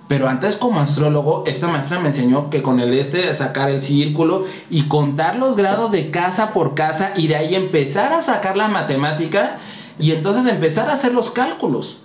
Pero 0.09 0.29
antes 0.29 0.59
como 0.59 0.79
astrólogo, 0.81 1.45
esta 1.47 1.68
maestra 1.68 1.99
me 2.01 2.09
enseñó 2.09 2.51
que 2.51 2.61
con 2.62 2.81
el 2.81 2.93
este 2.93 3.33
sacar 3.33 3.70
el 3.70 3.81
círculo 3.81 4.45
y 4.68 4.83
contar 4.89 5.37
los 5.37 5.57
grados 5.57 5.91
de 5.91 6.11
casa 6.11 6.53
por 6.53 6.74
casa 6.74 7.12
y 7.16 7.29
de 7.29 7.37
ahí 7.37 7.55
empezar 7.55 8.12
a 8.12 8.20
sacar 8.20 8.59
la 8.59 8.68
matemática 8.68 9.57
y 9.99 10.12
entonces 10.12 10.47
empezar 10.47 10.88
a 10.90 10.94
hacer 10.94 11.14
los 11.14 11.30
cálculos. 11.30 12.01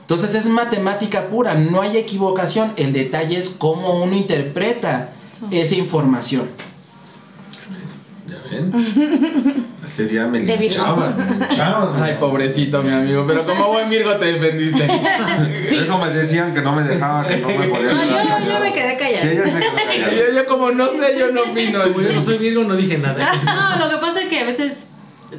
Entonces 0.00 0.34
es 0.34 0.46
matemática 0.46 1.28
pura, 1.28 1.54
no 1.54 1.82
hay 1.82 1.96
equivocación. 1.96 2.72
El 2.76 2.92
detalle 2.92 3.38
es 3.38 3.48
cómo 3.48 4.02
uno 4.02 4.16
interpreta 4.16 5.10
esa 5.52 5.76
información. 5.76 6.48
Ya 8.26 8.36
ven. 8.50 9.66
Ese 9.86 10.06
día 10.06 10.26
me 10.26 10.40
linchaban, 10.40 11.16
me 11.16 11.46
linchaban. 11.46 12.02
Ay, 12.02 12.16
pobrecito, 12.20 12.82
mi 12.82 12.92
amigo, 12.92 13.24
pero 13.26 13.44
como 13.44 13.68
buen 13.68 13.88
Virgo 13.88 14.14
te 14.16 14.32
defendiste. 14.32 14.86
Eso 15.82 15.98
me 15.98 16.10
decían 16.10 16.54
que 16.54 16.60
no 16.60 16.72
me 16.72 16.82
dejaba, 16.82 17.26
que 17.26 17.38
no 17.38 17.48
me 17.48 17.68
podía 17.68 17.92
No, 17.92 18.00
quedar 18.02 18.44
yo, 18.44 18.52
yo 18.52 18.60
me 18.60 18.72
quedé 18.72 18.96
callada. 18.96 19.22
Sí, 19.22 19.28
ella 19.28 19.44
se 19.44 19.58
quedó 19.58 19.74
callada. 19.74 20.12
yo, 20.12 20.34
yo 20.34 20.46
como 20.46 20.70
no 20.70 20.90
sé, 20.90 21.18
yo 21.18 21.32
no 21.32 21.42
opino. 21.42 21.82
Como 21.82 22.00
yo 22.02 22.12
no 22.12 22.22
soy 22.22 22.38
Virgo, 22.38 22.64
no 22.64 22.76
dije 22.76 22.98
nada. 22.98 23.34
No, 23.44 23.84
lo 23.84 23.90
que 23.90 24.00
pasa 24.00 24.22
es 24.22 24.28
que 24.28 24.40
a 24.40 24.44
veces 24.44 24.86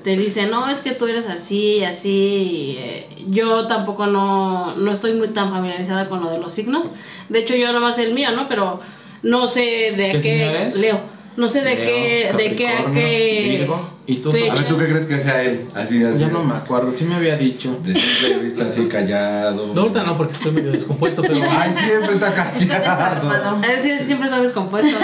te 0.04 0.18
dicen, 0.18 0.50
no, 0.52 0.70
es 0.70 0.82
que 0.82 0.92
tú 0.92 1.06
eres 1.06 1.28
así 1.28 1.78
y 1.78 1.84
así. 1.84 2.76
eh, 2.80 3.08
yo 3.28 3.68
tampoco 3.68 4.08
no, 4.08 4.76
no 4.76 4.92
estoy 4.92 5.14
muy 5.14 5.30
tan 5.30 5.50
familiarizada 5.52 6.08
con 6.08 6.22
lo 6.22 6.30
de 6.32 6.40
los 6.40 6.54
signos. 6.54 6.92
De 7.30 7.40
hecho, 7.40 7.56
yo 7.56 7.68
nada 7.68 7.80
más 7.80 7.98
el 7.98 8.14
mío, 8.14 8.32
¿no? 8.32 8.48
Pero 8.48 8.80
no 9.24 9.48
sé 9.48 9.62
de 9.96 10.10
¿Qué 10.14 10.20
qué. 10.22 10.80
Leo. 10.80 11.21
No 11.38 11.48
sé 11.48 11.62
de 11.62 11.76
Leo, 11.76 11.86
qué, 11.86 12.34
de 12.38 12.56
qué 12.56 12.68
a 12.68 12.92
qué. 12.92 13.58
Virgo. 13.60 13.90
¿Y 14.06 14.18
tú? 14.18 14.30
A 14.30 14.34
ver, 14.34 14.68
¿tú 14.68 14.78
qué 14.78 14.86
fechas. 14.86 15.06
crees 15.06 15.06
que 15.08 15.20
sea 15.20 15.44
él? 15.44 15.68
Así, 15.74 16.04
así. 16.04 16.20
Ya 16.20 16.28
no 16.28 16.44
me 16.44 16.56
acuerdo, 16.56 16.92
sí 16.92 17.06
me 17.06 17.16
había 17.16 17.38
dicho. 17.38 17.78
De 17.84 17.94
simple 17.94 18.44
vista 18.44 18.66
así 18.66 18.88
callado. 18.88 19.68
No, 19.74 19.82
ahorita 19.82 20.04
no, 20.04 20.18
porque 20.18 20.34
estoy 20.34 20.52
medio 20.52 20.72
descompuesto, 20.72 21.22
pero. 21.22 21.36
Ay, 21.50 21.74
siempre 21.86 22.16
está 22.16 22.34
callado. 22.34 23.30
A 23.30 23.54
ver 23.62 23.80
si 23.80 24.00
siempre 24.00 24.26
están 24.26 24.42
descompuestos. 24.42 24.92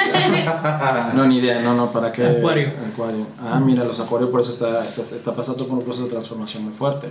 No, 1.13 1.25
ni 1.25 1.38
idea, 1.38 1.61
no, 1.61 1.73
no, 1.73 1.91
¿para 1.91 2.11
qué? 2.11 2.25
Acuario. 2.25 2.69
Acuario. 2.93 3.25
Ah, 3.41 3.59
mira, 3.59 3.84
los 3.86 3.99
acuarios 3.99 4.30
por 4.30 4.41
eso 4.41 4.51
está, 4.51 4.86
está, 4.86 5.01
está 5.01 5.36
pasando 5.36 5.65
por 5.67 5.78
un 5.78 5.84
proceso 5.84 6.05
de 6.05 6.11
transformación 6.11 6.65
muy 6.65 6.73
fuerte. 6.73 7.09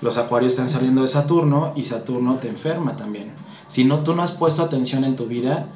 Los 0.00 0.18
acuarios 0.18 0.52
están 0.52 0.68
saliendo 0.68 1.02
de 1.02 1.08
Saturno 1.08 1.72
y 1.76 1.84
Saturno 1.84 2.36
te 2.36 2.48
enferma 2.48 2.96
también. 2.96 3.32
Si 3.68 3.84
no, 3.84 4.00
tú 4.00 4.14
no 4.14 4.22
has 4.22 4.32
puesto 4.32 4.62
atención 4.62 5.04
en 5.04 5.16
tu 5.16 5.26
vida, 5.26 5.66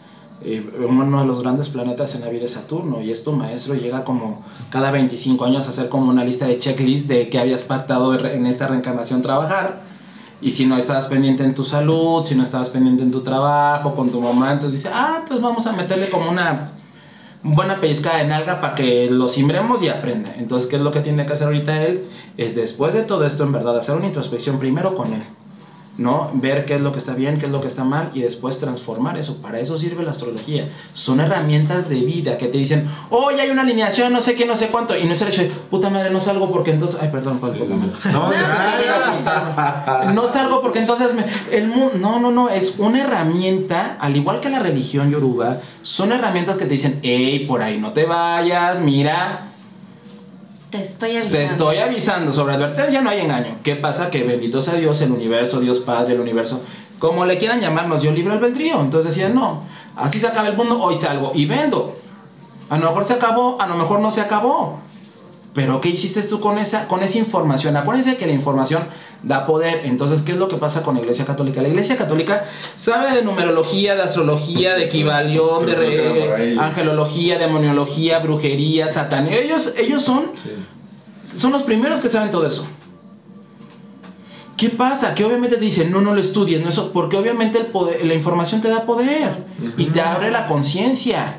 eh, 0.45 0.87
uno 0.89 1.21
de 1.21 1.27
los 1.27 1.41
grandes 1.43 1.69
planetas 1.69 2.15
en 2.15 2.23
la 2.23 2.29
vida 2.29 2.47
es 2.47 2.53
Saturno 2.53 3.01
y 3.01 3.11
es 3.11 3.25
tu 3.25 3.33
maestro, 3.33 3.75
llega 3.75 4.05
como 4.05 4.45
cada 4.71 4.91
25 4.91 5.45
años 5.45 5.67
a 5.67 5.71
hacer 5.71 5.89
como 5.89 6.11
una 6.11 6.25
lista 6.25 6.47
de 6.47 6.59
checklist 6.59 7.07
de 7.07 7.29
qué 7.29 7.39
habías 7.39 7.65
pactado 7.65 8.15
en 8.27 8.47
esta 8.47 8.69
reencarnación 8.69 9.23
trabajar. 9.23 9.83
Y 10.41 10.53
si 10.53 10.67
no 10.67 10.77
estabas 10.77 11.07
pendiente 11.07 11.45
en 11.45 11.55
tu 11.55 11.63
salud, 11.63 12.25
si 12.25 12.35
no 12.35 12.43
estabas 12.43 12.71
pendiente 12.71 13.05
en 13.05 13.13
tu 13.13 13.21
trabajo, 13.21 13.95
con 13.95 14.11
tu 14.11 14.21
mamá, 14.21 14.53
entonces 14.53 14.83
dice, 14.83 14.91
ah, 14.93 15.19
entonces 15.21 15.41
vamos 15.41 15.67
a 15.69 15.73
meterle 15.73 16.09
como 16.09 16.29
una 16.29 16.73
buena 17.45 17.81
pellizcada 17.81 18.23
en 18.23 18.33
alga 18.33 18.61
para 18.61 18.75
que 18.75 19.09
lo 19.11 19.29
simbremos 19.29 19.83
y 19.83 19.89
aprenda. 19.89 20.35
Entonces, 20.37 20.69
¿qué 20.69 20.77
es 20.77 20.83
lo 20.83 20.93
que 20.93 21.01
tiene 21.01 21.27
que 21.27 21.33
hacer 21.33 21.47
ahorita 21.47 21.83
él? 21.85 22.05
Es 22.37 22.55
después 22.55 22.95
de 22.95 23.03
todo 23.03 23.25
esto, 23.27 23.45
en 23.45 23.53
verdad, 23.53 23.79
hacer 23.79 23.97
una 23.97 24.07
introspección 24.07 24.59
primero 24.59 24.95
con 24.97 25.13
él. 25.13 25.23
¿No? 25.99 26.31
Ver 26.35 26.65
qué 26.65 26.75
es 26.77 26.81
lo 26.81 26.91
que 26.93 26.99
está 26.99 27.15
bien, 27.15 27.39
qué 27.39 27.47
es 27.47 27.53
lo 27.53 27.61
que 27.61 27.69
está 27.69 27.85
mal 27.85 28.11
y 28.15 28.21
después 28.23 28.59
transformar 28.59 29.19
eso. 29.19 29.37
Para 29.43 29.59
eso 29.61 29.79
sirve 29.79 30.03
la 30.03 30.13
astrología. 30.13 30.69
Son 30.95 31.21
herramientas 31.21 31.89
de 31.89 31.97
vida 31.97 32.39
que 32.39 32.49
te 32.49 32.57
dicen, 32.59 32.89
oh, 33.11 33.31
ya 33.31 33.43
hay 33.43 33.51
una 33.51 33.63
alineación, 33.63 34.13
no 34.13 34.21
sé 34.23 34.35
qué, 34.35 34.47
no 34.47 34.57
sé 34.57 34.69
cuánto. 34.69 34.97
Y 34.97 35.05
no 35.05 35.13
es 35.13 35.21
el 35.23 35.29
hecho 35.29 35.43
de, 35.43 35.49
puta 35.49 35.91
madre, 35.91 36.11
no 36.11 36.21
salgo 36.21 36.51
porque 36.51 36.71
entonces. 36.71 36.99
Ay, 37.01 37.09
perdón. 37.13 37.39
No, 38.13 38.31
No 40.15 40.29
salgo 40.29 40.63
porque 40.63 40.79
entonces 40.81 41.15
me- 41.15 41.27
el 41.57 41.69
mundo, 41.69 41.93
no, 41.99 42.19
no, 42.21 42.31
no, 42.31 42.49
es 42.49 42.77
una 42.79 43.03
herramienta, 43.03 43.97
al 44.01 44.17
igual 44.17 44.41
que 44.41 44.51
la 44.51 44.59
religión 44.61 45.11
yoruba, 45.11 45.59
son 45.83 46.13
herramientas 46.13 46.57
que 46.57 46.65
te 46.65 46.71
dicen, 46.71 47.01
hey, 47.03 47.45
por 47.47 47.63
ahí 47.63 47.79
no 47.79 47.93
te 47.93 48.05
vayas, 48.07 48.81
mira, 48.81 49.52
Te 50.73 50.81
estoy 50.81 51.11
avisando. 51.11 51.37
te 51.37 51.45
estoy 51.45 51.79
avisando, 51.79 52.33
sobre 52.33 52.55
advertencia 52.55 53.03
no 53.03 53.11
hay 53.11 53.21
engaño. 53.21 53.59
¿Qué 53.63 53.77
pasa? 53.77 54.11
Que 54.11 54.23
bendito 54.23 54.63
sea 54.63 54.73
Dios, 54.73 55.03
el 55.03 55.13
universo, 55.13 55.61
Dios 55.61 55.81
Padre, 55.81 56.15
el 56.15 56.21
universo, 56.21 56.63
como 56.99 57.27
le 57.27 57.37
quieran 57.37 57.61
llamar, 57.61 57.89
nos 57.89 58.01
dio 58.01 58.11
libre 58.11 58.33
albedrío. 58.33 58.81
Entonces 58.81 59.15
decían, 59.15 59.35
no, 59.35 59.65
así 59.97 60.19
se 60.19 60.29
acaba 60.29 60.49
el 60.49 60.57
mundo, 60.57 60.83
hoy 60.83 60.95
salgo 60.95 61.33
y 61.35 61.45
vendo. 61.45 61.95
A 62.71 62.79
lo 62.79 62.87
mejor 62.87 63.05
se 63.05 63.13
acabó, 63.13 63.61
a 63.61 63.67
lo 63.67 63.75
mejor 63.77 64.01
no 64.01 64.11
se 64.11 64.23
acabó. 64.23 64.79
Pero 65.55 65.81
¿qué 65.83 65.91
hiciste 65.91 66.23
tú 66.23 66.41
con 66.41 66.59
esa, 66.59 66.89
con 66.89 67.03
esa 67.03 67.19
información? 67.19 67.77
Acuérdense 67.77 68.17
que 68.17 68.27
la 68.27 68.33
información 68.33 68.85
da 69.23 69.45
poder. 69.45 69.83
Entonces, 69.85 70.23
¿qué 70.23 70.33
es 70.33 70.39
lo 70.39 70.49
que 70.49 70.57
pasa 70.57 70.83
con 70.83 70.95
la 70.95 71.03
Iglesia 71.03 71.27
Católica? 71.27 71.61
La 71.61 71.69
Iglesia 71.69 71.99
Católica 71.99 72.45
sabe 72.77 73.15
de 73.15 73.23
numerología, 73.23 73.95
de 73.95 74.03
astrología, 74.03 74.75
de 74.77 74.85
equivalión, 74.85 75.67
de 75.67 75.75
Pero 75.75 76.63
angelología, 76.63 77.39
demoniología, 77.39 78.19
brujería, 78.21 78.89
satanía. 78.89 79.39
Ellos, 79.39 79.75
ellos 79.77 80.03
son 80.03 80.31
Sí. 80.37 80.51
son 81.37 81.53
los 81.53 81.63
primeros 81.63 82.01
que 82.01 82.09
saben 82.09 82.31
todo 82.31 82.47
eso. 82.47 82.67
¿Qué 84.57 84.71
pasa? 84.71 85.15
Que 85.15 85.25
obviamente 85.25 85.57
te 85.57 85.65
dicen, 85.65 85.91
no, 85.91 86.01
no 86.01 86.15
lo 86.15 86.21
estudies, 86.21 86.63
no 86.63 86.69
eso, 86.69 86.93
porque 86.93 87.17
obviamente 87.17 87.59
el 87.59 87.67
poder, 87.67 88.05
la 88.05 88.15
información 88.15 88.61
te 88.61 88.69
da 88.69 88.87
poder 88.87 89.45
y 89.77 89.87
te 89.87 90.01
abre 90.01 90.31
la 90.31 90.47
conciencia. 90.47 91.39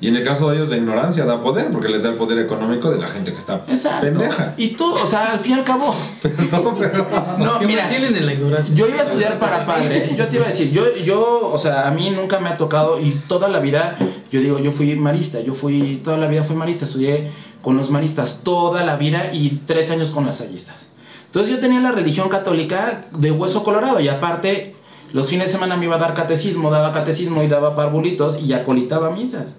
Y 0.00 0.08
en 0.08 0.16
el 0.16 0.22
caso 0.22 0.50
de 0.50 0.56
ellos, 0.56 0.68
la 0.68 0.76
ignorancia 0.76 1.24
da 1.24 1.40
poder, 1.40 1.70
porque 1.70 1.88
les 1.88 2.02
da 2.02 2.10
el 2.10 2.16
poder 2.16 2.38
económico 2.38 2.90
de 2.90 2.98
la 2.98 3.06
gente 3.08 3.32
que 3.32 3.38
está 3.38 3.64
Exacto. 3.68 4.06
pendeja. 4.06 4.52
Y 4.56 4.68
tú, 4.70 4.92
o 4.92 5.06
sea, 5.06 5.32
al 5.32 5.38
fin 5.40 5.52
y 5.52 5.54
al 5.54 5.64
cabo. 5.64 5.94
No, 6.52 6.74
pero- 6.78 7.06
No, 7.38 7.60
mira, 7.60 7.84
mantienen 7.84 8.16
en 8.16 8.26
la 8.26 8.34
ignorancia. 8.34 8.74
yo 8.74 8.86
iba 8.88 9.00
a 9.00 9.04
estudiar 9.04 9.38
para 9.38 9.64
padre, 9.64 10.14
yo 10.16 10.26
te 10.26 10.36
iba 10.36 10.44
a 10.44 10.48
decir, 10.48 10.70
yo, 10.72 10.94
yo, 10.96 11.50
o 11.52 11.58
sea, 11.58 11.86
a 11.88 11.90
mí 11.90 12.10
nunca 12.10 12.38
me 12.40 12.48
ha 12.48 12.56
tocado 12.56 13.00
y 13.00 13.22
toda 13.28 13.48
la 13.48 13.60
vida, 13.60 13.96
yo 14.30 14.40
digo, 14.40 14.58
yo 14.58 14.72
fui 14.72 14.94
marista, 14.96 15.40
yo 15.40 15.54
fui, 15.54 16.00
toda 16.04 16.16
la 16.18 16.26
vida 16.26 16.42
fui 16.44 16.56
marista, 16.56 16.84
estudié 16.84 17.30
con 17.62 17.76
los 17.76 17.90
maristas 17.90 18.40
toda 18.42 18.84
la 18.84 18.96
vida 18.96 19.32
y 19.32 19.60
tres 19.66 19.90
años 19.90 20.10
con 20.10 20.26
las 20.26 20.36
sallistas. 20.38 20.88
Entonces 21.26 21.50
yo 21.54 21.60
tenía 21.60 21.80
la 21.80 21.92
religión 21.92 22.28
católica 22.28 23.06
de 23.16 23.30
hueso 23.32 23.62
colorado 23.64 24.00
y 24.00 24.08
aparte 24.08 24.76
los 25.12 25.30
fines 25.30 25.46
de 25.46 25.52
semana 25.52 25.76
me 25.76 25.86
iba 25.86 25.96
a 25.96 25.98
dar 25.98 26.14
catecismo, 26.14 26.70
daba 26.70 26.92
catecismo 26.92 27.42
y 27.42 27.48
daba 27.48 27.74
parvulitos 27.74 28.40
y 28.42 28.52
acolitaba 28.52 29.10
misas. 29.10 29.56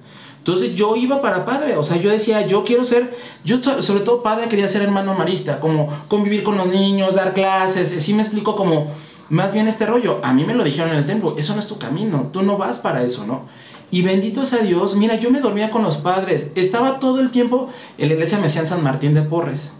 Entonces 0.47 0.75
yo 0.75 0.95
iba 0.95 1.23
para 1.23 1.43
padre, 1.43 1.75
o 1.75 1.83
sea, 1.83 1.97
yo 1.97 2.11
decía, 2.11 2.45
yo 2.45 2.63
quiero 2.63 2.85
ser, 2.85 3.17
yo 3.43 3.63
so- 3.63 3.81
sobre 3.81 4.01
todo 4.03 4.21
padre 4.21 4.47
quería 4.47 4.69
ser 4.69 4.83
hermano 4.83 5.15
marista, 5.15 5.59
como 5.59 5.89
convivir 6.07 6.43
con 6.43 6.55
los 6.55 6.67
niños, 6.67 7.15
dar 7.15 7.33
clases, 7.33 7.95
sí 8.03 8.13
me 8.13 8.21
explico 8.21 8.55
como 8.55 8.91
más 9.29 9.53
bien 9.53 9.67
este 9.67 9.87
rollo. 9.87 10.19
A 10.21 10.33
mí 10.33 10.43
me 10.43 10.53
lo 10.53 10.63
dijeron 10.63 10.91
en 10.91 10.97
el 10.97 11.05
templo, 11.07 11.33
eso 11.35 11.53
no 11.53 11.59
es 11.59 11.65
tu 11.67 11.79
camino, 11.79 12.29
tú 12.31 12.43
no 12.43 12.57
vas 12.59 12.77
para 12.77 13.01
eso, 13.01 13.25
¿no? 13.25 13.45
Y 13.89 14.03
bendito 14.03 14.45
sea 14.45 14.59
Dios, 14.59 14.95
mira, 14.95 15.15
yo 15.15 15.31
me 15.31 15.39
dormía 15.41 15.71
con 15.71 15.81
los 15.81 15.97
padres, 15.97 16.51
estaba 16.53 16.99
todo 16.99 17.21
el 17.21 17.31
tiempo, 17.31 17.71
en 17.97 18.09
la 18.09 18.13
iglesia 18.13 18.37
me 18.37 18.43
decían 18.43 18.67
San 18.67 18.83
Martín 18.83 19.15
de 19.15 19.23
Porres. 19.23 19.71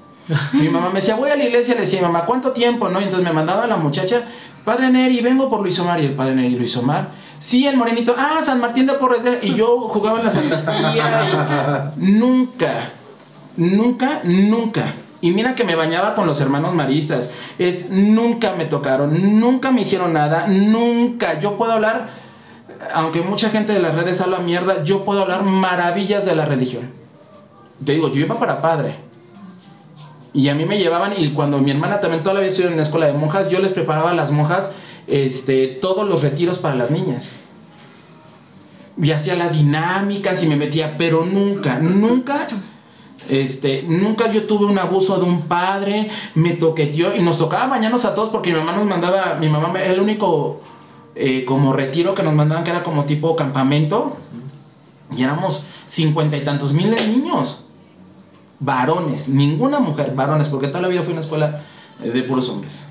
Mi 0.54 0.68
mamá 0.70 0.90
me 0.90 1.02
decía, 1.02 1.16
voy 1.16 1.30
a 1.30 1.36
la 1.36 1.44
iglesia, 1.44 1.76
le 1.76 1.82
decía, 1.82 2.02
mamá, 2.02 2.26
¿cuánto 2.26 2.54
tiempo? 2.54 2.90
¿No? 2.90 3.00
Y 3.00 3.04
entonces 3.04 3.24
me 3.28 3.32
mandaba 3.34 3.68
la 3.68 3.78
muchacha, 3.78 4.24
Padre 4.66 4.90
Neri, 4.90 5.22
vengo 5.22 5.50
por 5.50 5.62
Luis 5.62 5.80
Omar. 5.80 6.02
Y 6.02 6.08
el 6.08 6.14
Padre 6.14 6.36
Neri, 6.36 6.56
Luis 6.56 6.76
Omar. 6.76 7.12
Sí, 7.40 7.68
el 7.68 7.78
morenito, 7.78 8.16
ah, 8.18 8.42
San 8.44 8.60
Martín 8.60 8.88
de 8.88 8.94
Porres. 8.96 9.24
de-". 9.24 9.40
Y 9.44 9.54
yo 9.54 9.82
jugaba 9.82 10.20
en 10.20 10.26
la 10.26 10.32
sacristía. 10.32 11.94
y 11.98 12.02
nunca, 12.12 12.90
nunca, 13.56 14.22
nunca. 14.24 14.94
Y 15.22 15.32
mira 15.32 15.56
que 15.56 15.64
me 15.64 15.76
bañaba 15.76 16.16
con 16.16 16.28
los 16.28 16.42
hermanos 16.42 16.74
maristas. 16.74 17.30
Es, 17.58 17.90
nunca 17.90 18.54
me 18.54 18.66
tocaron, 18.66 19.40
nunca 19.40 19.72
me 19.72 19.82
hicieron 19.82 20.14
nada, 20.14 20.48
nunca. 20.48 21.40
Yo 21.40 21.58
puedo 21.58 21.72
hablar, 21.72 22.10
aunque 22.94 23.22
mucha 23.22 23.50
gente 23.50 23.74
de 23.74 23.80
las 23.80 23.96
redes 23.96 24.20
habla 24.22 24.40
mierda, 24.40 24.84
yo 24.84 25.06
puedo 25.06 25.22
hablar 25.22 25.44
maravillas 25.44 26.26
de 26.26 26.36
la 26.36 26.46
religión. 26.46 26.92
Te 27.84 27.94
digo, 27.94 28.10
yo 28.12 28.22
iba 28.22 28.40
para 28.40 28.62
padre. 28.62 28.96
Y 30.36 30.50
a 30.50 30.54
mí 30.54 30.66
me 30.66 30.78
llevaban, 30.78 31.14
y 31.18 31.32
cuando 31.32 31.60
mi 31.60 31.72
hermana 31.72 32.02
también 32.02 32.22
toda 32.22 32.34
la 32.34 32.42
vida 32.42 32.50
estuvo 32.50 32.68
en 32.68 32.74
una 32.74 32.82
escuela 32.82 33.08
de 33.08 33.14
monjas, 33.14 33.50
yo 33.50 33.60
les 33.60 33.72
preparaba 33.72 34.12
a 34.12 34.14
las 34.14 34.34
monjas 34.34 34.74
este, 35.08 35.68
todos 35.68 36.06
los 36.06 36.24
retiros 36.24 36.60
para 36.60 36.76
las 36.76 36.92
niñas. 36.92 37.32
Y 39.02 39.12
hacía 39.12 39.38
las 39.38 39.54
dinámicas 39.54 40.44
y 40.44 40.48
me 40.48 40.58
metía, 40.58 40.98
pero 40.98 41.26
nunca, 41.26 41.80
nunca, 41.80 42.50
este, 43.30 43.84
nunca 43.84 44.30
yo 44.30 44.44
tuve 44.44 44.66
un 44.66 44.78
abuso 44.78 45.18
de 45.20 45.24
un 45.24 45.44
padre, 45.44 46.10
me 46.34 46.52
toqueteó 46.52 47.16
y 47.16 47.22
nos 47.22 47.38
tocaba 47.38 47.68
bañarnos 47.68 48.04
a 48.04 48.14
todos 48.14 48.30
porque 48.30 48.52
mi 48.52 48.60
mamá 48.60 48.74
nos 48.74 48.86
mandaba, 48.86 49.38
mi 49.40 49.48
mamá 49.48 49.80
era 49.80 49.94
el 49.94 50.02
único 50.02 50.60
eh, 51.16 51.46
como 51.46 51.72
retiro 51.72 52.14
que 52.14 52.24
nos 52.24 52.34
mandaban 52.34 52.66
que 52.66 52.72
era 52.72 52.84
como 52.84 53.06
tipo 53.06 53.38
campamento 53.38 54.18
y 55.16 55.24
éramos 55.24 55.66
cincuenta 55.86 56.36
y 56.36 56.42
tantos 56.42 56.74
miles 56.74 57.00
de 57.00 57.08
niños 57.08 57.65
varones, 58.60 59.28
ninguna 59.28 59.80
mujer, 59.80 60.14
varones, 60.16 60.48
porque 60.48 60.68
toda 60.68 60.82
la 60.82 60.88
vida 60.88 61.02
fui 61.02 61.12
a 61.12 61.14
una 61.14 61.22
escuela 61.22 61.62
eh, 62.04 62.10
de 62.10 62.24
puros 62.24 62.50
hombres. 62.50 62.84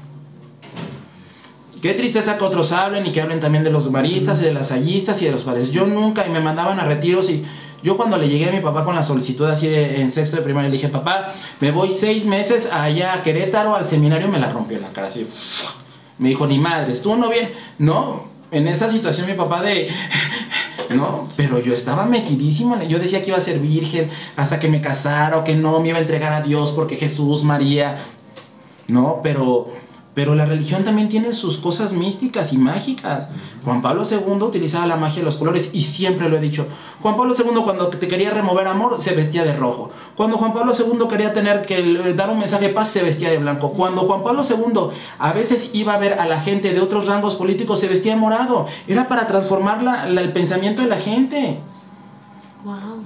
Qué 1.81 1.93
tristeza 1.93 2.39
que 2.39 2.45
otros 2.45 2.73
hablen 2.73 3.07
y 3.07 3.13
que 3.13 3.21
hablen 3.21 3.41
también 3.41 3.63
de 3.63 3.71
los 3.71 3.91
maristas 3.91 4.41
y 4.41 4.45
de 4.45 4.55
las 4.55 4.73
hallistas 4.73 5.21
y 5.21 5.27
de 5.27 5.33
los 5.33 5.43
padres. 5.43 5.71
Yo 5.71 5.87
nunca, 5.87 6.27
y 6.27 6.31
me 6.31 6.41
mandaban 6.41 6.81
a 6.81 6.85
retiros 6.85 7.29
y 7.29 7.45
yo 7.83 7.99
cuando 7.99 8.17
le 8.17 8.27
llegué 8.27 8.49
a 8.49 8.53
mi 8.53 8.61
papá 8.61 8.83
con 8.83 8.95
la 8.95 9.03
solicitud 9.03 9.45
así 9.45 9.69
en 9.69 10.11
sexto 10.11 10.39
de 10.39 10.43
primaria, 10.43 10.71
le 10.71 10.77
dije, 10.77 10.89
papá, 10.89 11.35
me 11.61 11.71
voy 11.71 11.93
seis 11.93 12.25
meses 12.25 12.71
allá 12.73 13.13
a 13.13 13.23
Querétaro 13.23 13.77
al 13.77 13.87
seminario, 13.87 14.27
me 14.29 14.39
la 14.39 14.49
rompió 14.49 14.81
la 14.81 14.89
cara 14.89 15.09
así. 15.09 15.27
Me 16.17 16.31
dijo, 16.31 16.47
ni 16.47 16.57
madres, 16.57 17.03
tú 17.03 17.15
no 17.17 17.29
bien. 17.29 17.51
No, 17.79 18.25
en 18.51 18.69
esta 18.69 18.91
situación 18.91 19.27
mi 19.27 19.35
papá 19.35 19.61
de... 19.61 19.89
No, 20.95 21.29
pero 21.37 21.59
yo 21.61 21.75
estaba 21.75 22.07
metidísimo. 22.07 22.81
Yo 22.83 22.99
decía 22.99 23.23
que 23.23 23.29
iba 23.29 23.39
a 23.39 23.41
ser 23.41 23.59
virgen 23.59 24.11
hasta 24.37 24.59
que 24.59 24.69
me 24.69 24.81
casara 24.81 25.39
o 25.39 25.45
que 25.45 25.55
no 25.55 25.81
me 25.81 25.89
iba 25.89 25.99
a 25.99 26.01
entregar 26.01 26.33
a 26.33 26.41
Dios 26.41 26.73
porque 26.73 26.97
Jesús, 26.97 27.45
María. 27.45 27.99
No, 28.89 29.21
pero, 29.23 29.73
pero 30.15 30.35
la 30.35 30.47
religión 30.47 30.85
también 30.85 31.09
tiene 31.09 31.33
sus 31.33 31.59
cosas 31.59 31.93
místicas 31.93 32.53
y 32.53 32.59
mágicas. 32.59 33.31
Juan 33.65 33.83
Pablo 33.83 34.03
II 34.09 34.43
utilizaba 34.43 34.87
la 34.87 34.97
magia 34.97 35.19
de 35.21 35.25
los 35.25 35.37
colores 35.37 35.71
y 35.73 35.81
siempre 35.83 36.29
lo 36.29 36.37
he 36.37 36.41
dicho. 36.41 36.67
Juan 37.03 37.17
Pablo 37.17 37.35
II 37.37 37.63
cuando 37.65 37.89
te 37.89 38.07
quería 38.07 38.31
remover 38.31 38.67
amor 38.69 39.01
se 39.01 39.15
vestía 39.15 39.43
de 39.45 39.55
rojo. 39.57 39.91
Cuando 40.17 40.37
Juan 40.37 40.53
Pablo 40.53 40.73
II 40.79 41.07
quería 41.09 41.33
tener 41.33 41.63
que 41.63 41.79
eh, 41.81 42.15
dar 42.15 42.31
un 42.31 42.39
mensaje 42.39 42.69
de 42.69 42.75
paz 42.75 42.89
se 42.89 43.03
vestía 43.03 43.31
de 43.31 43.39
blanco. 43.39 43.71
Cuando 43.73 44.03
Juan 44.03 44.23
Pablo 44.23 44.43
II 44.49 44.91
a 45.19 45.33
veces 45.33 45.71
iba 45.73 45.95
a 45.95 45.99
ver 45.99 46.15
a 46.21 46.27
la 46.27 46.41
gente 46.41 46.73
de 46.73 46.81
otros 46.81 47.07
rangos 47.07 47.35
políticos 47.35 47.81
se 47.81 47.89
vestía 47.89 48.15
de 48.15 48.21
morado. 48.21 48.67
Era 48.87 49.09
para 49.09 49.27
transformar 49.27 49.83
la- 49.83 50.07
la- 50.09 50.21
el 50.21 50.33
pensamiento 50.33 50.81
de 50.83 50.89
la 50.89 50.97
gente. 50.97 51.59
Wow. 52.65 53.03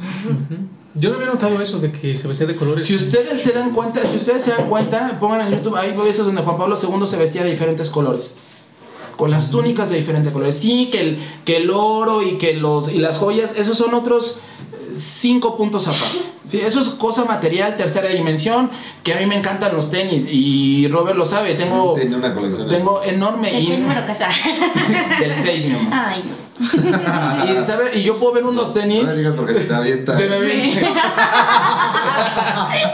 Yo 0.99 1.11
no 1.11 1.17
había 1.17 1.29
notado 1.29 1.61
eso 1.61 1.79
de 1.79 1.93
que 1.93 2.17
se 2.17 2.27
vestía 2.27 2.47
de 2.47 2.57
colores. 2.57 2.87
Si 2.87 2.95
ustedes 2.95 3.41
se 3.41 3.53
dan 3.53 3.73
cuenta, 3.73 4.05
si 4.07 4.17
ustedes 4.17 4.45
se 4.45 4.51
dan 4.51 4.69
cuenta, 4.69 5.19
pongan 5.21 5.47
en 5.47 5.59
YouTube, 5.59 5.77
hay 5.77 5.97
veces 5.97 6.27
donde 6.27 6.43
Juan 6.43 6.59
Pablo 6.59 6.77
II 6.81 7.07
se 7.07 7.17
vestía 7.17 7.45
de 7.45 7.51
diferentes 7.51 7.91
colores. 7.91 8.35
Con 9.17 9.31
las 9.31 9.51
túnicas 9.51 9.91
de 9.91 9.97
diferentes 9.97 10.33
colores. 10.33 10.57
Sí, 10.57 10.91
que 10.91 11.01
el, 11.01 11.19
que 11.45 11.59
el 11.59 11.71
oro 11.71 12.23
y 12.23 12.39
que 12.39 12.55
los 12.55 12.93
y 12.93 12.99
las 12.99 13.19
joyas, 13.19 13.57
esos 13.57 13.77
son 13.77 13.95
otros 13.95 14.41
cinco 14.99 15.57
puntos 15.57 15.87
aparte. 15.89 16.19
Sí, 16.47 16.61
eso 16.61 16.81
es 16.81 16.89
cosa 16.91 17.25
material, 17.25 17.77
tercera 17.77 18.09
dimensión, 18.09 18.71
que 19.03 19.13
a 19.15 19.19
mí 19.19 19.27
me 19.27 19.37
encantan 19.37 19.75
los 19.75 19.91
tenis 19.91 20.27
y 20.31 20.89
Robert 20.89 21.17
lo 21.19 21.27
sabe, 21.27 21.55
tengo 21.55 21.93
Tiene 21.95 22.17
una 22.17 22.35
colección. 22.35 22.69
tengo 22.69 23.03
enorme 23.03 23.51
¿De 23.53 23.61
y 23.61 23.67
qué 23.67 23.79
número 23.79 24.07
casa? 24.07 24.29
del 25.21 25.35
6, 25.35 25.65
mi 25.67 25.75
amor. 25.75 25.93
Ay, 25.93 26.23
no. 26.27 26.49
Y, 26.59 27.67
¿sabe? 27.69 27.97
y 27.97 28.03
yo 28.03 28.19
puedo 28.19 28.33
ver 28.33 28.45
unos 28.45 28.75
tenis 28.75 29.05
No 29.05 29.11
le 29.13 29.19
digas 29.19 29.35
porque 29.37 29.55
se 29.55 29.61
te 29.61 29.75
avienta. 29.75 30.17
se 30.17 30.27
me 30.27 30.41
ven- 30.41 30.61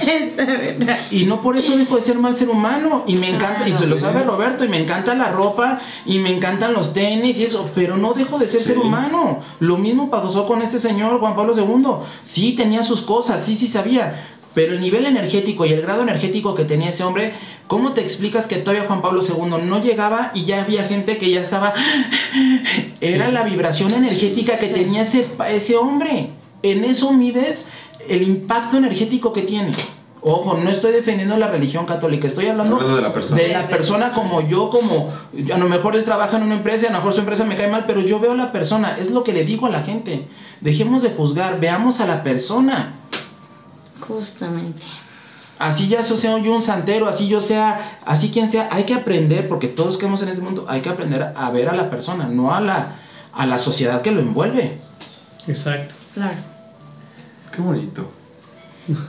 Está 0.06 0.44
bien. 0.44 0.96
Y 1.10 1.24
no 1.24 1.40
por 1.40 1.56
eso 1.56 1.76
dejo 1.76 1.96
de 1.96 2.02
ser 2.02 2.18
mal 2.18 2.36
ser 2.36 2.50
humano. 2.50 3.04
Y 3.06 3.16
me 3.16 3.30
encanta, 3.30 3.66
y 3.68 3.74
se 3.74 3.86
lo 3.86 3.96
sí. 3.96 4.02
sabe 4.02 4.22
Roberto, 4.22 4.64
y 4.64 4.68
me 4.68 4.78
encanta 4.82 5.14
la 5.14 5.30
ropa, 5.30 5.80
y 6.04 6.18
me 6.18 6.30
encantan 6.34 6.74
los 6.74 6.92
tenis 6.92 7.38
y 7.38 7.44
eso, 7.44 7.70
pero 7.74 7.96
no 7.96 8.12
dejo 8.12 8.38
de 8.38 8.48
ser 8.48 8.62
Sí. 8.62 8.68
ser 8.68 8.78
humano. 8.78 9.40
Lo 9.60 9.76
mismo 9.78 10.10
pasó 10.10 10.46
con 10.46 10.60
este 10.62 10.78
señor 10.78 11.18
Juan 11.20 11.34
Pablo 11.36 11.52
II. 11.56 11.84
Sí, 12.22 12.52
tenía 12.52 12.82
sus 12.82 13.02
cosas, 13.02 13.44
sí, 13.44 13.56
sí 13.56 13.66
sabía. 13.66 14.26
Pero 14.54 14.74
el 14.74 14.80
nivel 14.80 15.04
energético 15.06 15.66
y 15.66 15.72
el 15.72 15.82
grado 15.82 16.02
energético 16.02 16.54
que 16.54 16.64
tenía 16.64 16.90
ese 16.90 17.02
hombre, 17.02 17.32
¿cómo 17.66 17.92
te 17.92 18.00
explicas 18.02 18.46
que 18.46 18.56
todavía 18.56 18.86
Juan 18.86 19.02
Pablo 19.02 19.20
II 19.20 19.64
no 19.64 19.82
llegaba 19.82 20.30
y 20.32 20.44
ya 20.44 20.62
había 20.62 20.84
gente 20.84 21.18
que 21.18 21.28
ya 21.30 21.40
estaba... 21.40 21.74
Era 23.00 23.28
la 23.30 23.42
vibración 23.42 23.92
energética 23.94 24.56
que 24.56 24.68
Sí. 24.68 24.74
tenía 24.74 25.02
ese, 25.02 25.26
ese 25.50 25.76
hombre. 25.76 26.30
En 26.62 26.84
eso 26.84 27.12
mides 27.12 27.64
el 28.08 28.22
impacto 28.22 28.76
energético 28.76 29.32
que 29.32 29.42
tiene. 29.42 29.72
Ojo, 30.26 30.56
no 30.56 30.70
estoy 30.70 30.92
defendiendo 30.92 31.36
la 31.36 31.48
religión 31.48 31.84
católica, 31.84 32.26
estoy 32.26 32.46
hablando, 32.46 32.76
Hablando 32.76 32.96
de 32.96 33.02
la 33.02 33.12
persona. 33.12 33.42
de 33.42 33.48
la 33.48 33.68
persona 33.68 34.08
como 34.08 34.40
yo, 34.40 34.70
como 34.70 35.12
a 35.52 35.58
lo 35.58 35.68
mejor 35.68 35.96
él 35.96 36.02
trabaja 36.02 36.38
en 36.38 36.44
una 36.44 36.54
empresa, 36.54 36.86
a 36.86 36.92
lo 36.92 36.96
mejor 36.96 37.12
su 37.12 37.20
empresa 37.20 37.44
me 37.44 37.56
cae 37.56 37.68
mal, 37.68 37.84
pero 37.86 38.00
yo 38.00 38.18
veo 38.18 38.32
a 38.32 38.34
la 38.34 38.50
persona, 38.50 38.96
es 38.98 39.10
lo 39.10 39.22
que 39.22 39.34
le 39.34 39.44
digo 39.44 39.66
a 39.66 39.70
la 39.70 39.82
gente. 39.82 40.26
Dejemos 40.62 41.02
de 41.02 41.10
juzgar, 41.10 41.60
veamos 41.60 42.00
a 42.00 42.06
la 42.06 42.22
persona. 42.22 42.94
Justamente. 44.00 44.82
Así 45.58 45.88
ya 45.88 46.00
yo 46.00 46.16
sea 46.16 46.38
yo 46.38 46.54
un 46.54 46.62
santero, 46.62 47.06
así 47.06 47.28
yo 47.28 47.42
sea, 47.42 47.98
así 48.06 48.30
quien 48.30 48.50
sea, 48.50 48.70
hay 48.72 48.84
que 48.84 48.94
aprender, 48.94 49.46
porque 49.46 49.68
todos 49.68 49.98
que 49.98 50.06
estamos 50.06 50.22
en 50.22 50.30
este 50.30 50.40
mundo, 50.40 50.64
hay 50.70 50.80
que 50.80 50.88
aprender 50.88 51.34
a 51.36 51.50
ver 51.50 51.68
a 51.68 51.74
la 51.74 51.90
persona, 51.90 52.28
no 52.28 52.54
a 52.54 52.62
la, 52.62 52.94
a 53.34 53.44
la 53.44 53.58
sociedad 53.58 54.00
que 54.00 54.10
lo 54.10 54.20
envuelve. 54.20 54.78
Exacto. 55.46 55.94
Claro. 56.14 56.38
Qué 57.54 57.60
bonito. 57.60 58.08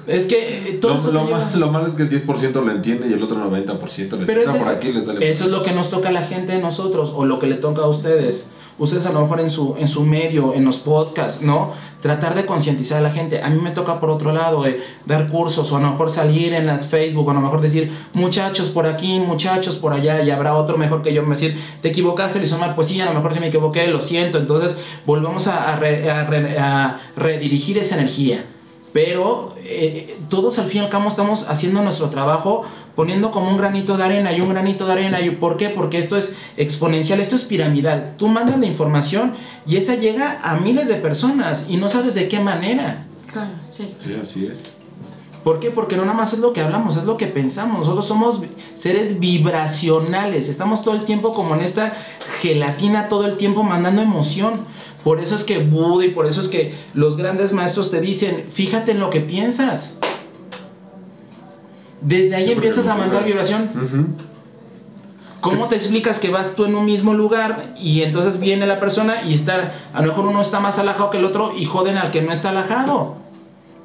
Es 0.08 0.26
que 0.28 0.70
eh, 0.70 0.78
todo 0.80 0.94
Lo, 0.94 1.00
eso 1.00 1.12
lo 1.12 1.26
lleva- 1.26 1.38
mal- 1.40 1.60
lo 1.60 1.72
malo 1.72 1.88
es 1.88 1.94
que 1.96 2.04
el 2.04 2.10
10% 2.10 2.64
lo 2.64 2.72
entiende 2.72 3.08
y 3.10 3.14
el 3.14 3.22
otro 3.22 3.38
90% 3.38 4.18
les 4.18 4.26
Pero 4.28 4.42
ese 4.42 4.52
por 4.52 4.62
es- 4.62 4.68
aquí 4.70 4.92
les 4.94 5.06
sale. 5.06 5.30
Eso 5.30 5.46
es 5.46 5.50
lo 5.52 5.64
que 5.64 5.72
nos 5.72 5.90
toca 5.90 6.10
a 6.10 6.12
la 6.12 6.22
gente 6.22 6.54
de 6.54 6.62
nosotros 6.62 7.12
o 7.14 7.26
lo 7.26 7.40
que 7.40 7.48
le 7.48 7.56
toca 7.56 7.82
a 7.82 7.88
ustedes. 7.88 8.52
Ustedes 8.78 9.06
a 9.06 9.14
lo 9.14 9.22
mejor 9.22 9.40
en 9.40 9.50
su, 9.50 9.76
en 9.78 9.88
su 9.88 10.04
medio, 10.04 10.54
en 10.54 10.66
los 10.66 10.78
podcasts, 10.78 11.42
¿no? 11.42 11.72
Tratar 12.02 12.36
de 12.36 12.46
concientizar 12.46 12.98
a 12.98 13.02
la 13.02 13.10
gente. 13.10 13.42
A 13.42 13.50
mí 13.50 13.62
me 13.62 13.72
toca 13.72 14.02
por 14.02 14.10
otro 14.10 14.34
lado, 14.34 14.66
eh, 14.66 14.82
dar 15.06 15.30
cursos 15.30 15.72
o 15.72 15.78
a 15.78 15.82
lo 15.82 15.92
mejor 15.92 16.12
salir 16.12 16.54
en 16.54 16.66
la 16.68 16.80
Facebook 16.80 17.26
o 17.26 17.32
a 17.32 17.36
lo 17.36 17.40
mejor 17.40 17.62
decir, 17.62 17.90
muchachos 18.14 18.70
por 18.70 18.86
aquí, 18.86 19.20
muchachos 19.20 19.78
por 19.78 19.94
allá 19.94 20.22
y 20.22 20.30
habrá 20.30 20.56
otro 20.56 20.78
mejor 20.78 21.02
que 21.02 21.14
yo 21.14 21.24
me 21.24 21.36
decir, 21.36 21.58
te 21.82 21.88
equivocaste, 21.90 22.40
lo 22.40 22.46
hizo 22.46 22.58
mal. 22.58 22.76
Pues 22.76 22.88
sí, 22.88 23.00
a 23.00 23.06
lo 23.06 23.14
mejor 23.14 23.34
se 23.34 23.40
me 23.40 23.48
equivoqué, 23.48 23.88
lo 23.88 24.02
siento. 24.02 24.38
Entonces 24.40 24.78
volvamos 25.06 25.48
a, 25.48 25.72
a 25.74 25.78
re- 25.78 26.10
a 26.12 26.26
re- 26.26 26.60
a 26.60 27.00
redirigir 27.16 27.78
esa 27.78 27.96
energía. 27.96 28.44
Pero 28.96 29.54
eh, 29.58 30.18
todos 30.30 30.58
al 30.58 30.68
fin 30.68 30.80
y 30.80 30.86
al 30.86 30.90
cabo 30.90 31.10
estamos 31.10 31.50
haciendo 31.50 31.82
nuestro 31.82 32.10
trabajo 32.10 32.64
poniendo 32.96 33.30
como 33.30 33.50
un 33.50 33.58
granito 33.58 33.98
de 33.98 34.06
arena 34.06 34.32
y 34.32 34.40
un 34.40 34.48
granito 34.48 34.86
de 34.86 34.94
arena. 34.94 35.20
¿Y 35.20 35.32
por 35.32 35.58
qué? 35.58 35.68
Porque 35.68 35.98
esto 35.98 36.16
es 36.16 36.34
exponencial, 36.56 37.20
esto 37.20 37.36
es 37.36 37.44
piramidal. 37.44 38.14
Tú 38.18 38.30
mandas 38.30 38.58
la 38.58 38.68
información 38.68 39.34
y 39.68 39.76
esa 39.76 39.96
llega 39.96 40.40
a 40.42 40.56
miles 40.62 40.88
de 40.88 40.96
personas 40.96 41.66
y 41.68 41.76
no 41.76 41.90
sabes 41.90 42.16
de 42.16 42.30
qué 42.30 42.40
manera. 42.40 43.06
Claro, 43.34 43.52
sí. 43.70 43.94
Sí, 43.98 44.16
así 44.22 44.46
es. 44.46 44.64
¿Por 45.44 45.60
qué? 45.60 45.72
Porque 45.72 45.98
no 45.98 46.06
nada 46.06 46.18
más 46.18 46.32
es 46.32 46.40
lo 46.40 46.54
que 46.54 46.62
hablamos, 46.62 46.96
es 46.96 47.04
lo 47.04 47.18
que 47.18 47.28
pensamos. 47.28 47.80
Nosotros 47.80 48.06
somos 48.06 48.44
seres 48.76 49.20
vibracionales. 49.20 50.48
Estamos 50.48 50.82
todo 50.82 50.96
el 50.96 51.04
tiempo 51.04 51.34
como 51.34 51.54
en 51.54 51.66
esta 51.66 51.98
gelatina, 52.40 53.10
todo 53.10 53.26
el 53.26 53.36
tiempo 53.36 53.62
mandando 53.62 54.02
emoción. 54.02 54.74
Por 55.06 55.20
eso 55.20 55.36
es 55.36 55.44
que 55.44 55.60
Buda 55.60 56.04
y 56.04 56.10
por 56.10 56.26
eso 56.26 56.42
es 56.42 56.50
que 56.50 56.74
los 56.96 57.16
grandes 57.16 57.54
maestros 57.54 57.92
te 57.92 58.02
dicen, 58.02 58.46
fíjate 58.52 58.90
en 58.90 59.00
lo 59.00 59.12
que 59.12 59.20
piensas. 59.20 59.94
Desde 62.02 62.36
ahí 62.36 62.46
Sí, 62.46 62.52
empiezas 62.54 62.88
a 62.88 62.96
mandar 62.96 63.24
vibración. 63.24 63.70
¿Cómo 65.42 65.68
te 65.68 65.76
explicas 65.76 66.20
que 66.20 66.32
vas 66.32 66.56
tú 66.56 66.66
en 66.66 66.74
un 66.74 66.86
mismo 66.86 67.14
lugar 67.14 67.76
y 67.80 68.02
entonces 68.02 68.40
viene 68.40 68.66
la 68.66 68.80
persona 68.80 69.22
y 69.22 69.36
está, 69.36 69.74
a 69.94 70.02
lo 70.02 70.08
mejor 70.08 70.26
uno 70.26 70.42
está 70.42 70.60
más 70.60 70.80
alajado 70.80 71.12
que 71.12 71.20
el 71.20 71.26
otro 71.26 71.54
y 71.56 71.66
joden 71.66 72.00
al 72.00 72.10
que 72.10 72.24
no 72.24 72.34
está 72.34 72.50
alajado? 72.50 73.18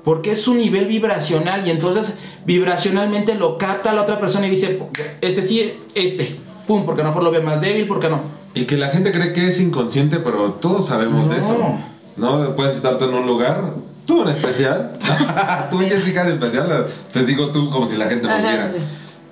Porque 0.03 0.31
es 0.31 0.41
su 0.41 0.55
nivel 0.55 0.87
vibracional 0.87 1.67
y 1.67 1.71
entonces 1.71 2.17
vibracionalmente 2.47 3.35
lo 3.35 3.59
capta 3.59 3.93
la 3.93 4.01
otra 4.01 4.21
persona 4.21 4.47
y 4.47 4.51
dice, 4.53 4.81
este 5.21 5.43
sí, 5.43 5.75
este, 5.95 6.41
pum, 6.67 6.87
porque 6.87 7.03
a 7.03 7.05
lo 7.05 7.11
mejor 7.11 7.25
lo 7.25 7.31
ve 7.31 7.43
más 7.43 7.61
débil, 7.61 7.87
porque 7.87 8.09
no. 8.09 8.40
Y 8.55 8.65
que 8.65 8.77
la 8.77 8.89
gente 8.89 9.13
cree 9.13 9.33
que 9.33 9.47
es 9.49 9.61
inconsciente, 9.61 10.19
pero 10.19 10.53
todos 10.55 10.87
sabemos 10.89 11.29
de 11.29 11.37
No. 11.39 11.43
eso. 11.43 11.75
No 12.17 12.55
puedes 12.57 12.75
estar 12.75 12.99
tú 12.99 13.05
en 13.07 13.15
un 13.15 13.27
lugar, 13.27 13.63
tú 14.07 14.23
en 14.23 14.29
especial, 14.31 14.99
tú 15.71 15.79
Jessica 15.79 16.23
en 16.23 16.33
especial, 16.33 16.87
te 17.13 17.25
digo 17.25 17.51
tú 17.51 17.71
como 17.71 17.89
si 17.89 17.97
la 17.97 18.07
gente 18.09 18.27
nos 18.27 18.43
viera. 18.43 18.71
sí. 18.73 18.79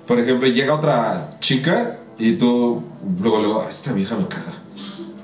Por 0.07 0.19
ejemplo, 0.19 0.47
llega 0.47 0.73
otra 0.73 1.31
chica 1.39 1.97
y 2.17 2.33
tú 2.33 2.81
luego 3.21 3.39
luego, 3.39 3.61
"Ah, 3.61 3.67
esta 3.69 3.93
vieja 3.93 4.15
me 4.15 4.27
caga. 4.27 4.53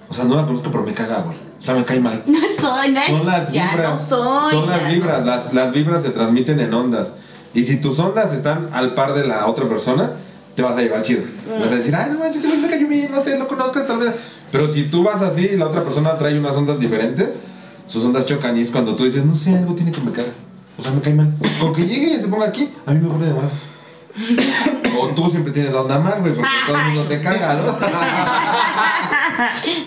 O 0.10 0.14
sea, 0.14 0.26
no 0.26 0.36
la 0.36 0.46
conozco, 0.46 0.70
pero 0.72 0.84
me 0.84 0.94
caga, 0.94 1.22
güey. 1.22 1.38
O 1.60 1.62
sea, 1.62 1.74
me 1.74 1.84
cae 1.86 2.00
mal. 2.00 2.24
No 2.28 2.38
soy, 2.62 2.92
no 2.92 3.02
Son 3.02 3.26
las 3.26 3.52
ya 3.52 3.72
vibras. 3.72 4.02
no 4.02 4.08
soy. 4.42 4.52
son 4.52 4.70
las 4.70 4.82
ya 4.82 4.88
vibras. 4.90 5.20
no 5.22 5.26
Las, 5.26 5.54
las 5.54 5.72
vibras 5.72 6.04
se 6.04 6.10
transmiten 6.10 6.60
en 6.60 6.74
ondas. 6.74 7.14
Y 7.54 7.64
si 7.64 7.78
tus 7.78 7.98
ondas 8.00 8.34
están 8.34 8.70
al 8.74 8.94
par 8.94 9.14
de 9.16 9.26
la 9.26 9.48
otra 9.48 9.68
persona, 9.68 10.12
te 10.56 10.61
vas 10.61 10.77
a 10.77 10.82
llevar 10.82 11.02
chido. 11.02 11.22
Mm. 11.22 11.61
Vas 11.61 11.72
a 11.72 11.76
decir, 11.76 11.95
ay, 11.95 12.11
no 12.11 12.19
manches, 12.19 12.45
güey 12.45 12.57
me 12.57 12.69
cayó 12.69 12.88
bien, 12.88 13.11
no 13.11 13.22
sé, 13.22 13.38
lo 13.38 13.48
conozco 13.48 13.82
tal 13.84 13.99
vez. 13.99 14.11
Pero 14.52 14.68
si 14.68 14.84
tú 14.84 15.03
vas 15.03 15.22
así 15.22 15.49
y 15.53 15.57
la 15.57 15.68
otra 15.68 15.84
persona 15.84 16.18
trae 16.18 16.38
unas 16.40 16.56
ondas 16.56 16.80
diferentes, 16.80 17.41
sus 17.88 18.03
ondas 18.06 18.26
chocan 18.26 18.57
y 18.57 18.61
es 18.61 18.72
cuando 18.72 18.95
tú 18.95 19.03
dices, 19.03 19.26
no 19.26 19.36
sé, 19.36 19.56
algo 19.56 19.76
tiene 19.76 19.91
que 19.91 20.02
me 20.02 20.11
caga. 20.11 20.30
O 20.77 20.82
sea, 20.82 20.91
me 20.91 21.02
cae 21.02 21.14
mal. 21.14 21.34
Con 21.60 21.73
que 21.73 21.86
llegue 21.86 22.15
y 22.15 22.22
se 22.22 22.27
ponga 22.27 22.48
aquí, 22.48 22.69
a 22.86 22.94
mí 22.94 23.02
me 23.02 23.10
pone 23.10 23.27
de 23.27 23.34
malas. 23.34 23.69
o 24.99 25.07
tú 25.10 25.30
siempre 25.30 25.52
tienes 25.52 25.73
la 25.73 25.82
onda 25.82 25.99
mal, 25.99 26.22
güey, 26.22 26.34
porque 26.34 26.49
todo 26.65 26.77
el 26.77 26.84
mundo 26.86 27.03
te 27.03 27.19
caga, 27.19 27.56
¿no? 27.56 27.64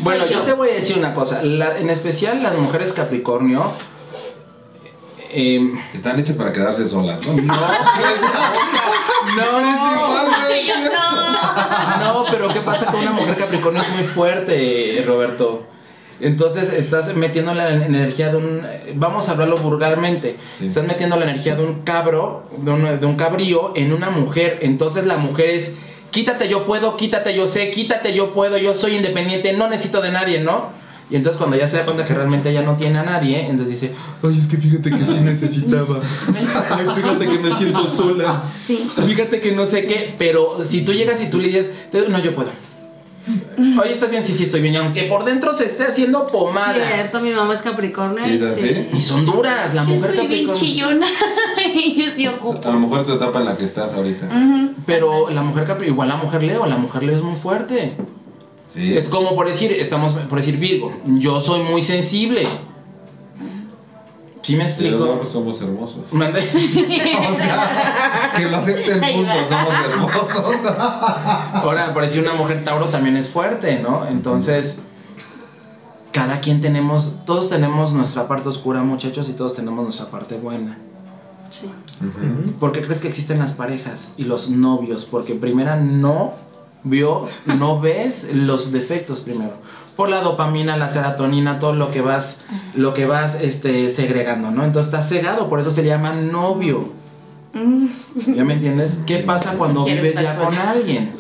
Bueno, 0.01 0.27
yo 0.27 0.33
yo. 0.33 0.43
te 0.43 0.53
voy 0.53 0.71
a 0.71 0.75
decir 0.75 0.99
una 0.99 1.15
cosa, 1.15 1.43
la- 1.43 1.79
en 1.79 1.91
especial 1.91 2.43
las 2.43 2.57
mujeres 2.57 2.93
Capricornio, 2.93 3.73
em, 5.33 5.79
Están 5.95 6.19
hechas 6.21 6.37
para 6.37 6.53
quedarse 6.53 6.87
solas, 6.87 7.25
¿no? 7.27 7.35
no, 7.35 7.43
no, 9.37 9.61
no. 9.61 10.29
No, 12.01 12.25
pero 12.31 12.49
¿qué 12.49 12.61
pasa 12.61 12.87
con 12.87 13.01
una 13.01 13.13
mujer 13.13 13.37
Capricornio? 13.37 13.83
Es 13.83 13.89
muy 13.91 14.05
fuerte, 14.05 15.05
Roberto. 15.07 15.67
Entonces 16.21 16.73
estás 16.73 17.15
metiendo 17.15 17.55
la 17.55 17.73
energía 17.73 18.31
de 18.31 18.37
un... 18.39 18.67
Vamos 18.95 19.29
a 19.29 19.33
hablarlo 19.33 19.57
vulgarmente. 19.57 20.37
Sí. 20.53 20.67
Estás 20.67 20.85
metiendo 20.85 21.17
la 21.17 21.25
energía 21.25 21.55
de 21.55 21.65
un 21.65 21.83
cabro, 21.83 22.49
de 22.57 22.71
un, 22.73 23.01
de 23.01 23.07
un 23.07 23.17
cabrío 23.17 23.73
en 23.77 23.93
una 23.93 24.11
mujer. 24.11 24.59
Entonces 24.63 25.07
la 25.07 25.17
mujer 25.17 25.51
es... 25.51 25.75
quítate 26.11 26.49
yo 26.49 26.67
puedo, 26.67 26.97
quítate 26.97 27.35
yo 27.35 27.47
sé, 27.47 27.71
quítate 27.71 28.15
yo 28.15 28.35
puedo, 28.35 28.59
yo 28.59 28.75
soy 28.75 28.97
independiente, 28.97 29.53
no 29.53 29.69
necesito 29.69 30.01
de 30.01 30.11
nadie, 30.11 30.41
¿no? 30.41 30.73
Y 31.11 31.17
entonces 31.17 31.39
cuando 31.39 31.57
ya 31.57 31.67
se 31.67 31.79
da 31.79 31.85
cuenta 31.87 32.05
que 32.05 32.13
realmente 32.13 32.51
ella 32.51 32.63
no 32.63 32.77
tiene 32.77 32.99
a 32.99 33.03
nadie, 33.03 33.47
entonces 33.49 33.81
dice, 33.81 33.95
ay, 34.23 34.37
es 34.39 34.47
que 34.47 34.59
fíjate 34.59 34.91
que 34.91 35.07
sí 35.07 35.15
necesitaba. 35.23 36.01
Ay, 36.71 36.87
fíjate 36.97 37.27
que 37.27 37.39
me 37.39 37.57
siento 37.57 37.87
sola. 37.87 38.41
Sí. 38.43 38.89
Fíjate 39.07 39.41
que 39.41 39.53
no 39.53 39.65
sé 39.65 39.87
qué, 39.87 40.15
pero 40.19 40.63
si 40.65 40.83
tú 40.83 40.93
llegas 40.93 41.23
y 41.23 41.31
tú 41.31 41.39
le 41.39 41.47
dices, 41.49 41.73
"Te- 41.91 42.09
no, 42.09 42.19
yo 42.19 42.35
puedo. 42.35 42.51
Oye, 43.83 43.93
¿estás 43.93 44.11
bien? 44.11 44.25
Sí, 44.25 44.33
sí, 44.35 44.45
estoy 44.45 44.63
bien. 44.63 44.77
Aunque 44.77 45.03
por 45.05 45.25
dentro 45.25 45.53
se 45.55 45.65
esté 45.67 45.85
haciendo 45.85 46.27
pomada. 46.29 46.75
Cierto, 46.95 47.21
mi 47.21 47.31
mamá 47.31 47.53
es 47.53 47.61
Capricornio. 47.63 48.27
¿Y 48.27 48.31
y 48.31 48.35
es 48.37 48.43
así? 48.43 48.61
sí. 48.69 48.89
Y 48.95 49.01
son 49.03 49.27
duras, 49.27 49.75
la 49.75 49.83
Yo 49.85 49.89
mujer 49.95 50.15
soy 50.15 50.27
bien 50.27 50.47
Capricornio. 50.47 50.55
chillona 50.55 51.07
y 51.75 52.03
yo 52.05 52.11
sí 52.15 52.25
A 52.27 52.31
ocupo. 52.33 52.71
lo 52.71 52.81
mejor 52.81 53.05
tu 53.05 53.13
etapa 53.13 53.39
en 53.41 53.45
la 53.47 53.57
que 53.57 53.65
estás 53.65 53.93
ahorita. 53.93 54.29
Pero 54.87 55.29
la 55.31 55.43
mujer 55.43 55.65
Capri, 55.67 55.89
igual 55.89 56.09
la 56.09 56.17
mujer 56.17 56.43
Leo, 56.43 56.65
la 56.67 56.77
mujer 56.79 57.03
Leo 57.03 57.17
es 57.17 57.23
muy 57.23 57.37
fuerte. 57.37 57.97
Sí. 58.73 58.97
Es 58.97 59.09
como 59.09 59.35
por 59.35 59.49
decir, 59.49 59.73
estamos 59.73 60.13
por 60.13 60.39
decir 60.39 60.59
Virgo, 60.59 60.93
yo 61.07 61.41
soy 61.41 61.63
muy 61.63 61.83
sensible. 61.83 62.47
¿Sí 64.43 64.57
me 64.57 64.65
Pero 64.65 64.71
explico? 64.71 65.07
no, 65.07 65.19
pues 65.19 65.31
somos 65.31 65.61
hermosos. 65.61 66.05
Mande. 66.13 66.41
O 66.41 67.37
sea, 67.37 68.33
que 68.35 68.45
lo 68.47 68.57
acepten 68.57 69.03
juntos, 69.03 69.37
somos 69.51 69.75
hermosos. 69.85 70.73
Ahora, 71.53 71.93
por 71.93 72.03
decir 72.03 72.23
una 72.23 72.35
mujer 72.35 72.65
Tauro 72.65 72.87
también 72.87 73.17
es 73.17 73.29
fuerte, 73.29 73.81
¿no? 73.81 74.07
Entonces, 74.07 74.79
cada 76.13 76.41
quien 76.41 76.61
tenemos, 76.61 77.13
todos 77.27 77.51
tenemos 77.51 77.93
nuestra 77.93 78.27
parte 78.27 78.49
oscura, 78.49 78.83
muchachos, 78.83 79.29
y 79.29 79.33
todos 79.33 79.55
tenemos 79.55 79.85
nuestra 79.85 80.07
parte 80.07 80.37
buena. 80.37 80.79
Sí. 81.51 81.71
¿Por 82.61 82.73
qué 82.73 82.83
crees 82.83 83.01
que 83.01 83.09
existen 83.09 83.39
las 83.41 83.53
parejas 83.53 84.13
y 84.17 84.25
los 84.25 84.49
novios? 84.51 85.05
Porque 85.05 85.35
primera 85.35 85.77
no 85.77 86.33
vio, 86.85 87.27
no 87.47 87.81
ves 87.81 88.29
los 88.33 88.73
defectos 88.73 89.21
primero. 89.21 89.53
Por 89.97 90.09
la 90.09 90.21
dopamina, 90.21 90.77
la 90.77 90.89
serotonina, 90.89 91.59
todo 91.59 91.73
lo 91.73 91.91
que 91.91 92.01
vas, 92.01 92.45
lo 92.75 92.95
que 92.95 93.07
vas 93.07 93.37
este, 93.43 93.91
segregando, 93.91 94.51
¿no? 94.51 94.65
Entonces 94.65 94.93
estás 94.93 95.09
cegado, 95.09 95.49
por 95.49 95.59
eso 95.59 95.71
se 95.71 95.85
llama 95.85 96.13
novio. 96.13 96.91
Mm. 97.53 97.87
¿Ya 98.35 98.45
me 98.45 98.55
entiendes? 98.55 98.99
¿Qué 99.07 99.19
pasa 99.19 99.55
cuando 99.55 99.85
vives 99.85 100.21
ya 100.21 100.37
con 100.37 100.55
alguien? 100.55 101.13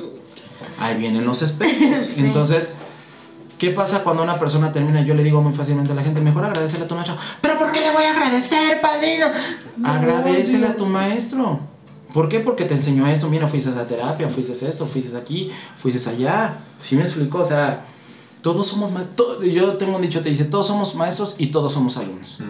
Ahí 0.78 0.96
vienen 0.96 1.24
los 1.24 1.42
espejos. 1.42 2.06
Sí. 2.14 2.20
Entonces, 2.20 2.74
¿qué 3.58 3.70
pasa 3.70 4.04
cuando 4.04 4.22
una 4.22 4.38
persona 4.38 4.72
termina? 4.72 5.02
Yo 5.02 5.14
le 5.14 5.24
digo 5.24 5.42
muy 5.42 5.52
fácilmente 5.52 5.92
a 5.92 5.96
la 5.96 6.02
gente, 6.02 6.20
mejor 6.20 6.44
agradecele 6.44 6.84
a 6.84 6.88
tu 6.88 6.94
maestro. 6.94 7.16
¿Pero 7.40 7.58
por 7.58 7.72
qué 7.72 7.80
le 7.80 7.90
voy 7.90 8.04
a 8.04 8.12
agradecer, 8.12 8.80
padrino? 8.80 9.26
No, 9.76 9.88
Agradecele 9.88 10.66
no. 10.66 10.72
a 10.72 10.76
tu 10.76 10.86
maestro. 10.86 11.60
¿Por 12.18 12.28
qué? 12.28 12.40
Porque 12.40 12.64
te 12.64 12.74
enseñó 12.74 13.06
esto. 13.06 13.28
Mira, 13.28 13.46
fuiste 13.46 13.70
a 13.70 13.74
esa 13.74 13.86
terapia, 13.86 14.28
fuiste 14.28 14.52
a 14.52 14.68
esto, 14.68 14.86
fuiste 14.86 15.16
aquí, 15.16 15.52
fuiste 15.76 16.10
allá. 16.10 16.58
¿Sí 16.82 16.96
me 16.96 17.04
explicó? 17.04 17.38
O 17.38 17.44
sea, 17.44 17.84
todos 18.42 18.66
somos 18.66 18.90
maestros. 18.90 19.38
Yo 19.44 19.74
tengo 19.74 19.94
un 19.94 20.02
dicho, 20.02 20.20
te 20.20 20.28
dice, 20.28 20.46
todos 20.46 20.66
somos 20.66 20.96
maestros 20.96 21.36
y 21.38 21.52
todos 21.52 21.72
somos 21.72 21.96
alumnos. 21.96 22.40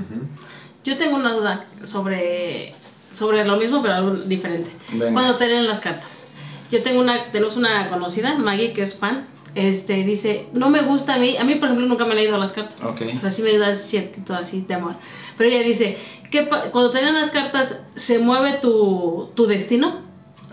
Yo 0.84 0.96
tengo 0.96 1.16
una 1.16 1.34
duda 1.34 1.66
sobre, 1.82 2.76
sobre 3.10 3.44
lo 3.44 3.58
mismo, 3.58 3.82
pero 3.82 3.92
algo 3.92 4.14
diferente. 4.14 4.70
Venga. 4.90 5.12
Cuando 5.12 5.36
te 5.36 5.46
leen 5.46 5.66
las 5.66 5.80
cartas. 5.80 6.24
Yo 6.72 6.82
tengo 6.82 7.02
una, 7.02 7.30
tenemos 7.30 7.58
una 7.58 7.88
conocida, 7.88 8.38
Maggie, 8.38 8.72
que 8.72 8.80
es 8.80 8.94
fan. 8.94 9.26
Este, 9.58 10.04
dice, 10.04 10.46
no 10.52 10.70
me 10.70 10.82
gusta 10.82 11.14
a 11.14 11.18
mí, 11.18 11.36
a 11.36 11.42
mí 11.42 11.56
por 11.56 11.64
ejemplo 11.64 11.88
nunca 11.88 12.04
me 12.04 12.12
han 12.12 12.18
leído 12.18 12.38
las 12.38 12.52
cartas. 12.52 12.80
Ok. 12.82 13.02
O 13.16 13.20
sea, 13.20 13.30
sí 13.30 13.42
me 13.42 13.58
da 13.58 13.74
cierto 13.74 14.34
así 14.34 14.60
de 14.60 14.74
amor. 14.74 14.94
Pero 15.36 15.50
ella 15.50 15.66
dice, 15.66 15.96
que 16.30 16.48
cuando 16.70 16.90
te 16.90 17.02
las 17.02 17.30
cartas, 17.30 17.82
¿se 17.94 18.18
mueve 18.18 18.58
tu, 18.60 19.30
tu 19.34 19.46
destino? 19.46 19.96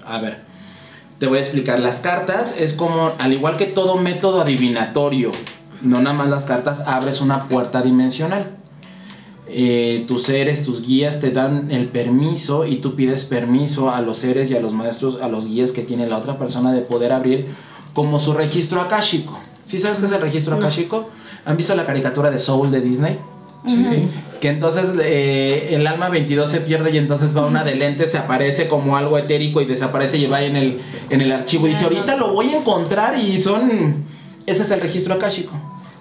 A 0.05 0.19
ver, 0.19 0.39
te 1.19 1.27
voy 1.27 1.37
a 1.37 1.41
explicar. 1.41 1.79
Las 1.79 1.99
cartas 1.99 2.55
es 2.57 2.73
como, 2.73 3.11
al 3.17 3.33
igual 3.33 3.57
que 3.57 3.65
todo 3.65 3.97
método 3.97 4.41
adivinatorio, 4.41 5.31
no 5.81 6.01
nada 6.01 6.15
más 6.15 6.29
las 6.29 6.45
cartas, 6.45 6.81
abres 6.81 7.21
una 7.21 7.47
puerta 7.47 7.81
dimensional. 7.81 8.57
Eh, 9.47 10.05
tus 10.07 10.23
seres, 10.23 10.65
tus 10.65 10.85
guías 10.85 11.19
te 11.19 11.29
dan 11.29 11.69
el 11.69 11.89
permiso 11.89 12.65
y 12.65 12.77
tú 12.77 12.95
pides 12.95 13.25
permiso 13.25 13.91
a 13.91 14.01
los 14.01 14.17
seres 14.17 14.49
y 14.49 14.55
a 14.55 14.59
los 14.59 14.73
maestros, 14.73 15.21
a 15.21 15.27
los 15.27 15.47
guías 15.47 15.71
que 15.71 15.83
tiene 15.83 16.07
la 16.07 16.17
otra 16.17 16.39
persona 16.39 16.73
de 16.73 16.81
poder 16.81 17.13
abrir 17.13 17.47
como 17.95 18.19
su 18.19 18.33
registro 18.33 18.81
akáshico. 18.81 19.39
¿Sí 19.65 19.79
sabes 19.79 19.97
qué 19.97 20.05
es 20.05 20.11
el 20.11 20.21
registro 20.21 20.55
No. 20.55 20.61
akáshico? 20.61 21.09
¿Han 21.45 21.57
visto 21.57 21.75
la 21.75 21.87
caricatura 21.87 22.29
de 22.29 22.37
Soul 22.37 22.69
de 22.69 22.81
Disney? 22.81 23.17
Sí. 23.65 23.83
Sí, 23.83 24.07
que 24.41 24.49
entonces 24.49 24.91
eh, 25.01 25.69
el 25.71 25.87
alma 25.87 26.09
22 26.09 26.51
se 26.51 26.61
pierde 26.61 26.91
y 26.91 26.99
entonces 26.99 27.35
va 27.35 27.47
una 27.47 27.63
de 27.63 27.73
lentes, 27.73 28.11
se 28.11 28.19
aparece 28.19 28.67
como 28.67 28.95
algo 28.95 29.17
etérico 29.17 29.59
y 29.59 29.65
desaparece 29.65 30.17
y 30.17 30.27
va 30.27 30.43
en 30.43 30.55
el, 30.55 30.81
en 31.09 31.21
el 31.21 31.31
archivo 31.31 31.65
y 31.65 31.71
dice, 31.71 31.85
ahorita 31.85 32.15
lo 32.15 32.31
voy 32.31 32.53
a 32.53 32.59
encontrar 32.59 33.17
y 33.17 33.37
son... 33.37 34.03
Ese 34.45 34.61
es 34.61 34.69
el 34.69 34.81
registro 34.81 35.15
akáshico. 35.15 35.51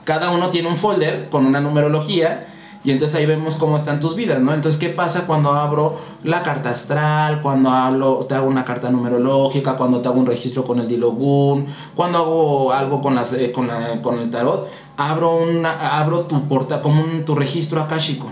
Cada 0.04 0.30
uno 0.30 0.50
tiene 0.50 0.68
un 0.68 0.76
folder 0.76 1.30
con 1.30 1.46
una 1.46 1.62
numerología 1.62 2.48
y 2.84 2.90
entonces 2.90 3.16
ahí 3.16 3.24
vemos 3.26 3.54
cómo 3.56 3.76
están 3.76 3.98
tus 3.98 4.14
vidas, 4.14 4.40
¿no? 4.42 4.52
Entonces, 4.52 4.78
¿qué 4.78 4.90
pasa 4.90 5.26
cuando 5.26 5.52
abro 5.52 5.96
la 6.22 6.42
carta 6.42 6.68
astral, 6.70 7.40
cuando 7.40 7.70
hablo, 7.70 8.26
te 8.28 8.34
hago 8.34 8.46
una 8.46 8.64
carta 8.64 8.90
numerológica, 8.90 9.76
cuando 9.76 10.00
te 10.02 10.08
hago 10.08 10.18
un 10.20 10.26
registro 10.26 10.64
con 10.64 10.78
el 10.80 10.86
Dilogun, 10.86 11.66
cuando 11.94 12.18
hago 12.18 12.72
algo 12.72 13.00
con, 13.00 13.14
las, 13.14 13.32
eh, 13.32 13.50
con, 13.52 13.66
la- 13.68 14.02
con 14.02 14.18
el 14.18 14.30
tarot? 14.30 14.68
Abro, 14.98 15.34
una, 15.36 15.98
abro 15.98 16.22
tu 16.24 16.46
porta, 16.46 16.82
como 16.82 17.02
un- 17.02 17.24
tu 17.24 17.34
registro 17.34 17.80
akáshico. 17.80 18.26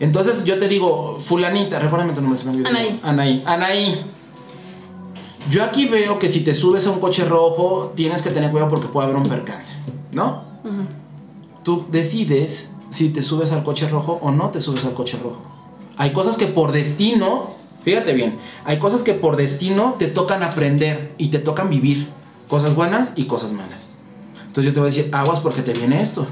Entonces 0.00 0.44
yo 0.44 0.58
te 0.58 0.68
digo, 0.68 1.16
fulanita, 1.18 1.78
recuérdame 1.78 2.12
tu 2.12 2.20
nombre. 2.22 2.38
se 2.38 2.46
me. 2.50 2.68
Anaí. 2.68 3.00
Anaí. 3.02 3.42
Anaí. 3.44 4.04
Yo 5.50 5.64
aquí 5.64 5.86
veo 5.88 6.18
que 6.20 6.28
si 6.28 6.40
te 6.44 6.54
subes 6.54 6.86
a 6.86 6.90
un 6.92 7.00
coche 7.00 7.24
rojo, 7.24 7.92
tienes 7.96 8.22
que 8.22 8.30
tener 8.30 8.50
cuidado 8.52 8.70
porque 8.70 8.86
puede 8.86 9.08
haber 9.08 9.20
un 9.20 9.28
percance, 9.28 9.76
¿no? 10.12 10.44
Tú 11.64 11.84
decides 11.90 12.68
si 12.92 13.08
te 13.08 13.22
subes 13.22 13.52
al 13.52 13.64
coche 13.64 13.88
rojo 13.88 14.18
o 14.22 14.30
no 14.30 14.50
te 14.50 14.60
subes 14.60 14.84
al 14.84 14.92
coche 14.92 15.18
rojo. 15.22 15.42
Hay 15.96 16.12
cosas 16.12 16.36
que 16.36 16.46
por 16.46 16.72
destino, 16.72 17.50
fíjate 17.84 18.12
bien, 18.12 18.38
hay 18.64 18.78
cosas 18.78 19.02
que 19.02 19.14
por 19.14 19.36
destino 19.36 19.96
te 19.98 20.08
tocan 20.08 20.42
aprender 20.42 21.14
y 21.16 21.28
te 21.28 21.38
tocan 21.38 21.70
vivir. 21.70 22.08
Cosas 22.48 22.74
buenas 22.74 23.14
y 23.16 23.24
cosas 23.24 23.52
malas. 23.52 23.90
Entonces 24.46 24.64
yo 24.66 24.74
te 24.74 24.80
voy 24.80 24.90
a 24.90 24.92
decir, 24.92 25.08
aguas 25.14 25.40
porque 25.40 25.62
te 25.62 25.72
viene 25.72 26.02
esto. 26.02 26.26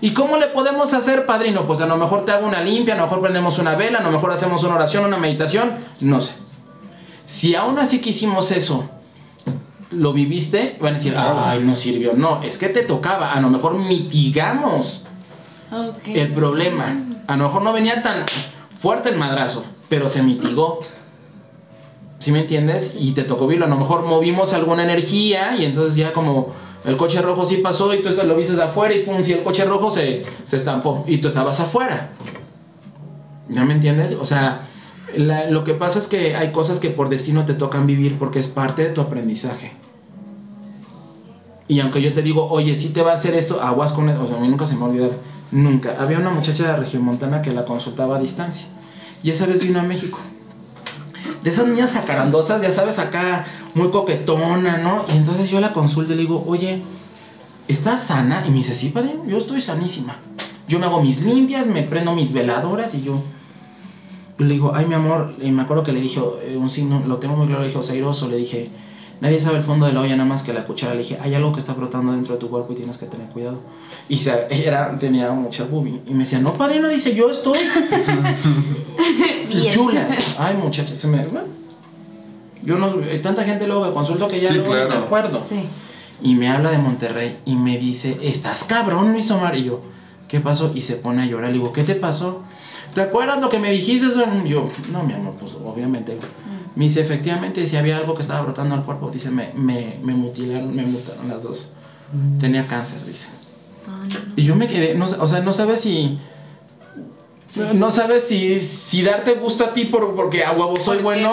¿Y 0.00 0.12
cómo 0.12 0.36
le 0.36 0.48
podemos 0.48 0.92
hacer, 0.92 1.26
padrino? 1.26 1.66
Pues 1.66 1.80
a 1.80 1.86
lo 1.86 1.96
mejor 1.96 2.24
te 2.24 2.32
hago 2.32 2.46
una 2.46 2.60
limpia, 2.60 2.94
a 2.94 2.96
lo 2.96 3.04
mejor 3.04 3.20
prendemos 3.20 3.60
una 3.60 3.76
vela, 3.76 4.00
a 4.00 4.02
lo 4.02 4.10
mejor 4.10 4.32
hacemos 4.32 4.64
una 4.64 4.74
oración, 4.74 5.04
una 5.04 5.16
meditación, 5.16 5.74
no 6.00 6.20
sé. 6.20 6.34
Si 7.26 7.54
aún 7.54 7.78
así 7.78 8.00
que 8.00 8.10
hicimos 8.10 8.50
eso, 8.50 8.90
lo 9.92 10.12
viviste, 10.12 10.76
van 10.80 10.94
a 10.94 10.96
decir, 10.96 11.14
ay, 11.16 11.60
no 11.62 11.76
sirvió. 11.76 12.14
No, 12.14 12.42
es 12.42 12.58
que 12.58 12.68
te 12.68 12.82
tocaba, 12.82 13.32
a 13.32 13.40
lo 13.40 13.48
mejor 13.48 13.78
mitigamos 13.78 15.04
Ok. 15.74 16.08
el 16.08 16.32
problema. 16.32 16.94
A 17.26 17.36
lo 17.36 17.44
mejor 17.44 17.62
no 17.62 17.72
venía 17.72 18.02
tan 18.02 18.24
fuerte 18.78 19.08
el 19.10 19.16
madrazo, 19.18 19.64
pero 19.88 20.08
se 20.08 20.22
mitigó. 20.22 20.80
¿Sí 22.18 22.32
me 22.32 22.40
entiendes? 22.40 22.94
Y 22.98 23.12
te 23.12 23.24
tocó 23.24 23.46
vivirlo. 23.46 23.66
A 23.66 23.68
lo 23.68 23.76
mejor 23.76 24.04
movimos 24.04 24.54
alguna 24.54 24.82
energía 24.84 25.56
y 25.56 25.64
entonces 25.64 25.96
ya 25.96 26.12
como 26.12 26.52
el 26.84 26.96
coche 26.96 27.20
rojo 27.22 27.44
sí 27.46 27.58
pasó 27.58 27.92
y 27.94 28.02
tú 28.02 28.08
lo 28.26 28.36
viste 28.36 28.60
afuera 28.62 28.94
y 28.94 29.02
pum, 29.04 29.22
si 29.22 29.32
el 29.32 29.42
coche 29.42 29.64
rojo 29.64 29.90
se, 29.90 30.24
se 30.44 30.56
estampó 30.56 31.04
y 31.06 31.18
tú 31.18 31.28
estabas 31.28 31.60
afuera. 31.60 32.10
¿Ya 33.48 33.64
me 33.64 33.74
entiendes? 33.74 34.16
O 34.20 34.24
sea, 34.24 34.68
la- 35.16 35.50
lo 35.50 35.64
que 35.64 35.74
pasa 35.74 35.98
es 35.98 36.08
que 36.08 36.34
hay 36.36 36.50
cosas 36.52 36.80
que 36.80 36.90
por 36.90 37.08
destino 37.10 37.44
te 37.44 37.54
tocan 37.54 37.86
vivir 37.86 38.18
porque 38.18 38.38
es 38.38 38.48
parte 38.48 38.82
de 38.84 38.90
tu 38.90 39.00
aprendizaje. 39.02 39.72
Y 41.68 41.80
aunque 41.80 42.02
yo 42.02 42.12
te 42.12 42.22
digo, 42.22 42.46
oye, 42.50 42.74
si 42.76 42.90
te 42.90 43.02
va 43.02 43.12
a 43.12 43.14
hacer 43.14 43.34
esto, 43.34 43.60
aguas 43.62 43.92
con 43.92 44.08
eso. 44.08 44.22
O 44.22 44.26
sea, 44.26 44.36
a 44.36 44.40
mí 44.40 44.48
nunca 44.48 44.66
se 44.66 44.74
me 44.74 44.80
va 44.82 44.86
a 44.86 44.90
olvidar. 44.90 45.10
Nunca. 45.54 45.94
Había 46.00 46.18
una 46.18 46.30
muchacha 46.30 46.66
de 46.66 46.76
Regiomontana 46.76 47.40
que 47.40 47.52
la 47.52 47.64
consultaba 47.64 48.16
a 48.16 48.20
distancia. 48.20 48.66
Y 49.22 49.30
esa 49.30 49.46
vez 49.46 49.62
vino 49.62 49.78
a 49.78 49.84
México. 49.84 50.18
De 51.44 51.50
esas 51.50 51.68
niñas 51.68 51.92
jacarandosas, 51.92 52.60
ya 52.60 52.72
sabes, 52.72 52.98
acá 52.98 53.46
muy 53.74 53.90
coquetona, 53.90 54.78
¿no? 54.78 55.04
Y 55.14 55.16
entonces 55.16 55.48
yo 55.48 55.60
la 55.60 55.72
consulto 55.72 56.12
y 56.12 56.16
le 56.16 56.22
digo, 56.22 56.42
oye, 56.48 56.82
¿estás 57.68 58.02
sana? 58.02 58.42
Y 58.46 58.50
me 58.50 58.56
dice, 58.56 58.74
sí, 58.74 58.88
padre, 58.88 59.16
yo 59.28 59.38
estoy 59.38 59.60
sanísima. 59.60 60.16
Yo 60.66 60.80
me 60.80 60.86
hago 60.86 61.00
mis 61.00 61.22
limpias, 61.22 61.66
me 61.68 61.82
prendo 61.82 62.16
mis 62.16 62.32
veladoras 62.32 62.92
y 62.96 63.04
yo... 63.04 63.22
le 64.38 64.54
digo, 64.54 64.72
ay, 64.74 64.86
mi 64.86 64.94
amor, 64.94 65.36
y 65.40 65.52
me 65.52 65.62
acuerdo 65.62 65.84
que 65.84 65.92
le 65.92 66.00
dije 66.00 66.20
eh, 66.42 66.56
un 66.56 66.68
signo, 66.68 67.00
lo 67.06 67.18
tengo 67.18 67.36
muy 67.36 67.46
claro, 67.46 67.60
le 67.60 67.68
dije, 67.68 67.78
osairoso, 67.78 68.28
le 68.28 68.38
dije, 68.38 68.70
nadie 69.20 69.40
sabe 69.40 69.58
el 69.58 69.62
fondo 69.64 69.86
de 69.86 69.92
la 69.92 70.00
olla 70.00 70.16
nada 70.16 70.28
más 70.28 70.42
que 70.42 70.52
la 70.52 70.64
cuchara. 70.66 70.94
Le 70.94 71.02
dije, 71.02 71.18
hay 71.20 71.34
algo 71.34 71.52
que 71.52 71.60
está 71.60 71.72
brotando 71.74 72.12
dentro 72.12 72.34
de 72.34 72.40
tu 72.40 72.48
cuerpo 72.48 72.72
y 72.72 72.76
tienes 72.76 72.98
que 72.98 73.06
tener 73.06 73.28
cuidado. 73.28 73.58
Y 74.08 74.16
se, 74.18 74.46
era, 74.50 74.98
tenía 74.98 75.30
mucha 75.32 75.64
boobie. 75.64 76.00
Y 76.06 76.12
me 76.12 76.20
decía, 76.24 76.38
no, 76.40 76.54
padre, 76.54 76.80
no 76.80 76.88
dice, 76.88 77.14
yo 77.14 77.30
estoy 77.30 77.58
chulas. 79.70 80.36
Ay, 80.38 80.56
muchachas, 80.56 80.98
se 80.98 81.08
me... 81.08 81.18
bueno, 81.24 81.48
yo 82.62 82.78
no... 82.78 82.94
Hay 83.10 83.20
tanta 83.22 83.44
gente 83.44 83.66
luego 83.66 83.84
que 83.86 83.92
consulto 83.92 84.28
que 84.28 84.40
ya 84.40 84.48
Sí, 84.48 84.54
luego 84.54 84.74
ni 84.74 84.80
me 84.80 84.86
claro. 84.86 85.04
acuerdo. 85.04 85.42
Sí. 85.44 85.60
Y 86.22 86.34
me 86.34 86.48
habla 86.48 86.70
de 86.70 86.78
Monterrey 86.78 87.38
y 87.44 87.56
me 87.56 87.78
dice, 87.78 88.18
estás 88.22 88.64
cabrón, 88.64 89.12
Luis 89.12 89.30
Omar. 89.30 89.56
Y 89.56 89.64
yo, 89.64 89.80
¿qué 90.28 90.40
pasó? 90.40 90.72
Y 90.74 90.82
se 90.82 90.96
pone 90.96 91.22
a 91.22 91.26
llorar. 91.26 91.50
Le 91.50 91.58
digo, 91.58 91.72
¿qué 91.72 91.84
te 91.84 91.94
pasó? 91.94 92.42
¿Te 92.94 93.02
acuerdas 93.02 93.40
lo 93.40 93.48
que 93.50 93.58
me 93.58 93.70
dijiste? 93.72 94.06
Y 94.44 94.48
yo, 94.48 94.66
no, 94.90 95.02
mi 95.02 95.12
amor, 95.12 95.34
pues 95.38 95.52
obviamente 95.64 96.16
Me 96.76 96.84
dice, 96.84 97.00
efectivamente, 97.00 97.66
si 97.66 97.76
había 97.76 97.98
algo 97.98 98.14
que 98.14 98.22
estaba 98.22 98.42
brotando 98.42 98.74
al 98.74 98.84
cuerpo, 98.84 99.10
dice, 99.10 99.30
me, 99.30 99.52
me, 99.54 99.98
me 100.02 100.14
mutilaron, 100.14 100.74
me 100.74 100.84
mutaron 100.84 101.28
las 101.28 101.42
dos. 101.42 101.72
Tenía 102.40 102.66
cáncer, 102.66 103.04
dice. 103.06 103.28
No, 103.86 103.98
no, 103.98 104.04
no. 104.06 104.32
Y 104.36 104.44
yo 104.44 104.56
me 104.56 104.66
quedé, 104.66 104.94
no, 104.94 105.04
o 105.04 105.26
sea, 105.26 105.40
no 105.40 105.52
sabes 105.52 105.80
si... 105.80 106.18
No 107.72 107.92
sabes 107.92 108.24
si, 108.24 108.60
si 108.60 109.02
darte 109.02 109.34
gusto 109.34 109.64
a 109.64 109.74
ti 109.74 109.84
por, 109.84 110.16
porque 110.16 110.42
a 110.42 110.50
huevo 110.50 110.76
soy 110.76 110.98
bueno 111.02 111.32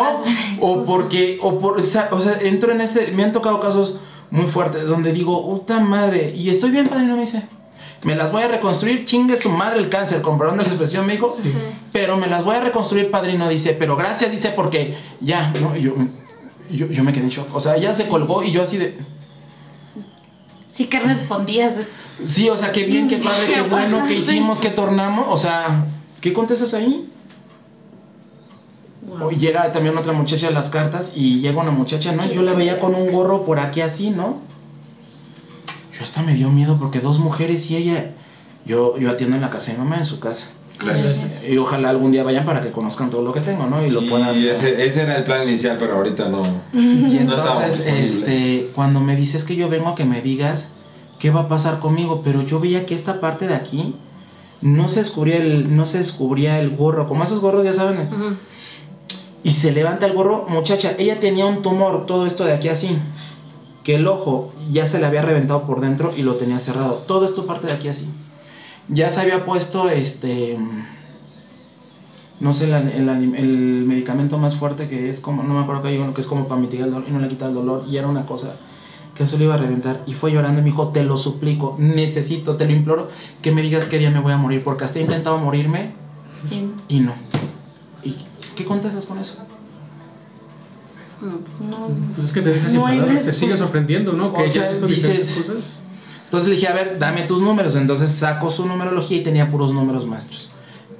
o 0.59 0.83
porque, 0.83 1.39
o 1.41 1.57
por, 1.57 1.79
o 1.79 1.81
sea, 1.81 2.09
entro 2.41 2.71
en 2.71 2.81
este, 2.81 3.11
me 3.11 3.23
han 3.23 3.31
tocado 3.31 3.59
casos 3.59 3.99
muy 4.29 4.45
fuertes 4.45 4.85
donde 4.85 5.13
digo, 5.13 5.43
puta 5.49 5.79
madre, 5.79 6.31
y 6.35 6.51
estoy 6.51 6.69
bien, 6.69 6.89
padrino, 6.89 7.15
me 7.15 7.21
dice, 7.21 7.43
me 8.03 8.15
las 8.15 8.31
voy 8.31 8.43
a 8.43 8.47
reconstruir, 8.47 9.05
chingue 9.05 9.39
su 9.39 9.49
madre 9.49 9.79
el 9.79 9.89
cáncer, 9.89 10.21
de 10.23 10.55
la 10.55 10.63
expresión, 10.63 11.05
me 11.05 11.13
dijo, 11.13 11.31
Sí. 11.31 11.53
pero 11.91 12.17
me 12.17 12.27
las 12.27 12.43
voy 12.43 12.55
a 12.55 12.61
reconstruir, 12.61 13.11
padrino, 13.11 13.47
dice, 13.47 13.73
pero 13.73 13.95
gracias, 13.95 14.31
dice, 14.31 14.49
porque 14.55 14.95
ya, 15.19 15.51
¿no? 15.61 15.75
Y 15.75 15.83
yo, 15.83 15.93
yo, 16.69 16.87
yo 16.87 17.03
me 17.03 17.13
quedé 17.13 17.25
en 17.25 17.29
shock, 17.29 17.53
o 17.53 17.59
sea, 17.59 17.75
ella 17.75 17.93
se 17.93 18.07
colgó 18.07 18.43
y 18.43 18.51
yo 18.51 18.63
así 18.63 18.77
de, 18.77 18.97
Sí 20.73 20.87
que 20.87 20.99
respondías. 20.99 21.73
sí, 22.23 22.49
o 22.49 22.55
sea, 22.57 22.71
qué 22.71 22.85
bien, 22.85 23.07
qué 23.07 23.17
padre, 23.17 23.47
qué 23.47 23.53
¿Qué 23.55 23.61
bueno, 23.61 23.97
pasa? 23.97 24.07
qué 24.07 24.15
hicimos, 24.15 24.59
qué 24.59 24.69
tornamos, 24.69 25.27
o 25.29 25.37
sea, 25.37 25.85
¿qué 26.21 26.33
contestas 26.33 26.73
ahí? 26.73 27.07
Wow. 29.05 29.27
O 29.27 29.31
llega 29.31 29.71
también 29.71 29.97
otra 29.97 30.13
muchacha 30.13 30.47
de 30.47 30.53
las 30.53 30.69
cartas 30.69 31.11
y 31.15 31.39
llega 31.39 31.61
una 31.61 31.71
muchacha, 31.71 32.13
¿no? 32.13 32.25
Yo 32.31 32.41
la 32.41 32.53
veía 32.53 32.79
con 32.79 32.95
un 32.95 33.11
gorro 33.11 33.43
por 33.43 33.59
aquí 33.59 33.81
así, 33.81 34.11
¿no? 34.11 34.37
Yo 36.01 36.05
hasta 36.05 36.23
me 36.23 36.33
dio 36.33 36.49
miedo 36.49 36.77
porque 36.79 36.99
dos 36.99 37.19
mujeres 37.19 37.69
y 37.69 37.75
ella... 37.77 38.13
Yo, 38.65 38.97
yo 38.97 39.11
atiendo 39.11 39.35
en 39.35 39.41
la 39.43 39.51
casa 39.51 39.71
de 39.71 39.77
mi 39.77 39.83
mamá, 39.83 39.97
en 39.97 40.03
su 40.03 40.19
casa. 40.19 40.47
Gracias. 40.83 41.43
Y 41.47 41.55
ojalá 41.59 41.91
algún 41.91 42.11
día 42.11 42.23
vayan 42.23 42.43
para 42.43 42.59
que 42.61 42.71
conozcan 42.71 43.11
todo 43.11 43.21
lo 43.21 43.31
que 43.33 43.39
tengo, 43.41 43.67
¿no? 43.67 43.85
Y 43.85 43.91
lo 43.91 44.01
Sí, 44.01 44.07
puedan... 44.09 44.35
ese, 44.35 44.83
ese 44.83 45.03
era 45.03 45.17
el 45.17 45.23
plan 45.25 45.47
inicial, 45.47 45.77
pero 45.77 45.97
ahorita 45.97 46.27
no. 46.29 46.41
Y 46.73 46.77
No 46.77 47.19
entonces, 47.35 47.75
disponibles. 47.85 48.13
este, 48.17 48.71
cuando 48.73 48.99
me 48.99 49.15
dices 49.15 49.43
que 49.43 49.55
yo 49.55 49.69
vengo 49.69 49.89
a 49.89 49.95
que 49.95 50.05
me 50.05 50.21
digas 50.23 50.69
qué 51.19 51.29
va 51.29 51.41
a 51.41 51.47
pasar 51.47 51.77
conmigo, 51.79 52.21
pero 52.23 52.41
yo 52.41 52.59
veía 52.59 52.87
que 52.87 52.95
esta 52.95 53.21
parte 53.21 53.47
de 53.47 53.53
aquí 53.53 53.93
no 54.61 54.89
se 54.89 55.01
descubría 55.01 55.37
el, 55.37 55.75
no 55.75 55.85
se 55.85 55.99
descubría 55.99 56.59
el 56.59 56.71
gorro, 56.71 57.07
como 57.07 57.23
esos 57.23 57.41
gorros 57.41 57.63
ya 57.63 57.73
saben, 57.73 58.07
Ujú. 58.11 58.35
y 59.43 59.51
se 59.53 59.71
levanta 59.71 60.07
el 60.07 60.13
gorro, 60.13 60.47
muchacha, 60.49 60.93
ella 60.97 61.19
tenía 61.19 61.45
un 61.45 61.61
tumor, 61.61 62.07
todo 62.07 62.25
esto 62.25 62.43
de 62.43 62.53
aquí 62.53 62.69
así, 62.69 62.97
que 63.83 63.95
el 63.95 64.07
ojo 64.07 64.53
ya 64.71 64.87
se 64.87 64.99
le 64.99 65.05
había 65.05 65.21
reventado 65.21 65.63
por 65.63 65.81
dentro 65.81 66.11
y 66.15 66.23
lo 66.23 66.35
tenía 66.35 66.59
cerrado, 66.59 66.93
todo 67.07 67.25
esto 67.25 67.45
parte 67.45 67.67
de 67.67 67.73
aquí 67.73 67.87
así. 67.87 68.07
Ya 68.87 69.09
se 69.11 69.21
había 69.21 69.45
puesto 69.45 69.89
este 69.89 70.57
no 72.41 72.53
sé, 72.53 72.65
el, 72.65 72.73
el, 72.73 73.09
el 73.35 73.85
medicamento 73.85 74.39
más 74.39 74.55
fuerte 74.55 74.89
que 74.89 75.11
es 75.11 75.19
como, 75.19 75.43
no 75.43 75.53
me 75.53 75.61
acuerdo 75.61 75.83
que 75.83 75.99
uno 75.99 76.13
que 76.13 76.21
es 76.21 76.27
como 76.27 76.47
para 76.47 76.59
mitigar 76.59 76.87
el 76.87 76.93
dolor 76.93 77.07
y 77.07 77.11
no 77.13 77.19
le 77.19 77.27
quita 77.29 77.45
el 77.45 77.53
dolor 77.53 77.85
y 77.87 77.97
era 77.97 78.07
una 78.07 78.25
cosa 78.25 78.55
que 79.15 79.23
eso 79.23 79.37
le 79.37 79.43
iba 79.43 79.53
a 79.53 79.57
reventar 79.57 80.01
y 80.07 80.13
fue 80.13 80.31
llorando 80.31 80.59
y 80.59 80.63
me 80.63 80.69
dijo, 80.71 80.87
te 80.87 81.03
lo 81.03 81.17
suplico, 81.17 81.75
necesito, 81.77 82.55
te 82.55 82.65
lo 82.65 82.71
imploro, 82.71 83.09
que 83.41 83.51
me 83.51 83.61
digas 83.61 83.85
qué 83.87 83.99
día 83.99 84.09
me 84.09 84.19
voy 84.19 84.33
a 84.33 84.37
morir 84.37 84.63
porque 84.63 84.85
hasta 84.85 84.99
he 84.99 85.01
intentado 85.03 85.37
morirme 85.37 85.91
y 86.87 86.99
no. 86.99 87.13
¿Y 88.03 88.15
qué 88.55 88.65
contestas 88.65 89.05
con 89.05 89.19
eso? 89.19 89.35
No. 91.21 91.89
Pues 92.15 92.27
es 92.27 92.33
que 92.33 92.41
te 92.41 92.49
deja 92.51 92.67
sin 92.69 92.79
No 92.79 92.85
palabras, 92.85 93.25
te 93.25 93.33
sigue 93.33 93.55
sorprendiendo, 93.57 94.13
¿no? 94.13 94.33
Que 94.33 94.47
ya 94.49 94.69
visto 94.69 94.87
diferentes 94.87 95.35
dices- 95.37 95.47
cosas. 95.47 95.83
Entonces 96.25 96.49
le 96.49 96.55
dije, 96.55 96.67
a 96.67 96.73
ver, 96.73 96.97
dame 96.97 97.23
tus 97.23 97.41
números. 97.41 97.75
Entonces 97.75 98.11
saco 98.11 98.49
su 98.51 98.65
numerología 98.65 99.17
y 99.17 99.23
tenía 99.23 99.51
puros 99.51 99.73
números 99.73 100.05
maestros. 100.07 100.49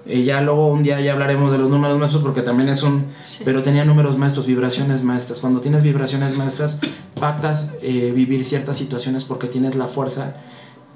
Eh, 0.06 0.24
ya 0.24 0.42
luego 0.42 0.68
un 0.68 0.84
día 0.84 1.00
ya 1.00 1.14
hablaremos 1.14 1.52
de 1.52 1.58
los 1.58 1.70
números 1.70 1.98
maestros 1.98 2.22
porque 2.22 2.42
también 2.42 2.68
es 2.70 2.84
un... 2.84 3.06
Sí. 3.26 3.44
Pero 3.46 3.64
tenía 3.64 3.86
números 3.86 4.18
maestros, 4.18 4.46
vibraciones 4.46 5.04
maestras. 5.04 5.40
Cuando 5.40 5.62
tienes 5.62 5.84
vibraciones 5.84 6.36
maestras, 6.36 6.80
pactas 7.20 7.70
eh, 7.82 8.12
vivir 8.14 8.44
ciertas 8.44 8.78
situaciones 8.78 9.24
porque 9.24 9.48
tienes 9.48 9.76
la 9.76 9.88
fuerza 9.88 10.36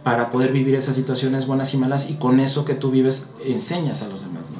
para 0.03 0.29
poder 0.29 0.51
vivir 0.51 0.75
esas 0.75 0.95
situaciones 0.95 1.47
buenas 1.47 1.73
y 1.73 1.77
malas 1.77 2.09
y 2.09 2.15
con 2.15 2.39
eso 2.39 2.65
que 2.65 2.73
tú 2.73 2.91
vives 2.91 3.29
enseñas 3.45 4.01
a 4.03 4.09
los 4.09 4.21
demás. 4.23 4.49
¿no? 4.49 4.57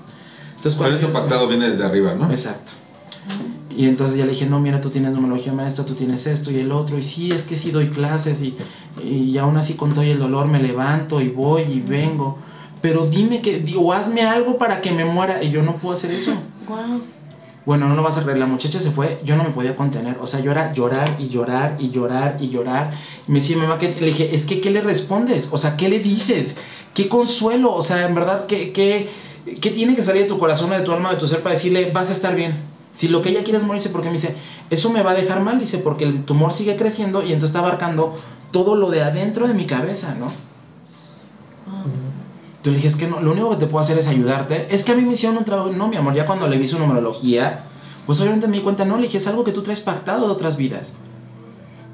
Entonces, 0.55 0.75
Por 0.75 0.87
cuando 0.87 0.97
eso 0.97 1.11
pactado 1.11 1.47
viene 1.49 1.69
desde 1.69 1.83
arriba, 1.83 2.13
¿no? 2.15 2.29
Exacto. 2.31 2.71
Y 3.75 3.85
entonces 3.87 4.17
ya 4.17 4.25
le 4.25 4.31
dije, 4.31 4.45
no, 4.45 4.59
mira, 4.59 4.79
tú 4.79 4.89
tienes 4.89 5.13
numerología 5.13 5.53
maestra, 5.53 5.85
tú 5.85 5.95
tienes 5.95 6.25
esto 6.27 6.51
y 6.51 6.59
el 6.59 6.71
otro. 6.71 6.97
Y 6.97 7.03
sí, 7.03 7.31
es 7.31 7.43
que 7.43 7.57
sí 7.57 7.71
doy 7.71 7.89
clases 7.89 8.41
y, 8.41 8.55
y 9.03 9.37
aún 9.37 9.57
así 9.57 9.73
con 9.73 9.93
todo 9.93 10.03
el 10.03 10.19
dolor 10.19 10.47
me 10.47 10.61
levanto 10.61 11.19
y 11.21 11.29
voy 11.29 11.63
y 11.63 11.81
vengo. 11.81 12.37
Pero 12.81 13.07
dime 13.07 13.41
que, 13.41 13.59
digo, 13.59 13.91
hazme 13.93 14.21
algo 14.21 14.57
para 14.57 14.81
que 14.81 14.91
me 14.91 15.05
muera. 15.05 15.43
Y 15.43 15.51
yo 15.51 15.63
no 15.63 15.75
puedo 15.75 15.95
hacer 15.95 16.11
eso. 16.11 16.33
Wow. 16.67 17.01
Bueno, 17.65 17.89
no 17.89 17.95
lo 17.95 18.03
vas 18.03 18.17
a 18.17 18.23
creer. 18.23 18.37
La 18.37 18.45
muchacha 18.45 18.79
se 18.79 18.91
fue, 18.91 19.19
yo 19.25 19.35
no 19.35 19.43
me 19.43 19.49
podía 19.49 19.75
contener. 19.75 20.17
O 20.21 20.27
sea, 20.27 20.39
yo 20.39 20.51
era 20.51 20.71
llorar 20.73 21.17
y 21.19 21.29
llorar 21.29 21.77
y 21.79 21.89
llorar 21.89 22.37
y 22.39 22.49
llorar. 22.49 22.91
Y 23.27 23.31
me 23.31 23.39
decía 23.39 23.57
mamá 23.57 23.79
que 23.79 23.95
le 23.99 24.07
dije, 24.07 24.35
es 24.35 24.45
que 24.45 24.61
¿qué 24.61 24.69
le 24.69 24.81
respondes? 24.81 25.49
O 25.51 25.57
sea, 25.57 25.75
¿qué 25.75 25.89
le 25.89 25.99
dices? 25.99 26.55
¿Qué 26.93 27.09
consuelo? 27.09 27.73
O 27.73 27.81
sea, 27.81 28.07
en 28.07 28.13
verdad, 28.13 28.45
¿qué, 28.45 28.71
qué, 28.71 29.09
qué 29.59 29.71
tiene 29.71 29.95
que 29.95 30.03
salir 30.03 30.23
de 30.23 30.27
tu 30.27 30.37
corazón 30.37 30.69
de 30.69 30.81
tu 30.81 30.91
alma, 30.91 31.11
de 31.11 31.17
tu 31.17 31.27
ser 31.27 31.41
para 31.41 31.55
decirle, 31.55 31.89
vas 31.91 32.09
a 32.09 32.13
estar 32.13 32.35
bien? 32.35 32.53
Si 32.95 33.09
lo 33.09 33.21
que 33.21 33.29
ella 33.29 33.43
quiere 33.43 33.59
es 33.59 33.65
morirse, 33.65 33.89
porque 33.89 34.07
me 34.07 34.13
dice, 34.13 34.37
eso 34.69 34.89
me 34.89 35.03
va 35.03 35.11
a 35.11 35.15
dejar 35.15 35.41
mal, 35.41 35.59
dice, 35.59 35.79
porque 35.79 36.05
el 36.05 36.21
tumor 36.21 36.53
sigue 36.53 36.77
creciendo 36.77 37.23
y 37.23 37.33
entonces 37.33 37.49
está 37.49 37.59
abarcando 37.59 38.15
todo 38.51 38.77
lo 38.77 38.89
de 38.89 39.03
adentro 39.03 39.49
de 39.49 39.53
mi 39.53 39.65
cabeza, 39.65 40.15
¿no? 40.17 40.31
Yo 42.63 42.71
le 42.71 42.77
dije, 42.77 42.87
es 42.87 42.95
que 42.95 43.07
no, 43.07 43.19
lo 43.19 43.33
único 43.33 43.49
que 43.49 43.57
te 43.57 43.67
puedo 43.67 43.83
hacer 43.83 43.97
es 43.97 44.07
ayudarte. 44.07 44.73
Es 44.73 44.85
que 44.85 44.93
a 44.93 44.95
mí 44.95 45.01
me 45.01 45.11
hicieron 45.11 45.37
un 45.37 45.43
trabajo. 45.43 45.71
No, 45.71 45.89
mi 45.89 45.97
amor, 45.97 46.13
ya 46.13 46.25
cuando 46.25 46.47
le 46.47 46.57
vi 46.57 46.69
su 46.69 46.79
numerología, 46.79 47.65
pues 48.05 48.21
obviamente 48.21 48.47
me 48.47 48.57
di 48.57 48.63
cuenta, 48.63 48.85
no, 48.85 48.95
le 48.95 49.03
dije, 49.03 49.17
es 49.17 49.27
algo 49.27 49.43
que 49.43 49.51
tú 49.51 49.61
traes 49.61 49.81
pactado 49.81 50.27
de 50.27 50.31
otras 50.31 50.55
vidas. 50.55 50.93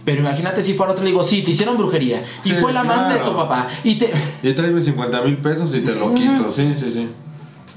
Pero 0.05 0.21
imagínate 0.21 0.61
si 0.61 0.75
fuera 0.75 0.91
otro, 0.91 1.03
le 1.03 1.09
digo, 1.09 1.23
sí, 1.23 1.41
te 1.41 1.51
hicieron 1.51 1.77
brujería. 1.77 2.23
Y 2.43 2.51
fue 2.51 2.73
la 2.73 2.81
amante 2.81 3.15
de 3.15 3.19
claro. 3.21 3.31
tu 3.31 3.37
papá. 3.37 3.69
Y 3.83 3.95
te. 3.95 4.11
Y 4.43 4.53
tráeme 4.53 4.81
50 4.81 5.21
mil 5.23 5.37
pesos 5.37 5.73
y 5.73 5.81
te 5.81 5.95
lo 5.95 6.13
quito. 6.13 6.47
Sí, 6.49 6.73
sí, 6.75 6.91
sí. 6.91 7.09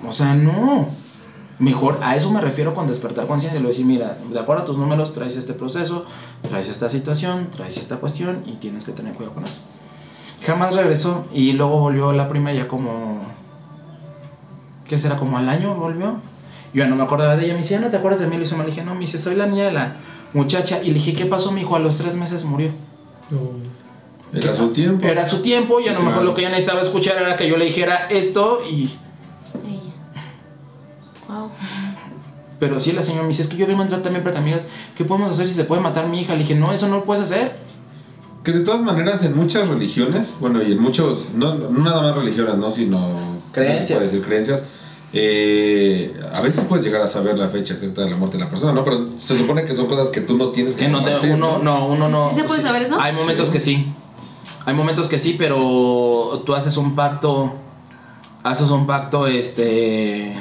O 0.07 0.13
sea, 0.13 0.35
no. 0.35 0.89
Mejor 1.59 2.01
a 2.03 2.17
eso 2.17 2.31
me 2.33 2.41
refiero 2.41 2.75
con 2.75 2.89
despertar 2.89 3.27
conciencia. 3.27 3.61
A 3.61 3.63
decir, 3.63 3.87
mira, 3.87 4.19
de 4.31 4.39
acuerdo 4.39 4.63
a 4.63 4.67
tus 4.67 4.77
números, 4.77 5.13
traes 5.13 5.37
este 5.37 5.53
proceso, 5.53 6.05
traes 6.49 6.69
esta 6.69 6.89
situación, 6.89 7.49
traes 7.55 7.77
esta 7.77 7.99
cuestión 7.99 8.43
y 8.47 8.53
tienes 8.53 8.85
que 8.85 8.93
tener 8.93 9.15
cuidado 9.15 9.35
con 9.35 9.45
eso. 9.45 9.61
Jamás 10.45 10.75
regresó 10.75 11.27
y 11.33 11.53
luego 11.53 11.79
volvió 11.79 12.13
la 12.13 12.29
prima 12.29 12.53
ya 12.53 12.67
como. 12.67 13.21
¿Qué 14.87 14.99
será? 14.99 15.17
Como 15.17 15.39
al 15.39 15.49
año 15.49 15.75
volvió. 15.75 16.19
Yo 16.75 16.83
ya 16.85 16.87
no 16.87 16.97
me 16.97 17.05
acordaba 17.05 17.37
de 17.37 17.45
ella. 17.45 17.55
Me 17.55 17.61
dice, 17.61 17.75
"¿Ya 17.75 17.81
¿no 17.81 17.89
te 17.89 17.97
acuerdas 17.97 18.21
de 18.21 18.27
mí? 18.27 18.37
Le. 18.37 18.45
Le 18.45 18.65
dije, 18.67 18.83
no, 18.85 18.95
me 18.95 19.01
dice, 19.01 19.19
soy 19.19 19.37
la 19.37 19.47
niña 19.47 19.67
de 19.67 19.73
la 19.73 19.97
muchacha. 20.33 20.83
Y 20.83 20.89
le 20.89 20.95
dije, 20.95 21.15
¿qué 21.15 21.25
pasó, 21.27 21.53
mi 21.53 21.61
hijo? 21.63 21.77
A 21.77 21.79
los 21.79 21.97
tres 21.97 22.17
meses 22.17 22.45
murió. 22.45 22.73
No. 23.31 23.39
Era 24.39 24.55
su 24.55 24.71
tiempo. 24.73 25.07
Era 25.07 25.25
su 25.25 25.41
tiempo 25.43 25.79
y 25.81 25.87
a 25.89 25.93
lo 25.93 26.01
mejor 26.01 26.15
claro. 26.15 26.25
lo 26.25 26.35
que 26.35 26.41
ella 26.41 26.51
necesitaba 26.51 26.83
escuchar 26.83 27.17
era 27.23 27.37
que 27.37 27.49
yo 27.49 27.57
le 27.57 27.67
dijera 27.67 28.09
esto 28.11 28.61
y. 28.69 28.91
Pero 32.61 32.79
sí, 32.81 32.93
la 32.93 33.03
señora 33.03 33.23
me 33.23 33.29
dice, 33.29 33.43
es 33.43 33.49
que 33.49 33.57
yo 33.57 33.67
vengo 33.67 33.81
a 33.81 33.85
entrar 33.85 34.03
también 34.03 34.23
para 34.23 34.35
que 34.35 34.41
amigas, 34.41 34.63
¿qué 34.97 35.05
podemos 35.05 35.31
hacer 35.31 35.47
si 35.49 35.55
se 35.55 35.65
puede 35.65 35.83
matar 35.83 36.09
mi 36.09 36.21
hija? 36.21 36.35
Le 36.35 36.41
dije, 36.41 36.55
no, 36.55 36.73
eso 36.73 36.89
no 36.89 36.97
lo 36.99 37.05
puedes 37.05 37.23
hacer. 37.25 37.57
Que 38.45 38.53
de 38.53 38.61
todas 38.61 38.81
maneras 38.83 39.25
en 39.25 39.37
muchas 39.37 39.69
religiones, 39.69 40.35
bueno, 40.41 40.63
y 40.63 40.73
en 40.73 40.79
muchos, 40.81 41.31
no, 41.35 41.55
no 41.55 41.71
nada 41.83 42.01
más 42.03 42.15
religiones, 42.17 42.57
¿no? 42.59 42.71
Sino... 42.71 43.09
¿qué 43.53 43.61
se 43.61 43.67
le 43.67 43.71
Creencias. 43.71 43.99
puede 43.99 44.11
decir? 44.11 44.23
creencias. 44.27 44.65
eh, 45.13 46.13
a 46.33 46.41
veces 46.41 46.65
puedes 46.65 46.85
llegar 46.85 47.01
a 47.01 47.07
saber 47.07 47.39
la 47.39 47.49
fecha 47.49 47.75
exacta 47.75 48.03
de 48.03 48.11
la 48.11 48.17
muerte 48.17 48.37
de 48.37 48.45
la 48.45 48.51
persona, 48.51 48.73
¿no? 48.73 48.85
Pero 48.85 49.09
se 49.19 49.39
supone 49.39 49.65
que 49.65 49.75
son 49.75 49.87
cosas 49.87 50.09
que 50.09 50.21
tú 50.21 50.37
no 50.37 50.49
tienes 50.51 50.75
que 50.75 50.85
Que 50.85 50.89
no 50.91 51.03
te- 51.05 51.33
uno, 51.33 51.59
no, 51.59 51.87
uno 51.87 52.07
¿Sí- 52.07 52.13
no. 52.13 52.29
sí 52.31 52.35
se 52.35 52.45
puede 52.45 52.61
saber 52.61 52.83
eso? 52.83 53.01
Hay 53.01 53.13
momentos 53.15 53.49
Sí. 53.49 53.53
que 53.55 53.61
sí. 53.61 53.93
Hay 54.67 54.75
momentos 54.75 55.09
que 55.09 55.19
sí, 55.19 55.37
pero 55.39 56.43
tú 56.45 56.55
haces 56.55 56.77
un 56.77 56.95
pacto. 56.95 57.53
Haces 58.43 58.71
un 58.71 58.87
pacto, 58.87 59.27
este. 59.27 60.35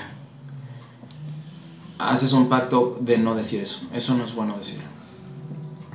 Haces 2.10 2.34
un 2.34 2.48
pacto 2.50 2.98
de 3.00 3.18
no 3.18 3.36
decir 3.36 3.62
eso. 3.62 3.82
Eso 3.94 4.16
no 4.16 4.24
es 4.24 4.34
bueno 4.36 4.58
decir. 4.58 4.80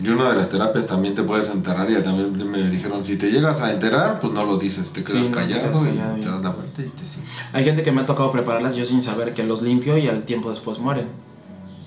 Y 0.00 0.08
una 0.10 0.28
de 0.30 0.36
las 0.36 0.48
terapias 0.48 0.86
también 0.86 1.14
te 1.16 1.24
puedes 1.24 1.48
enterrar 1.48 1.90
y 1.90 2.00
también 2.04 2.48
me 2.48 2.70
dijeron, 2.70 3.04
si 3.04 3.16
te 3.16 3.30
llegas 3.30 3.60
a 3.60 3.72
enterar, 3.72 4.20
pues 4.20 4.32
no 4.32 4.44
lo 4.44 4.56
dices, 4.56 4.90
te 4.92 5.02
quedas 5.02 5.26
Sí, 5.26 5.32
no 5.32 5.34
te 5.40 5.40
callado, 5.42 5.62
quedas 5.70 5.80
callado 5.80 6.16
y 6.16 6.20
y- 6.20 6.22
te 6.22 6.28
das 6.28 6.40
la 6.42 6.50
vuelta 6.50 6.82
y 6.82 6.88
te 6.90 7.04
sigues. 7.04 7.28
Hay 7.52 7.64
gente 7.64 7.82
que 7.82 7.90
me 7.90 8.02
ha 8.02 8.06
tocado 8.06 8.30
prepararlas 8.30 8.76
yo 8.76 8.84
sin 8.84 9.02
saber 9.02 9.34
que 9.34 9.42
los 9.42 9.60
limpio 9.60 9.96
y 9.98 10.06
al 10.06 10.22
tiempo 10.24 10.50
después 10.50 10.78
mueren. 10.78 11.08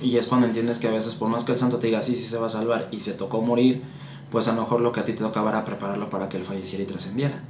Y 0.01 0.17
es 0.17 0.27
cuando 0.27 0.45
entiendes 0.47 0.79
que 0.79 0.87
a 0.87 0.91
veces, 0.91 1.15
por 1.15 1.29
más 1.29 1.45
que 1.45 1.53
el 1.53 1.57
santo 1.57 1.77
te 1.77 1.87
diga 1.87 2.01
sí, 2.01 2.17
sí 2.17 2.27
se 2.27 2.37
va 2.37 2.47
a 2.47 2.49
salvar 2.49 2.89
y 2.91 2.99
se 2.99 3.13
tocó 3.13 3.41
morir, 3.41 3.81
pues 4.29 4.47
a 4.49 4.53
lo 4.53 4.61
mejor 4.63 4.81
lo 4.81 4.91
que 4.91 4.99
a 4.99 5.05
ti 5.05 5.13
te 5.13 5.19
tocaba 5.23 5.51
era 5.51 5.63
prepararlo 5.63 6.09
para 6.09 6.27
que 6.27 6.35
él 6.35 6.43
falleciera 6.43 6.83
y 6.83 6.87
trascendiera. 6.87 7.43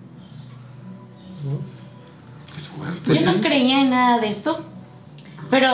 Qué 2.53 2.59
suerte. 2.59 3.15
Yo 3.15 3.33
no 3.33 3.41
creía 3.41 3.81
en 3.81 3.89
nada 3.89 4.19
de 4.19 4.27
esto, 4.29 4.59
pero 5.49 5.69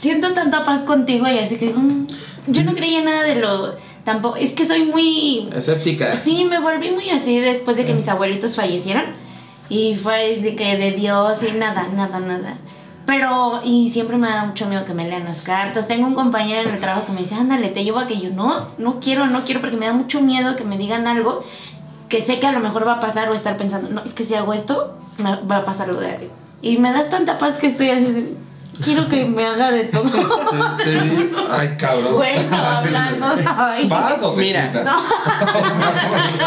siento 0.00 0.32
tanta 0.34 0.64
paz 0.64 0.80
contigo 0.80 1.28
y 1.28 1.38
así 1.38 1.56
que 1.56 1.66
digo, 1.68 1.78
"Mm, 1.78 2.06
yo 2.48 2.64
no 2.64 2.74
creía 2.74 3.02
nada 3.02 3.22
de 3.22 3.36
lo 3.36 3.74
tampoco, 4.04 4.36
es 4.36 4.52
que 4.52 4.66
soy 4.66 4.84
muy 4.84 5.48
Escéptica. 5.54 6.16
sí, 6.16 6.44
me 6.44 6.58
volví 6.58 6.90
muy 6.90 7.10
así 7.10 7.38
después 7.38 7.76
de 7.76 7.84
que 7.84 7.94
mis 7.94 8.08
abuelitos 8.08 8.56
fallecieron 8.56 9.04
y 9.68 9.94
fue 9.94 10.38
de 10.38 10.56
que 10.56 10.76
de 10.76 10.92
Dios 10.92 11.38
y 11.48 11.52
nada, 11.56 11.86
nada, 11.94 12.18
nada. 12.18 12.56
Pero, 13.06 13.60
y 13.64 13.90
siempre 13.90 14.16
me 14.18 14.28
da 14.28 14.44
mucho 14.46 14.66
miedo 14.66 14.84
que 14.84 14.94
me 14.94 15.08
lean 15.08 15.24
las 15.24 15.42
cartas. 15.42 15.88
Tengo 15.88 16.06
un 16.06 16.14
compañero 16.14 16.68
en 16.68 16.74
el 16.74 16.80
trabajo 16.80 17.06
que 17.06 17.12
me 17.12 17.20
dice, 17.20 17.34
ándale, 17.34 17.68
te 17.68 17.82
llevo 17.82 17.98
a 17.98 18.06
que 18.06 18.20
yo 18.20 18.30
no, 18.30 18.68
no 18.78 19.00
quiero, 19.00 19.26
no 19.26 19.40
quiero, 19.44 19.60
porque 19.60 19.76
me 19.76 19.86
da 19.86 19.92
mucho 19.92 20.20
miedo 20.20 20.54
que 20.56 20.64
me 20.64 20.76
digan 20.78 21.06
algo 21.06 21.42
que 22.08 22.20
sé 22.22 22.38
que 22.40 22.46
a 22.46 22.52
lo 22.52 22.60
mejor 22.60 22.86
va 22.86 22.94
a 22.94 23.00
pasar 23.00 23.28
o 23.28 23.34
estar 23.34 23.56
pensando, 23.56 23.88
no, 23.90 24.02
es 24.04 24.12
que 24.14 24.24
si 24.24 24.34
hago 24.34 24.52
esto, 24.52 24.94
me 25.18 25.36
va 25.42 25.58
a 25.58 25.64
pasar 25.64 25.88
lo 25.88 25.98
de 26.00 26.08
arriba. 26.10 26.32
Y 26.62 26.76
me 26.78 26.92
das 26.92 27.10
tanta 27.10 27.38
paz 27.38 27.56
que 27.58 27.68
estoy 27.68 27.90
así 27.90 28.34
quiero 28.82 29.08
que 29.08 29.24
me 29.24 29.46
haga 29.46 29.70
de 29.70 29.84
todo. 29.84 30.10
Te- 30.78 30.84
te 30.84 31.00
di- 31.00 31.30
Ay, 31.50 31.76
cabrón. 31.78 32.14
Bueno, 32.14 32.56
hablando, 32.56 33.26
ay. 33.56 33.86
¿Paz 33.88 34.22
o 34.22 34.32
te 34.32 34.40
Mira. 34.40 34.64
excita? 34.66 34.96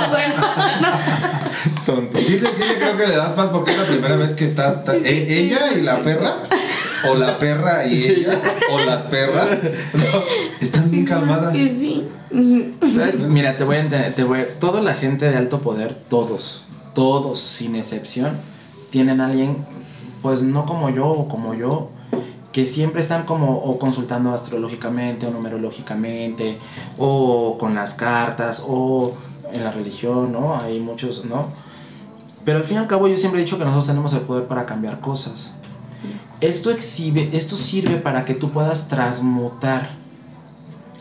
bueno, 0.10 0.36
no. 0.82 1.84
Tonto. 1.86 2.18
Sí, 2.20 2.40
le- 2.40 2.50
sí 2.50 2.64
le 2.68 2.78
creo 2.78 2.98
que 2.98 3.08
le 3.08 3.16
das 3.16 3.34
paz 3.34 3.50
porque 3.52 3.72
es 3.72 3.78
la 3.78 3.84
primera 3.86 4.16
vez 4.16 4.32
que 4.34 4.46
está, 4.46 4.74
está- 4.76 4.96
e- 4.96 5.40
ella 5.40 5.72
y 5.78 5.82
la 5.82 6.02
perra, 6.02 6.34
o 7.10 7.16
la 7.16 7.38
perra 7.38 7.86
y 7.86 8.04
ella, 8.06 8.40
o 8.72 8.80
las 8.80 9.02
perras, 9.04 9.48
no, 9.94 10.04
están 10.62 10.90
bien 10.92 11.06
calmadas. 11.06 11.54
Que 11.54 11.68
sí. 11.70 12.08
Ujú. 12.32 12.94
¿Sabes? 12.96 13.20
Mira, 13.20 13.56
te 13.58 13.64
voy 13.64 13.78
a 13.78 13.80
entender, 13.82 14.14
te 14.16 14.24
voy 14.24 14.40
a- 14.40 14.60
toda 14.60 14.82
la 14.82 14.94
gente 14.94 15.30
de 15.30 15.38
alto 15.38 15.60
poder, 15.60 15.96
todos, 16.10 16.64
todos 16.96 17.40
sin 17.40 17.76
excepción, 17.76 18.38
tienen 18.90 19.22
a 19.22 19.26
alguien, 19.26 19.58
pues 20.22 20.42
no 20.42 20.66
como 20.66 20.90
yo 20.90 21.06
o 21.08 21.28
como 21.28 21.54
yo, 21.54 21.90
que 22.54 22.68
siempre 22.68 23.02
están 23.02 23.26
como 23.26 23.58
o 23.58 23.78
consultando 23.80 24.34
astrológicamente 24.34 25.28
o 25.28 25.32
numerológicamente, 25.32 26.60
o 26.98 27.58
con 27.60 27.76
las 27.76 27.96
cartas, 27.96 28.64
o 28.66 29.14
en 29.52 29.64
la 29.64 29.72
religión, 29.72 30.32
¿no? 30.32 30.56
Hay 30.56 30.80
muchos, 30.80 31.26
¿no? 31.26 31.48
Pero 32.46 32.60
al 32.60 32.64
fin 32.64 32.78
y 32.78 32.80
al 32.80 32.88
cabo 32.88 33.08
yo 33.08 33.18
siempre 33.18 33.42
he 33.42 33.44
dicho 33.44 33.58
que 33.58 33.66
nosotros 33.66 33.88
tenemos 33.88 34.14
el 34.14 34.22
poder 34.22 34.46
para 34.46 34.66
cambiar 34.66 35.00
cosas. 35.02 35.56
Esto 36.42 36.72
exhibe, 36.72 37.30
esto 37.34 37.56
sirve 37.56 37.98
para 37.98 38.26
que 38.26 38.34
tú 38.34 38.52
puedas 38.52 38.88
transmutar 38.88 39.92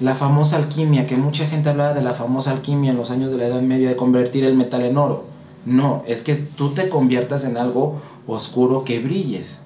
la 0.00 0.14
famosa 0.14 0.56
alquimia, 0.56 1.06
que 1.06 1.16
mucha 1.16 1.46
gente 1.46 1.68
hablaba 1.68 1.94
de 1.94 2.02
la 2.02 2.14
famosa 2.14 2.52
alquimia 2.52 2.92
en 2.92 2.96
los 2.96 3.10
años 3.10 3.30
de 3.30 3.38
la 3.38 3.46
Edad 3.46 3.60
Media 3.60 3.88
de 3.88 3.96
convertir 3.96 4.44
el 4.44 4.54
metal 4.54 4.82
en 4.82 4.96
oro. 4.96 5.24
No, 5.66 6.02
es 6.06 6.22
que 6.22 6.34
tú 6.34 6.70
te 6.70 6.88
conviertas 6.88 7.44
en 7.44 7.56
algo 7.56 8.00
oscuro 8.26 8.84
que 8.84 9.00
brilles. 9.00 9.60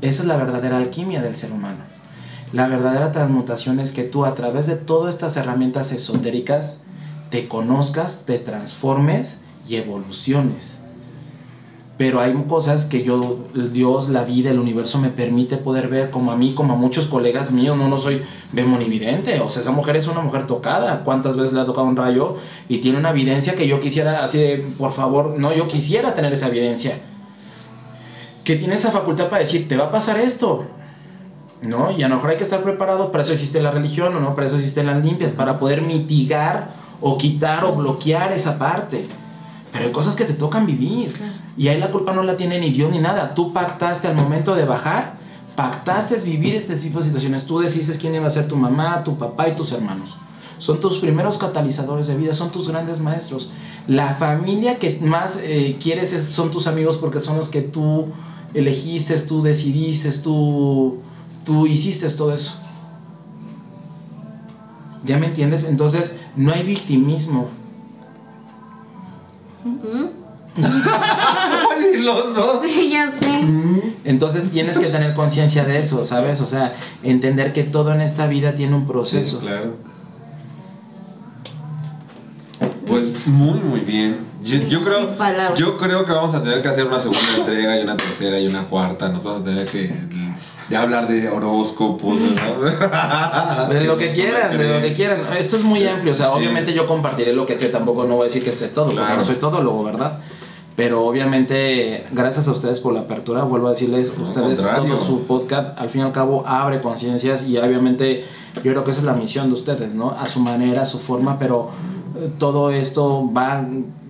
Esa 0.00 0.22
es 0.22 0.28
la 0.28 0.36
verdadera 0.36 0.78
alquimia 0.78 1.20
del 1.20 1.36
ser 1.36 1.52
humano. 1.52 1.78
La 2.52 2.66
verdadera 2.66 3.12
transmutación 3.12 3.80
es 3.80 3.92
que 3.92 4.02
tú 4.02 4.24
a 4.24 4.34
través 4.34 4.66
de 4.66 4.76
todas 4.76 5.14
estas 5.14 5.36
herramientas 5.36 5.92
esotéricas 5.92 6.76
te 7.30 7.46
conozcas, 7.46 8.24
te 8.26 8.38
transformes 8.38 9.40
y 9.68 9.76
evoluciones. 9.76 10.80
Pero 11.96 12.18
hay 12.18 12.32
cosas 12.48 12.86
que 12.86 13.02
yo, 13.02 13.44
Dios, 13.72 14.08
la 14.08 14.24
vida, 14.24 14.50
el 14.50 14.58
universo 14.58 14.98
me 14.98 15.10
permite 15.10 15.58
poder 15.58 15.88
ver, 15.88 16.10
como 16.10 16.32
a 16.32 16.36
mí, 16.36 16.54
como 16.54 16.72
a 16.72 16.76
muchos 16.76 17.06
colegas 17.06 17.50
míos, 17.50 17.76
no, 17.76 17.88
no 17.88 17.98
soy 17.98 18.22
vidente. 18.52 19.38
O 19.40 19.50
sea, 19.50 19.60
esa 19.60 19.70
mujer 19.70 19.96
es 19.96 20.08
una 20.08 20.22
mujer 20.22 20.46
tocada. 20.46 21.04
¿Cuántas 21.04 21.36
veces 21.36 21.52
le 21.52 21.60
ha 21.60 21.66
tocado 21.66 21.86
un 21.86 21.96
rayo? 21.96 22.36
Y 22.70 22.78
tiene 22.78 22.98
una 22.98 23.10
evidencia 23.10 23.54
que 23.54 23.68
yo 23.68 23.80
quisiera, 23.80 24.24
así 24.24 24.38
de, 24.38 24.66
por 24.78 24.92
favor, 24.92 25.38
no, 25.38 25.52
yo 25.52 25.68
quisiera 25.68 26.14
tener 26.14 26.32
esa 26.32 26.48
evidencia. 26.48 27.00
Que 28.50 28.56
tiene 28.56 28.74
esa 28.74 28.90
facultad 28.90 29.28
para 29.28 29.42
decir, 29.44 29.68
te 29.68 29.76
va 29.76 29.84
a 29.86 29.90
pasar 29.92 30.18
esto. 30.18 30.64
¿No? 31.62 31.92
Y 31.92 32.02
a 32.02 32.08
lo 32.08 32.16
mejor 32.16 32.30
hay 32.30 32.36
que 32.36 32.42
estar 32.42 32.64
preparado, 32.64 33.12
para 33.12 33.22
eso 33.22 33.32
existe 33.32 33.60
la 33.62 33.70
religión, 33.70 34.16
¿o 34.16 34.18
no? 34.18 34.34
Para 34.34 34.48
eso 34.48 34.56
existen 34.56 34.86
las 34.86 35.04
limpias, 35.04 35.32
para 35.34 35.60
poder 35.60 35.82
mitigar 35.82 36.70
o 37.00 37.16
quitar 37.16 37.64
o 37.64 37.72
bloquear 37.76 38.32
esa 38.32 38.58
parte. 38.58 39.06
Pero 39.70 39.84
hay 39.84 39.92
cosas 39.92 40.16
que 40.16 40.24
te 40.24 40.32
tocan 40.34 40.66
vivir. 40.66 41.12
Claro. 41.12 41.32
Y 41.56 41.68
ahí 41.68 41.78
la 41.78 41.92
culpa 41.92 42.12
no 42.12 42.24
la 42.24 42.36
tiene 42.36 42.58
ni 42.58 42.70
Dios 42.70 42.90
ni 42.90 42.98
nada. 42.98 43.34
Tú 43.34 43.52
pactaste 43.52 44.08
al 44.08 44.16
momento 44.16 44.56
de 44.56 44.64
bajar, 44.64 45.14
pactaste 45.54 46.16
vivir 46.24 46.56
este 46.56 46.74
tipo 46.74 46.98
de 46.98 47.04
situaciones. 47.04 47.46
Tú 47.46 47.60
decidiste 47.60 47.96
quién 47.98 48.16
iba 48.16 48.26
a 48.26 48.30
ser 48.30 48.48
tu 48.48 48.56
mamá, 48.56 49.04
tu 49.04 49.16
papá 49.16 49.46
y 49.48 49.54
tus 49.54 49.70
hermanos. 49.70 50.16
Son 50.58 50.80
tus 50.80 50.98
primeros 50.98 51.38
catalizadores 51.38 52.08
de 52.08 52.16
vida, 52.16 52.34
son 52.34 52.50
tus 52.50 52.68
grandes 52.68 52.98
maestros. 53.00 53.52
La 53.86 54.14
familia 54.14 54.80
que 54.80 54.98
más 55.00 55.38
eh, 55.40 55.76
quieres 55.80 56.12
es- 56.12 56.32
son 56.32 56.50
tus 56.50 56.66
amigos 56.66 56.98
porque 56.98 57.20
son 57.20 57.36
los 57.36 57.48
que 57.48 57.60
tú 57.62 58.08
elegiste, 58.54 59.18
tú 59.20 59.42
decidiste, 59.42 60.10
tú, 60.18 60.98
tú 61.44 61.66
hiciste 61.66 62.08
todo 62.10 62.32
eso. 62.34 62.54
¿Ya 65.04 65.18
me 65.18 65.26
entiendes? 65.26 65.64
Entonces, 65.64 66.16
no 66.36 66.52
hay 66.52 66.62
victimismo. 66.62 67.48
¿Mm? 69.64 70.06
Ay, 70.62 72.02
los 72.02 72.34
dos. 72.34 72.62
Sí, 72.62 72.90
ya 72.90 73.12
sé. 73.18 73.42
Mm. 73.42 73.80
Entonces 74.04 74.50
tienes 74.50 74.78
que 74.78 74.86
tener 74.86 75.14
conciencia 75.14 75.64
de 75.64 75.78
eso, 75.78 76.04
¿sabes? 76.04 76.40
O 76.40 76.46
sea, 76.46 76.74
entender 77.02 77.52
que 77.52 77.62
todo 77.64 77.92
en 77.92 78.00
esta 78.00 78.26
vida 78.26 78.54
tiene 78.54 78.74
un 78.74 78.82
Sí, 78.82 78.88
proceso. 78.88 79.38
claro. 79.38 79.74
Muy, 83.26 83.58
muy 83.60 83.80
bien. 83.80 84.18
Yo, 84.42 84.58
yo 84.68 84.80
creo, 84.82 85.10
yo 85.54 85.76
creo 85.76 86.04
que 86.04 86.12
vamos 86.12 86.34
a 86.34 86.42
tener 86.42 86.62
que 86.62 86.68
hacer 86.68 86.86
una 86.86 86.98
segunda 86.98 87.36
entrega 87.36 87.78
y 87.78 87.82
una 87.82 87.96
tercera 87.96 88.38
y 88.40 88.46
una 88.46 88.64
cuarta. 88.64 89.08
Nos 89.08 89.22
vamos 89.24 89.42
a 89.42 89.44
tener 89.44 89.66
que 89.66 89.92
de 90.68 90.76
hablar 90.76 91.08
de 91.08 91.28
horóscopos, 91.28 92.16
¿no? 92.20 92.60
De 93.74 93.84
lo 93.84 93.98
que 93.98 94.12
quieran, 94.12 94.56
de 94.56 94.68
lo 94.68 94.80
que 94.80 94.94
quieran. 94.94 95.18
Esto 95.36 95.56
es 95.56 95.64
muy 95.64 95.86
amplio, 95.86 96.12
o 96.12 96.14
sea, 96.14 96.28
Sí. 96.30 96.38
obviamente 96.38 96.72
yo 96.72 96.86
compartiré 96.86 97.32
lo 97.32 97.44
que 97.44 97.56
sé, 97.56 97.70
tampoco 97.70 98.04
no 98.04 98.14
voy 98.14 98.22
a 98.22 98.28
decir 98.28 98.44
que 98.44 98.54
sé 98.54 98.68
todo, 98.68 98.86
porque 98.94 99.16
no 99.16 99.24
soy 99.24 99.34
todólogo, 99.36 99.82
¿verdad? 99.82 100.20
Pero 100.76 101.04
obviamente, 101.04 102.06
gracias 102.12 102.48
a 102.48 102.52
ustedes 102.52 102.80
por 102.80 102.94
la 102.94 103.00
apertura, 103.00 103.44
vuelvo 103.44 103.66
a 103.66 103.70
decirles, 103.70 104.14
Al 104.16 104.22
ustedes, 104.22 104.60
contrario. 104.60 104.96
todo 104.96 105.04
su 105.04 105.26
podcast, 105.26 105.78
al 105.78 105.90
fin 105.90 106.02
y 106.02 106.04
al 106.04 106.12
cabo, 106.12 106.44
abre 106.46 106.80
conciencias 106.80 107.46
y 107.46 107.58
obviamente 107.58 108.24
yo 108.56 108.62
creo 108.62 108.84
que 108.84 108.92
esa 108.92 109.00
es 109.00 109.06
la 109.06 109.14
misión 109.14 109.48
de 109.48 109.54
ustedes, 109.54 109.94
¿no? 109.94 110.10
A 110.10 110.26
su 110.26 110.40
manera, 110.40 110.82
a 110.82 110.86
su 110.86 110.98
forma, 110.98 111.38
pero 111.38 111.68
eh, 112.16 112.30
todo 112.38 112.70
esto 112.70 113.28
va, 113.32 113.66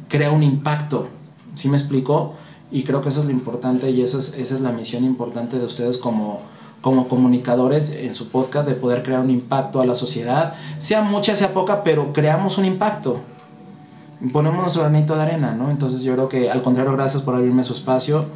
crea 0.09 0.31
un 0.31 0.43
impacto, 0.43 1.09
¿sí 1.55 1.69
me 1.69 1.77
explico? 1.77 2.35
Y 2.71 2.85
creo 2.85 3.03
que 3.03 3.09
eso 3.09 3.21
es 3.21 3.27
lo 3.27 3.33
importante 3.33 3.91
y 3.91 4.03
esa 4.03 4.19
es, 4.19 4.35
esa 4.35 4.55
es 4.55 4.61
la 4.61 4.71
misión 4.71 5.03
importante 5.05 5.59
de 5.59 5.65
ustedes 5.65 5.99
como, 5.99 6.41
como 6.83 7.09
comunicadores 7.09 7.91
en 7.91 8.15
su 8.15 8.29
podcast, 8.29 8.69
de 8.69 8.75
poder 8.75 9.03
crear 9.03 9.21
un 9.21 9.31
impacto 9.31 9.81
a 9.81 9.87
la 9.87 9.97
sociedad, 9.97 10.55
sea 10.79 11.03
mucha, 11.03 11.35
sea 11.35 11.53
poca, 11.53 11.83
pero 11.83 12.13
creamos 12.13 12.59
un 12.59 12.67
impacto 12.67 13.19
ponemos 14.33 14.61
nuestro 14.63 14.83
granito 14.83 15.17
de 15.17 15.23
arena, 15.23 15.53
¿no? 15.55 15.71
Entonces 15.71 16.03
yo 16.03 16.13
creo 16.15 16.29
que 16.29 16.51
al 16.51 16.63
contrario, 16.63 16.93
gracias 16.93 17.23
por 17.23 17.35
abrirme 17.35 17.65
su 17.65 17.73
espacio. 17.73 18.27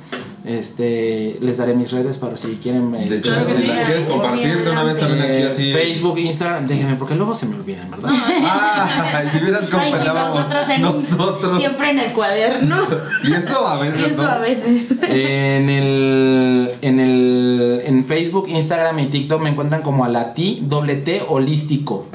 Este, 0.45 1.39
les 1.41 1.57
daré 1.57 1.73
mis 1.75 1.91
redes 1.91 2.19
para 2.19 2.37
si 2.37 2.57
quieren 2.57 2.93
De 2.93 3.05
este, 3.05 3.17
hecho, 3.17 3.33
Claro 3.33 3.47
que 3.47 3.55
si 3.55 3.67
las 3.67 3.87
quieres 3.87 4.05
compartir 4.05 4.63
de 4.63 4.71
una 4.71 4.85
vez 4.85 4.99
también 5.01 5.23
aquí 5.23 5.43
así. 5.43 5.73
Facebook, 5.73 6.19
Instagram, 6.19 6.67
déjenme 6.67 6.97
porque 6.97 7.15
luego 7.15 7.35
se 7.35 7.47
me 7.47 7.55
olvidan, 7.57 7.91
¿verdad? 7.91 8.11
Ah, 8.13 9.23
si 9.33 9.39
vieras 9.39 9.65
cómo 9.71 9.85
nosotros, 9.97 10.69
en- 10.69 10.83
nosotros. 10.83 11.57
siempre 11.59 11.91
en 11.93 11.99
el 11.99 12.13
cuaderno. 12.13 12.77
Y 13.25 13.33
eso 13.33 13.67
a 13.67 13.79
veces 13.79 14.13
Eso 14.13 14.23
no. 14.23 14.29
a 14.29 14.39
veces. 14.39 14.87
en 15.09 15.71
el 15.71 16.73
en 16.83 17.01
el 17.01 17.83
en 17.87 18.05
Facebook, 18.05 18.47
Instagram 18.49 18.99
y 18.99 19.07
TikTok 19.07 19.41
me 19.41 19.49
encuentran 19.49 19.81
como 19.81 20.05
a 20.05 20.11
la 20.11 20.35
T, 20.35 20.59
doble 20.61 20.97
T 20.97 21.23
holístico. 21.27 22.07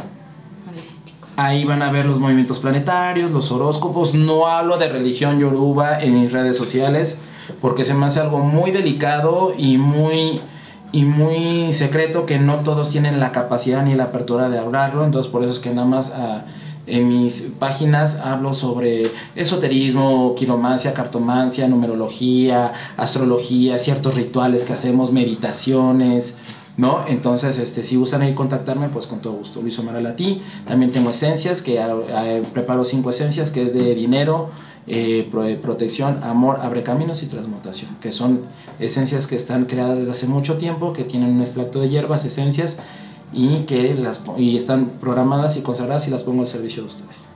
Ahí 1.41 1.63
van 1.63 1.81
a 1.81 1.89
ver 1.89 2.05
los 2.05 2.19
movimientos 2.19 2.59
planetarios, 2.59 3.31
los 3.31 3.49
horóscopos. 3.49 4.13
No 4.13 4.47
hablo 4.47 4.77
de 4.77 4.89
religión 4.89 5.39
yoruba 5.39 6.01
en 6.01 6.19
mis 6.19 6.33
redes 6.33 6.57
sociales 6.57 7.21
porque 7.61 7.85
se 7.85 7.93
me 7.93 8.07
hace 8.07 8.19
algo 8.19 8.39
muy 8.39 8.71
delicado 8.71 9.53
y 9.57 9.77
muy 9.77 10.41
y 10.91 11.05
muy 11.05 11.71
secreto 11.71 12.25
que 12.25 12.39
no 12.39 12.57
todos 12.57 12.89
tienen 12.89 13.21
la 13.21 13.31
capacidad 13.31 13.85
ni 13.85 13.95
la 13.95 14.05
apertura 14.05 14.49
de 14.49 14.59
hablarlo. 14.59 15.05
Entonces 15.05 15.31
por 15.31 15.41
eso 15.43 15.53
es 15.53 15.59
que 15.59 15.69
nada 15.69 15.87
más 15.87 16.13
ah, 16.13 16.43
en 16.87 17.07
mis 17.07 17.43
páginas 17.57 18.17
hablo 18.17 18.53
sobre 18.53 19.03
esoterismo, 19.37 20.35
quiromancia, 20.35 20.93
cartomancia, 20.93 21.69
numerología, 21.69 22.73
astrología, 22.97 23.79
ciertos 23.79 24.15
rituales 24.15 24.65
que 24.65 24.73
hacemos, 24.73 25.13
meditaciones. 25.13 26.35
¿No? 26.79 27.05
Entonces, 27.07 27.59
este, 27.59 27.83
si 27.83 27.97
gustan 27.97 28.21
ahí 28.21 28.33
contactarme, 28.33 28.87
pues 28.87 29.05
con 29.05 29.19
todo 29.19 29.33
gusto. 29.33 29.61
Luis 29.61 29.77
Omar 29.79 29.97
Alatí. 29.97 30.41
También 30.65 30.91
tengo 30.93 31.09
esencias, 31.09 31.61
que 31.61 31.75
preparo 32.53 32.85
cinco 32.85 33.09
esencias, 33.09 33.51
que 33.51 33.63
es 33.65 33.73
de 33.73 33.93
dinero, 33.95 34.49
eh, 34.87 35.27
pro- 35.29 35.43
eh, 35.43 35.57
protección, 35.57 36.23
amor, 36.23 36.59
abre 36.61 36.81
caminos 36.83 37.21
y 37.21 37.25
transmutación, 37.25 37.97
que 37.99 38.11
son 38.13 38.43
esencias 38.79 39.27
que 39.27 39.35
están 39.35 39.65
creadas 39.65 39.99
desde 39.99 40.11
hace 40.11 40.27
mucho 40.27 40.57
tiempo, 40.57 40.93
que 40.93 41.03
tienen 41.03 41.31
un 41.31 41.41
extracto 41.41 41.81
de 41.81 41.89
hierbas, 41.89 42.23
esencias, 42.23 42.79
y 43.33 43.63
que 43.65 43.93
las, 43.93 44.19
po- 44.19 44.37
y 44.37 44.55
están 44.55 44.91
programadas 45.01 45.57
y 45.57 45.61
consagradas 45.61 46.07
y 46.07 46.11
las 46.11 46.23
pongo 46.23 46.41
al 46.43 46.47
servicio 46.47 46.83
de 46.83 46.87
ustedes. 46.89 47.27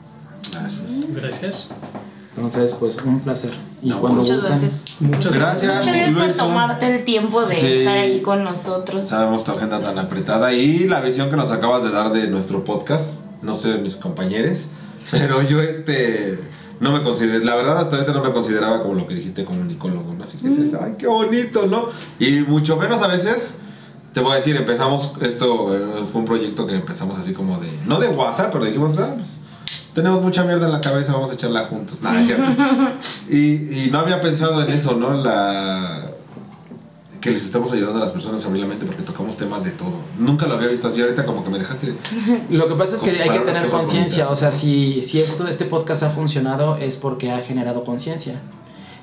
Gracias. 0.51 1.03
Gracias. 1.13 1.67
Entonces, 2.35 2.73
pues 2.79 2.97
un 3.05 3.19
placer. 3.19 3.51
Y 3.81 3.89
No, 3.89 3.99
cuando 3.99 4.21
Muchas 4.21 4.37
gusten, 4.37 4.51
gracias. 4.51 4.85
Muchas 4.99 5.33
Gracias. 5.33 5.75
Muchas 5.75 5.85
gracias 5.95 6.17
por 6.17 6.33
tomarte 6.33 6.95
el 6.95 7.05
tiempo 7.05 7.45
de 7.45 7.55
Sí. 7.55 7.67
estar 7.67 7.97
aquí 7.97 8.21
con 8.21 8.43
nosotros. 8.43 9.05
Sabemos 9.05 9.43
tu 9.43 9.51
agenda 9.51 9.79
tan 9.81 9.99
apretada 9.99 10.51
y 10.53 10.87
la 10.87 11.01
visión 11.01 11.29
que 11.29 11.35
nos 11.35 11.51
acabas 11.51 11.83
de 11.83 11.91
dar 11.91 12.11
de 12.11 12.27
nuestro 12.27 12.63
podcast. 12.63 13.21
No 13.43 13.55
sé 13.55 13.75
mis 13.77 13.95
compañeros, 13.97 14.65
pero 15.11 15.41
yo 15.43 15.61
este 15.61 16.39
no 16.79 16.91
me 16.91 17.03
considero, 17.03 17.43
la 17.45 17.55
verdad 17.55 17.79
hasta 17.79 17.95
ahorita 17.97 18.13
no 18.13 18.23
me 18.23 18.33
consideraba 18.33 18.81
como 18.81 18.95
lo 18.95 19.05
que 19.05 19.13
dijiste 19.13 19.45
comunicólogo, 19.45 20.13
¿no? 20.13 20.23
Así 20.23 20.37
que 20.37 20.49
dices, 20.49 20.73
ay, 20.81 20.95
qué 20.97 21.07
bonito, 21.07 21.67
¿no? 21.67 21.85
Y 22.19 22.39
mucho 22.41 22.75
menos 22.77 23.01
a 23.01 23.07
veces, 23.07 23.53
te 24.13 24.19
voy 24.21 24.33
a 24.33 24.35
decir, 24.35 24.55
empezamos, 24.57 25.13
esto 25.21 25.75
eh, 25.75 26.05
fue 26.11 26.21
un 26.21 26.25
proyecto 26.25 26.65
que 26.67 26.75
empezamos 26.75 27.17
así 27.17 27.31
como 27.31 27.59
de, 27.59 27.69
no 27.85 27.99
de 27.99 28.07
WhatsApp, 28.09 28.51
pero 28.51 28.65
dijimos, 28.65 28.97
ah, 28.97 29.11
pues, 29.15 29.39
tenemos 29.93 30.21
mucha 30.21 30.43
mierda 30.43 30.65
en 30.65 30.71
la 30.71 30.81
cabeza, 30.81 31.13
vamos 31.13 31.31
a 31.31 31.33
echarla 31.35 31.65
juntos. 31.65 32.01
Nada, 32.01 32.21
es 32.21 32.27
cierto. 32.27 32.51
y, 33.29 33.85
y 33.85 33.89
no 33.91 33.99
había 33.99 34.21
pensado 34.21 34.61
en 34.61 34.71
eso, 34.71 34.95
¿no? 34.95 35.13
La 35.23 36.13
que 37.23 37.31
les 37.31 37.45
estamos 37.45 37.71
ayudando 37.71 37.99
a 37.99 38.01
las 38.01 38.11
personas 38.11 38.43
a 38.43 38.47
abrir 38.47 38.63
la 38.63 38.67
mente 38.67 38.85
porque 38.85 39.01
tocamos 39.01 39.37
temas 39.37 39.63
de 39.63 39.71
todo. 39.71 39.93
Nunca 40.19 40.45
lo 40.45 40.55
había 40.55 40.67
visto 40.67 40.89
así, 40.89 41.01
ahorita 41.01 41.25
como 41.25 41.41
que 41.41 41.49
me 41.51 41.57
dejaste... 41.57 41.95
Lo 42.49 42.67
que 42.67 42.75
pasa 42.75 42.97
es 42.97 43.01
que 43.01 43.11
hay 43.11 43.29
que 43.29 43.39
tener 43.39 43.71
conciencia, 43.71 44.27
o 44.27 44.35
sea, 44.35 44.51
si, 44.51 45.01
si 45.01 45.21
esto, 45.21 45.47
este 45.47 45.63
podcast 45.63 46.03
ha 46.03 46.09
funcionado 46.09 46.75
es 46.75 46.97
porque 46.97 47.31
ha 47.31 47.39
generado 47.39 47.85
conciencia. 47.85 48.41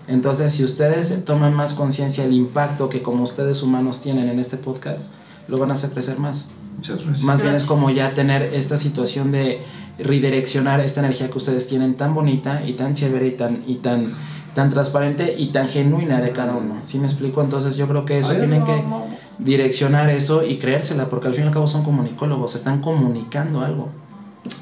Entonces, 0.07 0.53
si 0.53 0.65
ustedes 0.65 1.25
toman 1.25 1.55
más 1.55 1.73
conciencia 1.73 2.25
del 2.25 2.35
impacto 2.35 2.91
que 2.91 3.01
como 3.01 3.25
ustedes 3.25 3.63
humanos 3.63 4.03
tienen 4.03 4.29
en 4.29 4.39
este 4.39 4.59
podcast, 4.59 5.11
lo 5.49 5.57
van 5.57 5.71
a 5.71 5.75
hacer 5.75 5.91
crecer 5.91 6.19
más. 6.19 6.51
Muchas 6.77 7.03
gracias. 7.03 7.25
Más 7.25 7.41
bien 7.41 7.55
es 7.55 7.65
como 7.65 7.89
ya 7.89 8.13
tener 8.13 8.55
esta 8.55 8.77
situación 8.77 9.33
de 9.33 9.63
redireccionar 10.05 10.81
esta 10.81 11.01
energía 11.01 11.31
que 11.31 11.39
ustedes 11.39 11.67
tienen 11.67 11.95
tan 11.95 12.15
bonita 12.15 12.63
y 12.67 12.75
tan 12.75 12.95
chévere 12.95 13.27
y 13.29 13.31
tan, 13.33 13.63
y 13.67 13.77
tan, 13.77 14.13
tan 14.55 14.71
transparente 14.71 15.35
y 15.37 15.49
tan 15.49 15.69
genuina 15.69 16.21
de 16.21 16.33
cada 16.33 16.57
uno. 16.57 16.77
¿Sí 16.83 16.99
me 16.99 17.07
explico? 17.07 17.43
Entonces 17.43 17.77
yo 17.77 17.87
creo 17.89 18.05
que 18.05 18.19
eso 18.19 18.33
Ay, 18.33 18.39
tienen 18.39 18.61
no, 18.61 18.67
que 18.67 18.83
no. 18.83 19.05
direccionar 19.39 20.11
eso 20.11 20.45
y 20.45 20.59
creérsela, 20.59 21.09
porque 21.09 21.29
al 21.29 21.35
fin 21.35 21.45
y 21.45 21.47
al 21.49 21.53
cabo 21.53 21.69
son 21.69 21.83
comunicólogos, 21.83 22.55
están 22.55 22.81
comunicando 22.81 23.63
algo. 23.63 23.89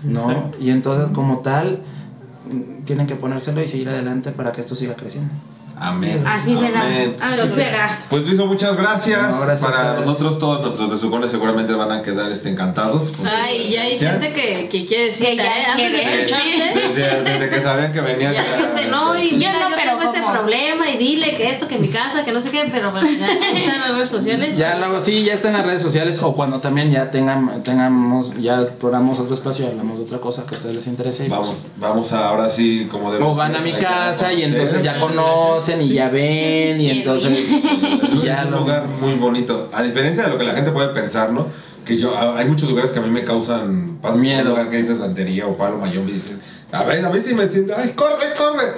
¿no? 0.02 0.30
Exacto. 0.30 0.58
Y 0.60 0.70
entonces 0.70 1.10
como 1.10 1.38
tal, 1.38 1.80
tienen 2.84 3.06
que 3.06 3.16
ponérselo 3.16 3.62
y 3.62 3.68
seguir 3.68 3.88
adelante 3.88 4.32
para 4.32 4.52
que 4.52 4.60
esto 4.60 4.74
siga 4.74 4.96
creciendo. 4.96 5.32
Amén. 5.80 6.24
Así 6.26 6.56
será. 6.56 6.82
Así 7.20 7.48
será. 7.48 7.88
Pues 8.10 8.24
Luiso, 8.24 8.46
muchas 8.46 8.76
gracias. 8.76 9.30
No, 9.30 9.40
gracias 9.40 9.68
a 9.68 9.72
Para 9.72 10.00
nosotros 10.00 10.38
todos 10.38 10.60
nuestros 10.62 10.90
besucones 10.90 11.30
seguramente 11.30 11.72
van 11.72 11.92
a 11.92 12.02
quedar 12.02 12.30
este, 12.30 12.48
encantados. 12.48 13.12
Ay, 13.24 13.70
ya 13.70 13.82
hay 13.82 13.98
gente 13.98 14.32
que, 14.32 14.68
que 14.68 14.86
quiere 14.86 15.04
decir, 15.06 15.28
Que 15.28 15.36
ya 15.36 15.44
¿eh? 15.44 15.64
Antes 15.72 15.92
de 15.92 16.22
escucharte. 16.22 16.88
Desde, 16.94 17.22
desde 17.22 17.48
que 17.48 17.62
sabían 17.62 17.92
que 17.92 18.00
venía. 18.00 18.32
Ya 18.38 18.42
hay 18.42 18.60
gente, 18.60 18.86
no, 18.90 19.18
y 19.18 19.38
Yo 19.38 19.52
no, 19.52 19.58
yo, 19.58 19.66
pero 19.74 19.98
tengo 19.98 20.02
este 20.02 20.22
problema 20.22 20.90
y 20.90 20.98
dile 20.98 21.34
que 21.34 21.48
esto, 21.48 21.66
que 21.66 21.76
en 21.76 21.80
mi 21.80 21.88
casa, 21.88 22.24
que 22.24 22.32
no 22.32 22.40
sé 22.40 22.50
qué, 22.50 22.68
pero 22.70 22.90
bueno, 22.92 23.08
ya 23.18 23.32
están 23.32 23.74
en 23.74 23.80
las 23.80 23.94
redes 23.94 24.10
sociales. 24.10 24.56
Ya 24.56 24.76
luego 24.76 25.00
sí, 25.00 25.24
ya 25.24 25.34
está 25.34 25.48
en 25.48 25.54
las 25.54 25.66
redes 25.66 25.82
sociales 25.82 26.22
o 26.22 26.34
cuando 26.34 26.60
también 26.60 26.90
ya 26.90 27.10
tengan, 27.10 27.62
tengamos, 27.62 28.32
ya 28.38 28.60
exploramos 28.60 29.18
otro 29.18 29.34
espacio 29.34 29.64
y 29.64 29.68
hablamos 29.68 29.98
de 29.98 30.04
otra 30.04 30.18
cosa 30.18 30.46
que 30.46 30.54
a 30.54 30.58
ustedes 30.58 30.74
les 30.74 30.86
interese. 30.86 31.26
y 31.26 31.28
pues, 31.28 31.38
Vamos, 31.40 31.72
vamos 31.78 32.12
a 32.12 32.28
ahora 32.28 32.50
sí, 32.50 32.86
como 32.90 33.10
debe 33.10 33.24
O 33.24 33.34
van 33.34 33.56
a 33.56 33.60
mi 33.60 33.72
casa 33.72 34.32
y 34.32 34.42
entonces 34.42 34.82
ya 34.82 34.98
conocen 34.98 35.67
y 35.80 35.92
ya 35.94 36.08
ven 36.08 36.80
y 36.80 36.90
entonces 36.90 37.32
Es 38.02 38.22
ya 38.24 38.42
un 38.46 38.50
lo- 38.52 38.58
lugar 38.60 38.86
muy 39.00 39.14
bonito. 39.14 39.68
A 39.72 39.82
diferencia 39.82 40.24
de 40.24 40.30
lo 40.30 40.38
que 40.38 40.44
la 40.44 40.54
gente 40.54 40.70
puede 40.70 40.88
pensar, 40.88 41.30
¿no? 41.32 41.46
Que 41.84 41.96
yo, 41.96 42.16
a- 42.16 42.38
hay 42.38 42.46
muchos 42.46 42.68
lugares 42.68 42.90
que 42.92 42.98
a 42.98 43.02
mí 43.02 43.10
me 43.10 43.24
causan 43.24 43.98
pasas 44.00 44.16
por 44.16 44.22
Miedo. 44.22 44.42
un 44.42 44.48
lugar 44.48 44.70
que 44.70 44.78
dice 44.78 44.94
santería 44.96 45.46
o 45.46 45.56
palo 45.56 45.78
mayombe 45.78 46.10
y 46.12 46.14
dices, 46.14 46.40
a 46.72 46.84
ver, 46.84 47.04
a 47.04 47.10
mí 47.10 47.18
sí 47.24 47.34
me 47.34 47.48
siento, 47.48 47.74
ay, 47.76 47.92
corre, 47.92 48.34
corre. 48.36 48.72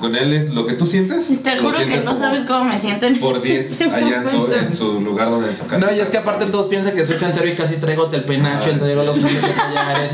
Con 0.00 0.16
él 0.16 0.32
es 0.32 0.50
lo 0.52 0.66
que 0.66 0.72
tú 0.72 0.84
sientes. 0.84 1.28
Te 1.44 1.58
juro 1.58 1.76
que 1.78 1.98
no 1.98 2.04
como 2.06 2.16
sabes 2.16 2.44
cómo 2.44 2.64
me 2.64 2.78
siento 2.80 3.06
en 3.06 3.20
Por 3.20 3.40
10 3.40 3.80
allá 3.82 4.16
en 4.22 4.26
su, 4.28 4.52
en 4.52 4.72
su 4.72 5.00
lugar 5.00 5.30
donde 5.30 5.50
en 5.50 5.56
su 5.56 5.64
casa. 5.68 5.86
No, 5.86 5.92
y 5.94 6.00
es 6.00 6.08
que 6.10 6.18
aparte 6.18 6.46
todos 6.46 6.66
piensan 6.66 6.92
que 6.94 7.04
soy 7.04 7.16
santero 7.18 7.46
y 7.46 7.54
casi 7.54 7.76
traigo 7.76 8.10
el 8.12 8.24
penacho, 8.24 8.70
Ah, 8.74 8.84
sí. 8.84 8.94
los 8.96 9.16
muñecos 9.18 9.48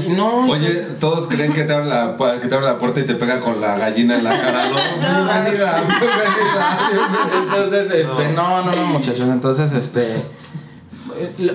de. 0.04 0.08
Y 0.08 0.12
no, 0.12 0.46
Oye, 0.50 0.84
todos 1.00 1.26
creen 1.26 1.54
que 1.54 1.64
te 1.64 1.72
abre 1.72 1.86
la, 1.86 2.18
pu- 2.18 2.38
que 2.38 2.48
te 2.48 2.54
abre 2.54 2.66
la 2.66 2.76
puerta 2.76 3.00
y 3.00 3.06
te 3.06 3.14
pega 3.14 3.40
con 3.40 3.58
la 3.62 3.78
gallina 3.78 4.18
en 4.18 4.24
la 4.24 4.38
cara, 4.38 4.68
¿no? 4.68 4.76
Bienvenida. 5.34 5.82
Entonces, 7.42 7.90
este, 7.92 8.32
no, 8.32 8.62
no, 8.64 8.72
no, 8.76 8.86
muchachos. 8.86 9.20
Entonces, 9.28 9.72
este. 9.72 10.16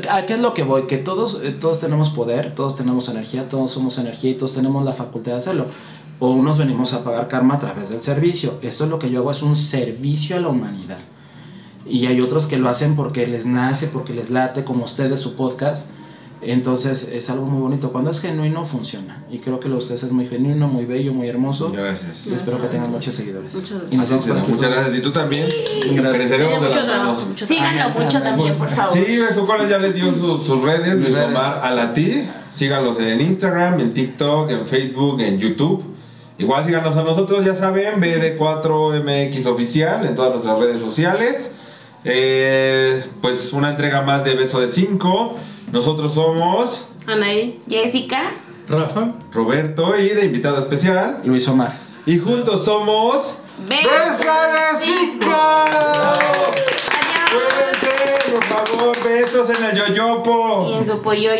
¿A 0.10 0.26
qué 0.26 0.34
es 0.34 0.40
lo 0.40 0.56
que 0.56 0.64
voy? 0.64 0.88
Que 0.88 0.98
todos, 0.98 1.40
eh, 1.44 1.52
todos 1.60 1.80
tenemos 1.80 2.10
poder, 2.10 2.56
todos 2.56 2.76
tenemos 2.76 3.07
energía, 3.10 3.48
todos 3.48 3.69
somos 3.72 3.99
energía 3.99 4.32
y 4.32 4.34
todos 4.34 4.53
tenemos 4.56 4.84
la 4.84 4.94
facultad 4.94 5.34
de 5.34 5.38
hacerlo. 5.38 5.65
O 6.23 6.30
unos 6.30 6.60
venimos 6.60 6.93
a 6.93 7.03
pagar 7.03 7.27
karma 7.27 7.56
a 7.56 7.60
través 7.60 7.89
del 7.89 7.99
servicio. 7.99 8.60
Esto 8.61 8.84
es 8.84 8.89
lo 8.91 8.99
que 8.99 9.10
yo 9.10 9.19
hago, 9.19 9.31
es 9.31 9.41
un 9.41 9.56
servicio 9.56 10.38
a 10.38 10.39
la 10.39 10.49
humanidad. 10.49 10.99
Y 11.85 12.06
hay 12.06 12.22
otros 12.22 12.45
que 12.45 12.57
lo 12.57 12.69
hacen 12.69 12.95
porque 12.95 13.26
les 13.26 13.48
nace, 13.48 13.88
porque 13.88 14.14
les 14.14 14.30
late, 14.30 14.64
como 14.64 14.85
ustedes, 14.85 15.19
su 15.19 15.35
podcast. 15.35 15.89
Entonces 16.43 17.10
es 17.11 17.30
algo 17.31 17.45
muy 17.48 17.61
bonito. 17.61 17.91
Cuando 17.91 18.11
es 18.11 18.19
genuino, 18.22 18.65
funciona. 18.65 19.23
Y 19.31 19.39
creo 19.39 19.60
que 19.60 19.68
lo 19.68 19.76
de 19.76 19.80
ustedes 19.81 20.03
es 20.03 20.11
muy 20.11 20.27
genuino, 20.27 20.68
muy 20.68 20.85
bello, 20.85 21.11
muy 21.11 21.27
hermoso. 21.27 21.72
Gracias. 21.72 22.27
Y 22.27 22.34
espero 22.35 22.61
que 22.61 22.68
tengan 22.68 22.91
muchos 22.91 23.14
seguidores. 23.15 23.53
Muchas 23.53 23.80
gracias. 23.80 23.91
Y 23.93 23.98
nos 23.98 24.10
vemos 24.10 24.43
aquí. 24.43 24.52
Muchas 24.52 24.69
gracias. 24.72 24.98
Y 24.98 25.02
tú 25.02 25.11
también. 25.11 25.48
Gracias. 25.93 26.27
Tiene 26.27 26.43
de 26.48 26.60
mucho 26.60 26.84
trabajo, 26.85 27.26
mucho 27.27 27.48
Síganlo 27.48 27.89
mucho 27.99 28.22
también, 28.22 28.56
por 28.56 28.69
favor. 28.69 28.93
Sí, 28.93 29.18
Besucones 29.18 29.69
ya 29.69 29.77
les 29.80 29.95
dio 29.95 30.14
su- 30.14 30.38
sus 30.38 30.61
redes, 30.61 30.95
Luis. 30.95 31.18
Omar 31.18 31.60
Alati. 31.64 32.27
Síganlos 32.52 32.99
en 32.99 33.22
Instagram, 33.22 33.80
en 33.80 33.93
TikTok, 33.93 34.49
en 34.52 34.68
Facebook, 34.68 35.19
en 35.22 35.38
YouTube. 35.39 35.90
Igual 36.41 36.65
síganos 36.65 36.97
a 36.97 37.03
nosotros, 37.03 37.45
ya 37.45 37.53
saben, 37.53 38.01
BD4MX 38.01 39.45
Oficial 39.45 40.07
en 40.07 40.15
todas 40.15 40.31
nuestras 40.31 40.57
redes 40.57 40.81
sociales. 40.81 41.51
Eh, 42.03 43.05
pues 43.22 43.53
una 43.53 43.69
entrega 43.69 44.01
más 44.01 44.26
de 44.26 44.34
Beso 44.34 44.59
de 44.59 44.68
5. 44.68 45.38
Nosotros 45.72 46.15
somos 46.15 46.88
Anaí. 47.05 47.61
Jessica. 47.69 48.31
Rafa. 48.68 49.11
Roberto 49.31 49.95
y 49.99 50.09
de 50.09 50.26
invitado 50.26 50.57
especial. 50.57 51.19
Luis 51.26 51.47
Omar. 51.47 51.77
Y 52.07 52.18
juntos 52.18 52.65
somos... 52.65 53.35
Beso 53.69 53.88
¡Beso 53.88 54.34
de 54.34 55.19
5! 55.19 55.27
Adiós. 55.27 56.18
Cuídense, 57.30 58.31
por 58.31 58.43
favor, 58.45 58.97
besos 59.03 59.49
en 59.51 59.63
el 59.63 59.77
yoyopo. 59.77 60.69
Y 60.72 60.73
en 60.73 60.88
su 60.88 60.99
pollo 61.03 61.35